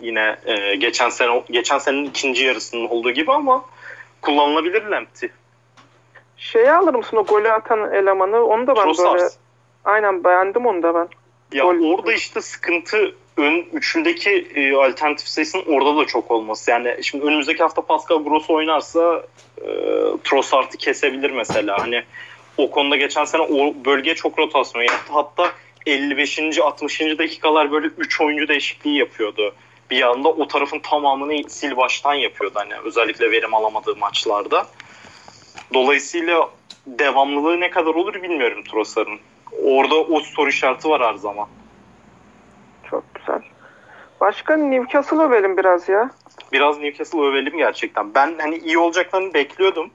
Yine 0.00 0.36
e, 0.44 0.76
geçen 0.76 1.08
sene 1.08 1.42
geçen 1.50 1.78
senenin 1.78 2.04
ikinci 2.04 2.44
yarısının 2.44 2.88
olduğu 2.88 3.10
gibi 3.10 3.32
ama 3.32 3.64
kullanılabilir 4.22 4.82
Lamptey. 4.82 5.30
Şeyi 6.36 6.72
alır 6.72 6.94
mısın 6.94 7.16
o 7.16 7.24
golü 7.24 7.52
atan 7.52 7.92
elemanı? 7.94 8.44
Onu 8.44 8.66
da 8.66 8.76
ben 8.76 8.82
Trossard. 8.84 9.14
böyle 9.18 9.28
aynen 9.84 10.24
beğendim 10.24 10.66
onu 10.66 10.82
da 10.82 10.94
ben. 10.94 11.08
Ya 11.52 11.64
Gol- 11.64 11.94
orada 11.94 12.12
işte 12.12 12.40
sıkıntı 12.40 13.14
ön 13.36 13.66
üçündeki 13.72 14.48
e, 14.54 14.74
alternatif 14.74 15.28
sayısının 15.28 15.64
orada 15.66 15.96
da 15.96 16.04
çok 16.06 16.30
olması. 16.30 16.70
Yani 16.70 16.96
şimdi 17.02 17.24
önümüzdeki 17.24 17.62
hafta 17.62 17.82
Pascal 17.82 18.24
Gross 18.24 18.50
oynarsa 18.50 19.26
e, 19.58 19.66
Trossard'ı 20.24 20.76
kesebilir 20.76 21.30
mesela. 21.30 21.78
Hani 21.78 22.02
o 22.56 22.70
konuda 22.70 22.96
geçen 22.96 23.24
sene 23.24 23.42
o 23.42 23.74
bölgeye 23.84 24.14
çok 24.14 24.38
rotasyon 24.38 24.82
yaptı. 24.82 25.12
Hatta 25.12 25.52
55. 25.86 26.58
60. 26.58 27.00
dakikalar 27.00 27.72
böyle 27.72 27.86
3 27.86 28.20
oyuncu 28.20 28.48
değişikliği 28.48 28.98
yapıyordu. 28.98 29.54
Bir 29.90 30.02
anda 30.02 30.28
o 30.28 30.48
tarafın 30.48 30.78
tamamını 30.78 31.50
sil 31.56 31.72
baştan 31.76 32.14
yapıyordu 32.14 32.54
hani 32.58 32.74
özellikle 32.84 33.30
verim 33.30 33.54
alamadığı 33.54 33.96
maçlarda. 33.96 34.66
Dolayısıyla 35.74 36.50
devamlılığı 36.86 37.60
ne 37.60 37.70
kadar 37.70 37.94
olur 37.94 38.22
bilmiyorum 38.22 38.64
Trossard'ın. 38.64 39.18
Orada 39.64 39.94
o 39.94 40.20
soru 40.20 40.48
işareti 40.48 40.88
var 40.88 41.02
her 41.02 41.14
zaman. 41.14 41.48
Çok 42.90 43.14
güzel. 43.14 43.42
Başka 44.20 44.56
Newcastle 44.56 45.22
övelim 45.22 45.56
biraz 45.56 45.88
ya. 45.88 46.10
Biraz 46.52 46.78
Newcastle 46.78 47.20
övelim 47.20 47.58
gerçekten. 47.58 48.14
Ben 48.14 48.38
hani 48.38 48.56
iyi 48.58 48.78
olacaklarını 48.78 49.34
bekliyordum. 49.34 49.90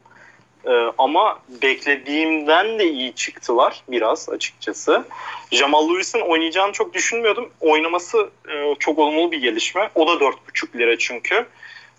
Ee, 0.65 0.71
ama 0.97 1.39
beklediğimden 1.61 2.79
de 2.79 2.89
iyi 2.89 3.13
çıktılar 3.13 3.83
biraz 3.87 4.29
açıkçası. 4.29 5.05
Jamal 5.51 5.89
Lewis'in 5.89 6.21
oynayacağını 6.21 6.71
çok 6.71 6.93
düşünmüyordum. 6.93 7.49
Oynaması 7.59 8.29
e, 8.49 8.75
çok 8.79 8.99
olumlu 8.99 9.31
bir 9.31 9.41
gelişme. 9.41 9.89
O 9.95 10.07
da 10.07 10.11
4,5 10.11 10.77
lira 10.77 10.97
çünkü. 10.97 11.45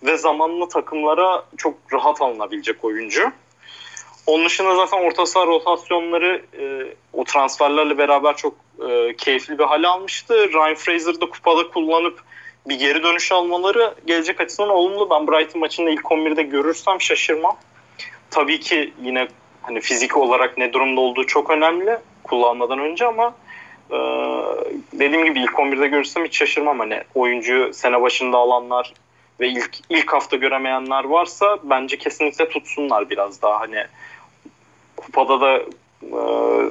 Ve 0.03 0.17
zamanla 0.17 0.69
takımlara 0.69 1.45
çok 1.57 1.75
rahat 1.93 2.23
alınabilecek 2.23 2.85
oyuncu. 2.85 3.33
Onun 4.27 4.45
dışında 4.45 4.77
zaten 4.77 5.05
orta 5.05 5.27
saha 5.27 5.47
rotasyonları 5.47 6.43
e, 6.59 6.95
o 7.13 7.25
transferlerle 7.25 7.99
beraber 7.99 8.37
çok 8.37 8.55
e, 8.89 9.17
keyifli 9.17 9.59
bir 9.59 9.65
hale 9.65 9.89
almıştı. 9.89 10.35
Ryan 10.53 10.75
Fraser'da 10.75 11.31
kupada 11.31 11.69
kullanıp 11.69 12.23
bir 12.69 12.79
geri 12.79 13.03
dönüş 13.03 13.33
almaları 13.33 13.95
gelecek 14.07 14.41
açısından 14.41 14.71
olumlu. 14.71 15.11
Ben 15.11 15.29
Brighton 15.29 15.61
maçında 15.61 15.91
ilk 15.91 16.05
11'de 16.05 16.43
görürsem 16.43 17.01
şaşırmam. 17.01 17.57
Tabii 18.31 18.61
ki 18.61 18.93
yine 19.03 19.29
hani 19.63 19.81
fizik 19.81 20.17
olarak 20.17 20.59
ne 20.59 20.73
durumda 20.73 21.01
olduğu 21.01 21.27
çok 21.27 21.51
önemli 21.51 21.99
kullanmadan 22.25 22.79
önce 22.79 23.07
ama 23.07 23.35
e, 23.91 23.97
dediğim 24.93 25.25
gibi 25.25 25.41
ilk 25.41 25.53
11'de 25.53 25.87
görürsem 25.87 26.25
hiç 26.25 26.37
şaşırmam. 26.37 26.79
Hani 26.79 27.03
oyuncuyu 27.15 27.75
sene 27.75 28.03
başında 28.03 28.39
alanlar 28.39 28.93
ve 29.41 29.49
ilk 29.49 29.79
ilk 29.91 30.13
hafta 30.13 30.37
göremeyenler 30.37 31.05
varsa 31.05 31.59
bence 31.63 31.99
kesinlikle 31.99 32.49
tutsunlar 32.49 33.11
biraz 33.11 33.43
daha. 33.43 33.61
Hani 33.61 33.85
kupada 35.03 35.41
da 35.41 35.57
e, 36.03 36.11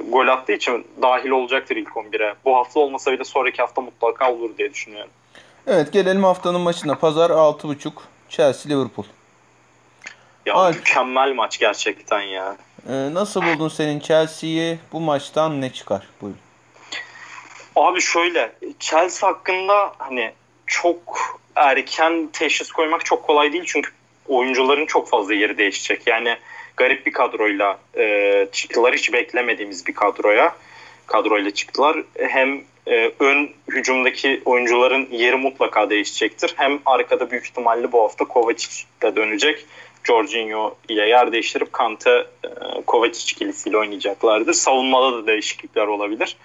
gol 0.08 0.28
attığı 0.28 0.52
için 0.52 0.86
dahil 1.02 1.30
olacaktır 1.30 1.76
ilk 1.76 1.88
11'e. 1.88 2.34
Bu 2.44 2.56
hafta 2.56 2.80
olmasa 2.80 3.12
bile 3.12 3.24
sonraki 3.24 3.62
hafta 3.62 3.80
mutlaka 3.80 4.32
olur 4.32 4.50
diye 4.58 4.72
düşünüyorum. 4.72 5.10
Evet 5.66 5.92
gelelim 5.92 6.24
haftanın 6.24 6.60
maçına. 6.60 6.94
Pazar 6.94 7.30
6.30 7.30 7.92
Chelsea 8.28 8.72
Liverpool. 8.72 9.06
Ya 10.46 10.54
Alp. 10.54 10.76
mükemmel 10.76 11.32
maç 11.34 11.58
gerçekten 11.58 12.20
ya. 12.20 12.56
Ee, 12.88 13.14
nasıl 13.14 13.42
buldun 13.42 13.68
senin 13.68 14.00
Chelsea'yi? 14.00 14.78
Bu 14.92 15.00
maçtan 15.00 15.60
ne 15.60 15.72
çıkar? 15.72 16.08
Buyurun. 16.20 16.38
Abi 17.76 18.00
şöyle 18.00 18.52
Chelsea 18.80 19.28
hakkında 19.30 19.92
hani 19.98 20.32
çok 20.66 21.18
erken 21.56 22.28
teşhis 22.32 22.72
koymak 22.72 23.04
çok 23.04 23.22
kolay 23.26 23.52
değil 23.52 23.64
çünkü 23.66 23.90
oyuncuların 24.28 24.86
çok 24.86 25.08
fazla 25.08 25.34
yeri 25.34 25.58
değişecek. 25.58 26.06
Yani 26.06 26.36
garip 26.76 27.06
bir 27.06 27.12
kadroyla 27.12 27.78
e, 27.96 28.48
çıktılar. 28.52 28.94
Hiç 28.94 29.12
beklemediğimiz 29.12 29.86
bir 29.86 29.94
kadroya 29.94 30.56
kadroyla 31.06 31.50
çıktılar. 31.50 31.96
Hem 32.18 32.60
e, 32.86 33.10
ön 33.20 33.50
hücumdaki 33.68 34.42
oyuncuların 34.44 35.08
yeri 35.10 35.36
mutlaka 35.36 35.90
değişecektir. 35.90 36.54
Hem 36.56 36.78
arkada 36.86 37.30
büyük 37.30 37.44
ihtimalle 37.46 37.92
bu 37.92 38.02
hafta 38.02 38.24
Kovacic 38.24 38.84
de 39.02 39.16
dönecek. 39.16 39.66
Jorginho 40.04 40.76
ile 40.88 41.08
yer 41.08 41.32
değiştirip 41.32 41.72
Kante 41.72 42.10
e, 42.44 42.48
Kovacic 42.86 43.32
ikilisiyle 43.32 43.76
oynayacaklardır. 43.78 44.52
Savunmada 44.52 45.12
da 45.12 45.26
değişiklikler 45.26 45.86
olabilir. 45.86 46.36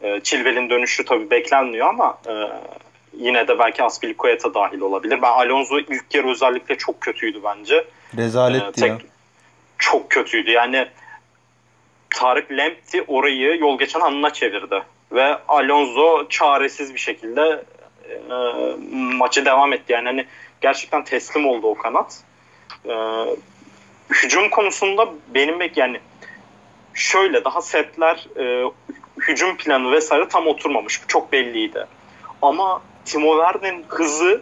E, 0.00 0.20
Chilwell'in 0.22 0.70
dönüşü 0.70 1.04
tabii 1.04 1.30
beklenmiyor 1.30 1.88
ama 1.88 2.18
e, 2.28 2.32
yine 3.18 3.48
de 3.48 3.58
belki 3.58 3.82
Aspilicueta 3.82 4.54
dahil 4.54 4.80
olabilir. 4.80 5.22
Ben 5.22 5.30
Alonso 5.32 5.78
ilk 5.78 6.14
yarı 6.14 6.30
özellikle 6.30 6.78
çok 6.78 7.00
kötüydü 7.00 7.38
bence. 7.44 7.84
Rezaletti 8.16 8.84
Ee, 8.84 8.88
ya. 8.88 8.98
Çok 9.78 10.10
kötüydü. 10.10 10.50
Yani 10.50 10.88
Tarık 12.10 12.52
Lamptey 12.52 13.04
orayı 13.06 13.58
yol 13.58 13.78
geçen 13.78 14.00
anına 14.00 14.32
çevirdi. 14.32 14.82
Ve 15.12 15.38
Alonso 15.48 16.28
çaresiz 16.28 16.94
bir 16.94 16.98
şekilde 16.98 17.64
e, 18.10 18.34
maçı 18.92 19.44
devam 19.44 19.72
etti. 19.72 19.92
Yani 19.92 20.06
hani 20.06 20.26
gerçekten 20.60 21.04
teslim 21.04 21.46
oldu 21.46 21.66
o 21.66 21.74
kanat. 21.74 22.20
E, 22.88 22.94
hücum 24.10 24.50
konusunda 24.50 25.08
benim 25.34 25.60
bek 25.60 25.76
yani 25.76 26.00
şöyle 26.94 27.44
daha 27.44 27.62
setler 27.62 28.26
e, 28.38 28.70
hücum 29.20 29.56
planı 29.56 29.92
vesaire 29.92 30.28
tam 30.28 30.46
oturmamış. 30.46 31.02
Bu 31.02 31.06
çok 31.06 31.32
belliydi. 31.32 31.86
Ama 32.42 32.82
Timo 33.04 33.36
Werner'in 33.36 33.84
hızı 33.88 34.40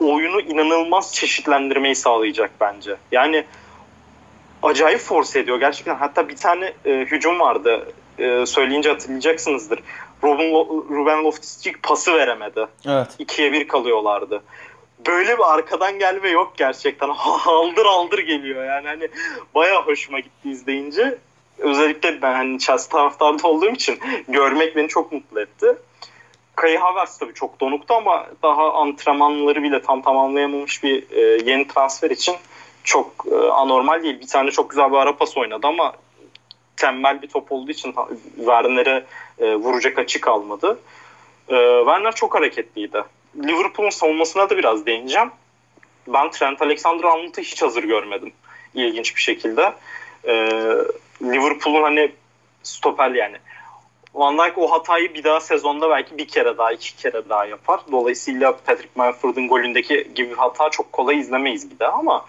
oyunu 0.00 0.40
inanılmaz 0.40 1.14
çeşitlendirmeyi 1.14 1.94
sağlayacak 1.94 2.50
bence. 2.60 2.96
Yani 3.12 3.44
acayip 4.62 5.00
force 5.00 5.38
ediyor 5.38 5.60
gerçekten. 5.60 5.94
Hatta 5.94 6.28
bir 6.28 6.36
tane 6.36 6.72
e, 6.84 6.90
hücum 6.90 7.40
vardı. 7.40 7.92
E, 8.18 8.46
söyleyince 8.46 8.88
hatırlayacaksınızdır. 8.88 9.80
Ruben, 10.24 10.52
Lo- 10.52 10.88
Ruben 10.88 11.18
Loftus-Cheek 11.24 11.74
pası 11.82 12.14
veremedi. 12.14 12.66
Evet. 12.86 13.08
İkiye 13.18 13.52
bir 13.52 13.68
kalıyorlardı. 13.68 14.42
Böyle 15.06 15.38
bir 15.38 15.54
arkadan 15.54 15.98
gelme 15.98 16.28
yok 16.28 16.52
gerçekten. 16.56 17.08
Aldır 17.46 17.86
aldır 17.86 18.18
geliyor 18.18 18.64
yani. 18.64 18.86
Hani 18.86 19.08
bayağı 19.54 19.82
hoşuma 19.82 20.20
gitti 20.20 20.50
izleyince. 20.50 21.18
Özellikle 21.58 22.22
ben 22.22 22.32
hani 22.32 22.58
Chelsea 22.58 22.88
taraftarı 22.88 23.48
olduğum 23.48 23.70
için 23.70 23.98
görmek 24.28 24.76
beni 24.76 24.88
çok 24.88 25.12
mutlu 25.12 25.40
etti. 25.40 25.66
Kai 26.56 26.76
Havertz 26.76 27.18
tabii 27.18 27.34
çok 27.34 27.60
donuktu 27.60 27.94
ama 27.94 28.26
daha 28.42 28.72
antrenmanları 28.72 29.62
bile 29.62 29.82
tam 29.82 30.02
tamamlayamamış 30.02 30.82
bir 30.82 31.10
e, 31.10 31.50
yeni 31.50 31.68
transfer 31.68 32.10
için 32.10 32.34
çok 32.84 33.26
e, 33.32 33.34
anormal 33.36 34.02
değil. 34.02 34.20
Bir 34.20 34.26
tane 34.26 34.50
çok 34.50 34.70
güzel 34.70 34.92
bir 34.92 34.96
ara 34.96 35.16
pas 35.16 35.36
oynadı 35.36 35.66
ama 35.66 35.92
tembel 36.76 37.22
bir 37.22 37.28
top 37.28 37.52
olduğu 37.52 37.70
için 37.70 37.94
Werner'e 38.36 39.04
e, 39.38 39.54
vuracak 39.54 39.98
açı 39.98 40.20
kalmadı. 40.20 40.78
E, 41.48 41.78
Werner 41.78 42.14
çok 42.14 42.34
hareketliydi. 42.34 43.04
Liverpool'un 43.36 43.90
savunmasına 43.90 44.50
da 44.50 44.58
biraz 44.58 44.86
değineceğim. 44.86 45.30
Ben 46.08 46.30
Trent 46.30 46.62
Alexander-Arnold'u 46.62 47.40
hiç 47.40 47.62
hazır 47.62 47.84
görmedim. 47.84 48.32
İlginç 48.74 49.16
bir 49.16 49.20
şekilde. 49.20 49.72
E, 50.24 50.34
Liverpool'un 51.22 51.82
hani 51.82 52.12
stoper 52.62 53.10
yani 53.10 53.36
Van 54.14 54.38
Dijk 54.38 54.58
o 54.58 54.72
hatayı 54.72 55.14
bir 55.14 55.24
daha 55.24 55.40
sezonda 55.40 55.90
belki 55.90 56.18
bir 56.18 56.28
kere 56.28 56.58
daha 56.58 56.72
iki 56.72 56.96
kere 56.96 57.28
daha 57.28 57.44
yapar. 57.44 57.80
Dolayısıyla 57.92 58.56
Patrick 58.56 58.90
Manford'un 58.94 59.48
golündeki 59.48 60.10
gibi 60.14 60.34
hata 60.34 60.70
çok 60.70 60.92
kolay 60.92 61.18
izlemeyiz 61.18 61.70
bir 61.70 61.78
daha 61.78 61.92
ama 61.92 62.24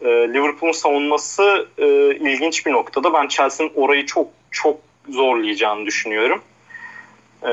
e, 0.00 0.08
Liverpool'un 0.08 0.72
savunması 0.72 1.68
e, 1.78 1.86
ilginç 2.14 2.66
bir 2.66 2.72
noktada. 2.72 3.14
Ben 3.14 3.28
Chelsea'nin 3.28 3.72
orayı 3.74 4.06
çok 4.06 4.28
çok 4.50 4.80
zorlayacağını 5.08 5.86
düşünüyorum. 5.86 6.42
E, 7.42 7.50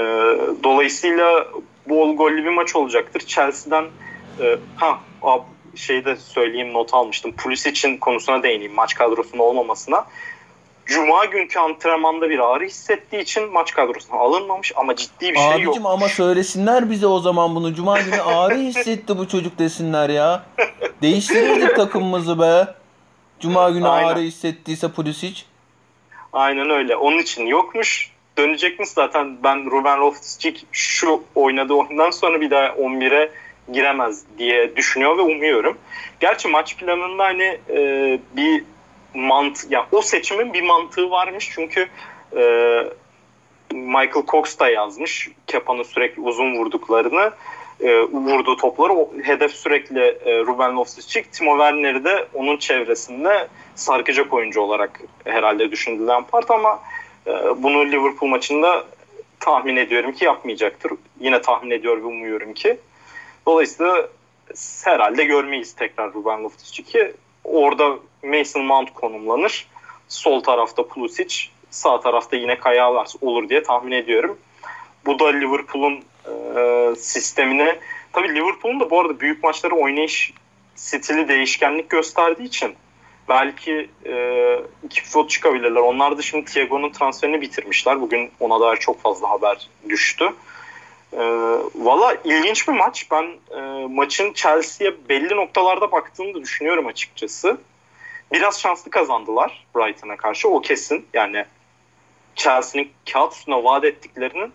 dolayısıyla 0.63 1.47
bol 1.89 2.15
gollü 2.15 2.43
bir 2.43 2.49
maç 2.49 2.75
olacaktır. 2.75 3.19
Chelsea'den 3.19 3.85
e, 4.41 4.57
ha 4.75 4.99
ab, 5.21 5.43
şeyde 5.75 6.15
söyleyeyim 6.15 6.73
not 6.73 6.93
almıştım. 6.93 7.31
Pulisic'in 7.37 7.97
konusuna 7.97 8.43
değineyim 8.43 8.73
maç 8.73 8.95
kadrosunda 8.95 9.43
olmamasına. 9.43 10.05
Cuma 10.85 11.25
günkü 11.25 11.59
antrenmanda 11.59 12.29
bir 12.29 12.39
ağrı 12.39 12.63
hissettiği 12.63 13.21
için 13.21 13.53
maç 13.53 13.73
kadrosuna 13.73 14.19
alınmamış 14.19 14.71
ama 14.75 14.95
ciddi 14.95 15.33
bir 15.33 15.37
şey 15.37 15.61
yok. 15.61 15.67
Abicim 15.67 15.85
ama 15.85 16.09
söylesinler 16.09 16.89
bize 16.89 17.07
o 17.07 17.19
zaman 17.19 17.55
bunu. 17.55 17.73
Cuma 17.73 17.99
günü 17.99 18.21
ağrı 18.21 18.57
hissetti 18.57 19.17
bu 19.17 19.27
çocuk 19.27 19.59
desinler 19.59 20.09
ya. 20.09 20.43
Değiştirirdik 21.01 21.75
takımımızı 21.75 22.39
be. 22.39 22.67
Cuma 23.39 23.69
günü 23.69 23.87
Aynen. 23.87 24.07
ağrı 24.07 24.19
hissettiyse 24.19 24.91
Pulisic. 24.91 25.43
Aynen 26.33 26.69
öyle. 26.69 26.95
Onun 26.95 27.17
için 27.17 27.45
yokmuş. 27.45 28.11
Dönecekmiş 28.37 28.89
zaten 28.89 29.37
ben 29.43 29.71
Ruben 29.71 29.97
Loftus-Cheek 29.99 30.55
şu 30.71 31.23
oynadığı 31.35 31.73
oyundan 31.73 32.11
sonra 32.11 32.41
bir 32.41 32.51
daha 32.51 32.65
11'e 32.65 33.31
giremez 33.73 34.23
diye 34.37 34.75
düşünüyor 34.75 35.17
ve 35.17 35.21
umuyorum. 35.21 35.77
Gerçi 36.19 36.47
maç 36.47 36.77
planında 36.77 37.23
hani 37.23 37.59
e, 37.69 37.79
bir 38.35 38.63
mant 39.13 39.65
ya 39.69 39.87
o 39.91 40.01
seçimin 40.01 40.53
bir 40.53 40.61
mantığı 40.61 41.11
varmış 41.11 41.49
çünkü 41.53 41.87
e, 42.37 42.43
Michael 43.71 44.25
Cox 44.27 44.59
da 44.59 44.69
yazmış 44.69 45.29
Kepa'nın 45.47 45.83
sürekli 45.83 46.21
uzun 46.21 46.55
vurduklarını 46.55 47.31
e, 47.79 48.01
vurduğu 48.01 48.55
topları 48.55 48.93
o 48.93 49.09
hedef 49.23 49.51
sürekli 49.51 49.99
e, 49.99 50.39
Ruben 50.39 50.71
Loftus-Cheek 50.71 51.23
Timo 51.31 51.51
Werner'i 51.51 52.03
de 52.03 52.27
onun 52.33 52.57
çevresinde 52.57 53.47
sarkacak 53.75 54.33
oyuncu 54.33 54.61
olarak 54.61 55.01
herhalde 55.25 55.71
düşünülen 55.71 56.23
part 56.23 56.51
ama 56.51 56.79
e, 57.27 57.31
bunu 57.63 57.85
Liverpool 57.85 58.29
maçında 58.29 58.85
tahmin 59.39 59.75
ediyorum 59.75 60.11
ki 60.11 60.25
yapmayacaktır. 60.25 60.91
Yine 61.19 61.41
tahmin 61.41 61.71
ediyor 61.71 61.97
ve 61.97 62.05
umuyorum 62.05 62.53
ki. 62.53 62.77
Dolayısıyla 63.45 64.09
herhalde 64.83 65.23
görmeyiz 65.23 65.73
tekrar 65.73 66.13
Ruben 66.13 66.43
Loftus-Cheek'i. 66.43 67.13
Orada 67.43 67.97
Mason 68.23 68.63
Mount 68.63 68.93
konumlanır. 68.93 69.67
Sol 70.07 70.43
tarafta 70.43 70.87
Pulisic, 70.87 71.35
sağ 71.69 71.99
tarafta 71.99 72.35
yine 72.35 72.59
Kaya 72.59 72.85
Havertz 72.85 73.15
olur 73.21 73.49
diye 73.49 73.63
tahmin 73.63 73.91
ediyorum. 73.91 74.37
Bu 75.05 75.19
da 75.19 75.27
Liverpool'un 75.27 76.03
e, 76.25 76.95
sistemine 76.95 77.79
tabii 78.13 78.35
Liverpool'un 78.35 78.79
da 78.79 78.89
bu 78.89 78.99
arada 78.99 79.19
büyük 79.19 79.43
maçları 79.43 79.75
oynayış 79.75 80.33
stili 80.75 81.27
değişkenlik 81.27 81.89
gösterdiği 81.89 82.43
için 82.43 82.75
belki 83.29 83.89
e, 84.05 84.15
iki 84.85 85.03
pivot 85.03 85.29
çıkabilirler. 85.29 85.81
Onlar 85.81 86.17
da 86.17 86.21
şimdi 86.21 86.45
Thiago'nun 86.45 86.89
transferini 86.89 87.41
bitirmişler. 87.41 88.01
Bugün 88.01 88.31
ona 88.39 88.59
dair 88.59 88.77
çok 88.77 89.01
fazla 89.01 89.29
haber 89.29 89.69
düştü. 89.89 90.33
E, 91.13 91.21
Valla 91.75 92.17
ilginç 92.23 92.67
bir 92.67 92.73
maç. 92.73 93.07
Ben 93.11 93.25
e, 93.57 93.87
maçın 93.87 94.33
Chelsea'ye 94.33 94.95
belli 95.09 95.35
noktalarda 95.35 95.91
baktığını 95.91 96.33
da 96.33 96.41
düşünüyorum 96.41 96.87
açıkçası. 96.87 97.57
Biraz 98.31 98.61
şanslı 98.61 98.91
kazandılar 98.91 99.65
Brighton'a 99.75 100.17
karşı. 100.17 100.49
O 100.49 100.61
kesin. 100.61 101.05
Yani 101.13 101.45
Chelsea'nin 102.35 102.91
kağıt 103.13 103.33
üstüne 103.33 103.63
vaat 103.63 103.85
ettiklerinin 103.85 104.53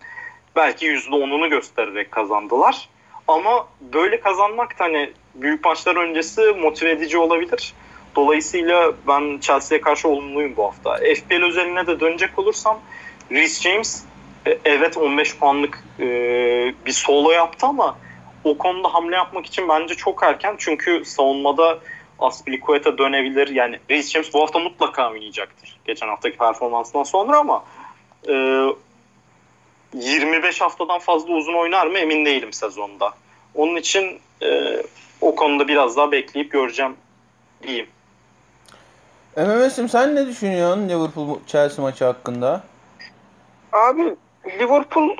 belki 0.56 0.86
%10'unu 0.86 1.48
göstererek 1.48 2.10
kazandılar. 2.10 2.88
Ama 3.28 3.68
böyle 3.80 4.20
kazanmak 4.20 4.78
da 4.78 4.84
hani 4.84 5.12
büyük 5.34 5.64
maçlar 5.64 5.96
öncesi 5.96 6.40
motive 6.40 6.90
edici 6.90 7.18
olabilir. 7.18 7.74
Dolayısıyla 8.16 8.92
ben 9.08 9.38
Chelsea'ye 9.38 9.80
karşı 9.80 10.08
olumluyum 10.08 10.56
bu 10.56 10.64
hafta. 10.64 10.96
FPL 10.96 11.42
özeline 11.42 11.86
de 11.86 12.00
dönecek 12.00 12.38
olursam 12.38 12.80
Rhys 13.30 13.62
James 13.62 14.04
evet 14.64 14.96
15 14.96 15.38
puanlık 15.38 15.84
e, 16.00 16.04
bir 16.86 16.92
solo 16.92 17.30
yaptı 17.30 17.66
ama 17.66 17.98
o 18.44 18.58
konuda 18.58 18.94
hamle 18.94 19.16
yapmak 19.16 19.46
için 19.46 19.68
bence 19.68 19.94
çok 19.94 20.22
erken. 20.22 20.54
Çünkü 20.58 21.04
savunmada 21.04 21.78
Aspilicueta 22.18 22.98
dönebilir. 22.98 23.48
Yani 23.48 23.78
Rhys 23.90 24.10
James 24.10 24.34
bu 24.34 24.42
hafta 24.42 24.58
mutlaka 24.58 25.10
oynayacaktır. 25.10 25.78
Geçen 25.84 26.08
haftaki 26.08 26.36
performansından 26.36 27.02
sonra 27.02 27.38
ama 27.38 27.64
e, 28.28 28.32
25 29.94 30.60
haftadan 30.60 30.98
fazla 30.98 31.32
uzun 31.32 31.54
oynar 31.54 31.86
mı 31.86 31.98
emin 31.98 32.24
değilim 32.24 32.52
sezonda. 32.52 33.14
Onun 33.54 33.76
için 33.76 34.20
e, 34.42 34.76
o 35.20 35.34
konuda 35.34 35.68
biraz 35.68 35.96
daha 35.96 36.12
bekleyip 36.12 36.52
göreceğim 36.52 36.96
diyeyim. 37.62 37.86
MMS'im 39.36 39.88
sen 39.88 40.14
ne 40.14 40.26
düşünüyorsun 40.26 40.88
Liverpool 40.88 41.38
Chelsea 41.46 41.82
maçı 41.82 42.04
hakkında? 42.04 42.62
Abi 43.72 44.16
Liverpool 44.58 45.16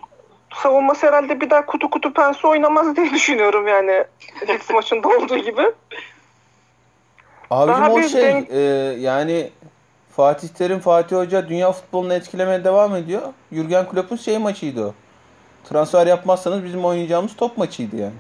savunması 0.55 1.07
herhalde 1.07 1.41
bir 1.41 1.51
daha 1.51 1.67
kutu 1.67 1.91
kutu 1.91 2.13
pense 2.13 2.49
oynamaz 2.49 2.97
diye 2.97 3.11
düşünüyorum 3.11 3.69
yani. 3.69 4.05
Leeds 4.49 4.71
maçında 4.75 5.09
olduğu 5.09 5.39
gibi. 5.39 5.63
Abicim 7.51 7.83
Daha 7.83 7.93
o 7.93 8.03
şey 8.03 8.23
denk- 8.23 8.51
e, 8.51 8.61
yani 9.01 9.51
Fatih 10.17 10.49
Terim, 10.49 10.79
Fatih 10.79 11.17
Hoca 11.17 11.49
dünya 11.49 11.73
futbolunu 11.73 12.15
etkilemeye 12.15 12.65
devam 12.65 12.97
ediyor. 12.97 13.23
Jurgen 13.53 13.89
Klopp'un 13.89 14.17
şey 14.17 14.39
maçıydı 14.39 14.87
o. 14.87 14.95
Transfer 15.69 16.07
yapmazsanız 16.07 16.65
bizim 16.65 16.85
oynayacağımız 16.85 17.37
top 17.37 17.59
maçıydı 17.59 17.97
yani. 17.97 18.13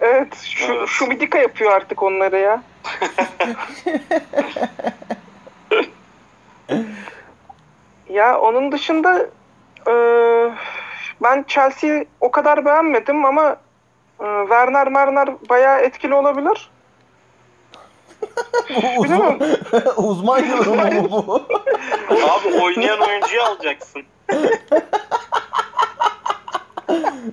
Evet 0.00 0.36
şu, 0.42 0.72
Evet. 0.72 0.88
şu 0.88 1.06
Midika 1.06 1.38
yapıyor 1.38 1.72
artık 1.72 2.02
onları 2.02 2.38
ya. 2.38 2.62
ya 8.10 8.40
onun 8.40 8.72
dışında 8.72 9.26
e, 9.88 9.94
ben 11.22 11.44
Chelsea'yi 11.48 12.06
o 12.20 12.30
kadar 12.30 12.64
beğenmedim 12.64 13.24
ama 13.24 13.56
e, 14.20 14.26
Werner 14.48 14.88
Merner 14.88 15.28
bayağı 15.48 15.80
etkili 15.80 16.14
olabilir. 16.14 16.70
Bilemem. 19.04 19.38
Uzman 19.96 20.44
yorumu 20.44 21.02
mu 21.10 21.24
bu? 21.26 21.34
Abi 22.10 22.62
oynayan 22.62 23.00
oyuncuyu 23.00 23.42
alacaksın. 23.42 24.02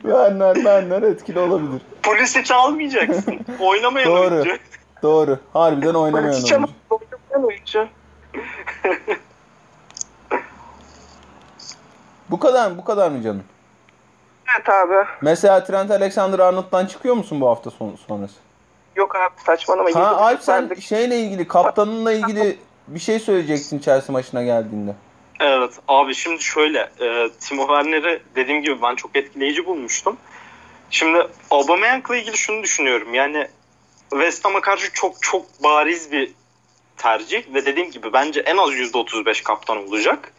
Werner, 0.02 0.56
Werner 0.56 1.02
etkili 1.02 1.40
olabilir. 1.40 1.82
Polis 2.03 2.36
hiç 2.36 2.52
almayacaksın. 2.52 3.40
Oynamayan 3.60 4.10
Doğru. 4.10 4.36
oyuncu. 4.36 4.57
Doğru. 5.03 5.40
Harbiden 5.53 5.94
oynamayan 5.94 6.34
oyuncu. 6.34 6.56
oynamayan 6.90 7.48
oyuncu. 7.48 7.88
Bu 12.32 12.40
kadar 12.40 12.78
bu 12.78 12.84
kadar 12.84 13.12
mı 13.12 13.22
canım? 13.22 13.44
Evet 14.56 14.70
abi. 14.70 15.08
Mesela 15.22 15.64
Trent 15.64 15.91
Alexander-Arnold'dan 15.91 16.86
çıkıyor 16.86 17.16
musun 17.16 17.41
bu 17.41 17.49
hafta 17.49 17.72
son, 17.72 17.95
sonrası? 18.08 18.36
Yok 18.95 19.16
abi 19.16 19.41
saçmalama. 19.45 19.95
Ha 19.95 20.16
Alp 20.16 20.41
sen 20.41 20.70
verdik. 20.70 20.84
şeyle 20.84 21.20
ilgili, 21.20 21.48
kaptanınla 21.48 22.14
ilgili 22.14 22.58
bir 22.88 22.99
şey 22.99 23.20
söyleyeceksin 23.20 23.80
Chelsea 23.80 24.14
maçına 24.14 24.44
geldiğinde. 24.44 24.95
Evet 25.40 25.74
abi 25.88 26.16
şimdi 26.16 26.44
şöyle 26.44 26.80
e, 26.80 27.30
Timo 27.40 27.68
Werner'i 27.68 28.22
dediğim 28.36 28.62
gibi 28.62 28.82
ben 28.82 28.95
çok 28.95 29.16
etkileyici 29.16 29.66
bulmuştum. 29.66 30.18
Şimdi 30.90 31.28
Aubameyang'la 31.52 32.16
ilgili 32.16 32.38
şunu 32.38 32.64
düşünüyorum. 32.64 33.14
Yani 33.14 33.48
West 34.10 34.45
Ham'a 34.45 34.62
karşı 34.62 34.94
çok 34.94 35.22
çok 35.22 35.64
bariz 35.64 36.12
bir 36.12 36.32
tercih 36.98 37.53
ve 37.53 37.66
dediğim 37.66 37.91
gibi 37.91 38.14
bence 38.14 38.40
en 38.40 38.58
az 38.58 38.70
%35 38.70 39.44
kaptan 39.44 39.88
olacak. 39.88 40.34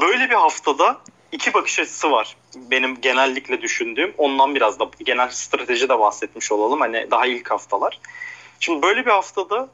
Böyle 0.00 0.30
bir 0.30 0.34
haftada 0.34 1.00
iki 1.32 1.54
bakış 1.54 1.78
açısı 1.78 2.10
var. 2.10 2.36
Benim 2.56 3.00
genellikle 3.00 3.62
düşündüğüm. 3.62 4.14
Ondan 4.18 4.54
biraz 4.54 4.78
da 4.78 4.90
genel 5.04 5.28
strateji 5.28 5.88
de 5.88 5.98
bahsetmiş 5.98 6.52
olalım. 6.52 6.80
Hani 6.80 7.10
daha 7.10 7.26
ilk 7.26 7.50
haftalar. 7.50 8.00
Şimdi 8.60 8.82
böyle 8.82 9.06
bir 9.06 9.10
haftada 9.10 9.68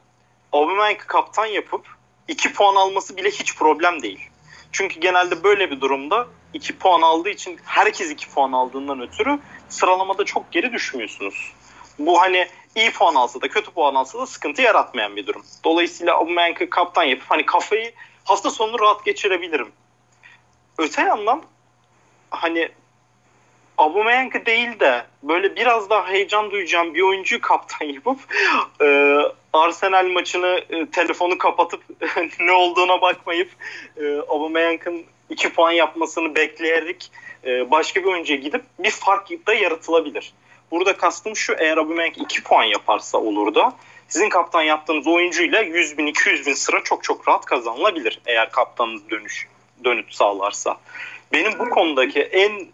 Aubameyang'ı 0.51 1.07
kaptan 1.07 1.45
yapıp 1.45 1.87
2 2.27 2.53
puan 2.53 2.75
alması 2.75 3.17
bile 3.17 3.29
hiç 3.29 3.55
problem 3.55 4.01
değil. 4.01 4.29
Çünkü 4.71 4.99
genelde 4.99 5.43
böyle 5.43 5.71
bir 5.71 5.81
durumda 5.81 6.27
2 6.53 6.77
puan 6.77 7.01
aldığı 7.01 7.29
için 7.29 7.59
herkes 7.65 8.11
2 8.11 8.29
puan 8.29 8.51
aldığından 8.51 9.01
ötürü 9.01 9.39
sıralamada 9.69 10.25
çok 10.25 10.51
geri 10.51 10.73
düşmüyorsunuz. 10.73 11.53
Bu 11.99 12.21
hani 12.21 12.47
iyi 12.75 12.91
puan 12.91 13.15
alsa 13.15 13.41
da 13.41 13.47
kötü 13.47 13.71
puan 13.71 13.95
alsa 13.95 14.19
da 14.19 14.25
sıkıntı 14.25 14.61
yaratmayan 14.61 15.15
bir 15.15 15.27
durum. 15.27 15.45
Dolayısıyla 15.63 16.15
Aubameyang'ı 16.15 16.69
kaptan 16.69 17.03
yapıp 17.03 17.31
hani 17.31 17.45
kafayı 17.45 17.93
hafta 18.23 18.51
sonunu 18.51 18.79
rahat 18.79 19.05
geçirebilirim. 19.05 19.71
Öte 20.77 21.01
yandan 21.01 21.43
hani 22.29 22.69
Aubameyang'ı 23.77 24.45
değil 24.45 24.79
de 24.79 25.05
böyle 25.23 25.55
biraz 25.55 25.89
daha 25.89 26.07
heyecan 26.07 26.51
duyacağım 26.51 26.93
bir 26.93 27.01
oyuncuyu 27.01 27.41
kaptan 27.41 27.85
yapıp 27.93 28.19
e, 28.81 29.17
Arsenal 29.53 30.05
maçını 30.05 30.63
e, 30.69 30.85
telefonu 30.85 31.37
kapatıp 31.37 31.83
ne 32.39 32.51
olduğuna 32.51 33.01
bakmayıp 33.01 33.49
e, 33.97 34.15
Aubameyang'ın 34.17 35.05
2 35.29 35.53
puan 35.53 35.71
yapmasını 35.71 36.35
bekleyerek 36.35 37.11
e, 37.45 37.71
başka 37.71 38.01
bir 38.01 38.07
oyuncuya 38.07 38.39
gidip 38.39 38.63
bir 38.79 38.89
fark 38.89 39.47
da 39.47 39.53
yaratılabilir. 39.53 40.33
Burada 40.71 40.97
kastım 40.97 41.35
şu 41.35 41.53
eğer 41.53 41.77
Aubameyang 41.77 42.17
2 42.17 42.43
puan 42.43 42.63
yaparsa 42.63 43.17
olur 43.17 43.55
da 43.55 43.73
sizin 44.07 44.29
kaptan 44.29 44.61
yaptığınız 44.61 45.07
oyuncuyla 45.07 45.61
100 45.61 45.97
bin 45.97 46.05
200 46.05 46.47
bin 46.47 46.53
sıra 46.53 46.83
çok 46.83 47.03
çok 47.03 47.27
rahat 47.27 47.45
kazanılabilir 47.45 48.21
eğer 48.25 48.51
kaptanınız 48.51 49.09
dönüş 49.09 49.47
dönüt 49.83 50.13
sağlarsa. 50.13 50.77
Benim 51.33 51.59
bu 51.59 51.69
konudaki 51.69 52.21
en 52.21 52.67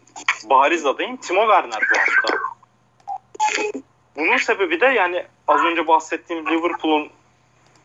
bariz 0.43 0.85
adayım 0.85 1.17
Timo 1.17 1.41
Werner 1.41 1.81
bu 1.93 1.99
hafta. 1.99 2.37
Bunun 4.15 4.37
sebebi 4.37 4.81
de 4.81 4.85
yani 4.85 5.25
az 5.47 5.61
önce 5.65 5.87
bahsettiğim 5.87 6.47
Liverpool'un 6.47 7.09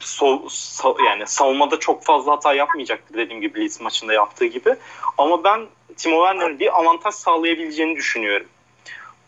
so, 0.01 0.27
sa- 0.49 1.05
yani 1.05 1.27
savunmada 1.27 1.79
çok 1.79 2.05
fazla 2.05 2.33
hata 2.33 2.55
yapmayacaktır 2.55 3.15
dediğim 3.15 3.41
gibi 3.41 3.61
Leeds 3.61 3.81
maçında 3.81 4.13
yaptığı 4.13 4.47
gibi. 4.47 4.77
Ama 5.19 5.45
ben 5.45 5.67
Timo 5.97 6.27
Werner'in 6.27 6.59
bir 6.59 6.79
avantaj 6.79 7.15
sağlayabileceğini 7.15 7.97
düşünüyorum. 7.97 8.47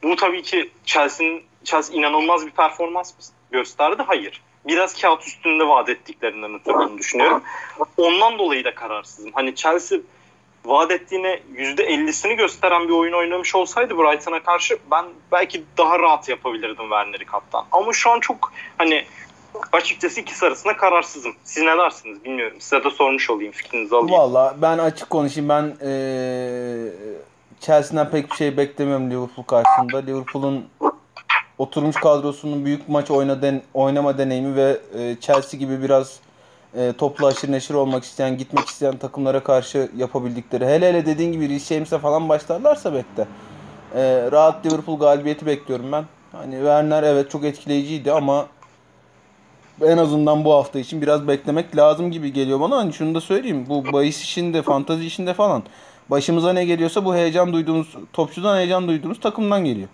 Bu 0.03 0.17
tabii 0.17 0.43
ki 0.43 0.71
Chelsea'nin 0.85 1.45
Chelsea 1.65 1.97
inanılmaz 1.97 2.47
bir 2.47 2.51
performans 2.51 3.15
gösterdi. 3.51 4.03
Hayır. 4.07 4.43
Biraz 4.67 5.01
kağıt 5.01 5.27
üstünde 5.27 5.69
vaat 5.69 5.89
ettiklerinden 5.89 6.55
ötürü 6.55 6.75
bunu 6.75 6.99
düşünüyorum. 6.99 7.43
Ondan 7.97 8.39
dolayı 8.39 8.65
da 8.65 8.75
kararsızım. 8.75 9.31
Hani 9.35 9.55
Chelsea 9.55 9.99
vaat 10.65 10.91
ettiğine 10.91 11.41
%50'sini 11.57 12.35
gösteren 12.35 12.89
bir 12.89 12.93
oyun 12.93 13.13
oynamış 13.13 13.55
olsaydı 13.55 13.99
Brighton'a 13.99 14.43
karşı 14.43 14.79
ben 14.91 15.05
belki 15.33 15.65
daha 15.79 15.99
rahat 15.99 16.29
yapabilirdim 16.29 16.85
Werner'i 16.85 17.25
kaptan. 17.25 17.65
Ama 17.73 17.93
şu 17.93 18.11
an 18.11 18.21
çok 18.21 18.53
hani 18.79 19.05
açıkçası 19.73 20.21
ikisi 20.21 20.47
arasında 20.47 20.77
kararsızım. 20.77 21.35
Siz 21.45 21.63
ne 21.63 21.79
dersiniz 21.79 22.25
bilmiyorum. 22.25 22.57
Size 22.61 22.85
de 22.85 22.91
sormuş 22.91 23.31
olayım 23.31 23.53
fikrinizi 23.53 23.97
alayım. 23.97 24.19
Valla 24.19 24.55
ben 24.63 24.79
açık 24.79 25.11
konuşayım. 25.11 25.49
Ben 25.49 25.77
ee, 25.83 26.89
Chelsea'den 27.61 28.11
pek 28.11 28.31
bir 28.31 28.37
şey 28.37 28.57
beklemiyorum 28.57 29.11
Liverpool 29.11 29.45
karşısında. 29.45 29.99
Liverpool'un 29.99 30.69
oturmuş 31.59 31.97
kadrosunun 31.97 32.65
büyük 32.65 32.89
maç 32.89 33.11
oyna 33.11 33.43
den, 33.43 33.63
oynama 33.75 34.19
deneyimi 34.19 34.57
ve 34.57 34.79
e, 34.99 35.17
Chelsea 35.21 35.61
gibi 35.61 35.83
biraz 35.83 36.19
e, 36.77 36.93
toplu 36.99 37.27
aşırı 37.27 37.53
neşir 37.53 37.75
olmak 37.75 38.05
isteyen, 38.05 38.39
gitmek 38.39 38.69
isteyen 38.69 38.97
takımlara 38.97 39.43
karşı 39.43 39.91
yapabildikleri. 39.97 40.67
Hele 40.67 40.89
hele 40.89 41.07
dediğin 41.07 41.33
gibi 41.33 41.49
Reece 41.49 41.75
James'e 41.75 41.99
falan 41.99 42.29
başlarlarsa 42.29 42.95
bekle. 42.95 43.27
E, 43.95 44.29
rahat 44.33 44.67
Liverpool 44.67 44.99
galibiyeti 44.99 45.47
bekliyorum 45.47 45.93
ben. 45.93 46.05
Hani 46.33 46.55
Werner 46.55 47.03
evet 47.03 47.31
çok 47.31 47.45
etkileyiciydi 47.45 48.13
ama 48.13 48.47
en 49.83 49.99
azından 49.99 50.45
bu 50.45 50.53
hafta 50.53 50.79
için 50.79 51.03
biraz 51.03 51.29
beklemek 51.29 51.77
lazım 51.77 52.11
gibi 52.11 52.33
geliyor 52.33 52.61
bana. 52.61 52.77
Hani 52.77 52.93
şunu 52.93 53.15
da 53.15 53.21
söyleyeyim. 53.21 53.67
Bu 53.69 53.93
bahis 53.93 54.23
işinde, 54.23 54.63
fantazi 54.63 55.07
işinde 55.07 55.35
falan 55.35 55.63
başımıza 56.11 56.53
ne 56.53 56.65
geliyorsa 56.65 57.05
bu 57.05 57.15
heyecan 57.15 57.53
duyduğumuz, 57.53 57.97
topçudan 58.13 58.57
heyecan 58.57 58.89
duyduğumuz 58.89 59.21
takımdan 59.21 59.65
geliyor. 59.65 59.89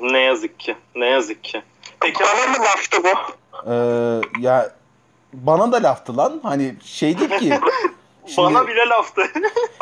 Ne 0.00 0.18
yazık 0.18 0.60
ki. 0.60 0.76
Ne 0.94 1.06
yazık 1.06 1.44
ki. 1.44 1.62
Peki 2.00 2.20
bana 2.24 2.58
mı 2.58 2.64
laftı 2.64 2.98
bu? 3.04 3.08
Ee, 3.70 4.20
ya 4.40 4.72
bana 5.32 5.72
da 5.72 5.82
laftı 5.82 6.16
lan. 6.16 6.40
Hani 6.42 6.74
şey 6.84 7.18
değil 7.18 7.38
ki. 7.38 7.58
Şimdi, 8.26 8.38
Bana 8.38 8.68
bile 8.68 8.88
laftı. 8.88 9.22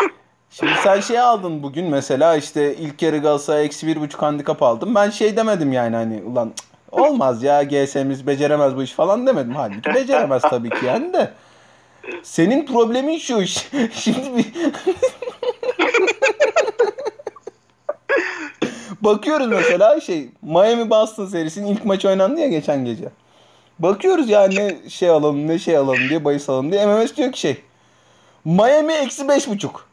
şimdi 0.50 0.72
sen 0.82 1.00
şey 1.00 1.20
aldın 1.20 1.62
bugün 1.62 1.90
mesela 1.90 2.36
işte 2.36 2.76
ilk 2.76 3.02
yarı 3.02 3.18
Galatasaray 3.18 3.64
eksi 3.64 3.86
bir 3.86 4.00
buçuk 4.00 4.22
handikap 4.22 4.62
aldım. 4.62 4.94
Ben 4.94 5.10
şey 5.10 5.36
demedim 5.36 5.72
yani 5.72 5.96
hani 5.96 6.22
ulan 6.22 6.52
cık, 6.56 7.00
olmaz 7.00 7.42
ya 7.42 7.62
GS'miz 7.62 8.26
beceremez 8.26 8.76
bu 8.76 8.82
iş 8.82 8.92
falan 8.92 9.26
demedim. 9.26 9.54
Halbuki 9.54 9.94
beceremez 9.94 10.42
tabii 10.42 10.70
ki 10.70 10.86
yani 10.86 11.12
de. 11.12 11.32
Senin 12.22 12.66
problemin 12.66 13.18
şu. 13.18 13.46
Şimdi 13.92 14.36
bir... 14.36 14.52
Bakıyoruz 19.00 19.46
mesela 19.46 20.00
şey 20.00 20.28
Miami 20.42 20.90
Boston 20.90 21.26
serisinin 21.26 21.66
ilk 21.66 21.84
maç 21.84 22.04
oynandı 22.04 22.40
ya 22.40 22.48
geçen 22.48 22.84
gece. 22.84 23.08
Bakıyoruz 23.78 24.28
ya 24.28 24.48
ne 24.48 24.90
şey 24.90 25.10
alalım 25.10 25.48
ne 25.48 25.58
şey 25.58 25.76
alalım 25.76 26.08
diye 26.08 26.24
bahis 26.24 26.48
alalım 26.48 26.72
diye. 26.72 26.86
MMS 26.86 27.16
diyor 27.16 27.32
ki 27.32 27.40
şey 27.40 27.62
Miami 28.44 28.92
eksi 28.92 29.28
beş 29.28 29.48
buçuk. 29.48 29.86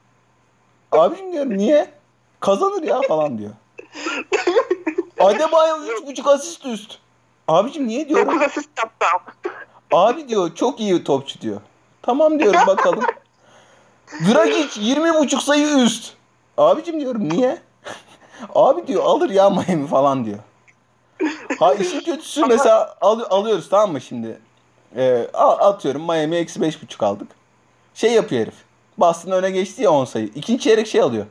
Abim 0.91 1.33
diyorum 1.33 1.57
niye? 1.57 1.89
Kazanır 2.39 2.83
ya 2.83 3.01
falan 3.07 3.37
diyor. 3.37 3.51
Adebayo 5.19 5.77
üç 5.83 6.07
buçuk 6.07 6.27
asist 6.27 6.65
üst. 6.65 6.99
Abicim 7.47 7.87
niye 7.87 8.09
diyorum? 8.09 8.27
9 8.27 8.41
asist 8.41 8.69
yaptı. 8.77 9.49
Abi 9.91 10.27
diyor 10.27 10.55
çok 10.55 10.79
iyi 10.79 11.03
topçu 11.03 11.41
diyor. 11.41 11.61
Tamam 12.01 12.39
diyorum 12.39 12.59
bakalım. 12.67 13.03
Dragic 14.33 14.81
20 14.81 15.13
buçuk 15.13 15.41
sayı 15.41 15.67
üst. 15.67 16.13
Abicim 16.57 16.99
diyorum 16.99 17.29
niye? 17.29 17.61
Abi 18.55 18.87
diyor 18.87 19.03
alır 19.03 19.29
ya 19.29 19.49
Miami 19.49 19.87
falan 19.87 20.25
diyor. 20.25 20.39
Ha 21.59 21.73
işin 21.73 21.99
kötüsü 21.99 22.45
mesela 22.45 22.95
al, 23.01 23.19
alıyoruz 23.29 23.69
tamam 23.69 23.91
mı 23.91 24.01
şimdi? 24.01 24.39
Ee, 24.95 25.27
atıyorum 25.33 26.01
Miami 26.01 26.35
eksi 26.35 26.61
beş 26.61 26.83
buçuk 26.83 27.03
aldık. 27.03 27.27
Şey 27.93 28.11
yapıyor 28.11 28.41
herif. 28.41 28.55
Boston 28.97 29.31
öne 29.31 29.51
geçti 29.51 29.83
ya 29.83 29.91
10 29.91 30.05
sayı. 30.05 30.29
İkinci 30.35 30.63
çeyrek 30.63 30.87
şey 30.87 31.01
alıyor. 31.01 31.25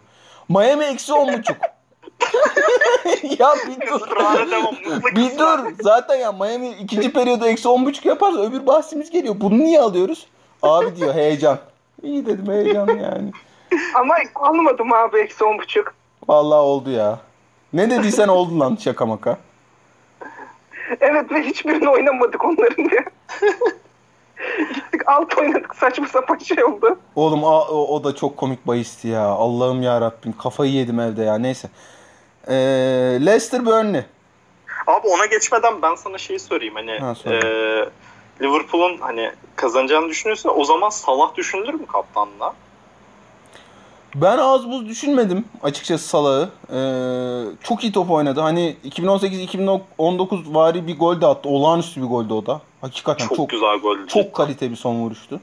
Miami 0.49 0.85
eksi 0.85 1.13
on 1.13 1.33
buçuk. 1.33 1.57
ya 3.39 3.55
bir 3.67 3.87
dur. 3.87 4.01
bir 5.17 5.39
dur. 5.39 5.59
Zaten 5.81 6.17
ya 6.17 6.33
Miami 6.33 6.69
ikinci 6.69 7.13
periyoda 7.13 7.49
eksi 7.49 7.69
on 7.69 7.87
buçuk 7.87 8.05
yaparsa 8.05 8.39
öbür 8.39 8.67
bahsimiz 8.67 9.11
geliyor. 9.11 9.35
Bunu 9.41 9.59
niye 9.59 9.81
alıyoruz? 9.81 10.27
Abi 10.63 10.97
diyor 10.97 11.15
heyecan. 11.15 11.59
İyi 12.03 12.27
dedim 12.27 12.53
heyecan 12.53 12.89
yani. 12.89 13.33
Ama 13.95 14.15
almadım 14.35 14.93
abi 14.93 15.19
eksi 15.19 15.45
on 15.45 15.59
buçuk. 15.59 15.95
Vallahi 16.29 16.59
oldu 16.59 16.91
ya. 16.91 17.19
Ne 17.73 17.91
dediysen 17.91 18.29
oldu 18.29 18.61
lan 18.61 18.79
şaka 18.81 19.07
maka. 19.07 19.39
Evet 21.01 21.33
ve 21.33 21.43
hiçbirini 21.43 21.89
oynamadık 21.89 22.45
onların 22.45 22.91
diye. 22.91 23.05
Gittik 24.75 25.03
alt 25.07 25.39
oynadık 25.39 25.75
saçma 25.75 26.09
sapan 26.09 26.39
şey 26.39 26.65
oldu. 26.65 26.99
Oğlum 27.15 27.45
o, 27.45 27.59
o, 27.59 27.95
o 27.95 28.05
da 28.05 28.15
çok 28.15 28.37
komik 28.37 28.67
bahisti 28.67 29.09
ya. 29.09 29.23
Allah'ım 29.23 29.83
ya 29.83 30.01
Rabbim 30.01 30.33
kafayı 30.33 30.73
yedim 30.73 31.01
evde 31.01 31.23
ya 31.23 31.39
neyse. 31.39 31.69
Ee, 32.49 32.55
Leicester 33.21 33.67
Burnley. 33.67 34.05
Abi 34.87 35.09
ona 35.09 35.27
geçmeden 35.27 35.83
ben 35.83 35.95
sana 35.95 36.19
şeyi 36.19 36.39
sorayım 36.39 36.75
hani 36.75 36.99
ha, 36.99 37.15
e, 37.27 37.33
Liverpool'un 38.43 38.99
hani 38.99 39.33
kazanacağını 39.57 40.09
düşünüyorsun 40.09 40.53
o 40.57 40.65
zaman 40.65 40.89
Salah 40.89 41.35
düşünülür 41.35 41.75
mü 41.75 41.87
kaptanla? 41.87 42.55
Ben 44.23 44.39
az 44.39 44.71
buz 44.71 44.89
düşünmedim 44.89 45.45
açıkçası 45.63 46.09
Salah'ı. 46.09 46.49
Ee, 46.73 47.57
çok 47.63 47.85
iyi 47.85 47.93
top 47.93 48.11
oynadı. 48.11 48.41
Hani 48.41 48.77
2018-2019 48.85 50.55
vari 50.55 50.87
bir 50.87 50.99
gol 50.99 51.21
de 51.21 51.27
attı. 51.27 51.49
Olağanüstü 51.49 52.03
bir 52.03 52.07
goldü 52.07 52.33
o 52.33 52.47
da. 52.47 52.61
Hakikaten 52.81 53.27
çok, 53.27 53.37
çok 53.37 53.49
güzel 53.49 53.79
gol. 53.79 54.07
Çok 54.07 54.35
kalite 54.35 54.71
bir 54.71 54.77
son 54.77 54.95
vuruştu. 54.95 55.41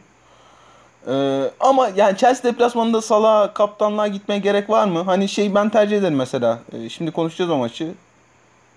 Ee, 1.07 1.43
ama 1.59 1.89
yani 1.95 2.17
Chelsea 2.17 2.53
deplasmanında 2.53 3.01
Salah 3.01 3.53
kaptanlığa 3.53 4.07
gitmeye 4.07 4.39
gerek 4.39 4.69
var 4.69 4.87
mı? 4.87 5.01
Hani 5.01 5.29
şey 5.29 5.55
ben 5.55 5.69
tercih 5.69 5.97
ederim 5.97 6.15
mesela. 6.15 6.59
Ee, 6.73 6.89
şimdi 6.89 7.11
konuşacağız 7.11 7.51
o 7.51 7.57
maçı. 7.57 7.93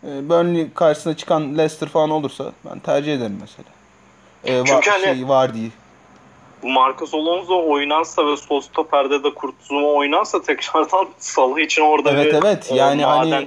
Ee, 0.05 0.29
Burnley 0.29 0.73
karşısına 0.75 1.17
çıkan 1.17 1.59
Leicester 1.59 1.89
falan 1.89 2.11
olursa 2.11 2.53
ben 2.71 2.79
tercih 2.79 3.15
ederim 3.15 3.39
mesela. 3.41 3.69
Ee, 4.45 4.65
Çünkü 4.67 4.91
var, 4.91 5.01
hani... 5.03 5.17
şey, 5.17 5.29
var 5.29 5.55
değil. 6.63 6.75
Marcos 6.75 7.15
Alonso 7.15 7.69
oynarsa 7.69 8.27
ve 8.27 8.37
sol 8.37 8.61
stoperde 8.61 9.25
de 9.25 9.35
Kurtzuma 9.35 9.89
oynarsa 9.89 10.43
tekrardan 10.43 11.09
Salah 11.19 11.59
için 11.59 11.83
orada 11.83 12.11
evet, 12.11 12.27
bir 12.27 12.33
evet. 12.33 12.73
E, 12.73 12.75
yani 12.75 13.05
hani 13.05 13.47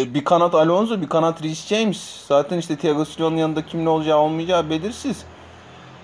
e, 0.00 0.14
bir 0.14 0.24
kanat 0.24 0.54
Alonso 0.54 1.00
bir 1.00 1.08
kanat 1.08 1.42
Reece 1.42 1.76
James 1.76 2.26
zaten 2.28 2.58
işte 2.58 2.76
Thiago 2.76 3.04
Silva'nın 3.04 3.36
yanında 3.36 3.66
kim 3.66 3.84
ne 3.84 3.88
olacağı 3.88 4.18
olmayacağı 4.18 4.70
belirsiz. 4.70 5.24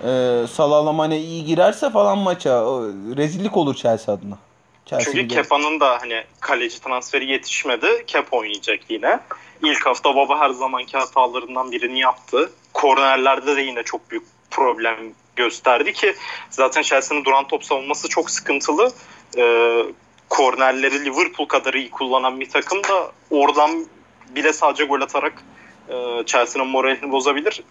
E, 0.04 0.42
Salah'la 0.52 0.92
Mane 0.92 1.18
iyi 1.18 1.44
girerse 1.44 1.90
falan 1.90 2.18
maça 2.18 2.64
o, 2.64 2.82
rezillik 3.16 3.56
olur 3.56 3.74
Chelsea 3.74 4.14
adına. 4.14 4.38
Chelsea 4.86 5.12
Çünkü 5.12 5.28
Kepa'nın 5.28 5.80
da 5.80 5.98
hani 6.00 6.24
kaleci 6.40 6.80
transferi 6.80 7.30
yetişmedi. 7.30 8.04
Kep 8.06 8.32
oynayacak 8.32 8.80
yine. 8.88 9.20
İlk 9.62 9.86
hafta 9.86 10.16
baba 10.16 10.38
her 10.40 10.50
zamanki 10.50 10.98
hatalarından 10.98 11.72
birini 11.72 12.00
yaptı. 12.00 12.50
Kornerlerde 12.72 13.56
de 13.56 13.60
yine 13.60 13.82
çok 13.82 14.10
büyük 14.10 14.24
problem 14.50 14.96
gösterdi 15.36 15.92
ki 15.92 16.14
zaten 16.50 16.82
Chelsea'nin 16.82 17.24
duran 17.24 17.48
top 17.48 17.64
savunması 17.64 18.08
çok 18.08 18.30
sıkıntılı. 18.30 18.92
Ee, 19.36 19.82
kornerleri 20.28 21.04
Liverpool 21.04 21.48
kadar 21.48 21.74
iyi 21.74 21.90
kullanan 21.90 22.40
bir 22.40 22.50
takım 22.50 22.84
da 22.84 23.12
oradan 23.30 23.86
bile 24.34 24.52
sadece 24.52 24.84
gol 24.84 25.00
atarak 25.00 25.42
e, 25.88 26.22
Chelsea'nin 26.26 26.70
moralini 26.70 27.12
bozabilir. 27.12 27.62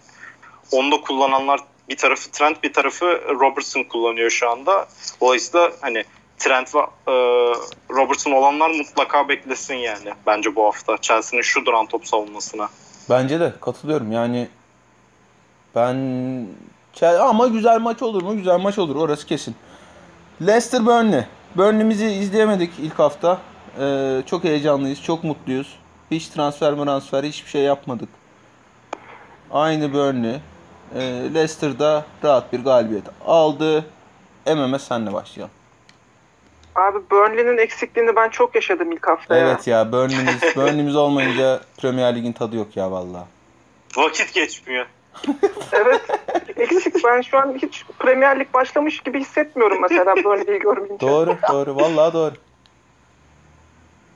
Onu 0.72 0.92
da 0.92 1.00
kullananlar 1.00 1.60
bir 1.88 1.96
tarafı 1.96 2.30
Trent 2.30 2.62
bir 2.62 2.72
tarafı 2.72 3.06
Robertson 3.28 3.82
kullanıyor 3.82 4.30
şu 4.30 4.50
anda. 4.50 4.88
Dolayısıyla 5.20 5.72
hani 5.80 6.04
Trent 6.38 6.74
ve 6.74 6.78
e, 6.78 7.12
Robertson 7.90 8.32
olanlar 8.32 8.70
mutlaka 8.70 9.28
beklesin 9.28 9.74
yani 9.74 10.10
bence 10.26 10.56
bu 10.56 10.64
hafta 10.64 10.98
Chelsea'nin 10.98 11.42
şu 11.42 11.66
duran 11.66 11.86
top 11.86 12.06
savunmasına. 12.06 12.68
Bence 13.10 13.40
de 13.40 13.52
katılıyorum 13.60 14.12
yani 14.12 14.48
ben 15.74 15.96
ama 17.04 17.46
güzel 17.46 17.80
maç 17.80 18.02
olur 18.02 18.22
mu? 18.22 18.36
Güzel 18.36 18.58
maç 18.58 18.78
olur. 18.78 18.96
Orası 18.96 19.26
kesin. 19.26 19.54
Leicester 20.40 20.86
Burnley. 20.86 21.24
Burnley'mizi 21.56 22.06
izleyemedik 22.06 22.72
ilk 22.78 22.98
hafta. 22.98 23.38
Ee, 23.80 24.22
çok 24.26 24.44
heyecanlıyız. 24.44 25.02
Çok 25.02 25.24
mutluyuz. 25.24 25.78
Hiç 26.10 26.28
transfer 26.28 26.76
transfer 26.76 27.24
hiçbir 27.24 27.50
şey 27.50 27.62
yapmadık. 27.62 28.08
Aynı 29.50 29.92
Burnley. 29.92 30.36
Ee, 30.94 31.00
Leicester'da 31.34 32.04
rahat 32.24 32.52
bir 32.52 32.64
galibiyet 32.64 33.04
aldı. 33.26 33.84
MMS 34.46 34.82
senle 34.82 35.12
başlayalım. 35.12 35.54
Abi 36.74 36.98
Burnley'nin 37.10 37.58
eksikliğini 37.58 38.16
ben 38.16 38.28
çok 38.28 38.54
yaşadım 38.54 38.92
ilk 38.92 39.08
hafta 39.08 39.36
Evet 39.36 39.66
ya, 39.66 39.78
ya 39.78 39.92
Burnley'miz, 39.92 40.42
Burnley'miz 40.56 40.96
olmayınca 40.96 41.60
Premier 41.76 42.16
Lig'in 42.16 42.32
tadı 42.32 42.56
yok 42.56 42.76
ya 42.76 42.90
vallahi. 42.90 43.24
Vakit 43.96 44.34
geçmiyor 44.34 44.86
evet. 45.72 46.00
Eksik. 46.56 47.04
Ben 47.04 47.20
şu 47.20 47.38
an 47.38 47.54
hiç 47.62 47.84
Premier 47.98 48.40
Lig 48.40 48.54
başlamış 48.54 49.00
gibi 49.00 49.20
hissetmiyorum 49.20 49.80
mesela 49.80 50.16
Burnley'i 50.24 50.58
görmeyince. 50.58 51.06
Doğru, 51.06 51.36
doğru. 51.52 51.76
Vallahi 51.76 52.12
doğru. 52.12 52.34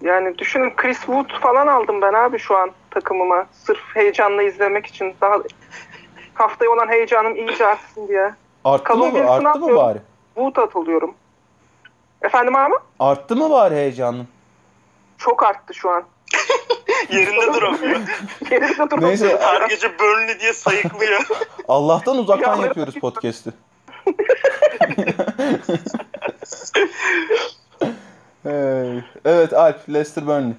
Yani 0.03 0.39
düşünün 0.39 0.73
Chris 0.77 0.99
Wood 0.99 1.41
falan 1.41 1.67
aldım 1.67 2.03
ben 2.03 2.13
abi 2.13 2.39
şu 2.39 2.57
an 2.57 2.71
takımıma. 2.91 3.47
Sırf 3.53 3.81
heyecanla 3.95 4.43
izlemek 4.43 4.87
için. 4.87 5.15
Daha 5.21 5.39
haftaya 6.35 6.71
olan 6.71 6.89
heyecanım 6.89 7.37
iyice 7.37 7.67
artsın 7.67 8.09
diye. 8.09 8.35
Arttı 8.65 8.85
Kalın 8.85 9.13
mı? 9.13 9.31
Arttı 9.31 9.59
mı 9.59 9.77
bari? 9.77 9.99
Wood 10.35 10.57
atılıyorum. 10.57 11.15
Efendim 12.23 12.57
abi? 12.57 12.75
Arttı 12.99 13.37
mı 13.37 13.51
bari 13.51 13.75
heyecanın? 13.75 14.29
Çok 15.19 15.43
arttı 15.43 15.75
şu 15.75 15.91
an. 15.91 16.03
Yerinde 17.13 17.55
duramıyor. 17.55 18.01
Yerinde 18.51 18.79
duramıyor. 18.91 19.09
Neyse. 19.09 19.39
Her 19.41 19.69
gece 19.69 19.99
Burnley 19.99 20.41
diye 20.41 20.53
sayıklıyor. 20.53 21.21
Allah'tan 21.69 22.19
uzaktan 22.19 22.57
Ya- 22.57 22.67
yapıyoruz 22.67 22.95
podcast'i. 22.95 23.51
Evet 29.25 29.53
Alp, 29.53 29.89
Leicester 29.89 30.27
Burnley. 30.27 30.53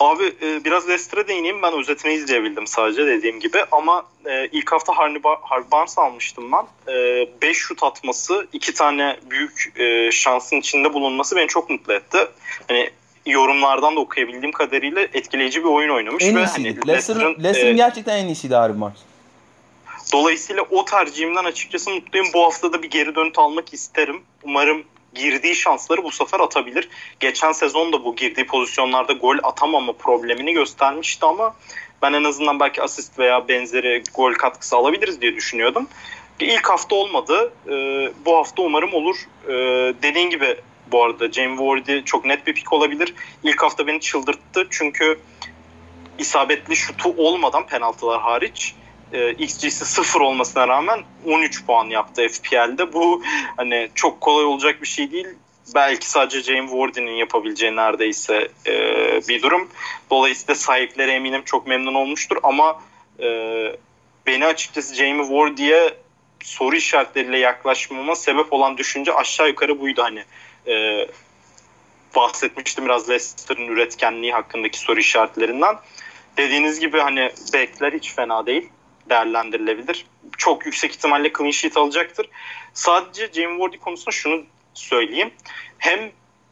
Abi 0.00 0.24
e, 0.42 0.64
biraz 0.64 0.88
Leicester'a 0.88 1.28
değineyim. 1.28 1.62
Ben 1.62 1.72
özetini 1.78 2.12
izleyebildim 2.12 2.66
sadece 2.66 3.06
dediğim 3.06 3.40
gibi. 3.40 3.58
Ama 3.72 4.06
e, 4.26 4.46
ilk 4.46 4.72
hafta 4.72 4.98
Harvey, 4.98 5.24
Bar- 5.24 5.70
Barnes 5.72 5.98
almıştım 5.98 6.52
ben. 6.52 6.66
5 7.42 7.56
şut 7.56 7.82
atması, 7.82 8.46
iki 8.52 8.74
tane 8.74 9.16
büyük 9.30 9.72
e, 9.76 10.10
şansın 10.12 10.56
içinde 10.56 10.94
bulunması 10.94 11.36
beni 11.36 11.48
çok 11.48 11.70
mutlu 11.70 11.92
etti. 11.92 12.18
Hani 12.68 12.90
yorumlardan 13.26 13.96
da 13.96 14.00
okuyabildiğim 14.00 14.52
kadarıyla 14.52 15.02
etkileyici 15.02 15.64
bir 15.64 15.68
oyun 15.68 15.90
oynamış. 15.90 16.24
En 16.24 16.36
ve 16.36 16.40
iyisiydi. 16.40 16.80
hani 16.80 16.88
Leicester'ın 16.88 17.72
e, 17.72 17.76
gerçekten 17.76 18.16
en 18.16 18.26
iyisiydi 18.26 18.54
Harvey 18.54 18.80
Barnes. 18.80 18.98
Dolayısıyla 20.12 20.62
o 20.70 20.84
tercihimden 20.84 21.44
açıkçası 21.44 21.90
mutluyum. 21.90 22.26
Bu 22.34 22.44
hafta 22.44 22.72
da 22.72 22.82
bir 22.82 22.90
geri 22.90 23.14
dönüt 23.14 23.38
almak 23.38 23.74
isterim. 23.74 24.22
Umarım 24.42 24.84
girdiği 25.14 25.54
şansları 25.54 26.04
bu 26.04 26.10
sefer 26.10 26.40
atabilir. 26.40 26.88
Geçen 27.20 27.52
sezon 27.52 27.92
da 27.92 28.04
bu 28.04 28.16
girdiği 28.16 28.46
pozisyonlarda 28.46 29.12
gol 29.12 29.36
atamama 29.42 29.92
problemini 29.92 30.52
göstermişti 30.52 31.26
ama 31.26 31.54
ben 32.02 32.12
en 32.12 32.24
azından 32.24 32.60
belki 32.60 32.82
asist 32.82 33.18
veya 33.18 33.48
benzeri 33.48 34.02
gol 34.14 34.32
katkısı 34.32 34.76
alabiliriz 34.76 35.20
diye 35.20 35.36
düşünüyordum. 35.36 35.88
İlk 36.40 36.70
hafta 36.70 36.94
olmadı. 36.94 37.52
Ee, 37.68 38.12
bu 38.26 38.36
hafta 38.36 38.62
umarım 38.62 38.94
olur. 38.94 39.16
Ee, 39.48 39.52
dediğin 40.02 40.30
gibi 40.30 40.56
bu 40.92 41.04
arada 41.04 41.32
Jamie 41.32 41.58
Vardy 41.58 42.04
çok 42.04 42.24
net 42.24 42.46
bir 42.46 42.54
pik 42.54 42.72
olabilir. 42.72 43.14
İlk 43.42 43.62
hafta 43.62 43.86
beni 43.86 44.00
çıldırttı 44.00 44.66
çünkü 44.70 45.18
isabetli 46.18 46.76
şutu 46.76 47.14
olmadan 47.16 47.66
penaltılar 47.66 48.20
hariç 48.20 48.74
e, 49.12 49.30
XG'si 49.30 49.70
sıfır 49.84 50.20
olmasına 50.20 50.68
rağmen 50.68 51.00
13 51.26 51.66
puan 51.66 51.86
yaptı 51.86 52.28
FPL'de. 52.28 52.92
Bu 52.92 53.22
hani 53.56 53.90
çok 53.94 54.20
kolay 54.20 54.44
olacak 54.44 54.82
bir 54.82 54.86
şey 54.86 55.10
değil. 55.12 55.28
Belki 55.74 56.10
sadece 56.10 56.42
James 56.42 56.70
Warden'in 56.70 57.12
yapabileceği 57.12 57.76
neredeyse 57.76 58.48
e, 58.66 58.72
bir 59.28 59.42
durum. 59.42 59.68
Dolayısıyla 60.10 60.54
sahipleri 60.54 61.10
eminim 61.10 61.42
çok 61.44 61.66
memnun 61.66 61.94
olmuştur 61.94 62.36
ama 62.42 62.82
e, 63.20 63.26
beni 64.26 64.46
açıkçası 64.46 64.94
Jamie 64.94 65.24
Wardy'ye 65.24 65.94
soru 66.42 66.76
işaretleriyle 66.76 67.38
yaklaşmama 67.38 68.16
sebep 68.16 68.52
olan 68.52 68.78
düşünce 68.78 69.14
aşağı 69.14 69.48
yukarı 69.48 69.80
buydu 69.80 70.02
hani. 70.02 70.24
E, 70.66 71.06
bahsetmiştim 72.16 72.84
biraz 72.84 73.08
Leicester'ın 73.08 73.68
üretkenliği 73.68 74.32
hakkındaki 74.32 74.78
soru 74.78 75.00
işaretlerinden. 75.00 75.76
Dediğiniz 76.36 76.80
gibi 76.80 76.98
hani 76.98 77.32
bekler 77.52 77.92
hiç 77.92 78.14
fena 78.14 78.46
değil 78.46 78.68
değerlendirilebilir. 79.10 80.06
Çok 80.38 80.66
yüksek 80.66 80.90
ihtimalle 80.90 81.32
clean 81.38 81.50
sheet 81.50 81.76
alacaktır. 81.76 82.28
Sadece 82.74 83.32
Jamie 83.32 83.58
Vardy 83.58 83.76
konusunda 83.76 84.10
şunu 84.10 84.42
söyleyeyim. 84.74 85.30
Hem 85.78 86.10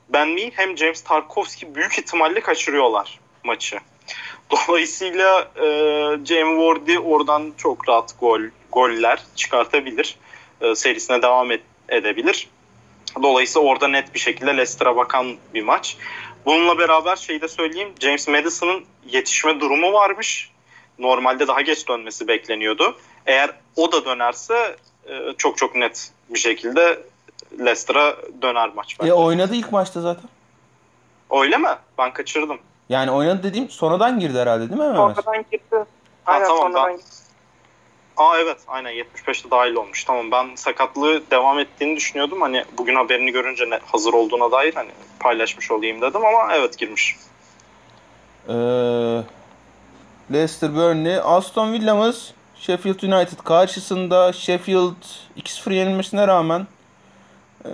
Ben 0.08 0.28
Mee 0.28 0.50
hem 0.54 0.78
James 0.78 1.04
Tarkovski 1.04 1.74
büyük 1.74 1.98
ihtimalle 1.98 2.40
kaçırıyorlar 2.40 3.20
maçı. 3.44 3.78
Dolayısıyla 4.50 5.52
e, 5.56 5.64
Jamie 6.24 6.58
Vardy 6.58 6.98
oradan 6.98 7.52
çok 7.56 7.88
rahat 7.88 8.20
gol 8.20 8.40
goller 8.72 9.22
çıkartabilir. 9.36 10.16
E, 10.60 10.74
serisine 10.74 11.22
devam 11.22 11.50
et, 11.50 11.62
edebilir. 11.88 12.48
Dolayısıyla 13.22 13.68
orada 13.68 13.88
net 13.88 14.14
bir 14.14 14.18
şekilde 14.18 14.50
Leicester'a 14.56 14.96
bakan 14.96 15.36
bir 15.54 15.62
maç. 15.62 15.96
Bununla 16.46 16.78
beraber 16.78 17.16
şeyi 17.16 17.40
de 17.40 17.48
söyleyeyim. 17.48 17.92
James 18.00 18.28
Madison'ın 18.28 18.84
yetişme 19.06 19.60
durumu 19.60 19.92
varmış 19.92 20.50
normalde 20.98 21.48
daha 21.48 21.60
geç 21.60 21.88
dönmesi 21.88 22.28
bekleniyordu. 22.28 22.96
Eğer 23.26 23.50
o 23.76 23.92
da 23.92 24.04
dönerse 24.04 24.76
e, 25.08 25.34
çok 25.38 25.58
çok 25.58 25.74
net 25.74 26.10
bir 26.30 26.38
şekilde 26.38 27.02
Leicester'a 27.58 28.16
döner 28.42 28.70
maç. 28.74 28.96
E 29.04 29.12
oynadı 29.12 29.54
ilk 29.54 29.72
maçta 29.72 30.00
zaten. 30.00 30.30
Öyle 31.30 31.56
mi? 31.56 31.68
Ben 31.98 32.12
kaçırdım. 32.12 32.58
Yani 32.88 33.10
oynadı 33.10 33.42
dediğim 33.42 33.70
sonradan 33.70 34.20
girdi 34.20 34.38
herhalde 34.38 34.70
değil 34.70 34.80
mi? 34.80 34.96
Sonradan 34.96 35.44
girdi. 35.52 35.84
Aynen 36.26 36.46
tamam, 36.46 36.62
sonradan 36.62 36.88
ben- 36.88 36.96
girdi. 36.96 37.06
Aa 38.18 38.38
evet 38.38 38.58
aynen 38.68 38.92
75'te 38.92 39.50
dahil 39.50 39.74
olmuş. 39.74 40.04
Tamam 40.04 40.30
ben 40.30 40.54
sakatlığı 40.54 41.30
devam 41.30 41.58
ettiğini 41.58 41.96
düşünüyordum. 41.96 42.40
Hani 42.40 42.64
bugün 42.78 42.94
haberini 42.94 43.32
görünce 43.32 43.70
ne, 43.70 43.78
hazır 43.86 44.12
olduğuna 44.12 44.52
dair 44.52 44.74
hani 44.74 44.90
paylaşmış 45.20 45.70
olayım 45.70 46.00
dedim 46.00 46.24
ama 46.24 46.54
evet 46.54 46.78
girmiş. 46.78 47.16
Ee, 48.48 48.52
Leicester 50.32 50.74
Burnley. 50.74 51.18
Aston 51.24 51.72
Villa'mız 51.72 52.34
Sheffield 52.60 53.02
United 53.02 53.38
karşısında 53.38 54.32
Sheffield 54.32 55.02
2-0 55.36 55.74
yenilmesine 55.74 56.26
rağmen 56.28 56.66
e, 57.64 57.68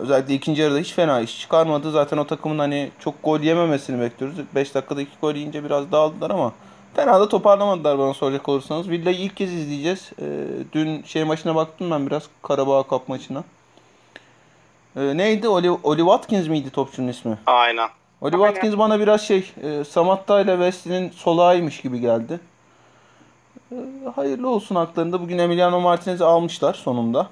özellikle 0.00 0.34
ikinci 0.34 0.62
yarıda 0.62 0.78
hiç 0.78 0.92
fena 0.92 1.20
iş 1.20 1.40
çıkarmadı. 1.40 1.90
Zaten 1.90 2.16
o 2.16 2.26
takımın 2.26 2.58
hani 2.58 2.90
çok 3.00 3.14
gol 3.24 3.40
yememesini 3.40 4.00
bekliyoruz. 4.00 4.38
5 4.54 4.74
dakikada 4.74 5.00
2 5.02 5.10
gol 5.20 5.34
yiyince 5.34 5.64
biraz 5.64 5.92
dağıldılar 5.92 6.30
ama 6.30 6.52
fena 6.96 7.20
da 7.20 7.28
toparlamadılar 7.28 7.98
bana 7.98 8.14
soracak 8.14 8.48
olursanız. 8.48 8.88
Villa'yı 8.90 9.16
ilk 9.16 9.36
kez 9.36 9.52
izleyeceğiz. 9.52 10.10
E, 10.20 10.24
dün 10.72 11.02
şey 11.02 11.24
maçına 11.24 11.54
baktım 11.54 11.90
ben 11.90 12.06
biraz 12.06 12.22
Karabağ 12.42 12.84
Cup 12.90 13.08
maçına. 13.08 13.44
E, 14.96 15.16
neydi? 15.16 15.48
Oli, 15.48 15.70
Oli 15.70 15.98
Watkins 16.00 16.48
miydi 16.48 16.70
topçunun 16.70 17.08
ismi? 17.08 17.38
Aynen. 17.46 17.88
Oli 18.20 18.34
Aynen. 18.36 18.46
Watkins 18.46 18.78
bana 18.78 19.00
biraz 19.00 19.22
şey 19.22 19.52
e, 19.62 19.84
Samatta 19.84 20.40
ile 20.40 20.52
Wesley'nin 20.52 21.10
solağıymış 21.10 21.80
gibi 21.80 22.00
geldi. 22.00 22.40
E, 23.72 23.76
hayırlı 24.16 24.48
olsun 24.48 24.74
haklarında. 24.74 25.20
Bugün 25.20 25.38
Emiliano 25.38 25.80
Martinez'i 25.80 26.24
almışlar 26.24 26.74
sonunda. 26.74 27.28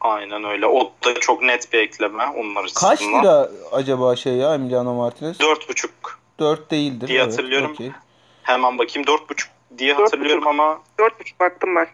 Aynen 0.00 0.44
öyle. 0.44 0.66
O 0.66 0.92
da 1.04 1.14
çok 1.20 1.42
net 1.42 1.72
bir 1.72 1.78
ekleme 1.78 2.26
onlar 2.26 2.64
Kaç 2.74 2.92
açısından. 2.92 3.22
lira 3.22 3.48
acaba 3.72 4.16
şey 4.16 4.34
ya 4.34 4.54
Emiliano 4.54 4.94
Martinez? 4.94 5.40
4,5 5.40 5.88
4 6.38 6.70
değildir. 6.70 7.08
diye 7.08 7.22
evet, 7.22 7.32
hatırlıyorum. 7.32 7.70
okey. 7.70 7.90
Hemen 8.48 8.78
bakayım 8.78 9.08
4,5 9.08 9.46
diye 9.78 9.96
Dört 9.96 10.00
hatırlıyorum 10.06 10.40
buçuk. 10.40 10.50
ama 10.50 10.80
Dört 10.98 11.20
buçuk 11.20 11.40
baktım 11.40 11.76
ben. 11.76 11.86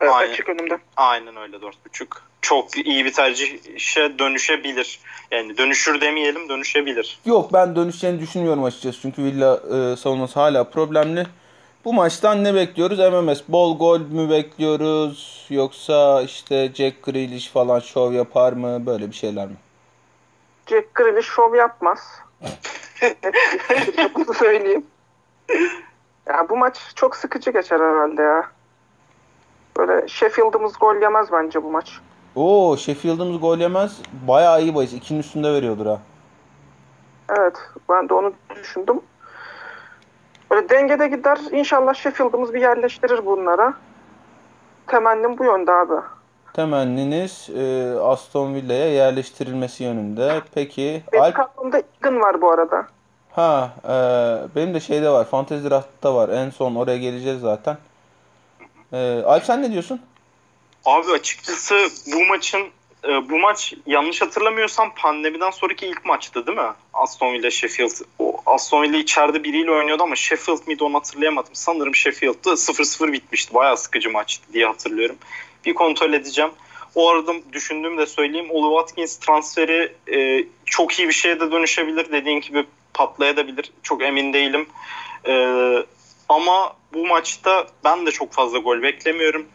Evet, 0.00 0.12
Aynen. 0.12 0.32
açık 0.32 0.48
önümde. 0.48 0.78
aynen 0.96 1.36
öyle 1.36 1.56
4,5. 1.56 2.06
Çok 2.42 2.76
iyi 2.86 3.04
bir 3.04 3.12
tercihe 3.12 4.18
dönüşebilir. 4.18 5.00
Yani 5.30 5.58
dönüşür 5.58 6.00
demeyelim 6.00 6.48
dönüşebilir. 6.48 7.18
Yok 7.24 7.52
ben 7.52 7.76
dönüşeceğini 7.76 8.20
düşünmüyorum 8.20 8.64
açıkçası. 8.64 9.00
Çünkü 9.00 9.22
Villa 9.24 9.54
e, 9.56 9.96
savunması 9.96 10.40
hala 10.40 10.64
problemli. 10.64 11.26
Bu 11.84 11.92
maçtan 11.92 12.44
ne 12.44 12.54
bekliyoruz? 12.54 12.98
MMS 12.98 13.40
bol 13.48 13.78
gol 13.78 14.00
mü 14.00 14.30
bekliyoruz? 14.30 15.46
Yoksa 15.50 16.22
işte 16.22 16.72
Jack 16.74 17.02
Grealish 17.02 17.48
falan 17.48 17.80
şov 17.80 18.12
yapar 18.12 18.52
mı? 18.52 18.86
Böyle 18.86 19.08
bir 19.10 19.16
şeyler 19.16 19.46
mi? 19.46 19.56
Jack 20.70 20.94
Grealish 20.94 21.26
şov 21.26 21.54
yapmaz. 21.54 21.98
Bunu 24.14 24.34
söyleyeyim. 24.34 24.86
Ya 26.26 26.48
bu 26.48 26.56
maç 26.56 26.78
çok 26.94 27.16
sıkıcı 27.16 27.50
geçer 27.50 27.80
herhalde 27.80 28.22
ya. 28.22 28.46
Böyle 29.78 30.08
Sheffield'ımız 30.08 30.72
gol 30.80 30.96
yemez 30.96 31.32
bence 31.32 31.62
bu 31.62 31.70
maç. 31.70 32.00
Oo 32.36 32.76
Sheffield'ımız 32.76 33.40
gol 33.40 33.58
yemez. 33.58 33.98
Bayağı 34.28 34.62
iyi 34.62 34.74
bahis. 34.74 34.92
2'nin 34.92 35.18
üstünde 35.18 35.52
veriyordur 35.52 35.86
ha. 35.86 35.98
Evet 37.38 37.56
ben 37.88 38.08
de 38.08 38.14
onu 38.14 38.32
düşündüm. 38.56 39.00
Böyle 40.50 40.68
dengede 40.68 41.08
gider. 41.08 41.38
İnşallah 41.52 41.94
Sheffield'ımız 41.94 42.54
bir 42.54 42.60
yerleştirir 42.60 43.26
bunlara. 43.26 43.74
Temennim 44.86 45.38
bu 45.38 45.44
yönde 45.44 45.72
abi. 45.72 45.94
Temenniniz 46.52 47.50
e, 47.56 47.94
Aston 48.00 48.54
Villa'ya 48.54 48.92
yerleştirilmesi 48.92 49.84
yönünde. 49.84 50.42
Peki 50.54 51.02
Benim 51.12 51.24
Alp 51.24 51.34
kadromda 51.34 51.78
Egan 51.78 52.20
var 52.20 52.40
bu 52.40 52.50
arada. 52.50 52.86
Ha 53.38 53.72
e, 53.84 53.94
benim 54.56 54.74
de 54.74 54.80
şeyde 54.80 55.10
var. 55.10 55.30
Fantasy 55.30 55.68
Draft'ta 55.68 56.14
var. 56.14 56.28
En 56.28 56.50
son 56.50 56.74
oraya 56.74 56.98
geleceğiz 56.98 57.40
zaten. 57.40 57.78
E, 58.92 59.22
Alp 59.26 59.44
sen 59.44 59.62
ne 59.62 59.72
diyorsun? 59.72 60.00
Abi 60.84 61.12
açıkçası 61.12 61.74
bu 62.12 62.24
maçın 62.24 62.68
e, 63.04 63.28
bu 63.28 63.38
maç 63.38 63.74
yanlış 63.86 64.22
hatırlamıyorsam 64.22 64.94
pandemiden 64.94 65.50
sonraki 65.50 65.86
ilk 65.86 66.04
maçtı 66.04 66.46
değil 66.46 66.58
mi? 66.58 66.72
Aston 66.94 67.32
Villa 67.32 67.50
Sheffield. 67.50 67.90
O 68.18 68.36
Aston 68.46 68.82
Villa 68.82 68.96
içeride 68.96 69.44
biriyle 69.44 69.70
oynuyordu 69.70 70.02
ama 70.02 70.16
Sheffield 70.16 70.66
miydi 70.66 70.84
onu 70.84 70.96
hatırlayamadım. 70.96 71.54
Sanırım 71.54 71.94
Sheffield'dı. 71.94 72.50
0-0 72.50 73.12
bitmişti. 73.12 73.54
Bayağı 73.54 73.76
sıkıcı 73.76 74.10
maçtı 74.10 74.52
diye 74.52 74.66
hatırlıyorum. 74.66 75.16
Bir 75.64 75.74
kontrol 75.74 76.12
edeceğim. 76.12 76.50
O 76.94 77.10
arada 77.10 77.32
düşündüğümü 77.52 77.98
de 77.98 78.06
söyleyeyim. 78.06 78.50
Oli 78.50 78.78
Watkins 78.78 79.16
transferi 79.16 79.92
e, 80.12 80.44
çok 80.64 80.98
iyi 80.98 81.08
bir 81.08 81.12
şeye 81.12 81.40
de 81.40 81.52
dönüşebilir. 81.52 82.12
Dediğin 82.12 82.40
gibi 82.40 82.66
patlayabilir. 82.98 83.72
Çok 83.82 84.02
emin 84.02 84.32
değilim. 84.32 84.66
E, 85.26 85.34
ama 86.28 86.76
bu 86.92 87.06
maçta 87.06 87.66
ben 87.84 88.06
de 88.06 88.10
çok 88.10 88.32
fazla 88.32 88.58
gol 88.58 88.82
beklemiyorum. 88.82 89.46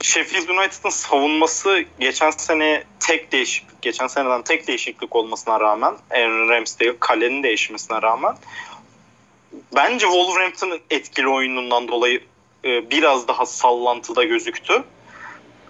Sheffield 0.00 0.48
United'ın 0.48 0.90
savunması 0.90 1.84
geçen 2.00 2.30
sene 2.30 2.84
tek 3.00 3.32
değişiklik, 3.32 3.82
geçen 3.82 4.06
seneden 4.06 4.42
tek 4.42 4.68
değişiklik 4.68 5.16
olmasına 5.16 5.60
rağmen 5.60 5.94
Aaron 6.10 6.48
Ramsdale 6.48 6.98
kalenin 7.00 7.42
değişmesine 7.42 8.02
rağmen 8.02 8.36
bence 9.74 10.06
Wolverhampton'ın 10.06 10.80
etkili 10.90 11.28
oyunundan 11.28 11.88
dolayı 11.88 12.20
e, 12.64 12.90
biraz 12.90 13.28
daha 13.28 13.46
sallantıda 13.46 14.24
gözüktü. 14.24 14.82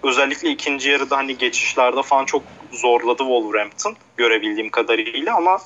Özellikle 0.03 0.49
ikinci 0.49 0.89
yarıda 0.89 1.17
hani 1.17 1.37
geçişlerde 1.37 2.01
falan 2.01 2.25
çok 2.25 2.43
zorladı 2.71 3.17
Wolverhampton 3.17 3.95
görebildiğim 4.17 4.69
kadarıyla 4.69 5.35
ama 5.35 5.61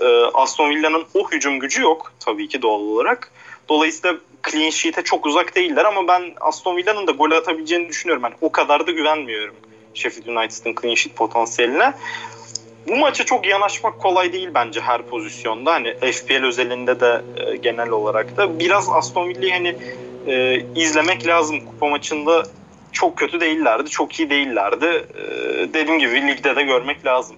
e, 0.00 0.06
Aston 0.34 0.70
Villa'nın 0.70 1.04
o 1.14 1.30
hücum 1.30 1.58
gücü 1.58 1.82
yok 1.82 2.12
tabii 2.20 2.48
ki 2.48 2.62
doğal 2.62 2.80
olarak. 2.80 3.30
Dolayısıyla 3.68 4.16
clean 4.50 4.70
sheet'e 4.70 5.02
çok 5.04 5.26
uzak 5.26 5.56
değiller 5.56 5.84
ama 5.84 6.08
ben 6.08 6.32
Aston 6.40 6.76
Villa'nın 6.76 7.06
da 7.06 7.12
gol 7.12 7.30
atabileceğini 7.30 7.88
düşünüyorum. 7.88 8.22
Yani 8.22 8.34
o 8.40 8.52
kadar 8.52 8.86
da 8.86 8.90
güvenmiyorum 8.90 9.54
Sheffield 9.94 10.26
United'ın 10.26 10.74
clean 10.82 10.94
sheet 10.94 11.16
potansiyeline. 11.16 11.92
Bu 12.88 12.96
maça 12.96 13.24
çok 13.24 13.46
yanaşmak 13.46 13.98
kolay 13.98 14.32
değil 14.32 14.48
bence 14.54 14.80
her 14.80 15.02
pozisyonda. 15.02 15.72
Hani 15.72 15.94
FPL 16.12 16.44
özelinde 16.44 17.00
de 17.00 17.22
e, 17.36 17.56
genel 17.56 17.88
olarak 17.90 18.36
da 18.36 18.58
biraz 18.58 18.88
Aston 18.88 19.28
Villa'yı 19.28 19.52
hani 19.52 19.76
e, 20.26 20.64
izlemek 20.74 21.26
lazım. 21.26 21.60
Kupa 21.60 21.86
maçında 21.86 22.42
çok 22.92 23.16
kötü 23.16 23.40
değillerdi, 23.40 23.90
çok 23.90 24.20
iyi 24.20 24.30
değillerdi. 24.30 24.86
E, 24.86 25.24
dediğim 25.74 25.98
gibi 25.98 26.26
ligde 26.26 26.56
de 26.56 26.62
görmek 26.62 27.06
lazım. 27.06 27.36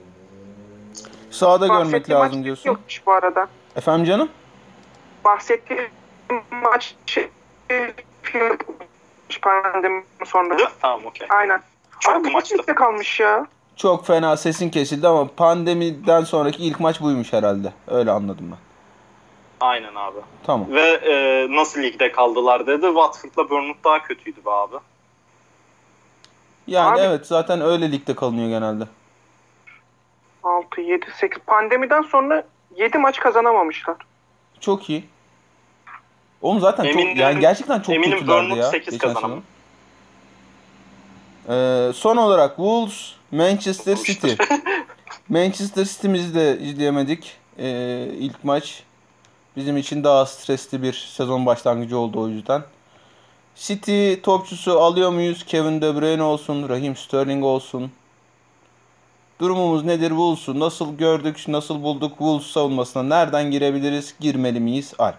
Sahada 1.34 1.66
görmek 1.66 2.10
lazım 2.10 2.36
maç 2.38 2.44
diyorsun. 2.44 2.70
Yokmuş 2.70 3.06
bu 3.06 3.12
arada. 3.12 3.48
Efendim 3.76 4.04
canım? 4.04 4.28
Bahsettiğim 5.24 5.88
maç 6.50 6.94
şey, 7.06 7.30
pandemi 9.42 10.04
sonra. 10.26 10.56
Tamam 10.80 11.06
okey. 11.06 11.26
Aynen. 11.30 11.62
Çok 12.00 12.32
maçta 12.32 12.74
kalmış 12.74 13.20
ya. 13.20 13.46
Çok 13.76 14.06
fena 14.06 14.36
sesin 14.36 14.70
kesildi 14.70 15.08
ama 15.08 15.28
pandemiden 15.36 16.24
sonraki 16.24 16.62
ilk 16.62 16.80
maç 16.80 17.00
buymuş 17.00 17.32
herhalde. 17.32 17.72
Öyle 17.88 18.10
anladım 18.10 18.46
ben. 18.50 18.58
Aynen 19.60 19.94
abi. 19.94 20.18
Tamam. 20.46 20.66
Ve 20.70 20.80
e, 20.80 21.46
nasıl 21.56 21.82
ligde 21.82 22.12
kaldılar 22.12 22.66
dedi. 22.66 22.86
Watford'la 22.86 23.50
Bournemouth 23.50 23.84
daha 23.84 24.02
kötüydü 24.02 24.44
be 24.44 24.50
abi. 24.50 24.76
Yani 26.66 26.92
Abi- 26.92 27.00
evet 27.00 27.26
zaten 27.26 27.60
öyle 27.60 27.92
ligde 27.92 28.14
kalınıyor 28.14 28.48
genelde. 28.48 28.84
6, 30.44 30.80
7, 30.80 31.06
8. 31.20 31.38
Pandemiden 31.46 32.02
sonra 32.02 32.44
7 32.76 32.98
maç 32.98 33.20
kazanamamışlar. 33.20 33.96
Çok 34.60 34.90
iyi. 34.90 35.04
Oğlum 36.42 36.60
zaten 36.60 36.84
çok 36.84 36.92
Eminim- 36.92 37.16
yani 37.16 37.40
gerçekten 37.40 37.80
çok 37.80 37.94
eminim 37.94 38.18
kötülerdi 38.18 38.58
ya. 38.58 38.70
sekiz 38.70 38.92
geçen 38.94 39.14
kazanamaz. 39.14 39.38
sezon. 41.46 41.58
Ee, 41.88 41.92
son 41.92 42.16
olarak 42.16 42.48
Wolves, 42.56 43.12
Manchester 43.32 43.96
City. 43.96 44.32
Manchester 45.28 45.84
City'mizi 45.84 46.34
de 46.34 46.58
izleyemedik. 46.58 47.36
Ee, 47.58 48.06
ilk 48.18 48.44
maç 48.44 48.82
bizim 49.56 49.76
için 49.76 50.04
daha 50.04 50.26
stresli 50.26 50.82
bir 50.82 50.92
sezon 51.16 51.46
başlangıcı 51.46 51.98
oldu 51.98 52.20
o 52.20 52.28
yüzden. 52.28 52.62
City 53.56 54.14
topçusu 54.14 54.80
alıyor 54.80 55.10
muyuz? 55.10 55.44
Kevin 55.46 55.80
De 55.80 56.00
Bruyne 56.00 56.22
olsun, 56.22 56.68
Raheem 56.68 56.96
Sterling 56.96 57.44
olsun. 57.44 57.92
Durumumuz 59.40 59.84
nedir 59.84 60.08
Wolves'u? 60.08 60.60
Nasıl 60.60 60.98
gördük, 60.98 61.36
nasıl 61.48 61.82
bulduk 61.82 62.10
Wolves 62.10 62.46
savunmasına? 62.46 63.02
Nereden 63.02 63.50
girebiliriz? 63.50 64.14
Girmeli 64.20 64.60
miyiz? 64.60 64.94
Alp. 64.98 65.18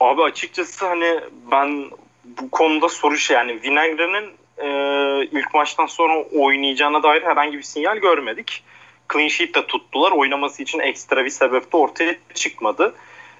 Abi 0.00 0.22
açıkçası 0.22 0.86
hani 0.86 1.20
ben 1.50 1.90
bu 2.24 2.50
konuda 2.50 2.88
soru 2.88 3.16
şey 3.16 3.36
yani 3.36 3.62
Vinagre'nin 3.62 4.32
e, 4.58 4.68
ilk 5.24 5.54
maçtan 5.54 5.86
sonra 5.86 6.22
oynayacağına 6.22 7.02
dair 7.02 7.22
herhangi 7.22 7.58
bir 7.58 7.62
sinyal 7.62 7.96
görmedik. 7.96 8.62
Clean 9.12 9.28
sheet 9.28 9.54
de 9.54 9.66
tuttular. 9.66 10.12
Oynaması 10.12 10.62
için 10.62 10.78
ekstra 10.78 11.24
bir 11.24 11.30
sebep 11.30 11.72
de 11.72 11.76
ortaya 11.76 12.14
çıkmadı. 12.34 12.94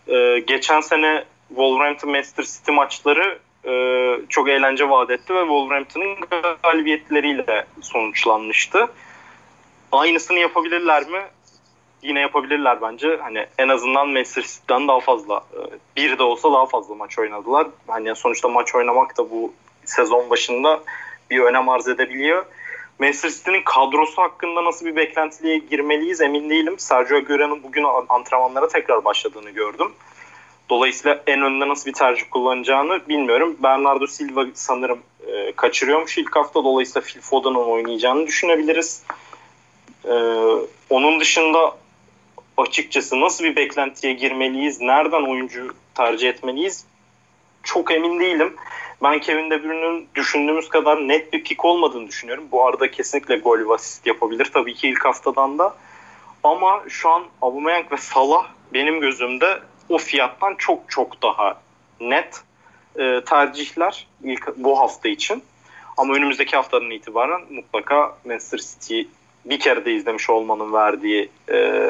E, 0.09 0.39
geçen 0.47 0.81
sene 0.81 1.25
Wolverhampton 1.49 2.11
Manchester 2.11 2.45
City 2.45 2.73
maçları 2.73 3.39
e, 3.67 4.21
çok 4.29 4.49
eğlence 4.49 4.91
vaat 4.91 5.11
etti 5.11 5.35
ve 5.35 5.41
Wolverhampton'ın 5.41 6.17
galibiyetleriyle 6.63 7.67
sonuçlanmıştı. 7.81 8.89
Aynısını 9.93 10.39
yapabilirler 10.39 11.09
mi? 11.09 11.23
Yine 12.03 12.21
yapabilirler 12.21 12.83
bence. 12.83 13.19
Hani 13.23 13.47
en 13.59 13.69
azından 13.69 14.09
Manchester 14.09 14.43
City'den 14.43 14.89
daha 14.89 15.01
fazla 15.01 15.37
e, 15.37 15.61
bir 15.97 16.19
de 16.19 16.23
olsa 16.23 16.53
daha 16.53 16.67
fazla 16.67 16.95
maç 16.95 17.19
oynadılar. 17.19 17.67
Hani 17.87 18.17
sonuçta 18.17 18.49
maç 18.49 18.75
oynamak 18.75 19.19
da 19.19 19.31
bu 19.31 19.53
sezon 19.85 20.31
başında 20.31 20.81
bir 21.31 21.41
önem 21.41 21.69
arz 21.69 21.89
edebiliyor. 21.89 22.45
Manchester 22.99 23.31
City'nin 23.31 23.63
kadrosu 23.63 24.23
hakkında 24.23 24.65
nasıl 24.65 24.87
bir 24.87 24.97
beklentiliğe 24.97 25.59
girmeliyiz 25.59 26.21
emin 26.21 26.51
değilim. 26.51 26.79
Sergio 26.79 27.17
Aguero'nun 27.17 27.63
bugün 27.63 27.85
antrenmanlara 28.09 28.69
tekrar 28.69 29.05
başladığını 29.05 29.51
gördüm. 29.51 29.93
Dolayısıyla 30.71 31.23
en 31.27 31.43
önde 31.43 31.69
nasıl 31.69 31.87
bir 31.87 31.93
tercih 31.93 32.25
kullanacağını 32.31 33.09
bilmiyorum. 33.09 33.57
Bernardo 33.63 34.07
Silva 34.07 34.47
sanırım 34.55 34.99
e, 35.27 35.53
kaçırıyormuş 35.53 36.19
ilk 36.19 36.37
hafta. 36.37 36.65
Dolayısıyla 36.65 37.07
Phil 37.07 37.21
Foden'ın 37.21 37.55
oynayacağını 37.55 38.27
düşünebiliriz. 38.27 39.03
E, 40.05 40.15
onun 40.91 41.21
dışında 41.21 41.77
açıkçası 42.57 43.21
nasıl 43.21 43.45
bir 43.45 43.57
beklentiye 43.57 44.13
girmeliyiz, 44.13 44.81
nereden 44.81 45.23
oyuncu 45.23 45.75
tercih 45.95 46.29
etmeliyiz 46.29 46.87
çok 47.65 47.91
emin 47.91 48.21
değilim. 48.21 48.57
Ben 49.03 49.21
Kevin 49.21 49.51
De 49.51 49.65
Bruyne'nin 49.65 50.09
düşündüğümüz 50.15 50.69
kadar 50.69 51.09
net 51.09 51.33
bir 51.33 51.45
pik 51.45 51.65
olmadığını 51.65 52.09
düşünüyorum. 52.09 52.45
Bu 52.53 52.67
arada 52.67 52.91
kesinlikle 52.91 53.37
gol 53.37 53.59
ve 53.59 53.75
asist 53.75 54.07
yapabilir 54.07 54.51
tabii 54.55 54.75
ki 54.75 54.89
ilk 54.89 55.05
haftadan 55.05 55.59
da. 55.59 55.77
Ama 56.43 56.85
şu 56.89 57.11
an 57.11 57.25
Aubameyang 57.43 57.93
ve 57.93 57.97
Salah 57.97 58.47
benim 58.73 59.01
gözümde 59.01 59.59
o 59.89 59.99
fiyattan 59.99 60.55
çok 60.55 60.91
çok 60.91 61.23
daha 61.23 61.61
net 62.01 62.41
e, 62.97 63.25
tercihler 63.25 64.07
ilk 64.23 64.57
bu 64.57 64.81
hafta 64.81 65.09
için. 65.09 65.43
Ama 65.97 66.15
önümüzdeki 66.15 66.57
haftadan 66.57 66.91
itibaren 66.91 67.41
mutlaka 67.51 68.17
Manchester 68.25 68.59
City 68.59 69.03
bir 69.45 69.59
kere 69.59 69.85
de 69.85 69.93
izlemiş 69.93 70.31
olmanın 70.31 70.73
verdiği 70.73 71.31
e, 71.53 71.81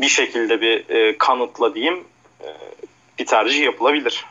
bir 0.00 0.08
şekilde 0.08 0.60
bir 0.60 0.88
e, 0.88 1.18
kanıtla 1.18 1.74
diyeyim 1.74 2.04
e, 2.40 2.48
bir 3.18 3.26
tercih 3.26 3.62
yapılabilir. 3.62 4.26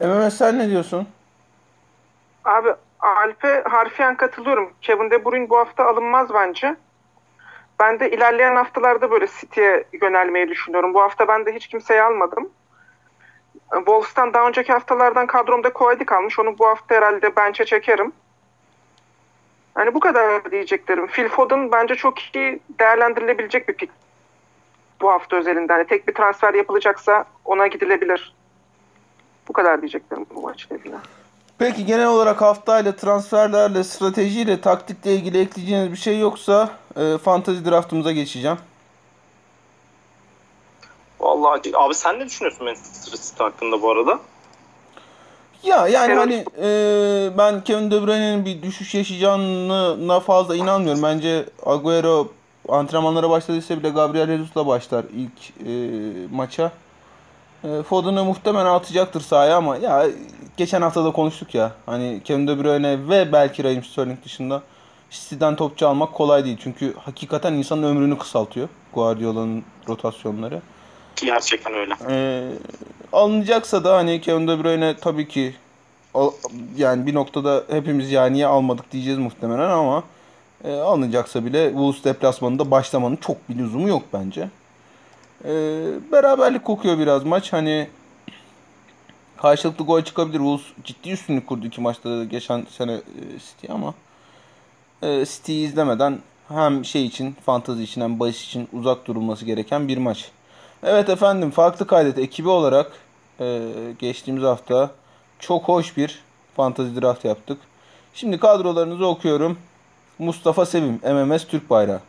MMS 0.00 0.36
sen 0.36 0.58
ne 0.58 0.70
diyorsun? 0.70 1.08
Abi 2.44 2.68
Alp'e 3.00 3.62
harfiyen 3.68 4.16
katılıyorum. 4.16 4.72
Kevin 4.82 5.10
De 5.10 5.24
Bruyne 5.24 5.50
bu 5.50 5.58
hafta 5.58 5.84
alınmaz 5.84 6.34
bence. 6.34 6.76
Ben 7.80 8.00
de 8.00 8.10
ilerleyen 8.10 8.56
haftalarda 8.56 9.10
böyle 9.10 9.26
City'ye 9.26 9.84
yönelmeyi 10.02 10.48
düşünüyorum. 10.48 10.94
Bu 10.94 11.00
hafta 11.00 11.28
ben 11.28 11.46
de 11.46 11.54
hiç 11.54 11.66
kimseyi 11.66 12.02
almadım. 12.02 12.50
Wolves'tan 13.74 14.34
daha 14.34 14.48
önceki 14.48 14.72
haftalardan 14.72 15.26
kadromda 15.26 15.72
Koedi 15.72 16.04
kalmış. 16.04 16.38
Onu 16.38 16.58
bu 16.58 16.66
hafta 16.66 16.94
herhalde 16.94 17.36
bench'e 17.36 17.64
çekerim. 17.64 18.12
Yani 19.78 19.94
bu 19.94 20.00
kadar 20.00 20.50
diyeceklerim. 20.50 21.06
Phil 21.06 21.28
Foden 21.28 21.72
bence 21.72 21.94
çok 21.94 22.36
iyi 22.36 22.60
değerlendirilebilecek 22.78 23.68
bir 23.68 23.74
pick. 23.74 23.92
Bu 25.00 25.10
hafta 25.10 25.36
özelinde. 25.36 25.72
Hani 25.72 25.86
tek 25.86 26.08
bir 26.08 26.14
transfer 26.14 26.54
yapılacaksa 26.54 27.24
ona 27.44 27.66
gidilebilir. 27.66 28.34
Bu 29.48 29.52
kadar 29.52 29.80
diyeceklerim 29.80 30.26
bu 30.34 30.42
maçla 30.42 30.76
ilgili. 30.76 30.94
Peki 31.58 31.86
genel 31.86 32.06
olarak 32.06 32.40
haftayla, 32.40 32.96
transferlerle, 32.96 33.84
stratejiyle, 33.84 34.60
taktikle 34.60 35.12
ilgili 35.12 35.40
ekleyeceğiniz 35.40 35.92
bir 35.92 35.96
şey 35.96 36.18
yoksa 36.18 36.79
e, 36.96 37.18
fantasy 37.18 37.64
draftımıza 37.64 38.12
geçeceğim. 38.12 38.58
Vallahi 41.20 41.76
abi 41.76 41.94
sen 41.94 42.18
ne 42.18 42.26
düşünüyorsun 42.26 42.64
Manchester 42.64 43.12
City 43.12 43.42
hakkında 43.42 43.82
bu 43.82 43.90
arada? 43.90 44.18
Ya 45.62 45.88
yani 45.88 46.14
hani 46.14 46.44
e, 46.62 46.68
ben 47.38 47.64
Kevin 47.64 47.90
De 47.90 48.06
Bruyne'nin 48.06 48.44
bir 48.44 48.62
düşüş 48.62 48.94
yaşayacağına 48.94 50.20
fazla 50.20 50.56
inanmıyorum. 50.56 51.02
Bence 51.02 51.44
Agüero 51.66 52.28
antrenmanlara 52.68 53.30
başladıysa 53.30 53.78
bile 53.78 53.90
Gabriel 53.90 54.26
Jesus'la 54.26 54.66
başlar 54.66 55.04
ilk 55.14 55.66
e, 55.66 55.72
maça. 56.34 56.72
E, 57.64 57.82
Foden'ı 57.82 58.24
muhtemelen 58.24 58.66
atacaktır 58.66 59.20
sahaya 59.20 59.56
ama 59.56 59.76
ya 59.76 60.06
geçen 60.56 60.82
hafta 60.82 61.04
da 61.04 61.12
konuştuk 61.12 61.54
ya. 61.54 61.72
Hani 61.86 62.20
Kevin 62.24 62.48
De 62.48 62.64
Bruyne 62.64 63.08
ve 63.08 63.32
belki 63.32 63.64
Raheem 63.64 63.84
Sterling 63.84 64.24
dışında 64.24 64.62
City'den 65.10 65.56
topçu 65.56 65.88
almak 65.88 66.12
kolay 66.12 66.44
değil. 66.44 66.56
Çünkü 66.62 66.94
hakikaten 66.98 67.52
insanın 67.52 67.82
ömrünü 67.82 68.18
kısaltıyor 68.18 68.68
Guardiola'nın 68.94 69.64
rotasyonları. 69.88 70.62
Gerçekten 71.16 71.74
öyle. 71.74 71.94
Ee, 72.08 72.52
alınacaksa 73.12 73.84
da 73.84 73.96
hani 73.96 74.20
Kevin 74.20 74.48
De 74.48 74.64
Bruyne 74.64 74.96
tabii 74.96 75.28
ki 75.28 75.54
yani 76.76 77.06
bir 77.06 77.14
noktada 77.14 77.64
hepimiz 77.70 78.12
ya 78.12 78.26
niye 78.26 78.46
almadık 78.46 78.92
diyeceğiz 78.92 79.18
muhtemelen 79.18 79.70
ama 79.70 80.04
e, 80.64 80.72
alınacaksa 80.74 81.44
bile 81.44 81.68
Wolves 81.68 82.04
deplasmanında 82.04 82.70
başlamanın 82.70 83.16
çok 83.16 83.48
bir 83.48 83.58
lüzumu 83.58 83.88
yok 83.88 84.02
bence. 84.12 84.48
Ee, 85.44 85.48
beraberlik 86.12 86.64
kokuyor 86.64 86.98
biraz 86.98 87.24
maç. 87.24 87.52
Hani 87.52 87.88
karşılıklı 89.36 89.84
gol 89.84 90.02
çıkabilir. 90.02 90.38
Wolves 90.38 90.66
ciddi 90.84 91.10
üstünlük 91.10 91.46
kurdu 91.46 91.66
iki 91.66 91.80
maçta 91.80 92.10
da 92.10 92.24
geçen 92.24 92.66
sene 92.70 92.92
e, 92.92 93.38
City 93.38 93.72
ama 93.72 93.94
e, 95.02 95.24
City'yi 95.26 95.66
izlemeden 95.66 96.18
hem 96.48 96.84
şey 96.84 97.06
için, 97.06 97.36
fantazi 97.46 97.82
için 97.82 98.00
hem 98.00 98.20
bahis 98.20 98.44
için 98.44 98.68
uzak 98.72 99.06
durulması 99.06 99.44
gereken 99.44 99.88
bir 99.88 99.98
maç. 99.98 100.30
Evet 100.82 101.08
efendim, 101.08 101.50
farklı 101.50 101.86
kaydet 101.86 102.18
ekibi 102.18 102.48
olarak 102.48 102.92
e, 103.40 103.60
geçtiğimiz 103.98 104.44
hafta 104.44 104.90
çok 105.38 105.64
hoş 105.64 105.96
bir 105.96 106.22
fantazi 106.56 107.02
draft 107.02 107.24
yaptık. 107.24 107.58
Şimdi 108.14 108.38
kadrolarınızı 108.38 109.06
okuyorum. 109.06 109.58
Mustafa 110.18 110.66
Sevim, 110.66 111.00
MMS 111.04 111.46
Türk 111.46 111.70
Bayrağı. 111.70 112.00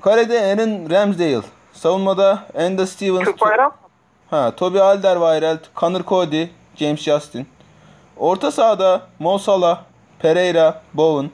Kalede 0.00 0.40
Aaron 0.40 0.90
Ramsdale. 0.90 1.42
Savunmada 1.72 2.44
Enda 2.54 2.86
Stevens. 2.86 3.24
Türk 3.24 3.40
bayrağı. 3.40 3.70
Ha, 4.30 4.52
Toby 4.56 4.80
Alderweireld, 4.80 5.60
Connor 5.76 6.02
Cody, 6.02 6.46
James 6.76 7.00
Justin. 7.00 7.46
Orta 8.16 8.50
sahada 8.50 9.02
Mo 9.18 9.38
Salah, 9.38 9.84
Pereira, 10.22 10.82
Bowen. 10.94 11.30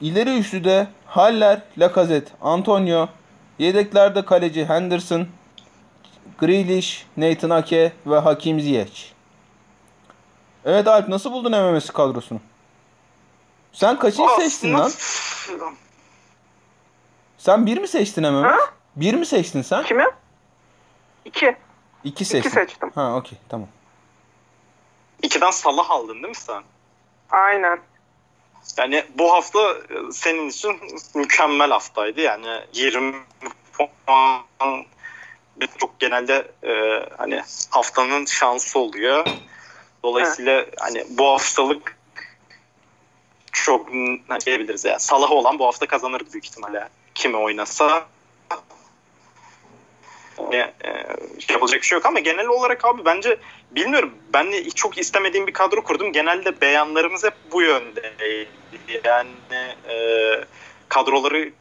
İleri 0.00 0.38
üçlüde 0.38 0.86
Haller, 1.06 1.62
Lacazette, 1.78 2.32
Antonio. 2.40 3.08
Yedeklerde 3.58 4.24
kaleci 4.24 4.64
Henderson, 4.64 5.26
Grealish, 6.38 7.06
Nathan 7.16 7.50
Ake 7.50 7.92
ve 8.06 8.18
Hakim 8.18 8.60
Ziyech. 8.60 9.12
Evet 10.64 10.88
Alp 10.88 11.08
nasıl 11.08 11.32
buldun 11.32 11.52
MMS 11.52 11.90
kadrosunu? 11.90 12.40
Sen 13.72 13.98
kaçıncı 13.98 14.34
seçtin 14.34 14.74
lan? 14.74 14.90
Sen 17.38 17.66
bir 17.66 17.78
mi 17.78 17.88
seçtin 17.88 18.32
MMS? 18.32 18.44
Ha? 18.44 18.58
Bir 18.96 19.14
mi 19.14 19.26
seçtin 19.26 19.62
sen? 19.62 19.84
Kimi? 19.84 20.04
İki. 21.24 21.56
İki 22.04 22.24
seçtin. 22.24 22.50
İki 22.50 22.60
seçtim. 22.60 22.90
Ha 22.94 23.14
okey 23.16 23.38
tamam. 23.48 23.68
İkiden 25.22 25.50
Salah 25.50 25.90
aldın 25.90 26.14
değil 26.14 26.28
mi 26.28 26.34
sen? 26.34 26.62
Aynen. 27.32 27.80
Yani 28.78 29.04
bu 29.14 29.32
hafta 29.32 29.72
e, 29.72 30.12
senin 30.12 30.48
için 30.48 30.80
mükemmel 31.14 31.70
haftaydı. 31.70 32.20
Yani 32.20 32.60
20 32.72 33.14
puan 33.72 34.42
çok 35.78 36.00
genelde 36.00 36.52
e, 36.62 36.72
hani 37.18 37.42
haftanın 37.70 38.24
şansı 38.24 38.78
oluyor. 38.78 39.26
Dolayısıyla 40.02 40.66
hani 40.78 41.04
bu 41.08 41.26
haftalık 41.26 41.96
çok 43.52 43.94
ne 43.94 44.40
diyebiliriz 44.46 44.84
yani 44.84 45.00
Salah 45.00 45.30
olan 45.30 45.58
bu 45.58 45.66
hafta 45.66 45.86
kazanır 45.86 46.22
büyük 46.32 46.46
ihtimalle. 46.46 46.88
Kimi 47.14 47.36
oynasa 47.36 48.06
yani, 50.38 50.72
e, 50.84 51.06
yapılacak 51.48 51.80
bir 51.80 51.86
şey 51.86 51.96
yok 51.96 52.06
ama 52.06 52.20
genel 52.20 52.46
olarak 52.46 52.84
abi 52.84 53.04
bence 53.04 53.36
bilmiyorum 53.70 54.14
ben 54.34 54.52
de 54.52 54.70
çok 54.70 54.98
istemediğim 54.98 55.46
bir 55.46 55.52
kadro 55.52 55.82
kurdum. 55.82 56.12
Genelde 56.12 56.60
beyanlarımız 56.60 57.24
hep 57.24 57.34
bu 57.52 57.62
yönde. 57.62 58.12
Yani 59.04 59.30
e, 59.88 59.96
kadroları 60.88 61.52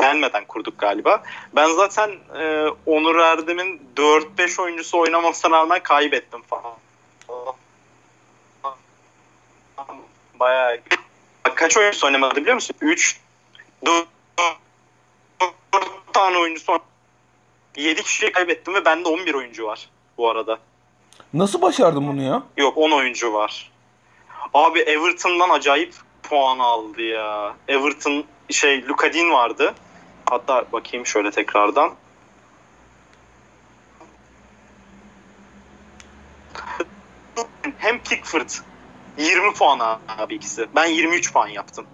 beğenmeden 0.00 0.44
kurduk 0.44 0.78
galiba. 0.78 1.22
Ben 1.52 1.68
zaten 1.68 2.10
e, 2.38 2.66
Onur 2.86 3.16
Erdem'in 3.16 3.82
4-5 3.96 4.62
oyuncusu 4.62 4.98
oynamasına 4.98 5.56
rağmen 5.56 5.82
kaybettim 5.82 6.42
falan. 6.42 6.72
Bayağı 10.40 10.78
kaç 11.54 11.76
oyuncusu 11.76 12.06
oynamadı 12.06 12.36
biliyor 12.36 12.54
musun? 12.54 12.76
3 12.80 13.20
4 13.86 14.08
tane 16.12 16.38
oyuncusu 16.38 16.72
7 17.78 18.02
kişiyi 18.02 18.32
kaybettim 18.32 18.74
ve 18.74 18.84
bende 18.84 19.08
11 19.08 19.34
oyuncu 19.34 19.66
var 19.66 19.88
bu 20.18 20.30
arada. 20.30 20.58
Nasıl 21.34 21.62
başardın 21.62 22.08
bunu 22.08 22.22
ya? 22.22 22.42
Yok 22.56 22.78
10 22.78 22.90
oyuncu 22.90 23.32
var. 23.32 23.70
Abi 24.54 24.78
Everton'dan 24.78 25.50
acayip 25.50 25.94
puan 26.22 26.58
aldı 26.58 27.02
ya. 27.02 27.54
Everton 27.68 28.24
şey 28.50 28.88
Luka 28.88 29.12
Dean 29.12 29.30
vardı. 29.30 29.74
Hatta 30.30 30.64
bakayım 30.72 31.06
şöyle 31.06 31.30
tekrardan. 31.30 31.94
Hem 37.78 38.02
Pickford 38.02 38.48
20 39.18 39.54
puan 39.54 40.00
abi 40.08 40.34
ikisi. 40.34 40.66
Ben 40.76 40.86
23 40.86 41.32
puan 41.32 41.48
yaptım. 41.48 41.86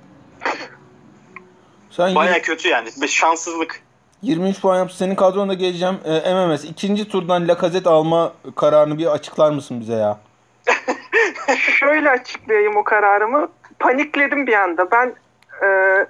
Sen 1.91 2.15
Baya 2.15 2.43
kötü 2.43 2.69
yani. 2.69 3.09
Şanssızlık. 3.09 3.84
23 4.25 4.61
puan 4.61 4.79
yaptın. 4.79 4.97
Senin 4.97 5.15
kadrona 5.15 5.55
geleceğim. 5.55 5.99
Ee, 6.05 6.35
MMS 6.35 6.65
ikinci 6.65 7.09
turdan 7.09 7.49
Lacazette 7.49 7.91
alma 7.91 8.33
kararını 8.57 8.99
bir 8.99 9.07
açıklar 9.07 9.51
mısın 9.51 9.81
bize 9.81 9.95
ya? 9.95 10.19
Şöyle 11.57 12.11
açıklayayım 12.11 12.77
o 12.77 12.85
kararımı. 12.85 13.49
Panikledim 13.79 14.47
bir 14.47 14.53
anda. 14.53 14.91
Ben 14.91 15.15
e, 15.63 15.67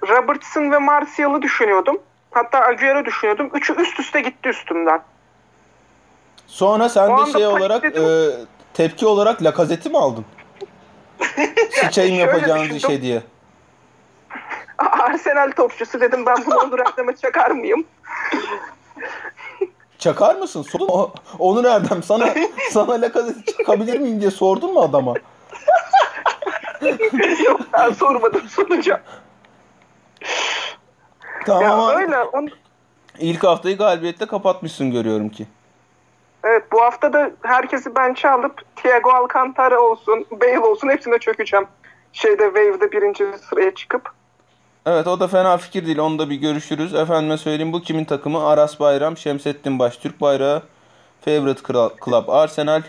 Robertson 0.09 0.71
ve 0.71 0.79
Martial'ı 0.79 1.43
düşünüyordum. 1.43 1.99
Hatta 2.31 2.61
Agüero 2.61 3.05
düşünüyordum. 3.05 3.51
Üçü 3.55 3.83
üst 3.83 4.01
üste 4.01 4.21
gitti 4.21 4.49
üstümden. 4.49 5.03
Sonra 6.47 6.89
sen 6.89 7.09
O 7.11 7.27
de 7.27 7.33
şey 7.33 7.47
olarak 7.47 7.85
e, 7.85 8.31
tepki 8.75 9.07
olarak 9.07 9.43
Lacazette'i 9.43 9.93
mi 9.93 9.99
aldın? 9.99 10.25
Sıçayım 11.71 12.19
yapacağınız 12.19 12.77
işe 12.77 13.03
diye. 13.03 13.23
Arsenal 15.05 15.51
topçusu 15.51 16.01
dedim 16.01 16.27
ben 16.27 16.37
bunu 16.47 16.57
Onur 16.57 16.79
Erdem'e 16.79 17.17
çakar 17.17 17.51
mıyım? 17.51 17.85
Çakar 19.99 20.35
mısın? 20.37 20.63
Sordun 20.63 20.87
mu? 20.87 21.13
Onur 21.39 21.65
Erdem 21.65 22.03
sana 22.03 22.35
sana 22.71 23.01
Lacazette 23.01 23.53
çakabilir 23.53 23.99
miyim 23.99 24.21
diye 24.21 24.31
sordun 24.31 24.75
mu 24.75 24.81
adama? 24.81 25.15
Yok 27.47 27.61
ben 27.73 27.91
sormadım 27.93 28.43
sonuca. 28.49 29.01
Tamam 31.47 31.63
Ya 31.63 31.97
öyle. 31.97 32.19
On, 32.19 32.49
ilk 33.19 33.45
haftayı 33.45 33.79
galibiyetle 33.79 34.27
kapatmışsın 34.27 34.91
görüyorum 34.91 35.29
ki. 35.29 35.47
evet 36.45 36.73
bu 36.73 36.81
hafta 36.83 37.13
da 37.13 37.31
herkesi 37.43 37.97
bench'e 37.97 38.31
alıp 38.31 38.63
Thiago 38.77 39.11
Alcantara 39.11 39.81
olsun, 39.81 40.27
Bale 40.31 40.59
olsun 40.59 40.89
hepsine 40.89 41.19
çökeceğim. 41.19 41.67
Şeyde 42.13 42.45
Wave'de 42.45 42.93
birinci 42.93 43.25
sıraya 43.51 43.75
çıkıp. 43.75 44.13
Evet 44.87 45.07
o 45.07 45.21
da 45.21 45.29
fena 45.29 45.57
fikir 45.57 45.87
değil. 45.87 45.99
Onu 45.99 46.19
da 46.19 46.31
bir 46.31 46.35
görüşürüz. 46.37 46.95
Efendime 46.95 47.39
söyleyeyim 47.39 47.73
bu 47.73 47.83
kimin 47.83 48.05
takımı? 48.05 48.47
Aras 48.47 48.81
Bayram, 48.81 49.17
Şemsettin 49.17 49.79
Baş, 49.79 49.97
Türk 49.97 50.21
Bayrağı, 50.21 50.63
Favorite 51.25 51.63
Club 52.05 52.29
Arsenal. 52.29 52.83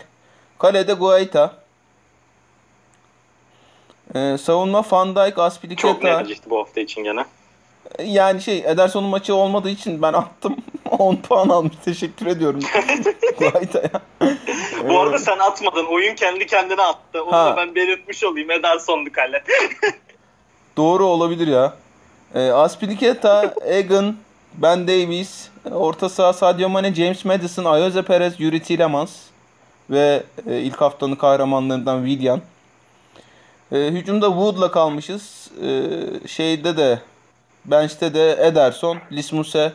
Kalede 0.58 0.92
Guaita. 0.92 1.54
Ee, 4.14 4.36
savunma 4.38 4.84
Van 4.90 5.16
Dijk, 5.16 5.28
Çok 5.36 5.38
Aspilicueta. 5.44 6.18
neticeydi 6.18 6.50
bu 6.50 6.58
hafta 6.58 6.80
için 6.80 7.04
gene. 7.04 7.24
Yani 8.04 8.42
şey 8.42 8.58
Ederson'un 8.58 9.08
maçı 9.08 9.34
olmadığı 9.34 9.70
için 9.70 10.02
ben 10.02 10.12
attım. 10.12 10.56
10 10.98 11.16
puan 11.16 11.48
almış. 11.48 11.72
Teşekkür 11.84 12.26
ediyorum. 12.26 12.60
Guaita'ya. 13.38 13.90
Bu 14.88 15.00
arada 15.00 15.18
sen 15.18 15.38
atmadın. 15.38 15.84
Oyun 15.86 16.14
kendi 16.14 16.46
kendine 16.46 16.82
attı. 16.82 17.22
Onu 17.24 17.32
Ha. 17.32 17.46
da 17.46 17.56
ben 17.56 17.74
belirtmiş 17.74 18.24
olayım. 18.24 18.50
Ederson'du 18.50 19.12
kale. 19.12 19.44
Doğru 20.76 21.04
olabilir 21.04 21.46
ya. 21.46 21.74
E, 22.34 22.50
Aspilicueta, 22.50 23.54
Egan, 23.64 24.16
Ben 24.54 24.88
Davies, 24.88 25.48
orta 25.70 26.08
saha 26.08 26.32
Sadio 26.32 26.68
Mane, 26.68 26.94
James 26.94 27.24
Madison, 27.24 27.64
Ayoze 27.64 28.02
Perez, 28.02 28.40
Yuri 28.40 28.62
Tillemans 28.62 29.12
ve 29.90 30.22
e, 30.46 30.58
ilk 30.58 30.80
haftanın 30.80 31.14
kahramanlarından 31.16 32.06
Willian. 32.06 32.40
E, 33.72 33.76
hücumda 33.76 34.26
Wood'la 34.26 34.70
kalmışız. 34.70 35.50
E, 35.62 35.68
şeyde 36.28 36.76
de 36.76 37.00
bench'te 37.64 38.14
de 38.14 38.46
Ederson, 38.46 38.98
Lismuse, 39.12 39.72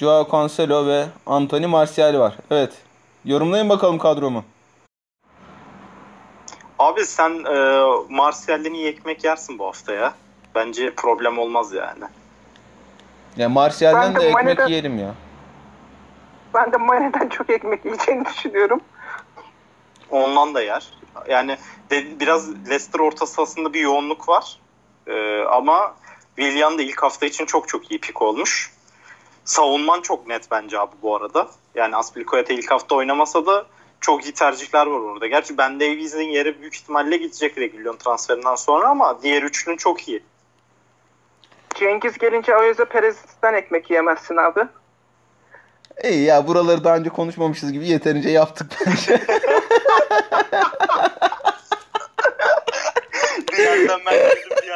Joao 0.00 0.28
Cancelo 0.32 0.86
ve 0.86 1.06
Anthony 1.26 1.66
Martial 1.66 2.18
var. 2.18 2.34
Evet. 2.50 2.72
Yorumlayın 3.24 3.68
bakalım 3.68 3.98
kadromu. 3.98 4.44
Abi 6.78 7.04
sen 7.04 7.44
e, 7.44 7.84
Martial'den 8.08 8.74
iyi 8.74 8.86
ekmek 8.86 9.24
yersin 9.24 9.58
bu 9.58 9.66
hafta 9.66 9.92
ya. 9.92 10.14
Bence 10.56 10.94
problem 10.94 11.38
olmaz 11.38 11.72
yani. 11.72 12.04
Ya 13.36 13.48
Martial'den 13.48 14.14
de 14.14 14.20
de 14.20 14.28
ekmek 14.28 14.44
Mane'den- 14.44 14.68
yiyelim 14.68 14.98
ya. 14.98 15.14
Ben 16.54 16.72
de 16.72 16.76
Mane'den 16.76 17.28
çok 17.28 17.50
ekmek 17.50 17.84
yiyeceğini 17.84 18.24
düşünüyorum. 18.36 18.80
Ondan 20.10 20.54
da 20.54 20.62
yer. 20.62 20.88
Yani 21.28 21.56
de, 21.90 22.20
biraz 22.20 22.50
Leicester 22.54 23.00
orta 23.00 23.26
sahasında 23.26 23.72
bir 23.72 23.80
yoğunluk 23.80 24.28
var. 24.28 24.60
E, 25.06 25.42
ama 25.42 25.94
Willian 26.36 26.78
da 26.78 26.82
ilk 26.82 27.02
hafta 27.02 27.26
için 27.26 27.46
çok 27.46 27.68
çok 27.68 27.90
iyi 27.90 28.00
pik 28.00 28.22
olmuş. 28.22 28.72
Savunman 29.44 30.00
çok 30.00 30.26
net 30.26 30.50
bence 30.50 30.78
abi 30.78 30.94
bu 31.02 31.16
arada. 31.16 31.48
Yani 31.74 31.96
Aspilicueta 31.96 32.54
ilk 32.54 32.70
hafta 32.70 32.94
oynamasa 32.94 33.46
da 33.46 33.66
çok 34.00 34.24
iyi 34.24 34.32
tercihler 34.32 34.86
var 34.86 35.00
orada. 35.00 35.26
Gerçi 35.26 35.58
Ben 35.58 35.80
Davies'in 35.80 36.28
yeri 36.28 36.60
büyük 36.60 36.74
ihtimalle 36.76 37.16
gidecek 37.16 37.58
Reguilon 37.58 37.96
transferinden 37.96 38.54
sonra 38.54 38.88
ama 38.88 39.22
diğer 39.22 39.42
üçlün 39.42 39.76
çok 39.76 40.08
iyi. 40.08 40.22
Cengiz 41.78 42.18
gelince 42.18 42.54
Ayoze 42.54 42.84
Perez'den 42.84 43.54
ekmek 43.54 43.90
yiyemezsin 43.90 44.36
abi. 44.36 44.60
İyi 46.04 46.24
ya 46.24 46.46
buraları 46.46 46.84
daha 46.84 46.96
önce 46.96 47.10
konuşmamışız 47.10 47.72
gibi 47.72 47.88
yeterince 47.88 48.30
yaptık 48.30 48.72
bence. 48.86 49.20
bir 53.52 53.58
yerden 53.58 54.00
ben 54.06 54.14
girdim 54.14 54.56
bir. 54.62 54.72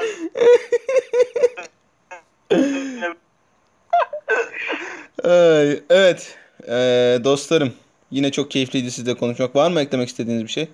Ay, 5.24 5.82
evet 5.90 6.36
Ee, 6.68 7.18
dostlarım 7.24 7.72
yine 8.10 8.32
çok 8.32 8.50
keyifliydi 8.50 8.90
sizle 8.90 9.16
konuşmak. 9.16 9.56
Var 9.56 9.70
mı 9.70 9.80
eklemek 9.80 10.08
istediğiniz 10.08 10.44
bir 10.44 10.48
şey? 10.48 10.68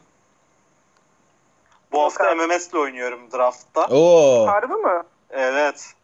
Bu 1.93 2.03
hafta 2.03 2.35
MMS'le 2.35 2.75
oynuyorum 2.75 3.21
draftta. 3.33 3.87
Oo. 3.87 4.47
Harbi 4.47 4.73
mi? 4.75 5.03
Evet. 5.31 5.96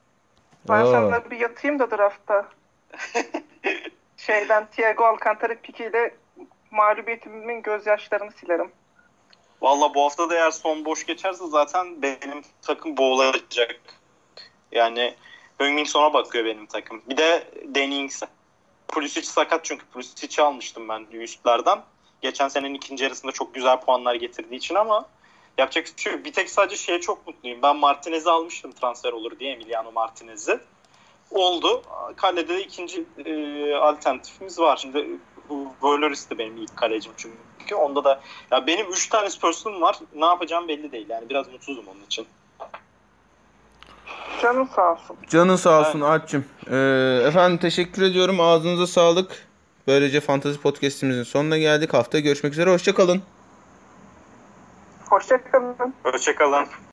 Ben 0.68 0.84
Oo. 0.84 1.30
bir 1.30 1.40
yatayım 1.40 1.78
da 1.78 1.90
draftta. 1.90 2.48
Şeyden 4.16 4.66
Thiago 4.70 5.04
Alcantara 5.04 5.54
pikiyle 5.62 6.14
mağlubiyetimin 6.70 7.62
gözyaşlarını 7.62 8.32
silerim. 8.32 8.72
Valla 9.62 9.94
bu 9.94 10.04
hafta 10.04 10.30
da 10.30 10.34
eğer 10.34 10.50
son 10.50 10.84
boş 10.84 11.06
geçerse 11.06 11.46
zaten 11.46 12.02
benim 12.02 12.42
takım 12.62 12.96
boğulacak. 12.96 13.80
Yani 14.72 15.14
Heung-Min 15.58 15.84
Son'a 15.84 16.14
bakıyor 16.14 16.44
benim 16.44 16.66
takım. 16.66 17.02
Bir 17.08 17.16
de 17.16 17.50
Danny 17.74 17.98
Ings'e. 17.98 18.26
Pulisic 18.88 19.22
sakat 19.22 19.64
çünkü 19.64 19.86
Pulisic'i 19.86 20.42
almıştım 20.42 20.88
ben 20.88 21.06
üstlerden. 21.12 21.78
Geçen 22.20 22.48
senenin 22.48 22.74
ikinci 22.74 23.04
yarısında 23.04 23.32
çok 23.32 23.54
güzel 23.54 23.80
puanlar 23.80 24.14
getirdiği 24.14 24.56
için 24.56 24.74
ama 24.74 25.06
yapacak 25.58 25.86
bir 25.96 26.02
şey 26.02 26.12
yok. 26.12 26.24
Bir 26.24 26.32
tek 26.32 26.50
sadece 26.50 26.76
şeye 26.76 27.00
çok 27.00 27.26
mutluyum. 27.26 27.62
Ben 27.62 27.76
Martinez'i 27.76 28.30
almıştım 28.30 28.72
transfer 28.72 29.12
olur 29.12 29.38
diye 29.38 29.52
Emiliano 29.52 29.92
Martinez'i. 29.92 30.60
Oldu. 31.30 31.82
Kalede 32.16 32.48
de 32.48 32.62
ikinci 32.62 33.04
e, 33.24 33.74
alternatifimiz 33.74 34.58
var. 34.58 34.76
Şimdi 34.76 35.06
Völeris 35.82 36.30
de 36.30 36.38
benim 36.38 36.56
ilk 36.56 36.76
kalecim 36.76 37.12
çünkü. 37.16 37.74
Onda 37.74 38.04
da 38.04 38.20
ya 38.50 38.66
benim 38.66 38.92
3 38.92 39.08
tane 39.08 39.30
Spurs'um 39.30 39.80
var. 39.80 39.98
Ne 40.14 40.24
yapacağım 40.24 40.68
belli 40.68 40.92
değil. 40.92 41.06
Yani 41.08 41.30
biraz 41.30 41.48
mutsuzum 41.48 41.84
onun 41.88 42.04
için. 42.06 42.26
Canın 44.42 44.64
sağ 44.64 44.92
olsun. 44.92 45.16
Canın 45.30 45.56
sağ 45.56 45.80
olsun 45.80 46.00
Alp'cim. 46.00 46.44
Ee, 46.70 47.22
efendim 47.26 47.58
teşekkür 47.58 48.02
ediyorum. 48.02 48.40
Ağzınıza 48.40 48.86
sağlık. 48.86 49.48
Böylece 49.86 50.20
Fantasy 50.20 50.58
Podcast'imizin 50.58 51.22
sonuna 51.22 51.58
geldik. 51.58 51.94
Haftaya 51.94 52.24
görüşmek 52.24 52.52
üzere. 52.52 52.70
Hoşçakalın. 52.70 53.22
Hoşçakalın. 55.12 55.94
Hoşçakalın. 56.04 56.66